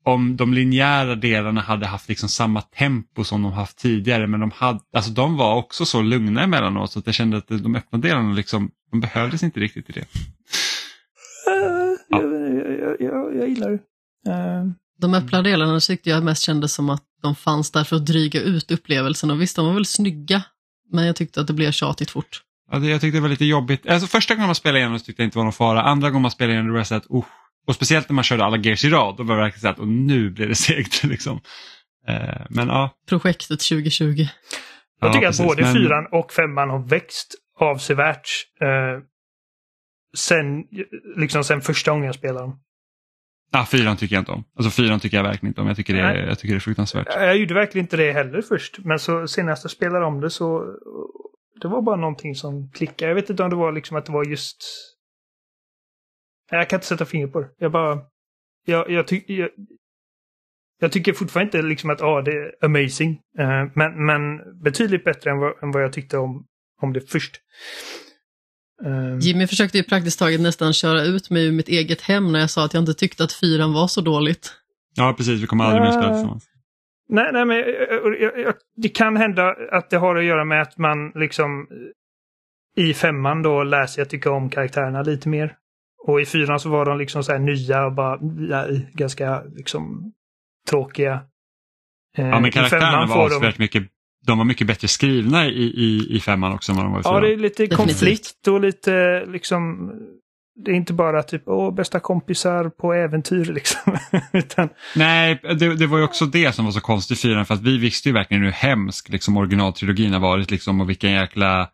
om 0.05 0.37
de 0.37 0.53
linjära 0.53 1.15
delarna 1.15 1.61
hade 1.61 1.85
haft 1.85 2.09
liksom 2.09 2.29
samma 2.29 2.61
tempo 2.61 3.23
som 3.23 3.41
de 3.41 3.51
haft 3.51 3.77
tidigare 3.77 4.27
men 4.27 4.39
de, 4.39 4.51
hade, 4.51 4.79
alltså 4.93 5.11
de 5.11 5.37
var 5.37 5.55
också 5.55 5.85
så 5.85 6.01
lugna 6.01 6.43
emellanåt 6.43 6.91
så 6.91 6.99
att 6.99 7.05
jag 7.05 7.15
kände 7.15 7.37
att 7.37 7.47
de 7.47 7.75
öppna 7.75 7.99
delarna 7.99 8.33
liksom, 8.33 8.71
de 8.91 8.99
behövdes 8.99 9.43
inte 9.43 9.59
riktigt 9.59 9.89
i 9.89 9.93
det. 9.93 9.99
Uh, 9.99 11.97
ja. 12.09 12.21
jag, 12.21 12.79
jag, 12.79 12.95
jag, 12.99 13.35
jag, 13.35 13.49
gillar 13.49 13.69
det. 13.69 13.79
Uh. 14.31 14.71
De 15.01 15.13
öppna 15.13 15.41
delarna 15.41 15.79
tyckte 15.79 16.09
jag 16.09 16.23
mest 16.23 16.43
kändes 16.43 16.73
som 16.73 16.89
att 16.89 17.03
de 17.21 17.35
fanns 17.35 17.71
där 17.71 17.83
för 17.83 17.95
att 17.95 18.05
dryga 18.05 18.41
ut 18.41 18.71
upplevelsen 18.71 19.31
och 19.31 19.41
visst, 19.41 19.55
de 19.55 19.65
var 19.65 19.73
väl 19.73 19.85
snygga, 19.85 20.43
men 20.91 21.05
jag 21.05 21.15
tyckte 21.15 21.41
att 21.41 21.47
det 21.47 21.53
blev 21.53 21.71
tjatigt 21.71 22.11
fort. 22.11 22.41
Ja, 22.71 22.79
det, 22.79 22.87
jag 22.87 23.01
tyckte 23.01 23.17
det 23.17 23.21
var 23.21 23.29
lite 23.29 23.45
jobbigt. 23.45 23.87
Alltså, 23.87 24.07
första 24.07 24.35
gången 24.35 24.47
man 24.47 24.55
spelade 24.55 24.79
igenom 24.79 24.99
så 24.99 25.05
tyckte 25.05 25.21
jag 25.21 25.27
inte 25.27 25.35
det 25.35 25.39
var 25.39 25.43
någon 25.43 25.53
fara. 25.53 25.81
Andra 25.81 26.09
gången 26.09 26.21
man 26.21 26.31
spelade 26.31 26.53
igenom 26.53 26.71
det 26.71 26.77
var 26.77 26.83
så 26.83 26.95
att, 26.95 27.05
oh. 27.09 27.25
Och 27.67 27.75
speciellt 27.75 28.09
när 28.09 28.13
man 28.13 28.23
körde 28.23 28.45
alla 28.45 28.57
gears 28.57 28.85
i 28.85 28.89
rad, 28.89 29.17
då 29.17 29.23
var 29.23 29.35
det 29.35 29.41
verkligen 29.41 29.61
så 29.61 29.67
att 29.67 29.79
och 29.79 29.87
nu 29.87 30.29
blir 30.29 30.47
det 30.47 30.55
segt. 30.55 31.03
Liksom. 31.13 31.41
Eh, 32.07 32.41
men 32.49 32.67
ja. 32.67 32.89
Projektet 33.09 33.59
2020. 33.59 34.25
Jag 35.01 35.13
tycker 35.13 35.23
ja, 35.23 35.29
att 35.29 35.37
både 35.37 35.61
men... 35.61 35.73
fyran 35.73 36.07
och 36.11 36.31
femman 36.31 36.69
har 36.69 36.87
växt 36.87 37.35
avsevärt 37.59 38.29
eh, 38.61 39.03
sen, 40.17 40.63
liksom 41.15 41.43
sen 41.43 41.61
första 41.61 41.91
gången 41.91 42.05
jag 42.05 42.15
spelade 42.15 42.39
dem. 42.39 42.59
Ah, 43.51 43.65
fyran 43.65 43.97
tycker 43.97 44.15
jag 44.15 44.21
inte 44.21 44.31
om. 44.31 44.43
Alltså 44.55 44.81
fyran 44.81 44.99
tycker 44.99 45.17
jag 45.17 45.23
verkligen 45.23 45.47
inte 45.47 45.61
om. 45.61 45.67
Jag 45.67 45.77
tycker 45.77 45.93
det, 45.93 46.01
är, 46.01 46.15
jag 46.15 46.39
tycker 46.39 46.53
det 46.53 46.57
är 46.57 46.59
fruktansvärt. 46.59 47.07
Jag 47.09 47.37
gjorde 47.37 47.53
verkligen 47.53 47.85
inte 47.85 47.97
det 47.97 48.11
heller 48.11 48.41
först. 48.41 48.79
Men 48.79 48.99
så 48.99 49.27
senast 49.27 49.63
jag 49.63 49.71
spelade 49.71 50.05
om 50.05 50.21
det 50.21 50.29
så 50.29 50.65
det 51.61 51.67
var 51.67 51.81
bara 51.81 51.95
någonting 51.95 52.35
som 52.35 52.71
klickade. 52.71 53.09
Jag 53.09 53.15
vet 53.15 53.29
inte 53.29 53.43
om 53.43 53.49
det 53.49 53.55
var 53.55 53.71
liksom 53.71 53.97
att 53.97 54.05
det 54.05 54.11
var 54.11 54.25
just... 54.25 54.57
Jag 56.51 56.69
kan 56.69 56.77
inte 56.77 56.87
sätta 56.87 57.05
fingret 57.05 57.33
på 57.33 57.39
det. 57.39 57.49
Jag 57.57 57.71
bara... 57.71 57.99
Jag, 58.65 58.89
jag, 58.89 59.07
ty, 59.07 59.21
jag, 59.27 59.49
jag 60.79 60.91
tycker 60.91 61.13
fortfarande 61.13 61.57
inte 61.57 61.67
liksom 61.67 61.89
att 61.89 62.01
ah, 62.01 62.21
det 62.21 62.31
är 62.31 62.65
amazing. 62.65 63.11
Uh, 63.39 63.71
men, 63.75 64.05
men 64.05 64.21
betydligt 64.63 65.03
bättre 65.03 65.31
än 65.31 65.37
vad, 65.37 65.63
än 65.63 65.71
vad 65.71 65.83
jag 65.83 65.93
tyckte 65.93 66.17
om, 66.17 66.45
om 66.81 66.93
det 66.93 67.11
först. 67.11 67.41
Uh, 68.85 69.19
Jimmy 69.19 69.47
försökte 69.47 69.77
ju 69.77 69.83
praktiskt 69.83 70.19
taget 70.19 70.41
nästan 70.41 70.73
köra 70.73 71.03
ut 71.03 71.29
mig 71.29 71.47
ur 71.47 71.51
mitt 71.51 71.67
eget 71.67 72.01
hem 72.01 72.31
när 72.31 72.39
jag 72.39 72.49
sa 72.49 72.65
att 72.65 72.73
jag 72.73 72.81
inte 72.81 72.93
tyckte 72.93 73.23
att 73.23 73.33
fyran 73.33 73.73
var 73.73 73.87
så 73.87 74.01
dåligt. 74.01 74.53
Ja, 74.95 75.13
precis. 75.17 75.41
Vi 75.41 75.47
kommer 75.47 75.63
aldrig 75.63 75.83
mer 75.83 75.91
spela 75.91 76.13
tillsammans. 76.13 76.45
Nej, 77.09 77.29
nej 77.33 77.45
men 77.45 77.57
jag, 77.57 78.39
jag, 78.39 78.53
det 78.75 78.89
kan 78.89 79.17
hända 79.17 79.55
att 79.71 79.89
det 79.89 79.97
har 79.97 80.15
att 80.15 80.23
göra 80.23 80.45
med 80.45 80.61
att 80.61 80.77
man 80.77 81.11
liksom 81.15 81.67
i 82.77 82.93
femman 82.93 83.41
då 83.41 83.63
lär 83.63 83.85
sig 83.85 84.01
att 84.01 84.09
tycka 84.09 84.31
om 84.31 84.49
karaktärerna 84.49 85.01
lite 85.01 85.29
mer. 85.29 85.55
Och 86.07 86.21
i 86.21 86.25
fyran 86.25 86.59
så 86.59 86.69
var 86.69 86.85
de 86.85 86.97
liksom 86.97 87.23
så 87.23 87.31
här 87.31 87.39
nya 87.39 87.85
och 87.85 87.93
bara 87.93 88.17
nej, 88.21 88.91
ganska 88.93 89.43
liksom 89.43 90.13
tråkiga. 90.69 91.21
Eh, 92.17 92.27
ja, 92.27 92.39
men 92.39 92.51
karaktärerna 92.51 93.05
var 93.05 93.25
avsevärt 93.25 93.57
de... 93.57 93.63
mycket 93.63 93.83
de 94.29 94.37
var 94.37 94.45
mycket 94.45 94.67
bättre 94.67 94.87
skrivna 94.87 95.47
i, 95.47 95.63
i, 95.63 96.07
i 96.15 96.19
femman 96.19 96.53
också 96.53 96.71
än 96.71 96.75
vad 96.75 96.85
de 96.85 96.93
var 96.93 96.99
i. 96.99 97.03
Ja, 97.05 97.19
det 97.19 97.33
är 97.33 97.37
lite 97.37 97.67
konflikt 97.67 98.47
och 98.47 98.61
lite 98.61 99.25
liksom 99.25 99.91
det 100.65 100.71
är 100.71 100.75
inte 100.75 100.93
bara 100.93 101.23
typ 101.23 101.43
åh, 101.45 101.73
bästa 101.73 101.99
kompisar 101.99 102.69
på 102.69 102.93
äventyr 102.93 103.45
liksom. 103.53 103.97
Utan... 104.33 104.69
Nej, 104.95 105.41
det, 105.43 105.75
det, 105.75 105.87
var 105.87 105.97
ju 105.97 106.03
också 106.03 106.25
det 106.25 106.55
som 106.55 106.65
var 106.65 106.71
så 106.71 106.81
konstigt 106.81 107.17
i 107.17 107.21
fyran 107.21 107.45
för 107.45 107.53
att 107.53 107.61
vi 107.61 107.77
visste 107.77 108.09
ju 108.09 108.13
verkligen 108.13 108.43
hur 108.43 108.51
hemsk 108.51 109.09
liksom, 109.09 109.37
originaltrilogin 109.37 110.13
har 110.13 110.19
varit 110.19 110.51
liksom, 110.51 110.81
och 110.81 110.89
vilken 110.89 111.11
jäkla 111.11 111.69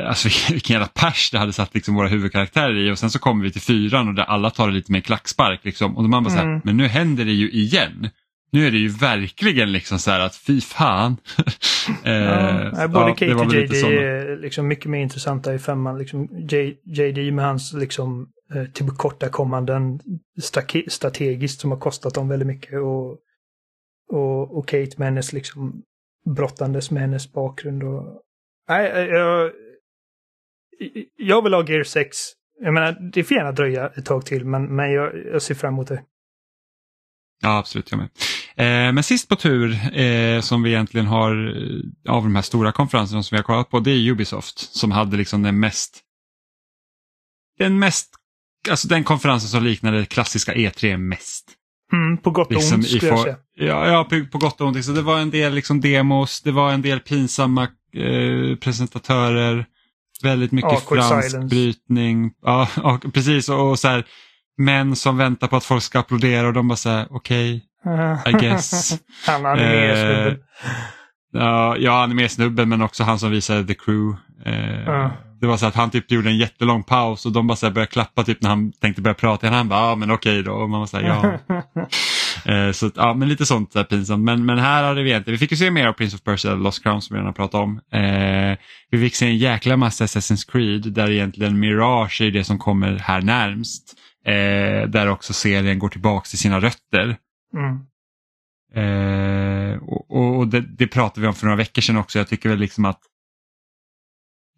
Alltså 0.00 0.28
vilken 0.52 0.74
jävla 0.74 0.88
pers 0.88 1.30
det 1.30 1.38
hade 1.38 1.52
satt 1.52 1.74
liksom 1.74 1.94
våra 1.94 2.08
huvudkaraktärer 2.08 2.76
i 2.76 2.92
och 2.92 2.98
sen 2.98 3.10
så 3.10 3.18
kommer 3.18 3.44
vi 3.44 3.52
till 3.52 3.60
fyran 3.60 4.08
och 4.08 4.14
där 4.14 4.24
alla 4.24 4.50
tar 4.50 4.68
det 4.68 4.74
lite 4.74 4.92
mer 4.92 5.00
klackspark 5.00 5.64
liksom 5.64 5.96
och 5.96 6.02
då 6.02 6.08
man 6.08 6.24
bara 6.24 6.30
mm. 6.30 6.38
så 6.38 6.44
här, 6.44 6.50
mm. 6.50 6.60
men 6.64 6.76
nu 6.76 6.86
händer 6.86 7.24
det 7.24 7.32
ju 7.32 7.50
igen. 7.50 8.10
Nu 8.50 8.66
är 8.66 8.70
det 8.70 8.78
ju 8.78 8.88
verkligen 8.88 9.72
liksom 9.72 9.98
så 9.98 10.10
här 10.10 10.20
att 10.20 10.36
fy 10.36 10.60
fan. 10.60 11.16
eh, 12.04 12.12
ja, 12.12 12.88
både 12.88 13.08
ja, 13.08 13.14
Kate 13.14 13.34
och 13.34 13.54
JD 13.54 13.74
är 13.74 14.36
liksom 14.36 14.68
mycket 14.68 14.90
mer 14.90 14.98
intressanta 14.98 15.54
i 15.54 15.58
femman. 15.58 15.98
Liksom 15.98 16.28
JD 16.84 17.32
med 17.32 17.44
hans 17.44 17.72
liksom 17.72 18.28
eh, 18.54 18.64
tillkortakommanden 18.64 20.00
strategiskt 20.88 21.60
som 21.60 21.70
har 21.70 21.78
kostat 21.78 22.14
dem 22.14 22.28
väldigt 22.28 22.48
mycket. 22.48 22.78
Och, 22.80 23.18
och, 24.12 24.58
och 24.58 24.68
Kate 24.68 24.92
med 24.96 25.08
hennes 25.08 25.32
liksom 25.32 25.82
brottandes 26.36 26.90
med 26.90 27.02
hennes 27.02 27.32
bakgrund. 27.32 27.82
Och, 27.82 28.22
nej, 28.68 28.90
eh, 28.90 29.04
jag, 29.04 29.52
jag 31.16 31.42
vill 31.42 31.54
ha 31.54 31.68
Gear 31.68 31.82
6. 31.82 32.16
Jag 32.60 32.74
menar, 32.74 33.10
det 33.12 33.24
får 33.24 33.36
gärna 33.36 33.52
dröja 33.52 33.88
ett 33.88 34.04
tag 34.04 34.26
till 34.26 34.44
men, 34.44 34.76
men 34.76 34.92
jag, 34.92 35.26
jag 35.32 35.42
ser 35.42 35.54
fram 35.54 35.74
emot 35.74 35.88
det. 35.88 36.02
Ja, 37.42 37.58
absolut, 37.58 37.90
jag 37.90 37.98
med. 37.98 38.08
Eh, 38.56 38.92
men 38.92 39.02
sist 39.02 39.28
på 39.28 39.36
tur 39.36 39.98
eh, 39.98 40.40
som 40.40 40.62
vi 40.62 40.70
egentligen 40.70 41.06
har 41.06 41.56
eh, 41.56 42.14
av 42.14 42.22
de 42.22 42.34
här 42.34 42.42
stora 42.42 42.72
konferenserna 42.72 43.22
som 43.22 43.36
vi 43.36 43.38
har 43.38 43.44
kollat 43.44 43.70
på 43.70 43.80
det 43.80 43.90
är 43.90 44.10
Ubisoft 44.10 44.58
som 44.76 44.90
hade 44.90 45.16
liksom 45.16 45.42
den 45.42 45.60
mest 45.60 46.04
den 47.58 47.78
mest, 47.78 48.10
alltså 48.70 48.88
den 48.88 49.04
konferensen 49.04 49.48
som 49.48 49.64
liknade 49.64 50.06
klassiska 50.06 50.54
E3 50.54 50.96
mest. 50.96 51.54
Mm, 51.92 52.18
på 52.18 52.30
gott 52.30 52.46
och 52.46 52.52
liksom 52.52 52.74
ont 52.74 52.88
skulle 52.88 53.06
jag 53.06 53.20
säga. 53.20 53.36
Ja, 53.54 53.88
ja 53.88 54.04
på, 54.04 54.26
på 54.32 54.38
gott 54.38 54.60
och 54.60 54.66
ont. 54.66 54.84
Så 54.84 54.92
det 54.92 55.02
var 55.02 55.18
en 55.18 55.30
del 55.30 55.54
liksom 55.54 55.80
demos, 55.80 56.40
det 56.40 56.52
var 56.52 56.72
en 56.72 56.82
del 56.82 57.00
pinsamma 57.00 57.62
eh, 57.94 58.56
presentatörer, 58.60 59.66
väldigt 60.22 60.52
mycket 60.52 60.72
Awkward 60.72 61.00
fransk 61.00 61.30
silence. 61.30 61.48
brytning. 61.48 62.30
Ja, 62.42 62.68
och, 62.82 63.14
precis 63.14 63.48
och, 63.48 63.70
och 63.70 63.78
så 63.78 63.88
här, 63.88 64.06
män 64.58 64.96
som 64.96 65.16
väntar 65.16 65.46
på 65.46 65.56
att 65.56 65.64
folk 65.64 65.82
ska 65.82 65.98
applådera 65.98 66.46
och 66.46 66.52
de 66.52 66.68
bara 66.68 66.76
säger 66.76 67.06
okej, 67.10 67.62
okay, 67.84 68.32
I 68.32 68.32
guess. 68.32 68.98
han 69.26 69.46
animesnubben. 69.46 70.32
Eh, 70.32 70.36
ja, 71.32 71.76
ja, 71.76 72.02
animesnubben 72.02 72.68
men 72.68 72.82
också 72.82 73.04
han 73.04 73.18
som 73.18 73.30
visade 73.30 73.64
The 73.64 73.74
Crew. 73.74 74.18
Eh, 74.44 74.88
uh. 74.88 75.10
Det 75.40 75.46
var 75.46 75.56
så 75.56 75.66
att 75.66 75.74
han 75.74 75.90
typ 75.90 76.10
gjorde 76.10 76.28
en 76.28 76.38
jättelång 76.38 76.82
paus 76.82 77.26
och 77.26 77.32
de 77.32 77.46
bara 77.46 77.56
så 77.56 77.70
började 77.70 77.92
klappa 77.92 78.24
typ 78.24 78.42
när 78.42 78.50
han 78.50 78.72
tänkte 78.72 79.02
börja 79.02 79.14
prata. 79.14 79.48
Och 79.48 79.54
han 79.54 79.68
bara, 79.68 79.80
ja 79.80 79.94
men 79.94 80.10
okej 80.10 80.42
då. 80.42 80.52
Och 80.52 80.70
man 80.70 80.80
var 80.80 80.86
så 80.86 80.96
här, 80.96 81.04
ja. 81.04 81.38
eh, 82.52 82.72
så 82.72 82.90
ja, 82.96 83.14
men 83.14 83.28
lite 83.28 83.46
sånt 83.46 83.72
där 83.72 83.84
pinsamt. 83.84 84.24
Men, 84.24 84.46
men 84.46 84.58
här 84.58 84.84
hade 84.84 85.02
vi 85.02 85.16
inte. 85.16 85.30
Vi 85.30 85.38
fick 85.38 85.50
ju 85.50 85.56
se 85.56 85.70
mer 85.70 85.86
av 85.86 85.92
Prince 85.92 86.16
of 86.16 86.22
Persia 86.22 86.54
Lost 86.54 86.82
Crown 86.82 87.02
som 87.02 87.14
vi 87.14 87.20
redan 87.20 87.34
pratat 87.34 87.60
om. 87.60 87.80
Eh, 87.92 88.58
vi 88.90 88.98
fick 88.98 89.14
se 89.14 89.26
en 89.26 89.38
jäkla 89.38 89.76
massa 89.76 90.04
Assassin's 90.04 90.52
Creed 90.52 90.92
där 90.92 91.10
egentligen 91.10 91.60
Mirage 91.60 92.20
är 92.20 92.30
det 92.30 92.44
som 92.44 92.58
kommer 92.58 92.98
här 92.98 93.20
närmst. 93.20 93.94
Eh, 94.24 94.88
där 94.88 95.08
också 95.08 95.32
serien 95.32 95.78
går 95.78 95.88
tillbaka 95.88 96.28
till 96.28 96.38
sina 96.38 96.60
rötter. 96.60 97.16
Mm. 97.54 97.78
Eh, 98.74 99.78
och, 99.82 100.38
och 100.38 100.48
det, 100.48 100.60
det, 100.60 100.86
pratade 100.86 101.20
vi 101.20 101.26
om 101.26 101.34
för 101.34 101.46
några 101.46 101.56
veckor 101.56 101.82
sedan 101.82 101.96
också. 101.96 102.18
Jag 102.18 102.28
tycker 102.28 102.48
väl 102.48 102.58
liksom 102.58 102.84
att 102.84 103.00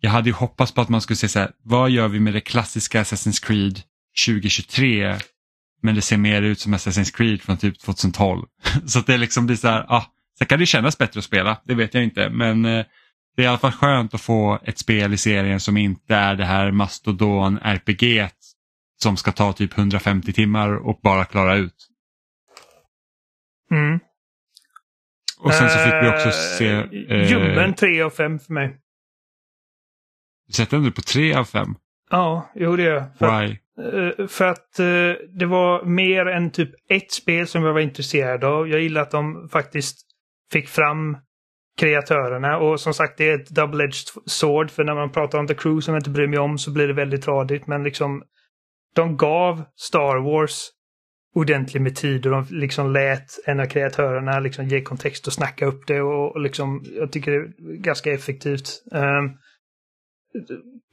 jag 0.00 0.10
hade 0.10 0.28
ju 0.28 0.34
hoppats 0.34 0.72
på 0.72 0.80
att 0.80 0.88
man 0.88 1.00
skulle 1.00 1.16
säga 1.16 1.28
så 1.28 1.38
här, 1.38 1.50
vad 1.62 1.90
gör 1.90 2.08
vi 2.08 2.20
med 2.20 2.32
det 2.32 2.40
klassiska 2.40 3.02
Assassin's 3.02 3.46
Creed 3.46 3.80
2023? 4.26 5.18
Men 5.82 5.94
det 5.94 6.02
ser 6.02 6.16
mer 6.16 6.42
ut 6.42 6.60
som 6.60 6.74
Assassin's 6.74 7.16
Creed 7.16 7.42
från 7.42 7.56
typ 7.56 7.78
2012. 7.78 8.46
så 8.86 8.98
att 8.98 9.06
det 9.06 9.18
liksom 9.18 9.46
blir 9.46 9.56
så 9.56 9.68
här, 9.68 9.86
ah, 9.88 10.04
sen 10.38 10.46
kan 10.46 10.58
det 10.58 10.66
kännas 10.66 10.98
bättre 10.98 11.18
att 11.18 11.24
spela, 11.24 11.60
det 11.64 11.74
vet 11.74 11.94
jag 11.94 12.04
inte. 12.04 12.30
Men 12.30 12.64
eh, 12.64 12.84
det 13.36 13.42
är 13.42 13.44
i 13.44 13.48
alla 13.48 13.58
fall 13.58 13.72
skönt 13.72 14.14
att 14.14 14.20
få 14.20 14.58
ett 14.64 14.78
spel 14.78 15.12
i 15.12 15.16
serien 15.16 15.60
som 15.60 15.76
inte 15.76 16.14
är 16.14 16.34
det 16.34 16.44
här 16.44 16.70
mastodon 16.70 17.58
RPG 17.62 18.20
som 19.02 19.16
ska 19.16 19.32
ta 19.32 19.52
typ 19.52 19.78
150 19.78 20.32
timmar 20.32 20.77
och 20.77 21.01
bara 21.02 21.24
klara 21.24 21.56
ut. 21.56 21.89
Mm. 23.70 24.01
Och 25.39 25.55
sen 25.55 25.70
så 25.70 25.78
fick 25.78 25.94
vi 25.94 26.09
också 26.09 26.31
se... 26.31 26.66
Eh, 27.09 27.31
Ljummen 27.31 27.74
3 27.74 28.02
av 28.02 28.10
5 28.10 28.39
för 28.39 28.52
mig. 28.52 28.77
Du 30.47 30.52
sätter 30.52 30.77
ändå 30.77 30.90
på 30.90 31.01
3 31.01 31.35
av 31.35 31.44
5? 31.44 31.74
Ja, 32.10 32.51
jo 32.55 32.77
det 32.77 32.82
gör 32.82 32.94
jag. 32.94 33.18
För 33.18 33.40
Why? 33.40 33.56
För 34.28 34.44
att 34.44 34.81
uh, 34.81 35.14
det 35.39 35.47
var 35.47 35.85
mer 35.85 36.27
än 36.27 36.51
typ 36.51 36.70
ett 36.89 37.12
spel 37.12 37.47
som 37.47 37.64
jag 37.64 37.72
var 37.72 37.81
intresserad 37.81 38.44
av. 38.44 38.68
Jag 38.68 38.81
gillar 38.81 39.02
att 39.02 39.10
de 39.10 39.48
faktiskt 39.52 40.01
fick 40.52 40.68
fram 40.68 41.16
kreatörerna 41.81 42.59
och 42.59 42.81
som 42.81 42.94
sagt 42.94 43.18
det 43.18 43.31
är 43.31 43.35
ett 43.35 43.51
double-edged 43.51 44.18
sword 44.27 44.70
för 44.70 44.85
när 44.85 44.94
man 44.94 45.12
pratar 45.12 45.39
om 45.39 45.47
The 45.47 45.55
Crew 45.55 45.81
som 45.81 45.94
jag 45.94 46.01
inte 46.01 46.10
bryr 46.10 46.27
mig 46.27 46.39
om 46.39 46.59
så 46.59 46.70
blir 46.70 46.89
det 46.89 46.94
väldigt 46.94 47.22
tradigt 47.22 47.66
men 47.66 47.82
liksom 47.82 48.22
de 48.94 49.16
gav 49.16 49.64
Star 49.76 50.16
Wars 50.16 50.70
ordentligt 51.34 51.82
med 51.82 51.96
tid 51.96 52.26
och 52.26 52.32
de 52.32 52.46
liksom 52.50 52.92
lät 52.92 53.46
en 53.46 53.60
av 53.60 53.66
kreatörerna 53.66 54.40
liksom 54.40 54.68
ge 54.68 54.80
kontext 54.80 55.26
och 55.26 55.32
snacka 55.32 55.66
upp 55.66 55.86
det 55.86 56.00
och, 56.00 56.32
och 56.34 56.40
liksom 56.40 56.84
jag 56.96 57.12
tycker 57.12 57.30
det 57.30 57.36
är 57.36 57.76
ganska 57.76 58.12
effektivt. 58.12 58.82
Um, 58.92 59.38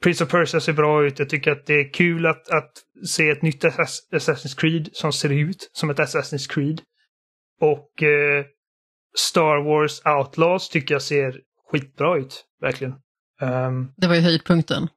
Prince 0.02 0.24
of 0.24 0.30
Persia 0.30 0.60
ser 0.60 0.74
bra 0.74 1.06
ut. 1.06 1.20
Jag 1.20 1.30
tycker 1.30 1.52
att 1.52 1.66
det 1.66 1.74
är 1.74 1.94
kul 1.94 2.26
att, 2.26 2.50
att 2.50 2.72
se 3.08 3.30
ett 3.30 3.42
nytt 3.42 3.64
Assassin's 3.64 4.60
Creed 4.60 4.90
som 4.94 5.14
ser 5.14 5.30
ut 5.30 5.70
som 5.74 5.90
ett 5.90 6.00
Assassin's 6.00 6.54
Creed. 6.54 6.82
Och 7.62 8.04
eh, 8.04 8.46
Star 9.18 9.64
Wars 9.64 10.02
Outlaws 10.06 10.70
tycker 10.70 10.96
jag 10.96 11.02
ser 11.02 11.42
skitbra 11.72 12.18
ut, 12.18 12.46
verkligen. 12.62 12.94
Um, 13.42 13.92
det 13.98 14.08
var 14.08 14.16
ju 14.16 14.22
höjdpunkten. 14.22 14.88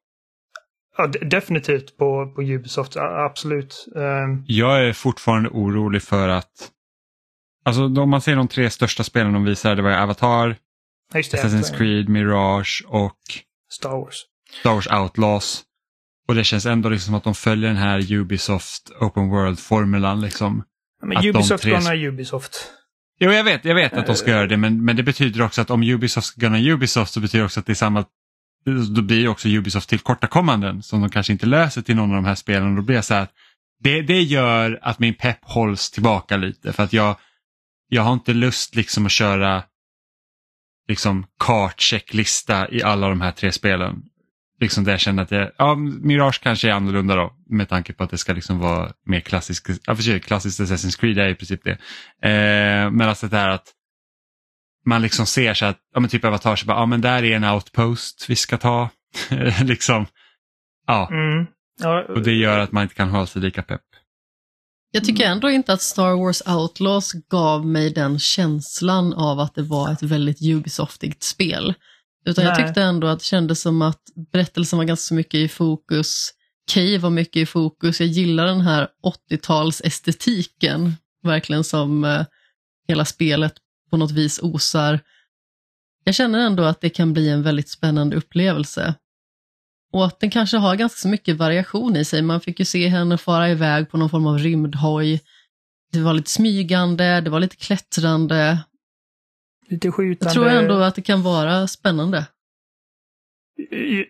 Ja, 0.96 1.06
definitivt 1.06 1.96
på, 1.96 2.32
på 2.34 2.42
Ubisoft, 2.42 2.96
absolut. 2.96 3.86
Um... 3.94 4.44
Jag 4.46 4.88
är 4.88 4.92
fortfarande 4.92 5.48
orolig 5.48 6.02
för 6.02 6.28
att 6.28 6.70
Alltså 7.64 7.84
om 7.84 8.10
man 8.10 8.20
ser 8.20 8.36
de 8.36 8.48
tre 8.48 8.70
största 8.70 9.04
spelen 9.04 9.32
de 9.32 9.44
visade, 9.44 9.74
det 9.74 9.82
var 9.82 9.90
Avatar, 9.90 10.56
Assassin's 11.12 11.76
Creed, 11.76 12.08
Mirage 12.08 12.84
och 12.86 13.18
Star 13.72 13.90
Wars. 13.90 14.24
Star 14.60 14.74
Wars 14.74 14.88
Outlaws. 14.92 15.62
Och 16.28 16.34
det 16.34 16.44
känns 16.44 16.66
ändå 16.66 16.88
liksom 16.88 17.14
att 17.14 17.24
de 17.24 17.34
följer 17.34 17.68
den 17.68 17.76
här 17.76 18.12
Ubisoft 18.12 18.90
Open 19.00 19.28
World-formulan. 19.28 20.20
Liksom. 20.20 20.64
men 21.02 21.18
att 21.18 21.24
Ubisoft 21.24 21.62
tre... 21.62 21.72
gunnar 21.72 22.04
Ubisoft. 22.04 22.70
Jo, 23.18 23.32
jag 23.32 23.44
vet, 23.44 23.64
jag 23.64 23.74
vet 23.74 23.92
att 23.92 24.06
de 24.06 24.16
ska 24.16 24.30
göra 24.30 24.46
det, 24.46 24.56
men, 24.56 24.84
men 24.84 24.96
det 24.96 25.02
betyder 25.02 25.42
också 25.42 25.60
att 25.60 25.70
om 25.70 25.82
Ubisoft 25.82 26.26
ska 26.26 26.40
gunna 26.40 26.58
Ubisoft 26.58 27.12
så 27.12 27.20
betyder 27.20 27.38
det 27.38 27.44
också 27.44 27.60
att 27.60 27.66
det 27.66 27.72
är 27.72 27.74
samma 27.74 28.04
då 28.64 29.02
blir 29.02 29.28
också 29.28 29.48
Ubisoft 29.48 29.88
tillkortakommanden 29.88 30.82
som 30.82 31.00
de 31.00 31.10
kanske 31.10 31.32
inte 31.32 31.46
löser 31.46 31.82
till 31.82 31.96
någon 31.96 32.10
av 32.10 32.16
de 32.16 32.24
här 32.24 32.34
spelen. 32.34 32.76
Då 32.76 32.82
blir 32.82 32.96
jag 32.96 33.04
så 33.04 33.14
här, 33.14 33.28
det, 33.82 34.02
det 34.02 34.22
gör 34.22 34.78
att 34.82 34.98
min 34.98 35.14
pepp 35.14 35.38
hålls 35.42 35.90
tillbaka 35.90 36.36
lite 36.36 36.72
för 36.72 36.82
att 36.82 36.92
jag, 36.92 37.16
jag 37.88 38.02
har 38.02 38.12
inte 38.12 38.32
lust 38.32 38.74
liksom 38.74 39.06
att 39.06 39.12
köra 39.12 39.62
liksom 40.88 41.26
kartchecklista 41.38 42.70
i 42.70 42.82
alla 42.82 43.08
de 43.08 43.20
här 43.20 43.32
tre 43.32 43.52
spelen. 43.52 44.02
Liksom 44.60 44.84
där 44.84 44.92
jag 44.92 45.00
känner 45.00 45.22
att 45.22 45.30
jag, 45.30 45.50
ja, 45.58 45.74
Mirage 45.74 46.40
kanske 46.42 46.68
är 46.68 46.72
annorlunda 46.72 47.16
då 47.16 47.36
med 47.46 47.68
tanke 47.68 47.92
på 47.92 48.04
att 48.04 48.10
det 48.10 48.18
ska 48.18 48.32
liksom 48.32 48.58
vara 48.58 48.92
mer 49.06 49.20
klassiskt, 49.20 49.68
ja 49.86 49.96
för 49.96 50.02
sig, 50.02 50.20
klassiskt 50.20 50.60
Assassin's 50.60 51.00
Creed 51.00 51.18
är 51.18 51.28
i 51.28 51.34
princip 51.34 51.60
det. 51.64 51.78
Eh, 52.28 52.90
men 52.90 53.02
alltså 53.02 53.26
det 53.28 53.36
här 53.36 53.48
att 53.48 53.74
man 54.86 55.02
liksom 55.02 55.26
ser 55.26 55.54
så 55.54 55.64
att, 55.64 55.78
ja 55.94 56.00
men 56.00 56.10
typ 56.10 56.24
Avatar, 56.24 56.56
så 56.56 56.66
bara, 56.66 56.78
ja 56.78 56.86
men 56.86 57.00
där 57.00 57.24
är 57.24 57.36
en 57.36 57.44
outpost 57.44 58.26
vi 58.28 58.36
ska 58.36 58.58
ta. 58.58 58.88
liksom, 59.62 60.06
ja. 60.86 61.08
Mm. 61.10 61.46
ja. 61.80 62.04
Och 62.08 62.22
det 62.22 62.32
gör 62.32 62.58
att 62.58 62.72
man 62.72 62.82
inte 62.82 62.94
kan 62.94 63.08
hålla 63.10 63.26
sig 63.26 63.42
lika 63.42 63.62
pepp. 63.62 63.80
Jag 64.92 65.04
tycker 65.04 65.24
ändå 65.24 65.50
inte 65.50 65.72
att 65.72 65.82
Star 65.82 66.24
Wars 66.24 66.42
Outlaws 66.46 67.12
gav 67.12 67.66
mig 67.66 67.90
den 67.90 68.18
känslan 68.18 69.12
av 69.12 69.40
att 69.40 69.54
det 69.54 69.62
var 69.62 69.92
ett 69.92 70.02
väldigt 70.02 70.42
Ubisoftigt 70.42 71.22
spel. 71.22 71.74
Utan 72.24 72.44
Nej. 72.44 72.54
jag 72.56 72.66
tyckte 72.66 72.82
ändå 72.82 73.06
att 73.06 73.18
det 73.18 73.24
kändes 73.24 73.60
som 73.60 73.82
att 73.82 74.00
berättelsen 74.32 74.76
var 74.76 74.84
ganska 74.84 75.14
mycket 75.14 75.34
i 75.34 75.48
fokus. 75.48 76.30
Kay 76.72 76.98
var 76.98 77.10
mycket 77.10 77.36
i 77.36 77.46
fokus. 77.46 78.00
Jag 78.00 78.08
gillar 78.08 78.46
den 78.46 78.60
här 78.60 78.88
80-tals 79.30 79.80
estetiken, 79.84 80.92
verkligen 81.22 81.64
som 81.64 82.04
eh, 82.04 82.24
hela 82.88 83.04
spelet 83.04 83.52
på 83.90 83.96
något 83.96 84.10
vis 84.10 84.38
osar. 84.42 85.00
Jag 86.04 86.14
känner 86.14 86.38
ändå 86.38 86.64
att 86.64 86.80
det 86.80 86.90
kan 86.90 87.12
bli 87.12 87.28
en 87.28 87.42
väldigt 87.42 87.68
spännande 87.68 88.16
upplevelse. 88.16 88.94
Och 89.92 90.06
att 90.06 90.20
den 90.20 90.30
kanske 90.30 90.56
har 90.56 90.76
ganska 90.76 91.08
mycket 91.08 91.36
variation 91.36 91.96
i 91.96 92.04
sig. 92.04 92.22
Man 92.22 92.40
fick 92.40 92.58
ju 92.58 92.64
se 92.64 92.88
henne 92.88 93.18
fara 93.18 93.50
iväg 93.50 93.90
på 93.90 93.96
någon 93.96 94.10
form 94.10 94.26
av 94.26 94.38
rymdhoj. 94.38 95.20
Det 95.92 96.00
var 96.00 96.12
lite 96.12 96.30
smygande, 96.30 97.20
det 97.20 97.30
var 97.30 97.40
lite 97.40 97.56
klättrande. 97.56 98.58
Lite 99.68 99.90
skjutande. 99.90 100.24
Jag 100.24 100.32
tror 100.32 100.48
ändå 100.48 100.74
att 100.74 100.94
det 100.94 101.02
kan 101.02 101.22
vara 101.22 101.66
spännande. 101.66 102.26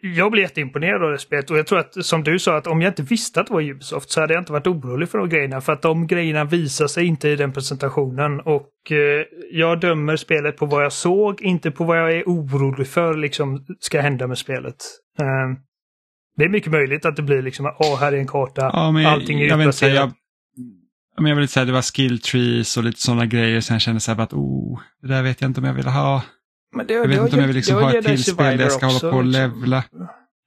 Jag 0.03 0.33
blev 0.33 0.43
jätteimponerad 0.43 1.03
av 1.05 1.11
det 1.11 1.19
spelet 1.19 1.51
och 1.51 1.59
jag 1.59 1.67
tror 1.67 1.79
att 1.79 2.05
som 2.07 2.25
du 2.25 2.39
sa 2.39 2.57
att 2.57 2.67
om 2.67 2.83
jag 2.83 2.91
inte 2.91 3.03
visste 3.03 3.41
att 3.41 3.47
det 3.47 3.53
var 3.53 3.63
Ubisoft 3.63 4.11
så 4.11 4.21
hade 4.21 4.35
jag 4.35 4.41
inte 4.41 4.53
varit 4.53 4.67
orolig 4.67 5.09
för 5.09 5.19
de 5.19 5.29
grejerna 5.29 5.61
för 5.61 5.73
att 5.73 5.83
de 5.83 6.07
grejerna 6.07 6.45
visar 6.45 6.87
sig 6.87 7.07
inte 7.07 7.29
i 7.29 7.37
den 7.37 7.53
presentationen 7.53 8.41
och 8.41 8.93
eh, 8.93 9.25
jag 9.53 9.81
dömer 9.81 10.17
spelet 10.17 10.57
på 10.57 10.67
vad 10.67 10.85
jag 10.85 10.93
såg, 10.93 11.43
inte 11.43 11.71
på 11.71 11.85
vad 11.85 11.99
jag 11.99 12.13
är 12.13 12.23
orolig 12.23 12.87
för 12.87 13.15
liksom 13.15 13.67
ska 13.81 14.01
hända 14.01 14.27
med 14.27 14.39
spelet. 14.39 14.77
Eh, 15.19 15.59
det 16.37 16.45
är 16.45 16.49
mycket 16.49 16.73
möjligt 16.73 17.05
att 17.05 17.17
det 17.17 17.23
blir 17.23 17.43
liksom, 17.43 17.75
åh, 17.79 18.01
här 18.01 18.13
är 18.13 18.17
en 18.17 18.27
karta, 18.27 18.71
ja, 18.73 18.91
men 18.91 19.07
allting 19.07 19.41
är 19.41 19.45
utplacerat. 19.45 19.95
Jag, 19.95 20.13
men 21.23 21.29
jag 21.29 21.37
vill 21.37 21.43
inte 21.43 21.53
säga 21.53 21.65
det 21.65 21.73
var 21.73 21.83
skill 21.83 22.21
trees 22.21 22.77
och 22.77 22.85
lite 22.85 23.01
sådana 23.01 23.27
grejer 23.27 23.61
så 23.61 23.73
jag 23.73 23.81
kände 23.81 24.01
så 24.01 24.13
här 24.13 24.23
att, 24.23 24.33
oh, 24.33 24.81
det 25.03 25.09
där 25.09 25.23
vet 25.23 25.41
jag 25.41 25.49
inte 25.51 25.61
om 25.61 25.67
jag 25.67 25.75
vill 25.75 25.87
ha. 25.87 26.23
Men 26.73 26.87
det, 26.87 26.95
jag 26.95 27.09
vet 27.09 27.19
det 27.19 27.25
inte 27.25 27.37
om 27.37 27.41
jag 27.41 27.47
vill 27.47 27.57
liksom 27.57 27.83
ha 27.83 27.95
ett 27.95 28.05
till 28.05 28.25
spel 28.25 28.57
där 28.57 28.65
jag 28.65 28.73
ska 28.73 28.87
också, 28.87 29.11
hålla 29.11 29.13
på 29.13 29.19
och 29.19 29.25
liksom. 29.25 29.61
levla. 29.61 29.85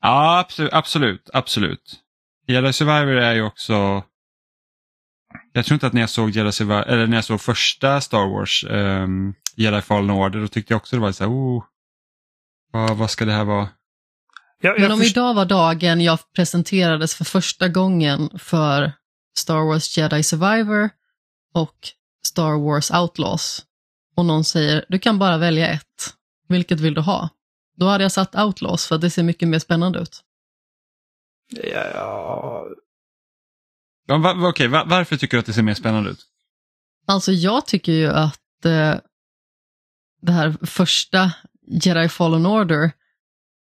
Ja, 0.02 0.40
absolut, 0.40 0.74
absolut, 0.74 1.30
absolut. 1.34 1.96
Jedi 2.48 2.74
Survivor 2.74 3.16
är 3.16 3.34
ju 3.34 3.42
också 3.42 4.04
jag 5.54 5.66
tror 5.66 5.76
inte 5.76 5.88
att 5.88 5.94
när 5.94 6.02
jag 6.02 6.10
såg 6.10 6.30
Jedi 6.30 6.52
Survivor, 6.52 6.84
eller 6.88 7.08
när 7.08 7.18
jag 7.18 7.26
såg 7.26 7.42
första 7.42 8.02
Star 8.02 8.28
Wars, 8.28 8.66
um, 8.70 9.34
Jedi 9.56 9.82
Fallen 9.82 10.10
Order, 10.10 10.40
då 10.40 10.48
tyckte 10.48 10.74
jag 10.74 10.78
också 10.78 10.96
det 10.96 11.02
var 11.02 11.12
så 11.12 11.24
här, 11.24 11.32
oh, 11.32 11.64
vad, 12.72 12.98
vad 12.98 13.10
ska 13.10 13.26
det 13.26 13.32
här 13.32 13.44
vara? 13.44 13.70
Jag, 14.62 14.82
Men 14.82 14.92
om 14.92 15.02
idag 15.02 15.34
var 15.34 15.46
dagen 15.46 16.02
jag 16.02 16.20
presenterades 16.36 17.16
för 17.16 17.26
första 17.26 17.68
gången 17.68 18.30
för 18.40 18.92
Star 19.38 19.68
Wars 19.68 19.98
Jedi 19.98 20.24
Survivor 20.24 20.90
och 21.54 21.76
Star 22.26 22.60
Wars 22.60 22.92
Outlaws 22.92 23.62
och 24.16 24.26
någon 24.26 24.44
säger 24.44 24.86
du 24.90 25.00
kan 25.00 25.20
bara 25.20 25.38
välja 25.38 25.68
ett, 25.68 26.14
vilket 26.48 26.80
vill 26.80 26.94
du 26.94 27.02
ha? 27.02 27.30
Då 27.76 27.86
hade 27.86 28.04
jag 28.04 28.12
satt 28.12 28.36
Outlaws 28.36 28.88
för 28.88 28.96
att 28.96 29.02
det 29.02 29.10
ser 29.10 29.24
mycket 29.24 29.48
mer 29.48 29.60
spännande 29.60 30.00
ut. 30.00 30.24
Ja, 31.50 31.84
ja. 31.94 32.66
ja 34.08 34.18
va, 34.18 34.34
va, 34.34 34.50
okej, 34.50 34.68
va, 34.68 34.84
varför 34.88 35.18
tycker 35.18 35.38
du 35.38 35.40
att 35.40 35.46
det 35.46 35.54
ser 35.54 35.62
mer 35.62 35.74
spännande 35.74 36.10
ut? 36.10 36.26
Alltså 37.06 37.32
jag 37.32 37.66
tycker 37.66 37.92
ju 37.92 38.08
att 38.08 38.66
eh, 38.66 38.96
det 40.22 40.32
här 40.32 40.66
första 40.66 41.32
Jedi 41.68 42.10
Fallen 42.10 42.46
Order 42.46 42.92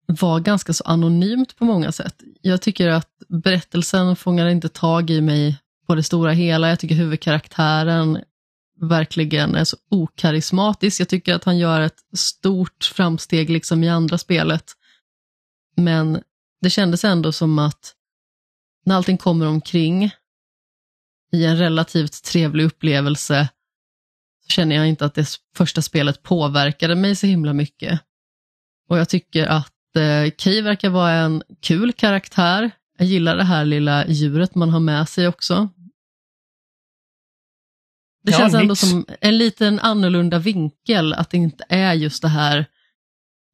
var 0.07 0.39
ganska 0.39 0.73
så 0.73 0.83
anonymt 0.83 1.55
på 1.55 1.65
många 1.65 1.91
sätt. 1.91 2.15
Jag 2.41 2.61
tycker 2.61 2.89
att 2.89 3.09
berättelsen 3.27 4.15
fångar 4.15 4.47
inte 4.47 4.69
tag 4.69 5.09
i 5.09 5.21
mig 5.21 5.57
på 5.87 5.95
det 5.95 6.03
stora 6.03 6.31
hela. 6.31 6.69
Jag 6.69 6.79
tycker 6.79 6.95
huvudkaraktären 6.95 8.19
verkligen 8.81 9.55
är 9.55 9.63
så 9.63 9.77
okarismatisk. 9.89 11.01
Jag 11.01 11.09
tycker 11.09 11.35
att 11.35 11.43
han 11.43 11.57
gör 11.57 11.81
ett 11.81 11.99
stort 12.13 12.91
framsteg 12.95 13.49
liksom 13.49 13.83
i 13.83 13.89
andra 13.89 14.17
spelet. 14.17 14.63
Men 15.75 16.21
det 16.61 16.69
kändes 16.69 17.03
ändå 17.05 17.31
som 17.31 17.59
att 17.59 17.95
när 18.85 18.95
allting 18.95 19.17
kommer 19.17 19.45
omkring 19.47 20.11
i 21.31 21.45
en 21.45 21.57
relativt 21.57 22.23
trevlig 22.23 22.63
upplevelse 22.63 23.49
så 24.41 24.53
känner 24.53 24.75
jag 24.75 24.87
inte 24.87 25.05
att 25.05 25.15
det 25.15 25.27
första 25.55 25.81
spelet 25.81 26.23
påverkade 26.23 26.95
mig 26.95 27.15
så 27.15 27.27
himla 27.27 27.53
mycket. 27.53 28.01
Och 28.89 28.97
jag 28.97 29.09
tycker 29.09 29.47
att 29.47 29.95
eh, 29.95 30.61
verkar 30.63 30.89
vara 30.89 31.11
en 31.11 31.43
kul 31.61 31.93
karaktär. 31.93 32.71
Jag 32.97 33.07
gillar 33.07 33.37
det 33.37 33.43
här 33.43 33.65
lilla 33.65 34.07
djuret 34.07 34.55
man 34.55 34.69
har 34.69 34.79
med 34.79 35.09
sig 35.09 35.27
också. 35.27 35.69
Det 38.23 38.31
känns 38.31 38.53
ändå 38.53 38.75
som 38.75 39.05
en 39.21 39.37
liten 39.37 39.79
annorlunda 39.79 40.39
vinkel, 40.39 41.13
att 41.13 41.29
det 41.29 41.37
inte 41.37 41.63
är 41.69 41.93
just 41.93 42.21
det 42.21 42.27
här 42.27 42.65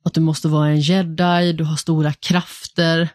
att 0.06 0.14
du 0.14 0.22
måste 0.22 0.48
vara 0.48 0.68
en 0.68 0.80
jedi, 0.80 1.54
du 1.54 1.64
har 1.64 1.76
stora 1.76 2.14
krafter. 2.14 3.10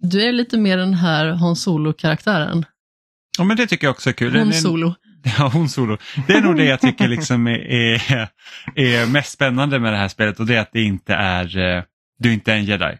Du 0.00 0.22
är 0.22 0.32
lite 0.32 0.58
mer 0.58 0.76
den 0.76 0.94
här 0.94 1.30
Hon 1.30 1.56
Solo-karaktären. 1.56 2.64
Ja 3.38 3.44
men 3.44 3.56
det 3.56 3.66
tycker 3.66 3.86
jag 3.86 3.92
också 3.92 4.08
är 4.08 4.14
kul. 4.14 4.36
Hon 4.36 4.52
Solo. 4.52 4.94
Ja, 5.38 5.50
hon 5.52 5.68
solo. 5.68 5.98
Det 6.26 6.32
är 6.32 6.40
nog 6.40 6.56
det 6.56 6.64
jag 6.64 6.80
tycker 6.80 7.08
liksom 7.08 7.46
är, 7.46 7.58
är, 8.12 8.28
är 8.74 9.06
mest 9.06 9.32
spännande 9.32 9.78
med 9.78 9.92
det 9.92 9.96
här 9.96 10.08
spelet 10.08 10.40
och 10.40 10.46
det 10.46 10.56
är 10.56 10.60
att 10.60 10.72
det 10.72 10.82
inte 10.82 11.14
är 11.14 11.58
eh, 11.58 11.82
du 12.18 12.28
är 12.28 12.32
inte 12.32 12.52
en 12.52 12.64
jedi. 12.64 12.98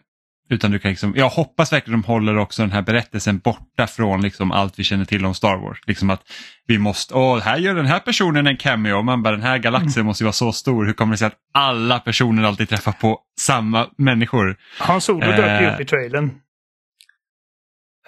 Utan 0.49 0.71
du 0.71 0.79
kan 0.79 0.91
liksom, 0.91 1.13
jag 1.15 1.29
hoppas 1.29 1.73
verkligen 1.73 2.01
de 2.01 2.07
håller 2.07 2.37
också 2.37 2.61
den 2.61 2.71
här 2.71 2.81
berättelsen 2.81 3.39
borta 3.39 3.87
från 3.87 4.21
liksom 4.21 4.51
allt 4.51 4.79
vi 4.79 4.83
känner 4.83 5.05
till 5.05 5.25
om 5.25 5.33
Star 5.33 5.57
Wars. 5.57 5.79
Liksom 5.87 6.09
att 6.09 6.21
vi 6.67 6.77
måste, 6.77 7.13
åh, 7.13 7.39
här 7.39 7.57
gör 7.57 7.75
den 7.75 7.85
här 7.85 7.99
personen 7.99 8.47
en 8.47 8.57
cameo. 8.57 9.01
Man 9.01 9.23
bara, 9.23 9.31
den 9.31 9.45
här 9.45 9.57
galaxen 9.57 10.01
mm. 10.01 10.05
måste 10.05 10.23
vara 10.23 10.33
så 10.33 10.51
stor. 10.51 10.85
Hur 10.85 10.93
kommer 10.93 11.11
det 11.13 11.17
sig 11.17 11.27
att 11.27 11.37
alla 11.53 11.99
personer 11.99 12.43
alltid 12.43 12.69
träffar 12.69 12.91
på 12.91 13.19
samma 13.39 13.87
människor? 13.97 14.57
Han 14.79 15.01
Solo 15.01 15.31
dök 15.31 15.61
ju 15.61 15.67
upp 15.67 15.79
i 15.79 15.85
trailern. 15.85 16.31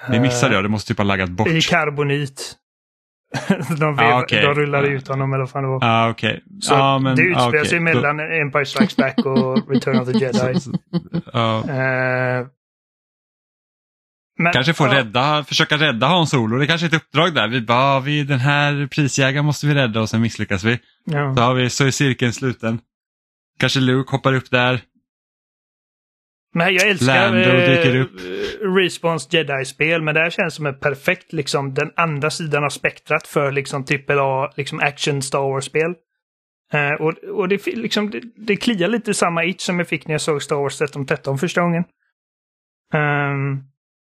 Det 0.09 0.19
missade 0.19 0.55
jag, 0.55 0.63
det 0.63 0.69
måste 0.69 0.87
typ 0.87 0.97
ha 0.97 1.05
laggat 1.05 1.29
bort. 1.29 1.47
I 1.47 1.61
karbonit. 1.61 2.55
de, 3.79 3.95
vev, 3.95 4.05
ah, 4.05 4.21
okay. 4.21 4.41
de 4.41 4.53
rullade 4.53 4.87
ut 4.87 5.07
honom 5.07 5.33
eller 5.33 5.43
vad 5.43 5.49
fan 5.49 5.63
det 5.63 5.69
var. 5.69 5.79
Ah, 5.83 6.09
okay. 6.09 6.39
Så 6.61 6.75
ah, 6.75 6.99
men, 6.99 7.15
det 7.15 7.21
utspelar 7.21 7.49
okay. 7.49 7.65
sig 7.65 7.79
mellan. 7.79 8.19
Empire 8.19 8.65
Strikes 8.65 8.95
Back 8.95 9.25
och 9.25 9.69
Return 9.69 9.99
of 9.99 10.07
the 10.07 10.17
Jedi. 10.17 10.59
ah. 11.33 11.59
uh, 11.59 12.47
men, 14.39 14.53
kanske 14.53 14.73
får 14.73 14.87
rädda, 14.87 15.43
försöka 15.43 15.77
rädda 15.77 16.07
Hans 16.07 16.29
Solo. 16.29 16.57
Det 16.57 16.67
kanske 16.67 16.87
är 16.87 16.87
ett 16.87 17.03
uppdrag 17.03 17.33
där. 17.33 17.47
Vi 17.47 17.61
bara, 17.61 17.99
vi, 17.99 18.23
den 18.23 18.39
här 18.39 18.87
prisjägaren 18.87 19.45
måste 19.45 19.67
vi 19.67 19.73
rädda 19.73 20.01
och 20.01 20.09
sen 20.09 20.21
misslyckas 20.21 20.63
vi. 20.63 20.79
Ja. 21.03 21.35
Så, 21.35 21.41
har 21.41 21.53
vi, 21.53 21.69
så 21.69 21.85
är 21.85 21.91
cirkeln 21.91 22.33
sluten. 22.33 22.79
Kanske 23.59 23.79
Luke 23.79 24.11
hoppar 24.11 24.33
upp 24.33 24.51
där. 24.51 24.81
Men 26.57 26.73
jag 26.73 26.87
älskar 26.87 27.35
eh, 27.35 28.05
Respawns 28.75 29.33
Jedi-spel, 29.33 30.01
men 30.01 30.15
det 30.15 30.21
här 30.21 30.29
känns 30.29 30.53
som 30.53 30.65
en 30.65 30.79
perfekt, 30.79 31.33
liksom, 31.33 31.73
den 31.73 31.91
andra 31.95 32.29
sidan 32.29 32.63
av 32.63 32.69
spektrat 32.69 33.27
för 33.27 33.51
liksom 33.51 33.85
AAA, 34.09 34.51
liksom 34.55 34.79
action 34.79 35.21
Star 35.21 35.39
Wars-spel. 35.39 35.93
Uh, 36.73 37.01
och 37.01 37.13
och 37.39 37.47
det, 37.47 37.65
liksom, 37.65 38.09
det, 38.09 38.21
det 38.35 38.55
kliar 38.55 38.87
lite 38.87 39.13
samma 39.13 39.45
itch 39.45 39.61
som 39.61 39.79
jag 39.79 39.87
fick 39.87 40.07
när 40.07 40.13
jag 40.13 40.21
såg 40.21 40.43
Star 40.43 40.55
Wars 40.55 40.81
1313 40.81 41.37
första 41.37 41.61
gången. 41.61 41.83
Um, 42.93 43.63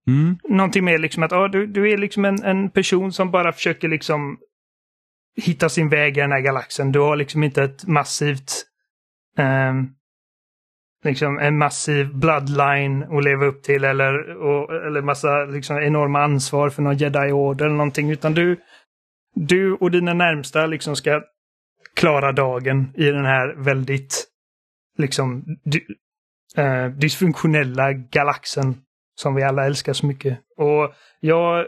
Mm. 0.07 0.39
Någonting 0.49 0.85
mer 0.85 0.99
liksom 0.99 1.23
att 1.23 1.31
ja, 1.31 1.49
du, 1.49 1.67
du 1.67 1.93
är 1.93 1.99
liksom 1.99 2.25
en, 2.25 2.43
en 2.43 2.71
person 2.71 3.13
som 3.13 3.31
bara 3.31 3.53
försöker 3.53 3.89
liksom 3.89 4.39
hitta 5.37 5.69
sin 5.69 5.89
väg 5.89 6.17
i 6.17 6.21
den 6.21 6.33
här 6.33 6.41
galaxen. 6.41 6.93
Du 6.93 6.99
har 6.99 7.17
liksom 7.17 7.43
inte 7.43 7.63
ett 7.63 7.87
massivt 7.87 8.53
ehm, 9.39 9.89
liksom 11.05 11.39
en 11.39 11.59
massiv 11.59 12.15
bloodline 12.15 13.03
att 13.03 13.25
leva 13.25 13.47
upp 13.47 13.63
till 13.63 13.85
eller, 13.85 14.37
och, 14.37 14.87
eller 14.87 15.03
massa 15.03 15.45
liksom 15.45 15.79
enorma 15.79 16.23
ansvar 16.23 16.71
för 16.71 16.83
någon 16.83 16.97
jedi-order 16.97 17.65
eller 17.65 17.77
någonting. 17.77 18.11
Utan 18.11 18.35
du, 18.35 18.61
du 19.35 19.73
och 19.73 19.91
dina 19.91 20.15
närmsta 20.15 20.67
liksom 20.67 20.97
ska 20.97 21.23
klara 21.95 22.33
dagen 22.33 22.93
i 22.97 23.05
den 23.05 23.25
här 23.25 23.55
väldigt 23.57 24.27
liksom 24.99 25.45
dy, 25.65 25.81
eh, 26.57 26.87
dysfunktionella 26.87 27.93
galaxen 27.93 28.75
som 29.15 29.35
vi 29.35 29.43
alla 29.43 29.67
älskar 29.67 29.93
så 29.93 30.07
mycket. 30.07 30.39
Och 30.57 30.95
jag 31.21 31.67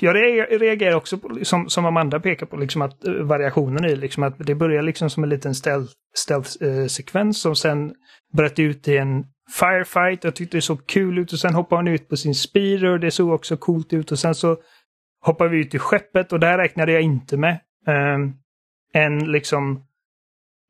jag 0.00 0.14
reagerar 0.62 0.94
också 0.94 1.18
på, 1.18 1.44
som, 1.44 1.68
som 1.68 1.86
Amanda 1.86 2.20
pekar 2.20 2.46
på, 2.46 2.56
liksom 2.56 2.82
att 2.82 3.04
uh, 3.08 3.22
variationen 3.22 3.84
i 3.84 3.96
liksom 3.96 4.22
att 4.22 4.34
det 4.38 4.54
börjar 4.54 4.82
liksom 4.82 5.10
som 5.10 5.22
en 5.22 5.28
liten 5.28 5.54
stealth-sekvens 5.54 6.58
stealth, 6.94 7.22
uh, 7.22 7.32
som 7.32 7.56
sen 7.56 7.94
bröt 8.32 8.58
ut 8.58 8.88
i 8.88 8.96
en 8.96 9.24
firefight. 9.58 10.24
Jag 10.24 10.34
tyckte 10.34 10.56
det 10.56 10.62
såg 10.62 10.86
kul 10.86 11.18
ut 11.18 11.32
och 11.32 11.38
sen 11.38 11.54
hoppar 11.54 11.76
hon 11.76 11.88
ut 11.88 12.08
på 12.08 12.16
sin 12.16 12.34
speeder 12.34 12.88
och 12.88 13.00
det 13.00 13.10
såg 13.10 13.30
också 13.30 13.56
coolt 13.56 13.92
ut 13.92 14.12
och 14.12 14.18
sen 14.18 14.34
så 14.34 14.56
hoppar 15.20 15.48
vi 15.48 15.60
ut 15.60 15.74
i 15.74 15.78
skeppet 15.78 16.32
och 16.32 16.40
där 16.40 16.58
räknade 16.58 16.92
jag 16.92 17.02
inte 17.02 17.36
med 17.36 17.60
um, 17.86 18.34
en 18.92 19.32
liksom 19.32 19.84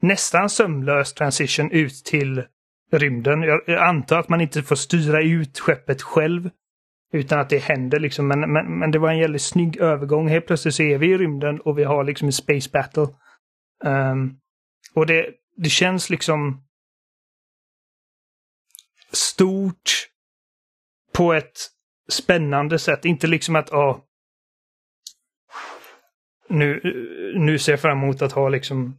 nästan 0.03 0.49
sömlös 0.49 1.15
transition 1.15 1.70
ut 1.70 2.05
till 2.05 2.45
rymden. 2.93 3.43
Jag, 3.43 3.61
jag 3.66 3.82
antar 3.82 4.19
att 4.19 4.28
man 4.28 4.41
inte 4.41 4.62
får 4.62 4.77
styra 4.77 5.23
ut 5.23 5.59
skeppet 5.59 6.03
själv. 6.03 6.51
Utan 7.12 7.39
att 7.39 7.51
det 7.51 7.59
händer 7.59 8.01
liksom. 8.01 8.28
Men, 8.28 8.53
men, 8.53 8.78
men 8.78 8.91
det 8.91 8.99
var 8.99 9.11
en 9.11 9.19
jävligt 9.19 9.43
snygg 9.43 9.77
övergång. 9.77 10.28
Helt 10.28 10.47
plötsligt 10.47 10.74
så 10.74 10.82
är 10.82 10.99
vi 10.99 11.07
i 11.07 11.19
rymden 11.19 11.61
och 11.61 11.78
vi 11.78 11.85
har 11.85 12.05
liksom 12.05 12.27
en 12.27 12.32
space 12.32 12.70
battle. 12.73 13.07
Um, 13.85 14.41
och 14.95 15.07
det, 15.07 15.31
det 15.57 15.69
känns 15.70 16.11
liksom 16.11 16.65
stort 19.12 20.09
på 21.12 21.32
ett 21.32 21.59
spännande 22.09 22.78
sätt. 22.78 23.05
Inte 23.05 23.27
liksom 23.27 23.57
att, 23.57 23.69
ja, 23.70 24.05
nu, 26.49 26.81
nu 27.37 27.59
ser 27.59 27.73
jag 27.73 27.81
fram 27.81 27.99
emot 27.99 28.23
att 28.23 28.32
ha 28.32 28.49
liksom 28.49 28.99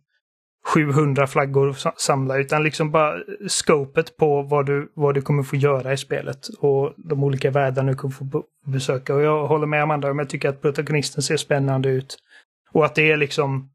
700 0.74 1.28
flaggor 1.28 1.70
att 1.70 2.02
samla 2.02 2.38
utan 2.38 2.64
liksom 2.64 2.92
bara 2.92 3.20
scopet 3.48 4.18
på 4.18 4.42
vad 4.42 4.66
du, 4.66 4.92
vad 4.96 5.16
du 5.16 5.22
kommer 5.22 5.44
få 5.44 5.56
göra 5.56 5.94
i 5.94 5.98
spelet 5.98 6.48
och 6.60 6.94
de 6.98 7.24
olika 7.24 7.52
världarna 7.52 7.92
du 7.92 7.98
kommer 7.98 8.14
få 8.14 8.44
besöka. 8.66 9.16
Och 9.16 9.22
jag 9.22 9.48
håller 9.48 9.68
med 9.68 9.84
Amanda 9.84 10.12
om 10.12 10.20
jag 10.20 10.30
tycker 10.30 10.50
att 10.50 10.62
protagonisten 10.62 11.24
ser 11.24 11.38
spännande 11.38 11.90
ut. 11.90 12.18
Och 12.72 12.86
att 12.86 12.96
det 12.96 13.12
är 13.12 13.18
liksom 13.18 13.70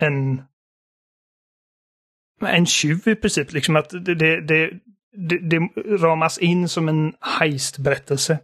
en 0.00 0.42
en 2.46 2.66
tjuv 2.66 3.08
i 3.08 3.14
princip. 3.14 3.52
Liksom 3.52 3.76
att 3.76 3.90
det, 3.90 4.14
det, 4.14 4.40
det, 4.40 4.70
det, 5.38 5.58
ramas 5.96 6.38
in 6.38 6.68
som 6.68 6.88
en 6.88 7.12
heist-berättelse. 7.20 8.38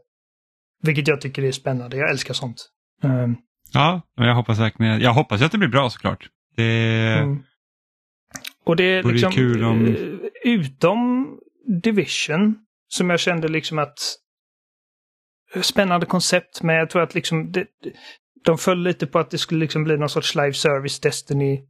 Vilket 0.82 1.09
jag 1.09 1.20
tycker 1.20 1.42
är 1.42 1.52
spännande. 1.52 1.96
Jag 1.96 2.10
älskar 2.10 2.34
sånt. 2.34 2.68
Um, 3.02 3.36
ja, 3.72 4.02
jag 4.14 4.34
hoppas 4.34 4.59
verkligen 4.59 5.01
Jag 5.01 5.12
hoppas 5.12 5.42
att 5.42 5.52
det 5.52 5.59
blir 5.59 5.68
bra 5.68 5.90
såklart. 5.90 6.28
Det... 6.56 7.18
Mm. 7.18 7.42
Och 8.65 8.77
det 8.77 8.85
är 8.85 9.03
liksom 9.03 9.32
kul 9.32 9.65
om... 9.65 9.86
Eh, 9.86 9.95
utom 10.45 11.31
Division 11.82 12.57
som 12.89 13.11
jag 13.11 13.20
kände 13.20 13.49
liksom 13.49 13.78
att 13.78 13.99
spännande 15.62 16.07
koncept 16.07 16.62
men 16.62 16.77
jag 16.77 16.91
tror 16.91 17.03
att 17.03 17.15
liksom 17.15 17.53
det, 17.53 17.66
de 18.45 18.59
föll 18.59 18.82
lite 18.82 19.07
på 19.07 19.19
att 19.19 19.31
det 19.31 19.39
skulle 19.39 19.61
liksom 19.61 19.85
bli 19.85 19.97
någon 19.97 20.09
sorts 20.09 20.35
live 20.35 20.53
service 20.53 21.01
Destiny. 21.01 21.61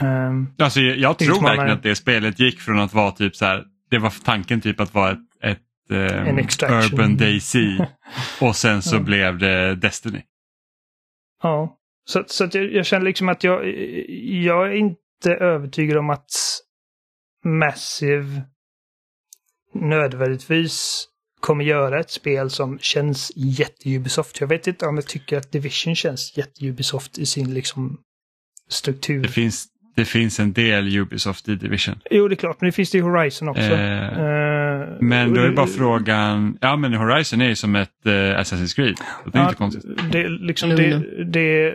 Um, 0.00 0.54
alltså 0.58 0.80
jag, 0.80 0.96
jag 0.96 1.18
tror 1.18 1.42
verkligen 1.42 1.70
att 1.70 1.82
det 1.82 1.94
spelet 1.94 2.40
gick 2.40 2.60
från 2.60 2.78
att 2.78 2.94
vara 2.94 3.10
typ 3.10 3.36
så 3.36 3.44
här, 3.44 3.64
det 3.90 3.98
var 3.98 4.12
tanken 4.24 4.60
typ 4.60 4.80
att 4.80 4.94
vara 4.94 5.10
ett, 5.10 5.18
ett 5.42 5.90
um, 5.90 6.38
Urban 6.70 7.16
Daisy 7.16 7.78
och 8.40 8.56
sen 8.56 8.82
så 8.82 8.96
ja. 8.96 9.00
blev 9.00 9.38
det 9.38 9.74
Destiny. 9.74 10.22
Ja, 11.42 11.78
så, 12.04 12.24
så 12.26 12.48
jag, 12.52 12.72
jag 12.72 12.86
känner 12.86 13.04
liksom 13.04 13.28
att 13.28 13.44
jag, 13.44 13.66
jag 14.20 14.66
är 14.66 14.72
inte 14.72 15.00
inte 15.26 15.44
övertygad 15.44 15.96
om 15.96 16.10
att 16.10 16.30
Massive 17.44 18.42
nödvändigtvis 19.74 21.06
kommer 21.40 21.64
göra 21.64 22.00
ett 22.00 22.10
spel 22.10 22.50
som 22.50 22.78
känns 22.78 23.32
jätte-Ubisoft. 23.36 24.40
Jag 24.40 24.48
vet 24.48 24.66
inte 24.66 24.86
om 24.86 24.94
jag 24.94 25.06
tycker 25.06 25.38
att 25.38 25.52
Division 25.52 25.94
känns 25.94 26.36
jätte-Ubisoft 26.36 27.18
i 27.18 27.26
sin 27.26 27.54
liksom 27.54 27.98
struktur. 28.68 29.22
Det 29.22 29.28
finns, 29.28 29.66
det 29.96 30.04
finns 30.04 30.40
en 30.40 30.52
del 30.52 30.96
Ubisoft 30.96 31.48
i 31.48 31.54
Division. 31.54 31.94
Jo, 32.10 32.28
det 32.28 32.34
är 32.34 32.36
klart, 32.36 32.60
men 32.60 32.68
det 32.68 32.72
finns 32.72 32.90
det 32.90 32.98
i 32.98 33.00
Horizon 33.00 33.48
också. 33.48 33.62
Eh, 33.62 34.08
eh, 34.08 34.96
men 35.00 35.34
då 35.34 35.40
är 35.40 35.52
bara 35.52 35.66
frågan, 35.66 36.58
ja 36.60 36.76
men 36.76 36.94
Horizon 36.94 37.40
är 37.40 37.48
ju 37.48 37.56
som 37.56 37.76
ett 37.76 38.06
eh, 38.06 38.10
Assassin's 38.10 38.76
Creed. 38.76 38.96
Det 39.24 39.38
är 39.38 39.42
ja, 39.42 39.44
inte 39.44 39.56
konstigt. 39.56 39.84
Det, 40.12 40.28
liksom, 40.28 40.70
det, 40.70 41.24
det, 41.24 41.74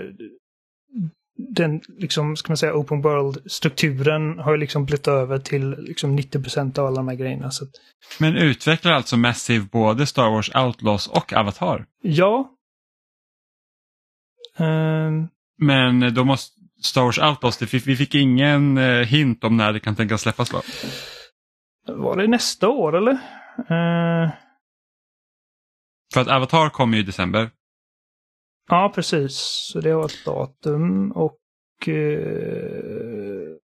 den 1.39 1.81
liksom, 1.87 2.35
ska 2.35 2.49
man 2.49 2.57
säga, 2.57 2.73
open 2.73 3.01
world-strukturen 3.01 4.39
har 4.39 4.51
ju 4.51 4.57
liksom 4.57 4.85
blivit 4.85 5.07
över 5.07 5.39
till 5.39 5.69
liksom 5.69 6.19
90% 6.19 6.79
av 6.79 6.85
alla 6.85 6.95
de 6.95 7.07
här 7.07 7.15
grejerna. 7.15 7.51
Så 7.51 7.63
att... 7.63 7.69
Men 8.19 8.35
utvecklar 8.35 8.91
alltså 8.91 9.17
Massive 9.17 9.65
både 9.71 10.05
Star 10.05 10.29
Wars 10.29 10.55
Outlaws 10.55 11.07
och 11.07 11.33
Avatar? 11.33 11.85
Ja. 12.01 12.55
Um... 14.57 15.27
Men 15.61 16.13
då 16.13 16.23
måste 16.23 16.59
Star 16.83 17.01
Wars 17.01 17.19
Outlaws, 17.19 17.73
vi 17.73 17.95
fick 17.95 18.15
ingen 18.15 18.77
eh, 18.77 19.07
hint 19.07 19.43
om 19.43 19.57
när 19.57 19.73
det 19.73 19.79
kan 19.79 19.95
tänkas 19.95 20.21
släppas 20.21 20.53
va? 20.53 20.61
Var 21.87 22.17
det 22.17 22.27
nästa 22.27 22.69
år 22.69 22.97
eller? 22.97 23.11
Uh... 23.59 24.31
För 26.13 26.21
att 26.21 26.27
Avatar 26.27 26.69
kommer 26.69 26.97
ju 26.97 27.03
i 27.03 27.05
december. 27.05 27.49
Ja, 28.69 28.91
precis. 28.95 29.35
Så 29.71 29.79
det 29.79 29.91
har 29.91 30.05
ett 30.05 30.25
datum 30.25 31.11
och 31.11 31.37
uh, 31.87 31.93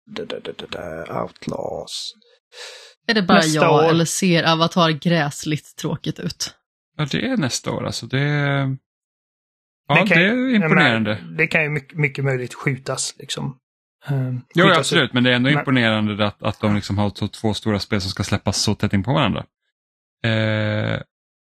da, 0.07 0.25
da, 0.25 0.37
da, 0.41 0.67
da, 0.69 1.23
Outlaws. 1.23 2.13
Är 3.07 3.15
det 3.15 3.23
bara 3.23 3.39
nästa 3.39 3.61
jag 3.61 3.75
år. 3.75 3.91
eller 3.91 4.05
ser 4.05 4.45
Avatar 4.45 4.91
gräsligt 4.91 5.77
tråkigt 5.77 6.21
ut? 6.21 6.55
Ja, 6.97 7.07
det 7.11 7.27
är 7.27 7.37
nästa 7.37 7.73
år 7.73 7.87
alltså. 7.87 8.07
Det, 8.07 8.19
ja, 9.89 9.95
det, 9.95 10.07
kan, 10.07 10.19
det 10.19 10.25
är 10.25 10.55
imponerande. 10.55 11.15
Menar, 11.15 11.37
det 11.37 11.47
kan 11.47 11.63
ju 11.63 11.69
mycket, 11.69 11.99
mycket 11.99 12.25
möjligt 12.25 12.55
skjutas 12.55 13.15
liksom. 13.19 13.59
Um, 14.11 14.43
jo, 14.55 14.67
absolut, 14.67 15.05
ut. 15.05 15.13
men 15.13 15.25
det 15.25 15.31
är 15.31 15.35
ändå 15.35 15.51
men... 15.51 15.59
imponerande 15.59 16.27
att, 16.27 16.43
att 16.43 16.61
de 16.61 16.75
liksom 16.75 16.99
har 16.99 17.11
så 17.15 17.29
två 17.29 17.55
stora 17.55 17.79
spel 17.79 18.01
som 18.01 18.11
ska 18.11 18.23
släppas 18.23 18.63
så 18.63 18.75
tätt 18.75 18.93
in 18.93 19.03
på 19.03 19.13
varandra. 19.13 19.45
Eh, 20.25 21.01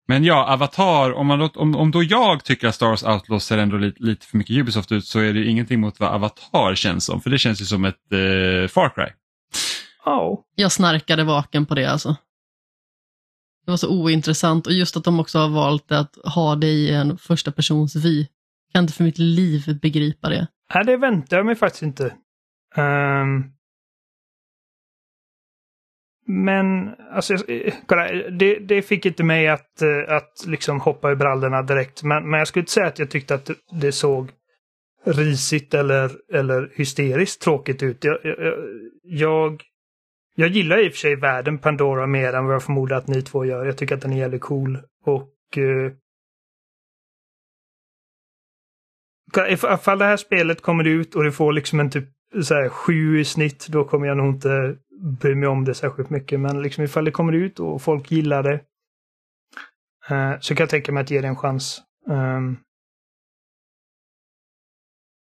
men 0.08 0.24
ja, 0.24 0.54
Avatar, 0.54 1.14
om, 1.14 1.28
man, 1.28 1.42
om, 1.42 1.76
om 1.76 1.92
då 1.92 2.04
jag 2.04 2.44
tycker 2.44 2.68
att 2.68 2.76
Star 2.76 2.88
Wars 2.88 3.04
Outlaws 3.04 3.46
ser 3.46 3.58
ändå 3.58 3.78
lite, 3.78 4.04
lite 4.04 4.26
för 4.26 4.38
mycket 4.38 4.56
Ubisoft 4.56 4.92
ut 4.92 5.06
så 5.06 5.20
är 5.20 5.34
det 5.34 5.46
ingenting 5.46 5.80
mot 5.80 6.00
vad 6.00 6.10
Avatar 6.10 6.76
känns 6.76 7.06
som. 7.06 7.22
För 7.22 7.30
det 7.30 7.38
känns 7.38 7.62
ju 7.62 7.66
som 7.66 7.86
ett 7.86 8.12
eh, 8.12 8.68
Far 8.68 8.90
Cry. 8.96 9.08
Oh. 10.06 10.40
Jag 10.56 10.72
snarkade 10.72 11.24
vaken 11.24 11.66
på 11.66 11.76
det 11.76 11.86
alltså. 11.86 12.16
Det 13.66 13.72
var 13.72 13.78
så 13.78 13.90
ointressant 13.90 14.68
och 14.68 14.74
just 14.74 14.98
att 14.98 15.04
de 15.04 15.20
också 15.20 15.40
har 15.40 15.50
valt 15.50 15.92
att 15.92 16.16
ha 16.24 16.56
det 16.56 16.68
i 16.68 16.94
en 16.94 17.18
första 17.18 17.52
persons 17.52 17.96
vy. 17.96 18.28
Kan 18.74 18.84
inte 18.84 18.94
för 18.94 19.04
mitt 19.04 19.18
liv 19.18 19.80
begripa 19.82 20.30
det. 20.30 20.48
Nej, 20.74 20.86
det 20.86 20.98
väntar 20.98 21.38
jag 21.38 21.46
mig 21.46 21.56
faktiskt 21.56 21.84
inte. 21.84 22.04
Um, 22.76 23.53
men 26.26 26.96
alltså, 27.12 27.36
kolla, 27.86 28.08
det, 28.14 28.60
det 28.60 28.82
fick 28.82 29.06
inte 29.06 29.24
mig 29.24 29.48
att, 29.48 29.82
eh, 29.82 30.16
att 30.16 30.44
liksom 30.48 30.80
hoppa 30.80 31.12
i 31.12 31.16
brallorna 31.16 31.62
direkt. 31.62 32.04
Men, 32.04 32.30
men 32.30 32.38
jag 32.38 32.48
skulle 32.48 32.62
inte 32.62 32.72
säga 32.72 32.88
att 32.88 33.00
jag 33.00 33.12
tyckte 33.12 33.36
att 33.36 33.50
det 33.72 33.92
såg 33.92 34.32
risigt 35.06 35.74
eller, 35.74 36.12
eller 36.34 36.72
hysteriskt 36.76 37.42
tråkigt 37.42 37.84
ut. 37.84 38.04
Jag, 38.04 38.18
jag, 38.24 38.38
jag, 39.04 39.64
jag 40.36 40.50
gillar 40.50 40.86
i 40.86 40.88
och 40.88 40.92
för 40.92 41.00
sig 41.00 41.16
världen 41.16 41.58
Pandora 41.58 42.08
mer 42.08 42.34
än 42.34 42.46
vad 42.46 42.56
jag 42.56 42.64
förmodar 42.64 42.98
att 42.98 43.08
ni 43.08 43.22
två 43.22 43.46
gör. 43.46 43.66
Jag 43.66 43.78
tycker 43.78 43.96
att 43.96 44.02
den 44.02 44.14
är 44.14 44.18
jävligt 44.18 44.42
cool. 44.42 44.80
Och 45.06 45.58
eh, 45.58 45.92
Ifall 49.50 50.00
det 50.00 50.06
här 50.06 50.18
spelet 50.18 50.62
kommer 50.62 50.88
ut 50.88 51.16
och 51.16 51.24
det 51.24 51.32
får 51.32 51.54
liksom 51.54 51.80
en 51.80 51.90
typ 51.90 52.10
så 52.42 52.54
här, 52.54 52.70
sju 52.70 53.20
i 53.20 53.26
snitt, 53.26 53.68
då 53.70 53.84
kommer 53.84 54.08
jag 54.08 54.18
nog 54.18 54.36
inte 54.36 54.76
bry 55.04 55.36
mig 55.36 55.50
om 55.50 55.66
det 55.66 55.76
särskilt 55.76 56.10
mycket. 56.10 56.40
Men 56.40 56.62
liksom 56.62 56.84
ifall 56.84 57.06
det 57.06 57.12
kommer 57.12 57.34
ut 57.34 57.60
och 57.60 57.82
folk 57.82 58.12
gillar 58.12 58.44
det 58.44 58.54
uh, 60.12 60.40
så 60.40 60.56
kan 60.56 60.64
jag 60.64 60.70
tänka 60.70 60.92
mig 60.92 61.02
att 61.02 61.12
ge 61.12 61.22
det 61.22 61.28
en 61.28 61.36
chans. 61.36 61.82
Um, 62.08 62.60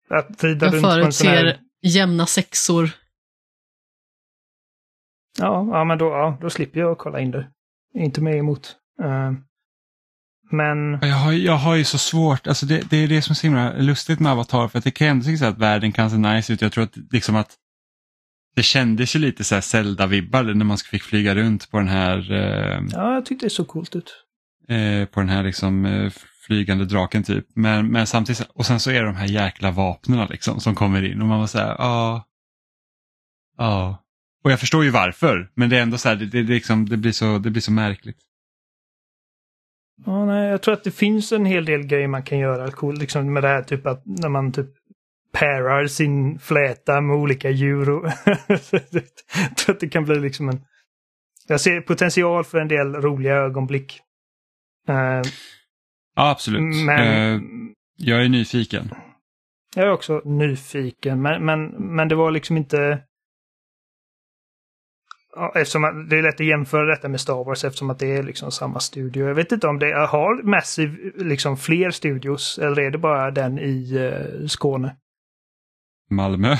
att 0.09 0.43
rida 0.43 0.65
jag 0.65 0.73
runt 0.73 0.85
förutser 0.85 1.29
här... 1.29 1.59
jämna 1.81 2.25
sexor. 2.25 2.89
Ja, 5.39 5.67
ja 5.71 5.83
men 5.83 5.97
då, 5.97 6.05
ja, 6.05 6.37
då 6.41 6.49
slipper 6.49 6.79
jag 6.79 6.97
kolla 6.97 7.19
in 7.19 7.31
det. 7.31 7.51
inte 7.93 8.21
mer 8.21 8.35
emot. 8.35 8.75
Uh, 9.01 9.31
men... 10.51 10.99
Jag 11.01 11.15
har, 11.15 11.31
jag 11.31 11.57
har 11.57 11.75
ju 11.75 11.83
så 11.83 11.97
svårt, 11.97 12.47
alltså 12.47 12.65
det, 12.65 12.89
det 12.89 12.97
är 12.97 13.07
det 13.07 13.21
som 13.21 13.31
är 13.31 13.35
så 13.35 13.47
himla 13.47 13.73
lustigt 13.73 14.19
med 14.19 14.31
Avatar 14.31 14.67
för 14.67 14.77
att 14.77 14.83
det 14.83 14.91
kan 14.91 15.07
ändå 15.07 15.25
tycka 15.25 15.47
att 15.47 15.57
världen 15.57 15.91
kan 15.91 16.09
se 16.09 16.17
nice 16.17 16.53
ut. 16.53 16.61
Jag 16.61 16.71
tror 16.71 16.83
att, 16.83 16.97
liksom 17.11 17.35
att 17.35 17.57
det 18.55 18.63
kändes 18.63 19.15
ju 19.15 19.19
lite 19.19 19.43
så 19.43 19.55
här 19.55 19.61
Zelda-vibbar 19.61 20.43
när 20.53 20.65
man 20.65 20.77
fick 20.77 21.03
flyga 21.03 21.35
runt 21.35 21.71
på 21.71 21.77
den 21.77 21.87
här 21.87 22.31
eh, 22.31 22.83
Ja, 22.91 23.13
jag 23.13 23.25
tyckte 23.25 23.45
det 23.45 23.49
såg 23.49 23.67
coolt 23.67 23.95
ut. 23.95 24.13
eh, 24.67 25.05
på 25.05 25.19
den 25.19 25.29
här 25.29 25.43
liksom 25.43 25.85
eh, 25.85 26.11
flygande 26.47 26.85
draken 26.85 27.23
typ. 27.23 27.45
Men, 27.55 27.91
men 27.91 28.07
samtidigt, 28.07 28.47
och 28.53 28.65
sen 28.65 28.79
så 28.79 28.91
är 28.91 28.99
det 29.01 29.05
de 29.07 29.15
här 29.15 29.27
jäkla 29.27 29.71
vapnen 29.71 30.27
liksom 30.29 30.59
som 30.59 30.75
kommer 30.75 31.03
in 31.11 31.21
och 31.21 31.27
man 31.27 31.39
var 31.39 31.47
så 31.47 31.57
här, 31.57 31.75
ja. 31.79 32.27
Ja. 33.57 33.97
Och 34.43 34.51
jag 34.51 34.59
förstår 34.59 34.83
ju 34.83 34.89
varför, 34.89 35.51
men 35.55 35.69
det 35.69 35.77
är 35.77 35.81
ändå 35.81 35.97
så 35.97 36.09
här, 36.09 36.15
det, 36.15 36.25
det, 36.25 36.43
det, 36.43 36.53
liksom, 36.53 36.89
det, 36.89 36.97
blir, 36.97 37.11
så, 37.11 37.37
det 37.37 37.49
blir 37.49 37.61
så 37.61 37.71
märkligt. 37.71 38.17
Ja, 40.05 40.25
nej, 40.25 40.49
jag 40.49 40.61
tror 40.61 40.73
att 40.73 40.83
det 40.83 40.91
finns 40.91 41.31
en 41.31 41.45
hel 41.45 41.65
del 41.65 41.83
grejer 41.83 42.07
man 42.07 42.23
kan 42.23 42.37
göra 42.39 42.71
cool, 42.71 42.97
liksom 42.97 43.33
med 43.33 43.43
det 43.43 43.47
här 43.49 43.63
typ 43.63 43.85
att 43.85 44.01
när 44.05 44.29
man 44.29 44.51
typ 44.51 44.67
parar 45.31 45.87
sin 45.87 46.39
fläta 46.39 47.01
med 47.01 47.15
olika 47.15 47.49
djur. 47.49 47.89
Och 47.89 48.11
jag 48.47 49.57
tror 49.57 49.75
att 49.75 49.79
det 49.79 49.89
kan 49.89 50.05
bli 50.05 50.19
liksom 50.19 50.49
en... 50.49 50.61
Jag 51.47 51.61
ser 51.61 51.81
potential 51.81 52.43
för 52.43 52.57
en 52.57 52.67
del 52.67 52.95
roliga 52.95 53.35
ögonblick. 53.35 53.99
Uh, 54.89 54.95
ja, 56.15 56.29
absolut. 56.29 56.85
Men... 56.85 57.35
Uh, 57.35 57.41
jag 57.97 58.25
är 58.25 58.29
nyfiken. 58.29 58.91
Jag 59.75 59.85
är 59.85 59.91
också 59.91 60.21
nyfiken, 60.25 61.21
men, 61.21 61.45
men, 61.45 61.67
men 61.67 62.07
det 62.07 62.15
var 62.15 62.31
liksom 62.31 62.57
inte... 62.57 63.03
Ja, 65.35 65.53
eftersom 65.55 66.07
det 66.09 66.17
är 66.17 66.23
lätt 66.23 66.39
att 66.39 66.45
jämföra 66.45 66.85
detta 66.85 67.09
med 67.09 67.21
Star 67.21 67.43
Wars 67.43 67.63
eftersom 67.63 67.89
att 67.89 67.99
det 67.99 68.15
är 68.17 68.23
liksom 68.23 68.51
samma 68.51 68.79
studio. 68.79 69.27
Jag 69.27 69.35
vet 69.35 69.51
inte 69.51 69.67
om 69.67 69.79
det 69.79 70.07
har 70.07 70.43
Massive 70.43 71.11
liksom 71.15 71.57
fler 71.57 71.91
studios 71.91 72.59
eller 72.59 72.81
är 72.81 72.91
det 72.91 72.97
bara 72.97 73.31
den 73.31 73.59
i 73.59 73.97
uh, 73.97 74.47
Skåne? 74.47 74.95
Malmö. 76.11 76.57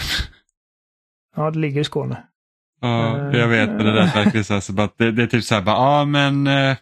Ja, 1.36 1.52
det 1.52 1.60
ligger 1.60 1.82
i 1.82 1.84
Skåne. 1.84 2.23
Ja, 2.82 3.34
jag 3.38 3.48
vet, 3.48 3.69
men 3.69 3.86
det 3.86 3.91
där 3.91 4.14
verkligen 4.14 4.44
så, 4.44 4.53
här, 4.53 4.61
så 4.61 4.82
att 4.82 4.98
det, 4.98 5.11
det, 5.11 5.23
är 5.23 5.28
typ 5.28 5.44
så 5.44 5.56
här, 5.56 5.61
bara, 5.61 5.76
ja 5.76 6.06
men 6.06 6.48
eh, 6.48 6.78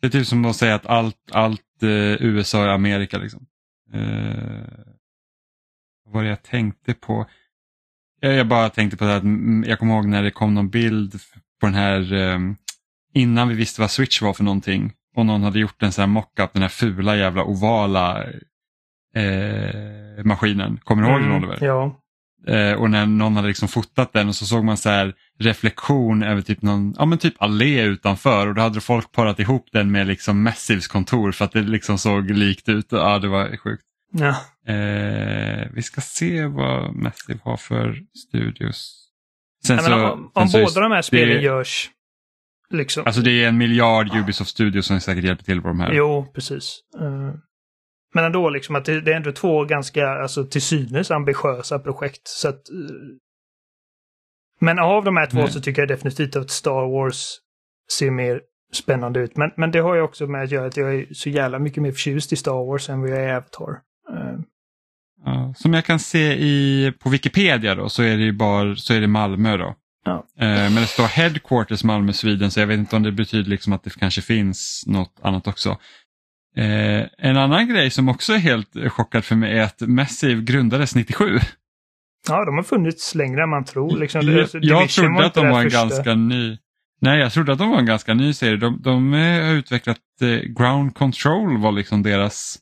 det 0.00 0.06
är 0.06 0.10
typ 0.10 0.26
som 0.26 0.44
att 0.44 0.56
säga 0.56 0.74
att 0.74 0.86
allt, 0.86 1.30
allt 1.32 1.82
eh, 1.82 2.22
USA 2.22 2.64
är 2.64 2.68
Amerika 2.68 3.18
liksom. 3.18 3.46
Eh, 3.92 4.68
vad 6.04 6.14
var 6.14 6.22
det 6.22 6.28
jag 6.28 6.42
tänkte 6.42 6.94
på? 6.94 7.26
Jag, 8.20 8.34
jag 8.34 8.48
bara 8.48 8.70
tänkte 8.70 8.96
på 8.96 9.04
det 9.04 9.16
att 9.16 9.24
jag 9.66 9.78
kommer 9.78 9.94
ihåg 9.94 10.06
när 10.06 10.22
det 10.22 10.30
kom 10.30 10.54
någon 10.54 10.70
bild 10.70 11.14
på 11.60 11.66
den 11.66 11.74
här 11.74 12.12
eh, 12.12 12.38
innan 13.14 13.48
vi 13.48 13.54
visste 13.54 13.80
vad 13.80 13.90
Switch 13.90 14.22
var 14.22 14.32
för 14.32 14.44
någonting 14.44 14.92
och 15.16 15.26
någon 15.26 15.42
hade 15.42 15.58
gjort 15.58 15.82
en 15.82 15.92
sån 15.92 16.02
här 16.02 16.06
mockup, 16.06 16.52
den 16.52 16.62
här 16.62 16.68
fula 16.68 17.16
jävla 17.16 17.44
ovala 17.44 18.24
eh, 19.18 20.24
maskinen. 20.24 20.80
Kommer 20.84 21.02
du 21.02 21.08
ihåg 21.08 21.20
den 21.20 21.30
Mm, 21.30 21.38
Oliver? 21.44 21.58
ja. 21.66 22.00
Eh, 22.46 22.72
och 22.72 22.90
när 22.90 23.06
någon 23.06 23.36
hade 23.36 23.48
liksom 23.48 23.68
fotat 23.68 24.12
den 24.12 24.28
och 24.28 24.34
så 24.34 24.46
såg 24.46 24.64
man 24.64 24.76
så 24.76 24.88
här 24.90 25.14
reflektion 25.38 26.22
över 26.22 26.42
typ 26.42 26.62
någon, 26.62 26.94
ja 26.98 27.04
men 27.04 27.18
typ 27.18 27.34
allé 27.42 27.82
utanför 27.82 28.46
och 28.46 28.54
då 28.54 28.62
hade 28.62 28.80
folk 28.80 29.12
parat 29.12 29.40
ihop 29.40 29.68
den 29.72 29.90
med 29.92 30.06
liksom 30.06 30.42
Massives 30.42 30.88
kontor 30.88 31.32
för 31.32 31.44
att 31.44 31.52
det 31.52 31.62
liksom 31.62 31.98
såg 31.98 32.30
likt 32.30 32.68
ut. 32.68 32.86
Ja, 32.90 33.18
det 33.18 33.28
var 33.28 33.56
sjukt. 33.56 33.82
ja. 34.12 34.28
Eh, 34.72 35.68
vi 35.72 35.82
ska 35.82 36.00
se 36.00 36.46
vad 36.46 36.94
Massive 36.94 37.38
har 37.42 37.56
för 37.56 37.96
studios. 38.28 39.04
Sen 39.66 39.76
Nej, 39.76 39.84
så, 39.84 39.94
om 40.12 40.30
om 40.34 40.48
sen 40.48 40.66
så- 40.66 40.74
båda 40.74 40.88
de 40.88 40.94
här 40.94 41.02
spelen 41.02 41.36
det- 41.36 41.42
görs 41.42 41.90
liksom. 42.70 43.02
Alltså 43.06 43.20
det 43.20 43.44
är 43.44 43.48
en 43.48 43.58
miljard 43.58 44.16
Ubisoft 44.16 44.50
Studios 44.50 44.86
som 44.86 45.00
säkert 45.00 45.24
hjälper 45.24 45.44
till 45.44 45.62
på 45.62 45.68
de 45.68 45.80
här. 45.80 45.92
Jo, 45.92 46.30
precis. 46.34 46.80
Eh, 47.00 47.34
Men 48.14 48.24
ändå 48.24 48.50
liksom 48.50 48.76
att 48.76 48.84
det, 48.84 49.00
det 49.00 49.12
är 49.12 49.16
ändå 49.16 49.32
två 49.32 49.64
ganska, 49.64 50.08
alltså 50.08 50.44
till 50.44 50.62
synes 50.62 51.10
ambitiösa 51.10 51.78
projekt. 51.78 52.20
Så 52.24 52.48
att, 52.48 52.54
eh, 52.70 52.96
men 54.60 54.78
av 54.78 55.04
de 55.04 55.16
här 55.16 55.26
två 55.26 55.38
Nej. 55.38 55.50
så 55.50 55.60
tycker 55.60 55.82
jag 55.82 55.88
definitivt 55.88 56.36
att 56.36 56.50
Star 56.50 56.92
Wars 56.92 57.24
ser 57.92 58.10
mer 58.10 58.40
spännande 58.72 59.20
ut. 59.20 59.36
Men, 59.36 59.50
men 59.56 59.70
det 59.70 59.78
har 59.78 59.94
ju 59.94 60.00
också 60.00 60.26
med 60.26 60.42
att 60.42 60.50
göra 60.50 60.66
att 60.66 60.76
jag 60.76 60.94
är 60.94 61.06
så 61.14 61.28
jävla 61.28 61.58
mycket 61.58 61.82
mer 61.82 61.92
förtjust 61.92 62.32
i 62.32 62.36
Star 62.36 62.66
Wars 62.66 62.88
än 62.88 63.00
vad 63.00 63.10
jag 63.10 63.18
är 63.18 63.28
i 63.28 63.32
Avatar. 63.32 63.70
Eh, 64.12 64.40
Ja, 65.24 65.54
som 65.56 65.74
jag 65.74 65.84
kan 65.84 65.98
se 65.98 66.34
i, 66.34 66.92
på 66.98 67.08
Wikipedia 67.08 67.74
då, 67.74 67.88
så 67.88 68.02
är 68.02 68.16
det 68.16 68.22
ju 68.22 68.32
bara 68.32 68.76
så 68.76 68.94
är 68.94 69.00
det 69.00 69.06
Malmö 69.06 69.56
då. 69.56 69.74
Ja. 70.04 70.24
Eh, 70.38 70.46
men 70.46 70.74
det 70.74 70.86
står 70.86 71.06
Headquarters 71.06 71.84
Malmö, 71.84 72.12
Sweden, 72.12 72.50
så 72.50 72.60
jag 72.60 72.66
vet 72.66 72.78
inte 72.78 72.96
om 72.96 73.02
det 73.02 73.12
betyder 73.12 73.50
liksom 73.50 73.72
att 73.72 73.84
det 73.84 73.98
kanske 73.98 74.22
finns 74.22 74.84
något 74.86 75.14
annat 75.22 75.46
också. 75.46 75.76
Eh, 76.58 77.06
en 77.18 77.36
annan 77.36 77.68
grej 77.68 77.90
som 77.90 78.08
också 78.08 78.32
är 78.32 78.38
helt 78.38 78.76
chockad 78.88 79.24
för 79.24 79.36
mig 79.36 79.58
är 79.58 79.62
att 79.62 79.80
Massive 79.80 80.42
grundades 80.42 80.94
97. 80.94 81.38
Ja, 82.28 82.44
de 82.44 82.56
har 82.56 82.62
funnits 82.62 83.14
längre 83.14 83.42
än 83.42 83.48
man 83.48 83.64
tror. 83.64 83.98
Liksom. 83.98 84.20
jag 84.20 84.40
Alltså, 84.40 84.58
jag 84.58 84.80
Division 84.82 85.04
trodde 85.04 85.26
att 85.26 85.34
de 85.34 85.48
var 85.48 85.58
en 85.58 85.64
första. 85.64 85.80
ganska 85.80 86.14
ny. 86.14 86.58
Nej, 87.00 87.20
jag 87.20 87.32
trodde 87.32 87.52
att 87.52 87.58
de 87.58 87.70
var 87.70 87.78
en 87.78 87.86
ganska 87.86 88.14
ny 88.14 88.32
serie. 88.32 88.56
De, 88.56 88.82
de 88.82 89.14
eh, 89.14 89.44
har 89.46 89.52
utvecklat 89.52 89.98
eh, 90.20 90.28
Ground 90.28 90.94
Control 90.94 91.58
var 91.58 91.72
liksom 91.72 92.02
deras 92.02 92.58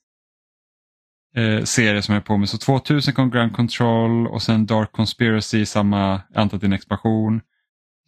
eh, 1.37 1.65
serie 1.65 2.03
som 2.03 2.15
jag 2.15 2.21
är 2.21 2.25
på 2.25 2.37
med. 2.37 2.49
Så 2.49 2.59
2000 2.59 3.15
kom 3.15 3.31
Ground 3.31 3.53
Control 3.53 4.27
och 4.27 4.43
sen 4.43 4.67
Dark 4.67 4.93
Conspiracy, 4.93 5.67
samma, 5.67 6.21
jag 6.35 6.65
en 6.65 6.73
expansion. 6.73 7.41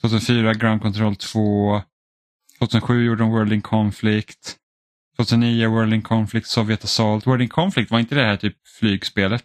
2004 0.01 0.55
Ground 0.55 0.83
Control 0.83 1.17
2. 1.17 1.83
2007 2.59 3.05
gjorde 3.05 3.23
de 3.23 3.31
World 3.31 3.53
in 3.53 3.63
Conflict. 3.63 4.57
2009 5.19 5.67
World 5.69 5.95
in 5.95 6.03
Conflict, 6.03 6.47
Sovjet 6.47 6.85
Assault. 6.85 7.27
World 7.27 7.43
in 7.43 7.49
Conflict, 7.49 7.91
var 7.91 7.99
inte 7.99 8.15
det 8.15 8.25
här 8.25 8.37
typ 8.37 8.57
flygspelet? 8.79 9.45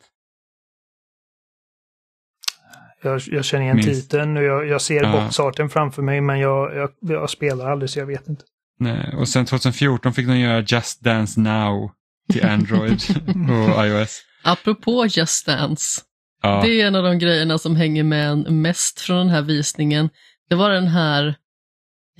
Jag, 3.02 3.22
jag 3.28 3.46
känner 3.46 3.64
igen 3.64 3.76
Minst. 3.76 4.02
titeln 4.12 4.38
och 4.38 4.44
jag, 4.44 4.68
jag 4.68 4.82
ser 4.82 5.04
Ja. 5.04 5.12
boxarten 5.12 5.70
framför 5.70 6.02
mig 6.02 6.22
men 6.22 6.40
jag, 6.40 6.76
jag, 6.76 6.90
jag 7.02 7.30
spelar 7.30 7.72
aldrig 7.72 7.90
så 7.90 8.00
jag 8.00 8.06
vet 8.06 8.28
inte. 8.28 8.44
Nej, 8.80 9.14
och 9.18 9.28
sen 9.30 9.46
2014 9.46 10.14
fick 10.14 10.28
de 10.28 10.40
göra 10.40 10.62
Just 10.68 11.02
Dance 11.02 11.40
Now 11.40 11.92
till 12.32 12.46
Android 12.50 13.02
och 13.76 13.86
iOS. 13.88 14.22
Apropå 14.44 15.06
Just 15.10 15.46
Dance, 15.46 16.02
Ja, 16.42 16.62
det 16.66 16.82
är 16.82 16.88
en 16.88 16.96
av 16.96 17.04
de 17.04 17.20
grejerna 17.20 17.58
som 17.58 17.76
hänger 17.76 18.04
med 18.04 18.30
en 18.32 18.62
mest 18.62 19.00
från 19.00 19.18
den 19.18 19.30
här 19.30 19.42
visningen. 19.42 20.10
Det 20.50 20.56
var 20.56 20.70
den 20.70 20.88
här 20.88 21.36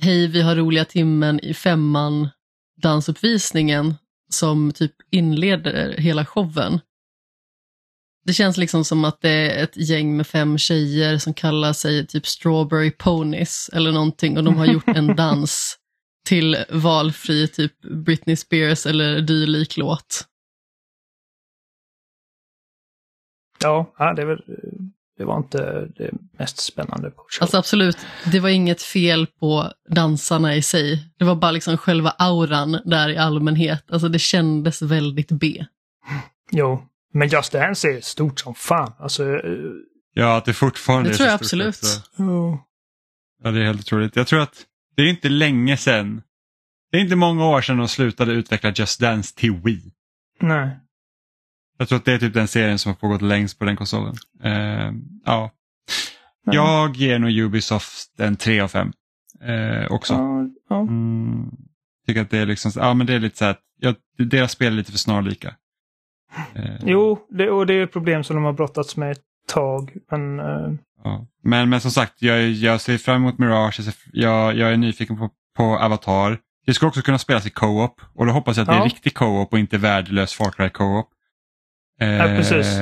Hej, 0.00 0.26
vi 0.28 0.42
har 0.42 0.54
roliga 0.56 0.84
timmen 0.84 1.40
i 1.40 1.54
femman 1.54 2.28
dansuppvisningen 2.76 3.94
som 4.30 4.72
typ 4.72 4.92
inleder 5.10 5.96
hela 5.98 6.26
showen. 6.26 6.80
Det 8.24 8.32
känns 8.32 8.56
liksom 8.56 8.84
som 8.84 9.04
att 9.04 9.20
det 9.20 9.30
är 9.30 9.64
ett 9.64 9.76
gäng 9.76 10.16
med 10.16 10.26
fem 10.26 10.58
tjejer 10.58 11.18
som 11.18 11.34
kallar 11.34 11.72
sig 11.72 12.06
typ 12.06 12.26
Strawberry 12.26 12.90
Ponies 12.90 13.70
eller 13.72 13.92
någonting 13.92 14.36
och 14.38 14.44
de 14.44 14.56
har 14.56 14.66
gjort 14.66 14.88
en 14.88 15.06
dans 15.16 15.78
till 16.28 16.56
valfri 16.70 17.48
typ 17.48 17.80
Britney 17.80 18.36
Spears 18.36 18.86
eller 18.86 19.20
dylik 19.20 19.76
låt. 19.76 20.24
Ja, 23.62 23.94
ja 23.98 24.14
det, 24.14 24.22
är 24.22 24.26
väl, 24.26 24.44
det 25.18 25.24
var 25.24 25.36
inte 25.36 25.88
det 25.96 26.10
mest 26.38 26.58
spännande 26.58 27.10
på 27.10 27.16
show. 27.28 27.42
Alltså 27.42 27.58
absolut, 27.58 27.98
det 28.32 28.40
var 28.40 28.48
inget 28.48 28.82
fel 28.82 29.26
på 29.26 29.72
dansarna 29.90 30.54
i 30.54 30.62
sig. 30.62 31.04
Det 31.18 31.24
var 31.24 31.34
bara 31.34 31.50
liksom 31.50 31.76
själva 31.76 32.10
auran 32.10 32.78
där 32.84 33.08
i 33.08 33.16
allmänhet. 33.16 33.84
Alltså 33.90 34.08
det 34.08 34.18
kändes 34.18 34.82
väldigt 34.82 35.30
B. 35.32 35.64
Jo, 36.50 36.82
men 37.12 37.28
Just 37.28 37.52
Dance 37.52 37.88
är 37.88 38.00
stort 38.00 38.40
som 38.40 38.54
fan. 38.54 38.92
Alltså, 38.98 39.24
eh, 39.24 39.40
ja, 40.14 40.36
att 40.36 40.44
det 40.44 40.52
fortfarande 40.52 41.08
Det 41.10 41.14
är 41.14 41.16
tror 41.16 41.26
jag 41.28 41.34
absolut. 41.34 41.80
ja. 42.16 42.66
Ja, 43.42 43.50
det 43.50 43.60
är 43.60 43.64
helt 43.64 43.80
otroligt. 43.80 44.16
Jag 44.16 44.26
tror 44.26 44.40
att 44.40 44.62
det 44.96 45.02
är 45.02 45.06
inte 45.06 45.28
länge 45.28 45.76
sedan. 45.76 46.22
Det 46.90 46.98
är 46.98 47.02
inte 47.02 47.16
många 47.16 47.46
år 47.46 47.60
sedan 47.60 47.76
de 47.76 47.88
slutade 47.88 48.32
utveckla 48.32 48.72
Just 48.76 49.00
Dance 49.00 49.34
till 49.36 49.52
Wii. 49.52 49.92
nej. 50.40 50.80
Jag 51.78 51.88
tror 51.88 51.98
att 51.98 52.04
det 52.04 52.12
är 52.12 52.18
typ 52.18 52.34
den 52.34 52.48
serien 52.48 52.78
som 52.78 52.90
har 52.92 52.96
pågått 52.96 53.22
längst 53.22 53.58
på 53.58 53.64
den 53.64 53.76
konsolen. 53.76 54.14
Eh, 54.42 54.92
ja. 55.24 55.50
Jag 56.44 56.96
ger 56.96 57.18
nog 57.18 57.30
Ubisoft 57.30 58.20
en 58.20 58.36
3 58.36 58.60
av 58.60 58.68
5 58.68 58.92
eh, 59.42 59.92
också. 59.92 60.14
Ja, 60.14 60.48
ja. 60.68 60.80
Mm, 60.80 61.50
tycker 62.06 62.22
att 62.22 62.30
det 62.30 62.38
är 62.38 62.46
liksom, 62.46 62.72
ja 62.74 62.94
men 62.94 63.06
det 63.06 63.14
är 63.14 63.20
lite 63.20 63.38
så 63.38 63.44
här, 63.44 63.52
att 63.52 63.60
ja, 63.80 63.94
deras 64.18 64.52
spel 64.52 64.72
är 64.72 64.76
lite 64.76 64.92
för 64.92 64.98
snarlika. 64.98 65.54
Eh, 66.54 66.76
Jo, 66.82 67.26
det, 67.30 67.50
och 67.50 67.66
det 67.66 67.74
är 67.74 67.84
ett 67.84 67.92
problem 67.92 68.24
som 68.24 68.36
de 68.36 68.44
har 68.44 68.52
brottats 68.52 68.96
med 68.96 69.12
ett 69.12 69.22
tag. 69.48 69.92
Men 70.10 70.40
eh, 70.40 70.72
Ja. 71.04 71.26
Men, 71.42 71.68
men 71.68 71.80
som 71.80 71.90
sagt, 71.90 72.22
jag, 72.22 72.50
jag 72.50 72.80
ser 72.80 72.98
fram 72.98 73.16
emot 73.16 73.38
Mirage, 73.38 73.74
jag, 73.78 73.84
ser, 73.84 73.94
jag, 74.12 74.56
jag 74.56 74.72
är 74.72 74.76
nyfiken 74.76 75.16
på, 75.16 75.30
på 75.56 75.64
Avatar. 75.78 76.38
Det 76.66 76.74
ska 76.74 76.86
också 76.86 77.02
kunna 77.02 77.18
spelas 77.18 77.46
i 77.46 77.50
co-op 77.50 78.00
och 78.14 78.26
då 78.26 78.32
hoppas 78.32 78.56
jag 78.56 78.62
att 78.62 78.68
det 78.68 78.80
är 78.80 78.84
riktig 78.84 79.14
co-op 79.14 79.52
och 79.52 79.58
inte 79.58 79.78
värdelös 79.78 80.34
Far 80.34 80.50
Cry 80.50 80.70
co-op. 80.70 81.08
Eh, 82.00 82.08
Ja, 82.08 82.24
precis. 82.24 82.78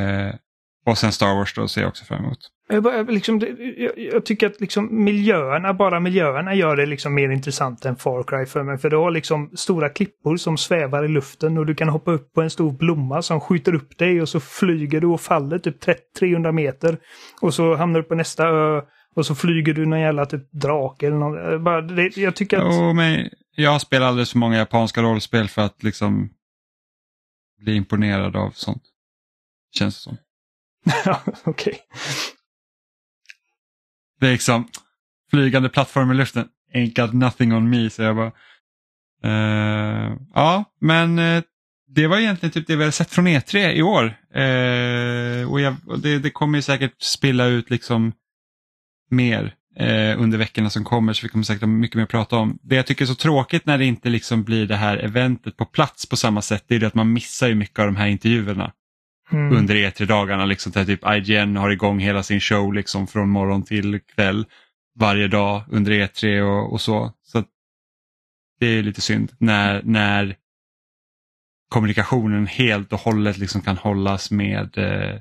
Och 0.87 0.99
sen 0.99 1.13
Star 1.13 1.35
Wars 1.35 1.55
då 1.55 1.69
ser 1.69 1.81
jag 1.81 1.89
också 1.89 2.05
fram 2.05 2.25
emot. 2.25 2.39
Jag, 2.69 3.11
liksom, 3.11 3.41
jag, 3.77 3.93
jag 3.97 4.25
tycker 4.25 4.47
att 4.47 4.61
liksom 4.61 5.05
miljöerna, 5.05 5.75
bara 5.75 6.01
miljöerna 6.01 6.55
gör 6.55 6.77
det 6.77 6.87
liksom 6.87 7.15
mer 7.15 7.31
intressant 7.31 7.85
än 7.85 7.97
Far 7.97 8.23
Cry 8.23 8.47
för 8.47 8.63
mig. 8.63 8.79
För 8.79 8.91
du 8.91 8.97
har 8.97 9.11
liksom 9.11 9.51
stora 9.55 9.89
klippor 9.89 10.37
som 10.37 10.57
svävar 10.59 11.05
i 11.05 11.09
luften 11.09 11.59
och 11.59 11.67
du 11.67 11.75
kan 11.75 11.89
hoppa 11.89 12.11
upp 12.11 12.33
på 12.33 12.43
en 12.43 12.51
stor 12.51 12.73
blomma 12.73 13.23
som 13.23 13.41
skjuter 13.41 13.75
upp 13.75 13.99
dig 13.99 14.23
och 14.23 14.29
så 14.29 14.41
flyger 14.41 15.01
du 15.01 15.07
och 15.07 15.21
faller 15.21 15.59
typ 15.59 15.81
30 15.81 16.01
300 16.19 16.53
meter. 16.53 16.99
Och 17.41 17.55
så 17.55 17.77
hamnar 17.77 18.01
du 18.01 18.05
på 18.07 18.15
nästa 18.15 18.49
ö 18.49 18.83
och 19.15 19.27
så 19.27 19.35
flyger 19.35 19.75
du 19.75 19.87
någon 19.87 20.01
jävla 20.01 20.27
typ 20.27 20.53
drake 20.53 21.07
eller 21.07 21.17
något. 21.17 21.61
Bara, 21.61 21.81
det, 21.81 22.17
jag 22.17 22.37
tycker 22.37 22.59
att... 22.59 22.75
Jo, 22.75 22.93
men 22.93 23.29
jag 23.57 23.81
spelar 23.81 24.07
alldeles 24.07 24.33
för 24.33 24.39
många 24.39 24.57
japanska 24.57 25.03
rollspel 25.03 25.49
för 25.49 25.63
att 25.63 25.83
liksom 25.83 26.31
bli 27.61 27.75
imponerad 27.75 28.37
av 28.37 28.51
sånt. 28.51 28.83
Känns 29.73 29.95
det 29.97 30.01
som. 30.03 30.17
Okej. 31.45 31.79
Det 34.21 34.27
är 34.27 34.33
liksom 34.33 34.69
flygande 35.31 35.69
plattform 35.69 36.11
i 36.11 36.15
luften. 36.15 36.49
Ain't 36.75 36.95
got 37.03 37.13
nothing 37.13 37.53
on 37.53 37.71
me, 37.71 37.91
så 37.91 38.03
jag 38.03 38.17
bara. 38.17 38.33
eh, 39.25 40.17
ja, 40.35 40.65
men 40.81 41.19
eh, 41.19 41.43
det 41.89 42.07
var 42.07 42.19
egentligen 42.19 42.53
typ 42.53 42.67
det 42.67 42.77
vi 42.77 42.83
hade 42.83 42.93
sett 42.93 43.11
från 43.11 43.29
E3 43.29 43.71
i 43.71 43.83
år. 43.83 44.05
Eh, 44.35 45.51
och 45.51 45.61
jag, 45.61 45.77
och 45.87 45.99
det, 45.99 46.19
det 46.19 46.31
kommer 46.31 46.59
ju 46.59 46.63
säkert 46.63 47.03
spilla 47.03 47.47
ut 47.47 47.71
liksom 47.71 48.13
mer 49.11 49.55
under 50.19 50.39
veckorna 50.39 50.71
som 50.71 50.85
kommer 50.85 51.13
så 51.13 51.23
vi 51.23 51.29
kommer 51.29 51.45
säkert 51.45 51.61
ha 51.61 51.67
mycket 51.69 51.95
mer 51.97 52.03
att 52.03 52.09
prata 52.11 52.37
om. 52.37 52.59
Det 52.63 52.77
jag 52.77 52.87
tycker 52.87 53.05
är 53.05 53.07
så 53.07 53.15
tråkigt 53.15 53.67
när 53.67 53.79
det 53.79 53.85
inte 53.85 54.09
liksom 54.09 54.45
blir 54.45 54.67
det 54.67 54.77
här 54.77 54.97
eventet 54.97 55.57
på 55.57 55.65
plats 55.65 56.07
på 56.07 56.17
samma 56.17 56.43
sätt, 56.43 56.65
det 56.67 56.75
är 56.75 56.79
det 56.79 56.87
att 56.87 56.95
man 56.95 57.13
missar 57.13 57.49
ju 57.49 57.55
mycket 57.55 57.79
av 57.79 57.87
de 57.87 57.97
här 57.97 58.07
intervjuerna 58.07 58.73
Mm. 59.33 59.57
under 59.57 59.75
E3-dagarna. 59.75 60.45
Liksom, 60.45 60.73
där 60.73 60.85
typ 60.85 61.01
IGN 61.07 61.57
har 61.57 61.71
igång 61.71 61.99
hela 61.99 62.23
sin 62.23 62.41
show 62.41 62.75
liksom, 62.75 63.07
från 63.07 63.29
morgon 63.29 63.63
till 63.63 64.01
kväll 64.01 64.47
varje 64.99 65.29
dag 65.29 65.63
under 65.71 65.93
E3 65.93 66.41
och, 66.41 66.73
och 66.73 66.81
så. 66.81 67.13
så 67.23 67.45
det 68.61 68.67
är 68.67 68.83
lite 68.83 69.01
synd 69.01 69.33
när, 69.39 69.83
när 69.85 70.37
kommunikationen 71.69 72.47
helt 72.47 72.93
och 72.93 73.01
hållet 73.01 73.39
liksom 73.39 73.61
kan 73.61 73.77
hållas 73.77 74.31
med 74.31 74.79
eh, 74.79 75.21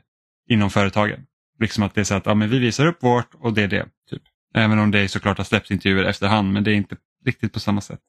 inom 0.49 0.69
företagen. 0.69 1.25
Liksom 1.59 1.83
att 1.83 1.95
det 1.95 2.01
är 2.01 2.05
så 2.05 2.15
att 2.15 2.25
ja, 2.25 2.33
men 2.33 2.49
vi 2.49 2.59
visar 2.59 2.85
upp 2.85 3.03
vårt 3.03 3.33
och 3.33 3.53
det 3.53 3.63
är 3.63 3.67
det. 3.67 3.85
Typ. 4.09 4.21
Även 4.53 4.79
om 4.79 4.91
det 4.91 5.07
såklart 5.07 5.37
har 5.37 5.45
släppts 5.45 5.71
intervjuer 5.71 6.03
efterhand 6.03 6.53
men 6.53 6.63
det 6.63 6.71
är 6.71 6.75
inte 6.75 6.95
riktigt 7.25 7.53
på 7.53 7.59
samma 7.59 7.81
sätt. 7.81 7.99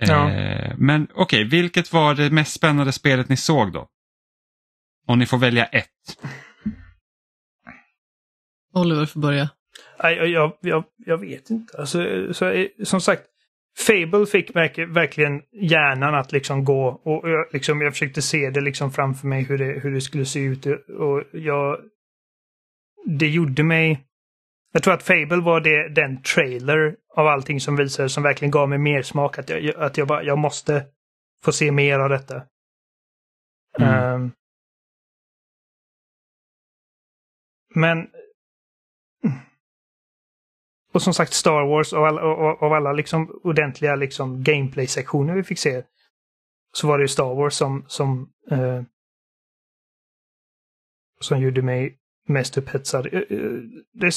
Ja. 0.00 0.30
Eh, 0.30 0.74
men 0.76 1.08
okej, 1.14 1.44
vilket 1.44 1.92
var 1.92 2.14
det 2.14 2.30
mest 2.30 2.52
spännande 2.52 2.92
spelet 2.92 3.28
ni 3.28 3.36
såg 3.36 3.72
då? 3.72 3.88
Om 5.06 5.18
ni 5.18 5.26
får 5.26 5.38
välja 5.38 5.64
ett. 5.64 5.86
Oliver 8.74 9.06
får 9.06 9.20
börja. 9.20 9.50
Nej, 10.02 10.14
jag, 10.14 10.52
jag, 10.60 10.84
jag, 10.96 11.18
vet 11.18 11.50
inte. 11.50 11.78
Alltså, 11.78 11.98
så, 12.34 12.46
eh, 12.46 12.66
som 12.84 13.00
sagt, 13.00 13.22
Fable 13.78 14.26
fick 14.26 14.56
verk, 14.56 14.78
verkligen 14.78 15.42
hjärnan 15.52 16.14
att 16.14 16.32
liksom 16.32 16.64
gå 16.64 16.86
och 16.86 17.30
jag, 17.30 17.46
liksom, 17.52 17.80
jag 17.80 17.92
försökte 17.92 18.22
se 18.22 18.50
det 18.50 18.60
liksom 18.60 18.92
framför 18.92 19.26
mig 19.26 19.42
hur 19.42 19.58
det, 19.58 19.80
hur 19.80 19.94
det 19.94 20.00
skulle 20.00 20.24
se 20.26 20.40
ut 20.40 20.66
och 20.98 21.24
jag... 21.32 21.80
Det 23.06 23.28
gjorde 23.28 23.62
mig... 23.62 24.06
Jag 24.72 24.82
tror 24.82 24.94
att 24.94 25.02
Fable 25.02 25.40
var 25.40 25.60
det, 25.60 25.88
den 25.88 26.22
trailer 26.22 26.96
av 27.16 27.26
allting 27.26 27.60
som 27.60 27.76
visades 27.76 28.12
som 28.12 28.22
verkligen 28.22 28.50
gav 28.50 28.68
mig 28.68 28.78
mer 28.78 29.02
smak. 29.02 29.38
Att 29.38 29.48
jag, 29.48 29.76
att 29.76 29.96
jag 29.96 30.08
bara, 30.08 30.22
jag 30.22 30.38
måste 30.38 30.84
få 31.44 31.52
se 31.52 31.72
mer 31.72 31.98
av 31.98 32.08
detta. 32.08 32.42
Mm. 33.78 33.94
Ehm. 33.94 34.30
Men 37.74 38.08
och 40.92 41.02
som 41.02 41.14
sagt 41.14 41.32
Star 41.32 41.66
Wars 41.66 41.92
och 41.92 42.06
alla, 42.06 42.22
och 42.52 42.76
alla 42.76 42.92
liksom 42.92 43.40
ordentliga 43.42 43.96
liksom 43.96 44.42
gameplay-sektioner 44.42 45.34
vi 45.34 45.42
fick 45.42 45.58
se. 45.58 45.82
Så 46.72 46.88
var 46.88 46.98
det 46.98 47.04
ju 47.04 47.08
Star 47.08 47.34
Wars 47.34 47.54
som, 47.54 47.84
som, 47.88 48.30
eh, 48.50 48.82
som 51.20 51.40
gjorde 51.40 51.62
mig 51.62 51.98
mest 52.26 52.58
upphetsad. 52.58 53.06
Eh, 53.06 53.20
eh, 53.20 53.26
Det 53.92 54.06
är, 54.06 54.14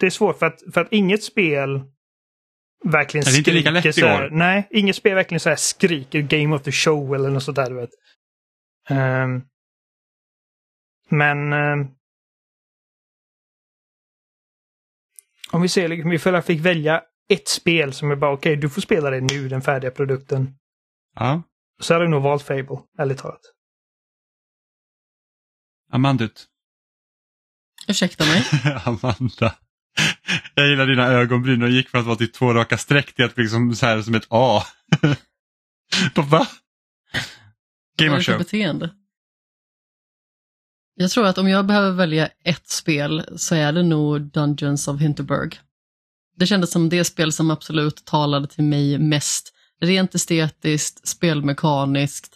det 0.00 0.06
är 0.06 0.10
svårt 0.10 0.38
för 0.38 0.46
att, 0.46 0.62
för 0.74 0.80
att 0.80 0.92
inget 0.92 1.22
spel 1.22 1.82
verkligen 2.84 3.24
det 3.24 3.30
är 3.30 3.38
inte 3.38 3.52
lika 3.52 3.70
lätt 3.70 3.94
så 3.94 4.06
här. 4.06 4.30
Nej, 4.30 4.68
inget 4.70 4.96
spel 4.96 5.14
verkligen 5.14 5.40
så 5.40 5.48
här 5.48 5.56
skriker 5.56 6.20
Game 6.20 6.56
of 6.56 6.62
the 6.62 6.72
Show 6.72 7.14
eller 7.14 7.30
något 7.30 7.42
sånt 7.42 7.56
där 7.56 7.70
du 7.70 7.76
vet. 7.76 7.90
Ehm, 8.88 9.42
men 11.08 11.52
ehm, 11.52 11.88
om 15.54 15.62
vi 15.62 15.68
ser, 15.68 15.88
liksom, 15.88 16.12
ifall 16.12 16.34
jag 16.34 16.44
fick 16.44 16.60
välja 16.60 17.02
ett 17.28 17.48
spel 17.48 17.92
som 17.92 18.10
är 18.10 18.16
bara 18.16 18.32
okej, 18.32 18.56
du 18.56 18.70
får 18.70 18.80
spela 18.80 19.10
det 19.10 19.20
nu, 19.20 19.48
den 19.48 19.62
färdiga 19.62 19.90
produkten. 19.90 20.54
Ja, 21.16 21.42
Så 21.80 21.94
hade 21.94 22.04
jag 22.04 22.10
nog 22.10 22.22
valt 22.22 22.42
Fable, 22.42 22.78
ärligt 22.98 23.18
talat. 23.18 23.40
Amandut. 25.92 26.46
Ursäkta 27.88 28.24
mig. 28.24 28.44
Amanda. 28.84 29.54
Jag 30.54 30.68
gillar 30.68 30.86
dina 30.86 31.06
ögonbryn 31.06 31.62
och 31.62 31.68
gick 31.70 31.88
från 31.88 32.00
att 32.00 32.06
vara 32.06 32.16
till 32.16 32.32
två 32.32 32.54
raka 32.54 32.78
streck 32.78 33.14
till 33.14 33.24
att 33.24 33.34
bli 33.34 33.44
liksom 33.44 33.74
så 33.74 33.86
här 33.86 34.02
som 34.02 34.14
ett 34.14 34.26
A. 34.28 34.62
Va? 36.16 36.46
Game 37.96 38.16
of 38.16 38.24
show. 38.24 38.38
beteende? 38.38 38.90
Jag 40.96 41.10
tror 41.10 41.26
att 41.26 41.38
om 41.38 41.48
jag 41.48 41.66
behöver 41.66 41.90
välja 41.90 42.28
ett 42.44 42.68
spel 42.68 43.24
så 43.36 43.54
är 43.54 43.72
det 43.72 43.82
nog 43.82 44.20
Dungeons 44.20 44.88
of 44.88 45.00
Hinterberg. 45.00 45.50
Det 46.36 46.46
kändes 46.46 46.70
som 46.70 46.88
det 46.88 47.04
spel 47.04 47.32
som 47.32 47.50
absolut 47.50 48.04
talade 48.04 48.46
till 48.46 48.64
mig 48.64 48.98
mest. 48.98 49.50
Rent 49.80 50.14
estetiskt, 50.14 51.08
spelmekaniskt 51.08 52.34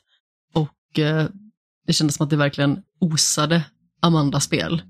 och 0.54 0.98
eh, 0.98 1.26
det 1.86 1.92
kändes 1.92 2.16
som 2.16 2.24
att 2.24 2.30
det 2.30 2.36
verkligen 2.36 2.82
osade 3.00 3.64
Amanda-spel. 4.00 4.82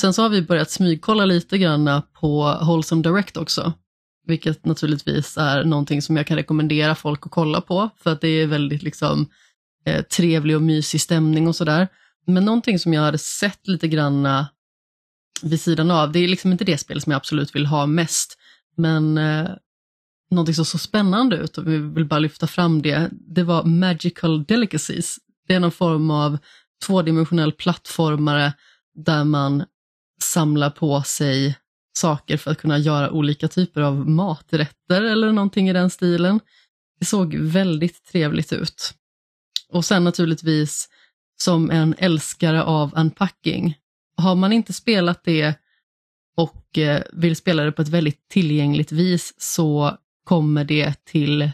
Sen 0.00 0.14
så 0.14 0.22
har 0.22 0.28
vi 0.28 0.42
börjat 0.42 0.70
smygkolla 0.70 1.24
lite 1.24 1.58
grann 1.58 2.02
på 2.20 2.58
Wholesome 2.62 3.02
Direct 3.02 3.36
också. 3.36 3.72
Vilket 4.26 4.64
naturligtvis 4.64 5.36
är 5.36 5.64
någonting 5.64 6.02
som 6.02 6.16
jag 6.16 6.26
kan 6.26 6.36
rekommendera 6.36 6.94
folk 6.94 7.26
att 7.26 7.32
kolla 7.32 7.60
på 7.60 7.90
för 7.96 8.12
att 8.12 8.20
det 8.20 8.28
är 8.28 8.46
väldigt 8.46 8.82
liksom 8.82 9.26
eh, 9.84 10.02
trevlig 10.02 10.56
och 10.56 10.62
mysig 10.62 11.00
stämning 11.00 11.48
och 11.48 11.56
sådär. 11.56 11.88
Men 12.28 12.44
någonting 12.44 12.78
som 12.78 12.94
jag 12.94 13.02
hade 13.02 13.18
sett 13.18 13.68
lite 13.68 13.88
granna 13.88 14.40
eh, 14.40 14.46
vid 15.48 15.60
sidan 15.60 15.90
av, 15.90 16.12
det 16.12 16.18
är 16.18 16.28
liksom 16.28 16.52
inte 16.52 16.64
det 16.64 16.78
spel 16.78 17.00
som 17.00 17.10
jag 17.10 17.16
absolut 17.16 17.54
vill 17.54 17.66
ha 17.66 17.86
mest, 17.86 18.38
men 18.76 19.18
eh, 19.18 19.48
någonting 20.30 20.54
som 20.54 20.64
såg 20.64 20.80
spännande 20.80 21.36
ut 21.36 21.58
och 21.58 21.68
vi 21.68 21.78
vill 21.78 22.04
bara 22.04 22.20
lyfta 22.20 22.46
fram 22.46 22.82
det, 22.82 23.10
det 23.12 23.42
var 23.42 23.64
Magical 23.64 24.44
Delicacies. 24.44 25.18
Det 25.48 25.54
är 25.54 25.60
någon 25.60 25.72
form 25.72 26.10
av 26.10 26.38
tvådimensionell 26.86 27.52
plattformare 27.52 28.52
där 28.94 29.24
man 29.24 29.64
samlar 30.22 30.70
på 30.70 31.02
sig 31.02 31.58
saker 31.98 32.36
för 32.36 32.50
att 32.50 32.58
kunna 32.58 32.78
göra 32.78 33.10
olika 33.10 33.48
typer 33.48 33.80
av 33.80 34.08
maträtter 34.08 35.02
eller 35.02 35.32
någonting 35.32 35.68
i 35.68 35.72
den 35.72 35.90
stilen. 35.90 36.40
Det 37.00 37.06
såg 37.06 37.34
väldigt 37.34 38.04
trevligt 38.04 38.52
ut. 38.52 38.94
Och 39.68 39.84
sen 39.84 40.04
naturligtvis 40.04 40.88
som 41.40 41.70
en 41.70 41.94
älskare 41.98 42.62
av 42.62 42.92
unpacking. 42.96 43.78
Har 44.16 44.34
man 44.34 44.52
inte 44.52 44.72
spelat 44.72 45.24
det 45.24 45.54
och 46.36 46.78
eh, 46.78 47.02
vill 47.12 47.36
spela 47.36 47.64
det 47.64 47.72
på 47.72 47.82
ett 47.82 47.88
väldigt 47.88 48.28
tillgängligt 48.28 48.92
vis 48.92 49.34
så 49.38 49.98
kommer 50.24 50.64
det 50.64 51.04
till 51.04 51.50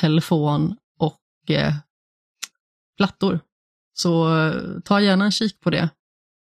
telefon 0.00 0.76
och 0.98 1.50
eh, 1.50 1.74
plattor. 2.96 3.40
Så 3.94 4.38
eh, 4.38 4.80
ta 4.84 5.00
gärna 5.00 5.24
en 5.24 5.32
kik 5.32 5.60
på 5.60 5.70
det. 5.70 5.88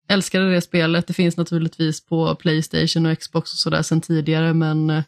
Älskade 0.08 0.50
det 0.50 0.60
spelet. 0.60 1.06
Det 1.06 1.14
finns 1.14 1.36
naturligtvis 1.36 2.06
på 2.06 2.34
Playstation 2.34 3.06
och 3.06 3.18
Xbox 3.18 3.52
och 3.52 3.58
sådär 3.58 3.82
sedan 3.82 4.00
tidigare 4.00 4.54
men 4.54 4.90
eh, 4.90 5.04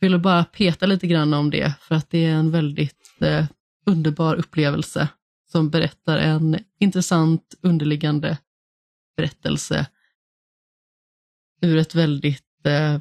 ville 0.00 0.18
bara 0.18 0.44
peta 0.44 0.86
lite 0.86 1.06
grann 1.06 1.34
om 1.34 1.50
det 1.50 1.74
för 1.80 1.94
att 1.94 2.10
det 2.10 2.24
är 2.24 2.34
en 2.34 2.50
väldigt 2.50 3.12
eh, 3.20 3.44
underbar 3.86 4.34
upplevelse 4.34 5.08
som 5.56 5.70
berättar 5.70 6.18
en 6.18 6.58
intressant 6.78 7.54
underliggande 7.62 8.38
berättelse 9.16 9.86
ur 11.60 11.78
ett 11.78 11.94
väldigt 11.94 12.66
eh, 12.66 12.98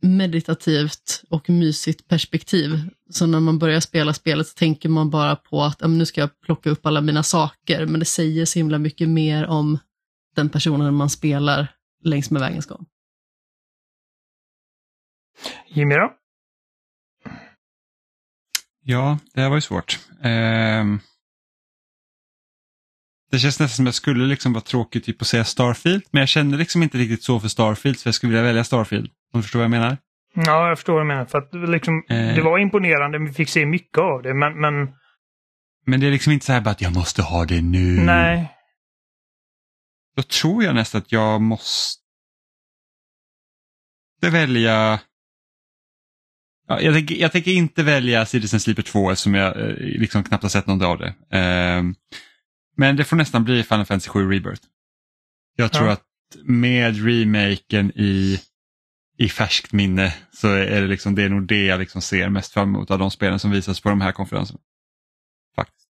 meditativt 0.00 1.24
och 1.30 1.50
mysigt 1.50 2.08
perspektiv. 2.08 2.90
Så 3.10 3.26
när 3.26 3.40
man 3.40 3.58
börjar 3.58 3.80
spela 3.80 4.14
spelet 4.14 4.46
så 4.46 4.54
tänker 4.54 4.88
man 4.88 5.10
bara 5.10 5.36
på 5.36 5.62
att 5.62 5.80
ja, 5.80 5.88
men 5.88 5.98
nu 5.98 6.06
ska 6.06 6.20
jag 6.20 6.40
plocka 6.40 6.70
upp 6.70 6.86
alla 6.86 7.00
mina 7.00 7.22
saker, 7.22 7.86
men 7.86 8.00
det 8.00 8.06
säger 8.06 8.44
så 8.44 8.58
himla 8.58 8.78
mycket 8.78 9.08
mer 9.08 9.46
om 9.46 9.78
den 10.36 10.48
personen 10.48 10.94
man 10.94 11.10
spelar 11.10 11.74
längs 12.02 12.30
med 12.30 12.40
vägens 12.40 12.66
gång. 12.66 12.86
Jimmy 15.68 15.94
då? 15.94 16.12
Ja, 18.82 19.18
det 19.34 19.40
här 19.40 19.48
var 19.48 19.56
ju 19.56 19.60
svårt. 19.60 19.98
Ehm, 20.22 21.00
det 23.34 23.40
känns 23.40 23.60
nästan 23.60 23.76
som 23.76 23.84
att 23.84 23.86
jag 23.86 23.94
skulle 23.94 24.24
liksom 24.26 24.52
vara 24.52 24.62
tråkig 24.64 25.04
typ 25.04 25.20
att 25.22 25.28
säga 25.28 25.44
Starfield, 25.44 26.02
men 26.10 26.20
jag 26.20 26.28
känner 26.28 26.58
liksom 26.58 26.82
inte 26.82 26.98
riktigt 26.98 27.22
så 27.22 27.40
för 27.40 27.48
Starfield 27.48 27.98
så 27.98 28.08
jag 28.08 28.14
skulle 28.14 28.30
vilja 28.30 28.42
välja 28.44 28.64
Starfield. 28.64 29.06
Om 29.32 29.40
du 29.40 29.42
förstår 29.42 29.58
vad 29.58 29.64
jag 29.64 29.70
menar? 29.70 29.98
Ja, 30.34 30.68
jag 30.68 30.78
förstår 30.78 30.92
vad 30.92 31.02
du 31.02 31.06
menar. 31.06 31.24
För 31.24 31.38
att 31.38 31.70
liksom, 31.70 32.04
Eh. 32.08 32.34
Det 32.34 32.42
var 32.42 32.58
imponerande, 32.58 33.18
vi 33.18 33.32
fick 33.32 33.48
se 33.48 33.66
mycket 33.66 33.98
av 33.98 34.22
det, 34.22 34.34
men, 34.34 34.60
men 34.60 34.88
Men 35.86 36.00
det 36.00 36.06
är 36.06 36.10
liksom 36.10 36.32
inte 36.32 36.46
så 36.46 36.52
här 36.52 36.60
bara 36.60 36.70
att 36.70 36.80
jag 36.80 36.92
måste 36.94 37.22
ha 37.22 37.44
det 37.44 37.62
nu. 37.62 38.00
nej. 38.00 38.50
Då 40.16 40.22
tror 40.22 40.64
jag 40.64 40.74
nästan 40.74 41.00
att 41.00 41.12
jag 41.12 41.40
måste 41.40 42.00
välja 44.22 45.00
Ja, 46.68 46.80
jag, 46.80 46.94
tänker, 46.94 47.14
jag 47.14 47.32
tänker 47.32 47.50
inte 47.50 47.82
välja 47.82 48.26
Citizen 48.26 48.60
Sleeper 48.60 48.82
2 48.82 49.10
eftersom 49.10 49.34
jag 49.34 49.60
eh, 49.60 49.74
liksom 49.76 50.24
knappt 50.24 50.42
har 50.42 50.50
sett 50.50 50.66
något 50.66 50.82
av 50.82 50.98
det. 50.98 51.14
Ehm, 51.30 51.94
men 52.74 52.96
det 52.96 53.04
får 53.04 53.16
nästan 53.16 53.44
bli 53.44 53.62
Final 53.62 53.84
Fantasy 53.86 54.08
7 54.10 54.30
Rebirth. 54.32 54.62
Jag 55.56 55.72
tror 55.72 55.86
Ja. 55.86 55.92
att 55.92 56.02
med 56.44 57.04
remaken 57.04 57.92
i, 57.94 58.40
i 59.18 59.28
färskt 59.28 59.72
minne 59.72 60.14
så 60.32 60.48
är 60.48 60.80
det, 60.80 60.86
liksom, 60.86 61.14
det 61.14 61.22
är 61.22 61.28
nog 61.28 61.46
det 61.46 61.64
jag 61.64 61.80
liksom 61.80 62.02
ser 62.02 62.28
mest 62.28 62.52
fram 62.52 62.68
emot 62.68 62.90
av 62.90 62.98
de 62.98 63.10
spelen 63.10 63.38
som 63.38 63.50
visas 63.50 63.80
på 63.80 63.88
de 63.88 64.00
här 64.00 64.12
konferenserna. 64.12 64.60
Faktiskt. 65.56 65.88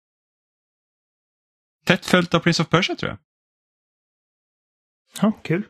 Tätt 1.84 2.06
följt 2.06 2.34
av 2.34 2.40
Prince 2.40 2.62
of 2.62 2.68
Persia 2.68 2.96
tror 2.96 3.10
jag. 3.10 3.18
Ja, 5.20 5.32
kul. 5.42 5.62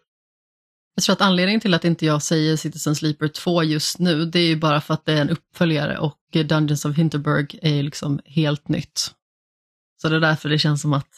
Jag 0.94 1.04
tror 1.04 1.12
att 1.12 1.20
anledningen 1.20 1.60
till 1.60 1.74
att 1.74 1.84
inte 1.84 2.06
jag 2.06 2.22
säger 2.22 2.56
Citizen 2.56 2.94
Sleeper 2.96 3.28
2 3.28 3.62
just 3.62 3.98
nu, 3.98 4.24
det 4.24 4.38
är 4.38 4.46
ju 4.46 4.56
bara 4.56 4.80
för 4.80 4.94
att 4.94 5.04
det 5.04 5.12
är 5.12 5.20
en 5.20 5.30
uppföljare 5.30 5.98
och 5.98 6.18
Dungeons 6.32 6.84
of 6.84 6.96
Hinterberg 6.96 7.46
är 7.62 7.82
liksom 7.82 8.20
helt 8.24 8.68
nytt. 8.68 9.14
Så 10.04 10.08
det 10.08 10.16
är 10.16 10.20
därför 10.20 10.48
det 10.48 10.58
känns 10.58 10.82
som 10.82 10.92
att 10.92 11.08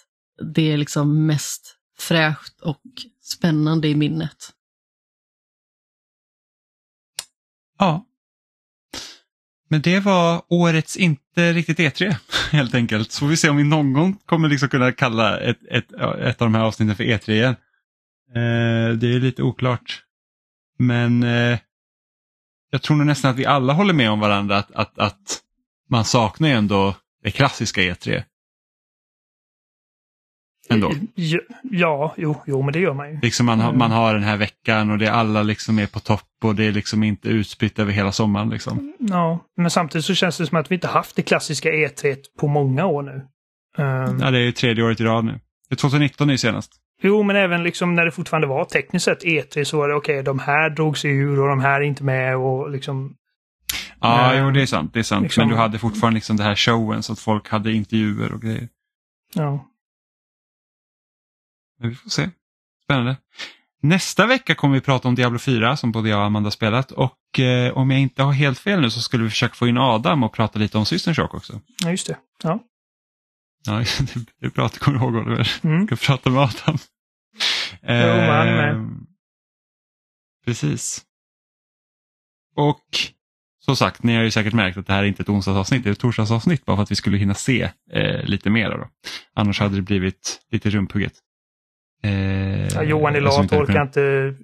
det 0.54 0.72
är 0.72 0.76
liksom 0.76 1.26
mest 1.26 1.76
fräscht 1.98 2.60
och 2.60 2.82
spännande 3.22 3.88
i 3.88 3.94
minnet. 3.94 4.52
Ja. 7.78 8.06
Men 9.68 9.82
det 9.82 10.00
var 10.00 10.42
årets 10.48 10.96
inte 10.96 11.52
riktigt 11.52 11.78
E3 11.78 12.14
helt 12.50 12.74
enkelt. 12.74 13.12
Så 13.12 13.20
får 13.20 13.26
vi 13.26 13.36
se 13.36 13.48
om 13.48 13.56
vi 13.56 13.64
någon 13.64 13.92
gång 13.92 14.18
kommer 14.26 14.48
liksom 14.48 14.68
kunna 14.68 14.92
kalla 14.92 15.40
ett, 15.40 15.58
ett, 15.70 15.92
ett 15.92 16.42
av 16.42 16.46
de 16.46 16.54
här 16.54 16.64
avsnitten 16.64 16.96
för 16.96 17.04
E3 17.04 17.30
igen. 17.30 17.56
Eh, 18.28 18.98
det 18.98 19.14
är 19.14 19.20
lite 19.20 19.42
oklart. 19.42 20.02
Men 20.78 21.22
eh, 21.22 21.58
jag 22.70 22.82
tror 22.82 22.96
nog 22.96 23.06
nästan 23.06 23.30
att 23.30 23.38
vi 23.38 23.46
alla 23.46 23.72
håller 23.72 23.94
med 23.94 24.10
om 24.10 24.20
varandra 24.20 24.56
att, 24.56 24.72
att, 24.72 24.98
att 24.98 25.42
man 25.88 26.04
saknar 26.04 26.48
ju 26.48 26.54
ändå 26.54 26.96
det 27.22 27.30
klassiska 27.30 27.80
E3. 27.80 28.24
Ändå. 30.70 30.92
Ja, 31.62 32.14
jo, 32.16 32.42
jo, 32.46 32.62
men 32.62 32.72
det 32.72 32.78
gör 32.78 32.94
man 32.94 33.10
ju. 33.10 33.18
Liksom 33.22 33.46
man, 33.46 33.60
har, 33.60 33.68
Mm. 33.68 33.78
man 33.78 33.90
har 33.90 34.14
den 34.14 34.22
här 34.22 34.36
veckan 34.36 34.90
och 34.90 34.98
det 34.98 35.06
är 35.06 35.10
alla 35.12 35.42
liksom 35.42 35.78
är 35.78 35.86
på 35.86 36.00
topp 36.00 36.22
och 36.44 36.54
det 36.54 36.64
är 36.64 36.72
liksom 36.72 37.02
inte 37.02 37.28
utspritt 37.28 37.78
över 37.78 37.92
hela 37.92 38.12
sommaren. 38.12 38.50
Liksom. 38.50 38.94
Ja, 38.98 39.38
men 39.56 39.70
samtidigt 39.70 40.04
så 40.04 40.14
känns 40.14 40.38
det 40.38 40.46
som 40.46 40.58
att 40.58 40.70
vi 40.70 40.74
inte 40.74 40.88
haft 40.88 41.16
det 41.16 41.22
klassiska 41.22 41.70
E3 41.72 42.16
på 42.40 42.48
många 42.48 42.86
år 42.86 43.02
nu. 43.02 43.26
Ehm, 43.78 44.18
Ja, 44.20 44.30
det 44.30 44.38
är 44.38 44.42
ju 44.42 44.52
tredje 44.52 44.84
året 44.84 45.00
i 45.00 45.04
rad 45.04 45.24
nu. 45.24 45.40
Det 45.68 45.74
är 45.74 45.76
2019 45.76 46.26
nu 46.28 46.38
senast. 46.38 46.72
Jo, 47.02 47.22
men 47.22 47.36
även 47.36 47.62
liksom 47.62 47.94
när 47.94 48.04
det 48.04 48.10
fortfarande 48.10 48.46
var 48.46 48.64
tekniskt 48.64 49.04
sett 49.04 49.24
E3 49.24 49.64
så 49.64 49.78
var 49.78 49.88
det 49.88 49.94
okej, 49.94 50.22
de 50.22 50.38
här 50.38 50.70
drog 50.70 50.98
sig 50.98 51.10
ur 51.10 51.40
och 51.40 51.48
de 51.48 51.60
här 51.60 51.80
är 51.80 51.84
inte 51.84 52.04
med 52.04 52.36
och 52.36 52.70
liksom... 52.70 53.14
Ja, 54.00 54.34
Eh, 54.34 54.40
jo 54.40 54.50
det 54.50 54.62
är 54.62 54.66
sant. 54.66 54.92
Det 54.92 54.98
är 54.98 55.02
sant. 55.02 55.22
liksom- 55.22 55.42
Men 55.42 55.48
du 55.48 55.56
hade 55.56 55.78
fortfarande 55.78 56.14
liksom 56.14 56.36
det 56.36 56.42
här 56.42 56.54
showen 56.54 57.02
så 57.02 57.12
att 57.12 57.18
folk 57.18 57.48
hade 57.48 57.72
intervjuer 57.72 58.32
och 58.32 58.42
grejer. 58.42 58.68
Ja. 59.34 59.66
Men 61.80 61.88
vi 61.90 61.94
får 61.96 62.10
se. 62.10 62.30
Spännande. 62.84 63.16
Nästa 63.82 64.26
vecka 64.26 64.54
kommer 64.54 64.74
vi 64.74 64.80
prata 64.80 65.08
om 65.08 65.14
Diablo 65.14 65.38
4 65.38 65.76
som 65.76 65.92
både 65.92 66.08
jag 66.08 66.18
och 66.18 66.24
Amanda 66.24 66.50
spelat 66.50 66.90
och 66.92 67.38
eh, 67.40 67.72
om 67.72 67.90
jag 67.90 68.00
inte 68.00 68.22
har 68.22 68.32
helt 68.32 68.58
fel 68.58 68.80
nu 68.80 68.90
så 68.90 69.00
skulle 69.02 69.24
vi 69.24 69.30
försöka 69.30 69.54
få 69.54 69.68
in 69.68 69.78
Adam 69.78 70.22
och 70.22 70.32
prata 70.32 70.58
lite 70.58 70.78
om 70.78 70.86
Systern 70.86 71.14
Shock 71.14 71.34
också. 71.34 71.60
ja, 71.84 71.90
just 71.90 72.06
det. 72.06 72.16
Ja. 72.42 72.60
Ja, 73.66 73.78
det- 74.38 74.46
är 74.46 74.50
bra 74.50 74.66
att 74.66 74.72
du 74.72 74.78
kommer 74.78 74.98
ihåg 74.98 75.14
Oliver. 75.14 75.52
Mm. 75.62 75.86
ska 75.86 75.96
prata 75.96 76.30
med 76.30 76.40
Adam. 76.42 76.78
Jo, 77.82 78.16
man 78.26 78.46
med. 78.46 78.70
Ehm, 78.74 79.06
Precis. 80.44 81.02
Och 82.56 82.84
som 83.64 83.76
sagt, 83.76 84.02
ni 84.02 84.16
har 84.16 84.22
ju 84.22 84.30
säkert 84.30 84.52
märkt 84.52 84.76
att 84.78 84.86
det 84.86 84.92
här 84.92 85.02
är 85.02 85.06
inte 85.06 85.22
ett 85.22 85.28
onsdagsavsnitt, 85.28 85.84
det 85.84 85.90
är 85.90 85.92
ett 85.92 85.98
torsdagsavsnitt 85.98 86.64
bara 86.64 86.76
för 86.76 86.82
att 86.82 86.90
vi 86.90 86.96
skulle 86.96 87.16
hinna 87.18 87.34
se 87.34 87.70
eh, 87.92 88.24
lite 88.24 88.50
mer. 88.50 88.70
Då. 88.70 88.88
Annars 89.34 89.60
hade 89.60 89.76
det 89.76 89.82
blivit 89.82 90.40
lite 90.50 90.70
rumphugget. 90.70 91.12
Eh, 92.02 92.66
Ja, 92.74 92.82
Johan 92.82 93.16
eftersom 93.16 93.42
lat 93.46 93.52
orkar 93.52 93.82
inte 93.82 94.34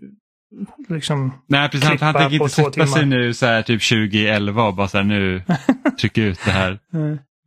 liksom... 0.88 1.32
Nej, 1.46 1.68
precis. 1.68 1.88
Han, 1.88 1.98
han 2.00 2.14
tänker 2.14 2.38
på 2.38 2.44
inte 2.44 2.56
två 2.56 2.64
sätta 2.70 2.86
sig 2.86 3.00
timmar. 3.02 3.16
nu 3.16 3.34
så 3.34 3.46
här 3.46 3.62
typ 3.62 3.82
2011 3.88 4.62
och 4.64 4.74
bara 4.74 4.88
så 4.88 4.96
här 4.96 5.04
nu 5.04 5.42
trycka 6.00 6.22
ut 6.22 6.40
det 6.44 6.50
här. 6.50 6.78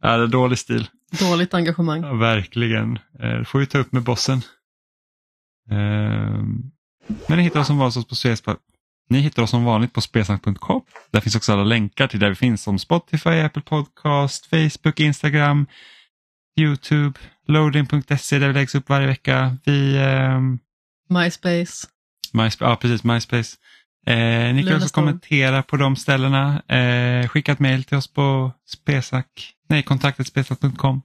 Ja, 0.01 0.17
det 0.17 0.23
är 0.23 0.27
dålig 0.27 0.57
stil. 0.57 0.87
Dåligt 1.19 1.53
engagemang. 1.53 2.01
Ja, 2.01 2.13
verkligen. 2.13 2.99
Eh, 3.19 3.29
Det 3.29 3.45
får 3.45 3.59
vi 3.59 3.65
ta 3.65 3.77
upp 3.77 3.91
med 3.91 4.03
bossen. 4.03 4.41
Ehm, 5.71 6.71
Men 7.27 7.37
ni 7.37 7.43
hittar 7.43 7.59
oss 7.59 7.67
som 7.67 7.77
vanligt 7.77 8.09
på 8.09 8.15
Spelsnack- 8.15 8.57
ni 9.09 9.19
hittar 9.19 9.43
oss 9.43 9.49
som 9.49 9.63
vanligt 9.63 9.93
på 9.93 10.01
spelsnack.com. 10.01 10.81
Där 11.11 11.21
finns 11.21 11.35
också 11.35 11.53
alla 11.53 11.63
länkar 11.63 12.07
till 12.07 12.19
där 12.19 12.29
vi 12.29 12.35
finns 12.35 12.63
som 12.63 12.79
Spotify, 12.79 13.29
Apple 13.29 13.61
Podcast, 13.61 14.45
Facebook, 14.45 14.99
Instagram, 14.99 15.65
Youtube, 16.59 17.19
loading.se 17.47 18.39
där 18.39 18.47
vi 18.47 18.53
läggs 18.53 18.75
upp 18.75 18.89
varje 18.89 19.07
vecka. 19.07 19.57
Vi, 19.65 19.97
ehm, 19.97 20.59
MySpace. 21.09 21.87
MySpace, 22.33 22.65
ja 22.69 22.75
precis, 22.75 23.03
MySpace. 23.03 23.55
Eh, 24.07 24.53
ni 24.53 24.63
kan 24.67 24.75
också 24.75 24.89
kommentera 24.93 25.63
på 25.63 25.77
de 25.77 25.95
ställena. 25.95 26.61
Eh, 26.67 27.27
skicka 27.27 27.51
ett 27.51 27.59
mejl 27.59 27.83
till 27.83 27.97
oss 27.97 28.13
på 28.13 28.51
spesnack, 28.67 29.53
nej, 29.69 29.83
kontaktet 29.83 30.27
spesnack.com. 30.27 31.01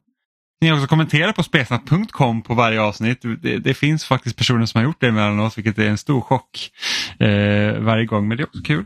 Ni 0.61 0.69
kan 0.69 0.77
också 0.77 0.87
kommentera 0.89 1.33
på 1.33 1.43
spesnack.com 1.43 2.43
på 2.43 2.55
varje 2.55 2.81
avsnitt. 2.81 3.23
Det, 3.43 3.59
det 3.59 3.75
finns 3.75 4.05
faktiskt 4.05 4.37
personer 4.37 4.67
som 4.67 4.79
har 4.79 4.85
gjort 4.85 5.01
det 5.01 5.07
emellanåt, 5.09 5.59
vilket 5.59 5.79
är 5.79 5.89
en 5.89 5.99
stor 5.99 6.21
chock 6.21 6.71
eh, 7.19 7.79
varje 7.81 8.05
gång, 8.05 8.29
men 8.29 8.37
det 8.37 8.43
är 8.43 8.47
också 8.47 8.63
kul. 8.63 8.85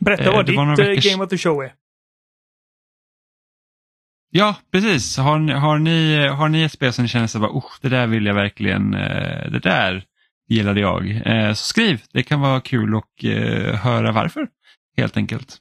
Berätta 0.00 0.22
Eh, 0.22 0.26
vad 0.26 0.36
var 0.36 0.42
ditt 0.44 0.56
eh, 0.58 0.84
veckors- 0.84 1.10
Game 1.12 1.24
of 1.24 1.30
the 1.30 1.38
Show 1.38 1.62
är. 1.64 1.72
Ja, 4.30 4.56
precis. 4.72 5.16
Har, 5.16 5.38
ni- 5.38 5.52
har, 5.52 5.78
ni, 5.78 6.26
har 6.28 6.48
ni 6.48 6.62
ett 6.62 6.72
spel 6.72 6.92
som 6.92 7.02
ni 7.02 7.08
känner 7.08 7.26
så 7.26 7.38
bara, 7.38 7.62
det 7.80 7.88
där 7.88 8.06
vill 8.06 8.26
jag 8.26 8.34
verkligen, 8.34 8.94
eh, 8.94 9.50
det 9.50 9.58
där 9.58 10.04
gillade 10.48 10.80
jag. 10.80 11.10
Eh, 11.26 11.48
så 11.52 11.64
skriv, 11.64 12.02
det 12.12 12.22
kan 12.22 12.40
vara 12.40 12.60
kul 12.60 12.96
att 12.96 13.24
eh, 13.24 13.74
höra 13.74 14.12
varför, 14.12 14.48
helt 14.96 15.16
enkelt. 15.16 15.58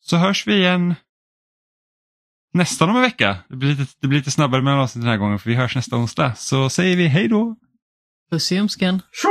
Så 0.00 0.16
hörs 0.16 0.46
vi 0.46 0.54
igen 0.56 0.94
nästan 2.54 2.90
om 2.90 2.96
en 2.96 3.02
vecka. 3.02 3.36
Det 3.48 3.56
blir 3.56 3.68
lite, 3.68 3.92
det 4.00 4.06
blir 4.08 4.18
lite 4.18 4.30
snabbare 4.30 4.62
mellan 4.62 4.80
avsnitt 4.80 5.02
den 5.02 5.10
här 5.10 5.18
gången 5.18 5.38
för 5.38 5.50
vi 5.50 5.56
hörs 5.56 5.76
nästa 5.76 5.96
onsdag. 5.96 6.34
Så 6.36 6.70
säger 6.70 6.96
vi 6.96 7.06
hej 7.08 7.28
då! 7.28 7.56
Puss 8.30 8.52
i 8.52 8.54
ljumsken. 8.54 9.02
Tjo 9.12 9.28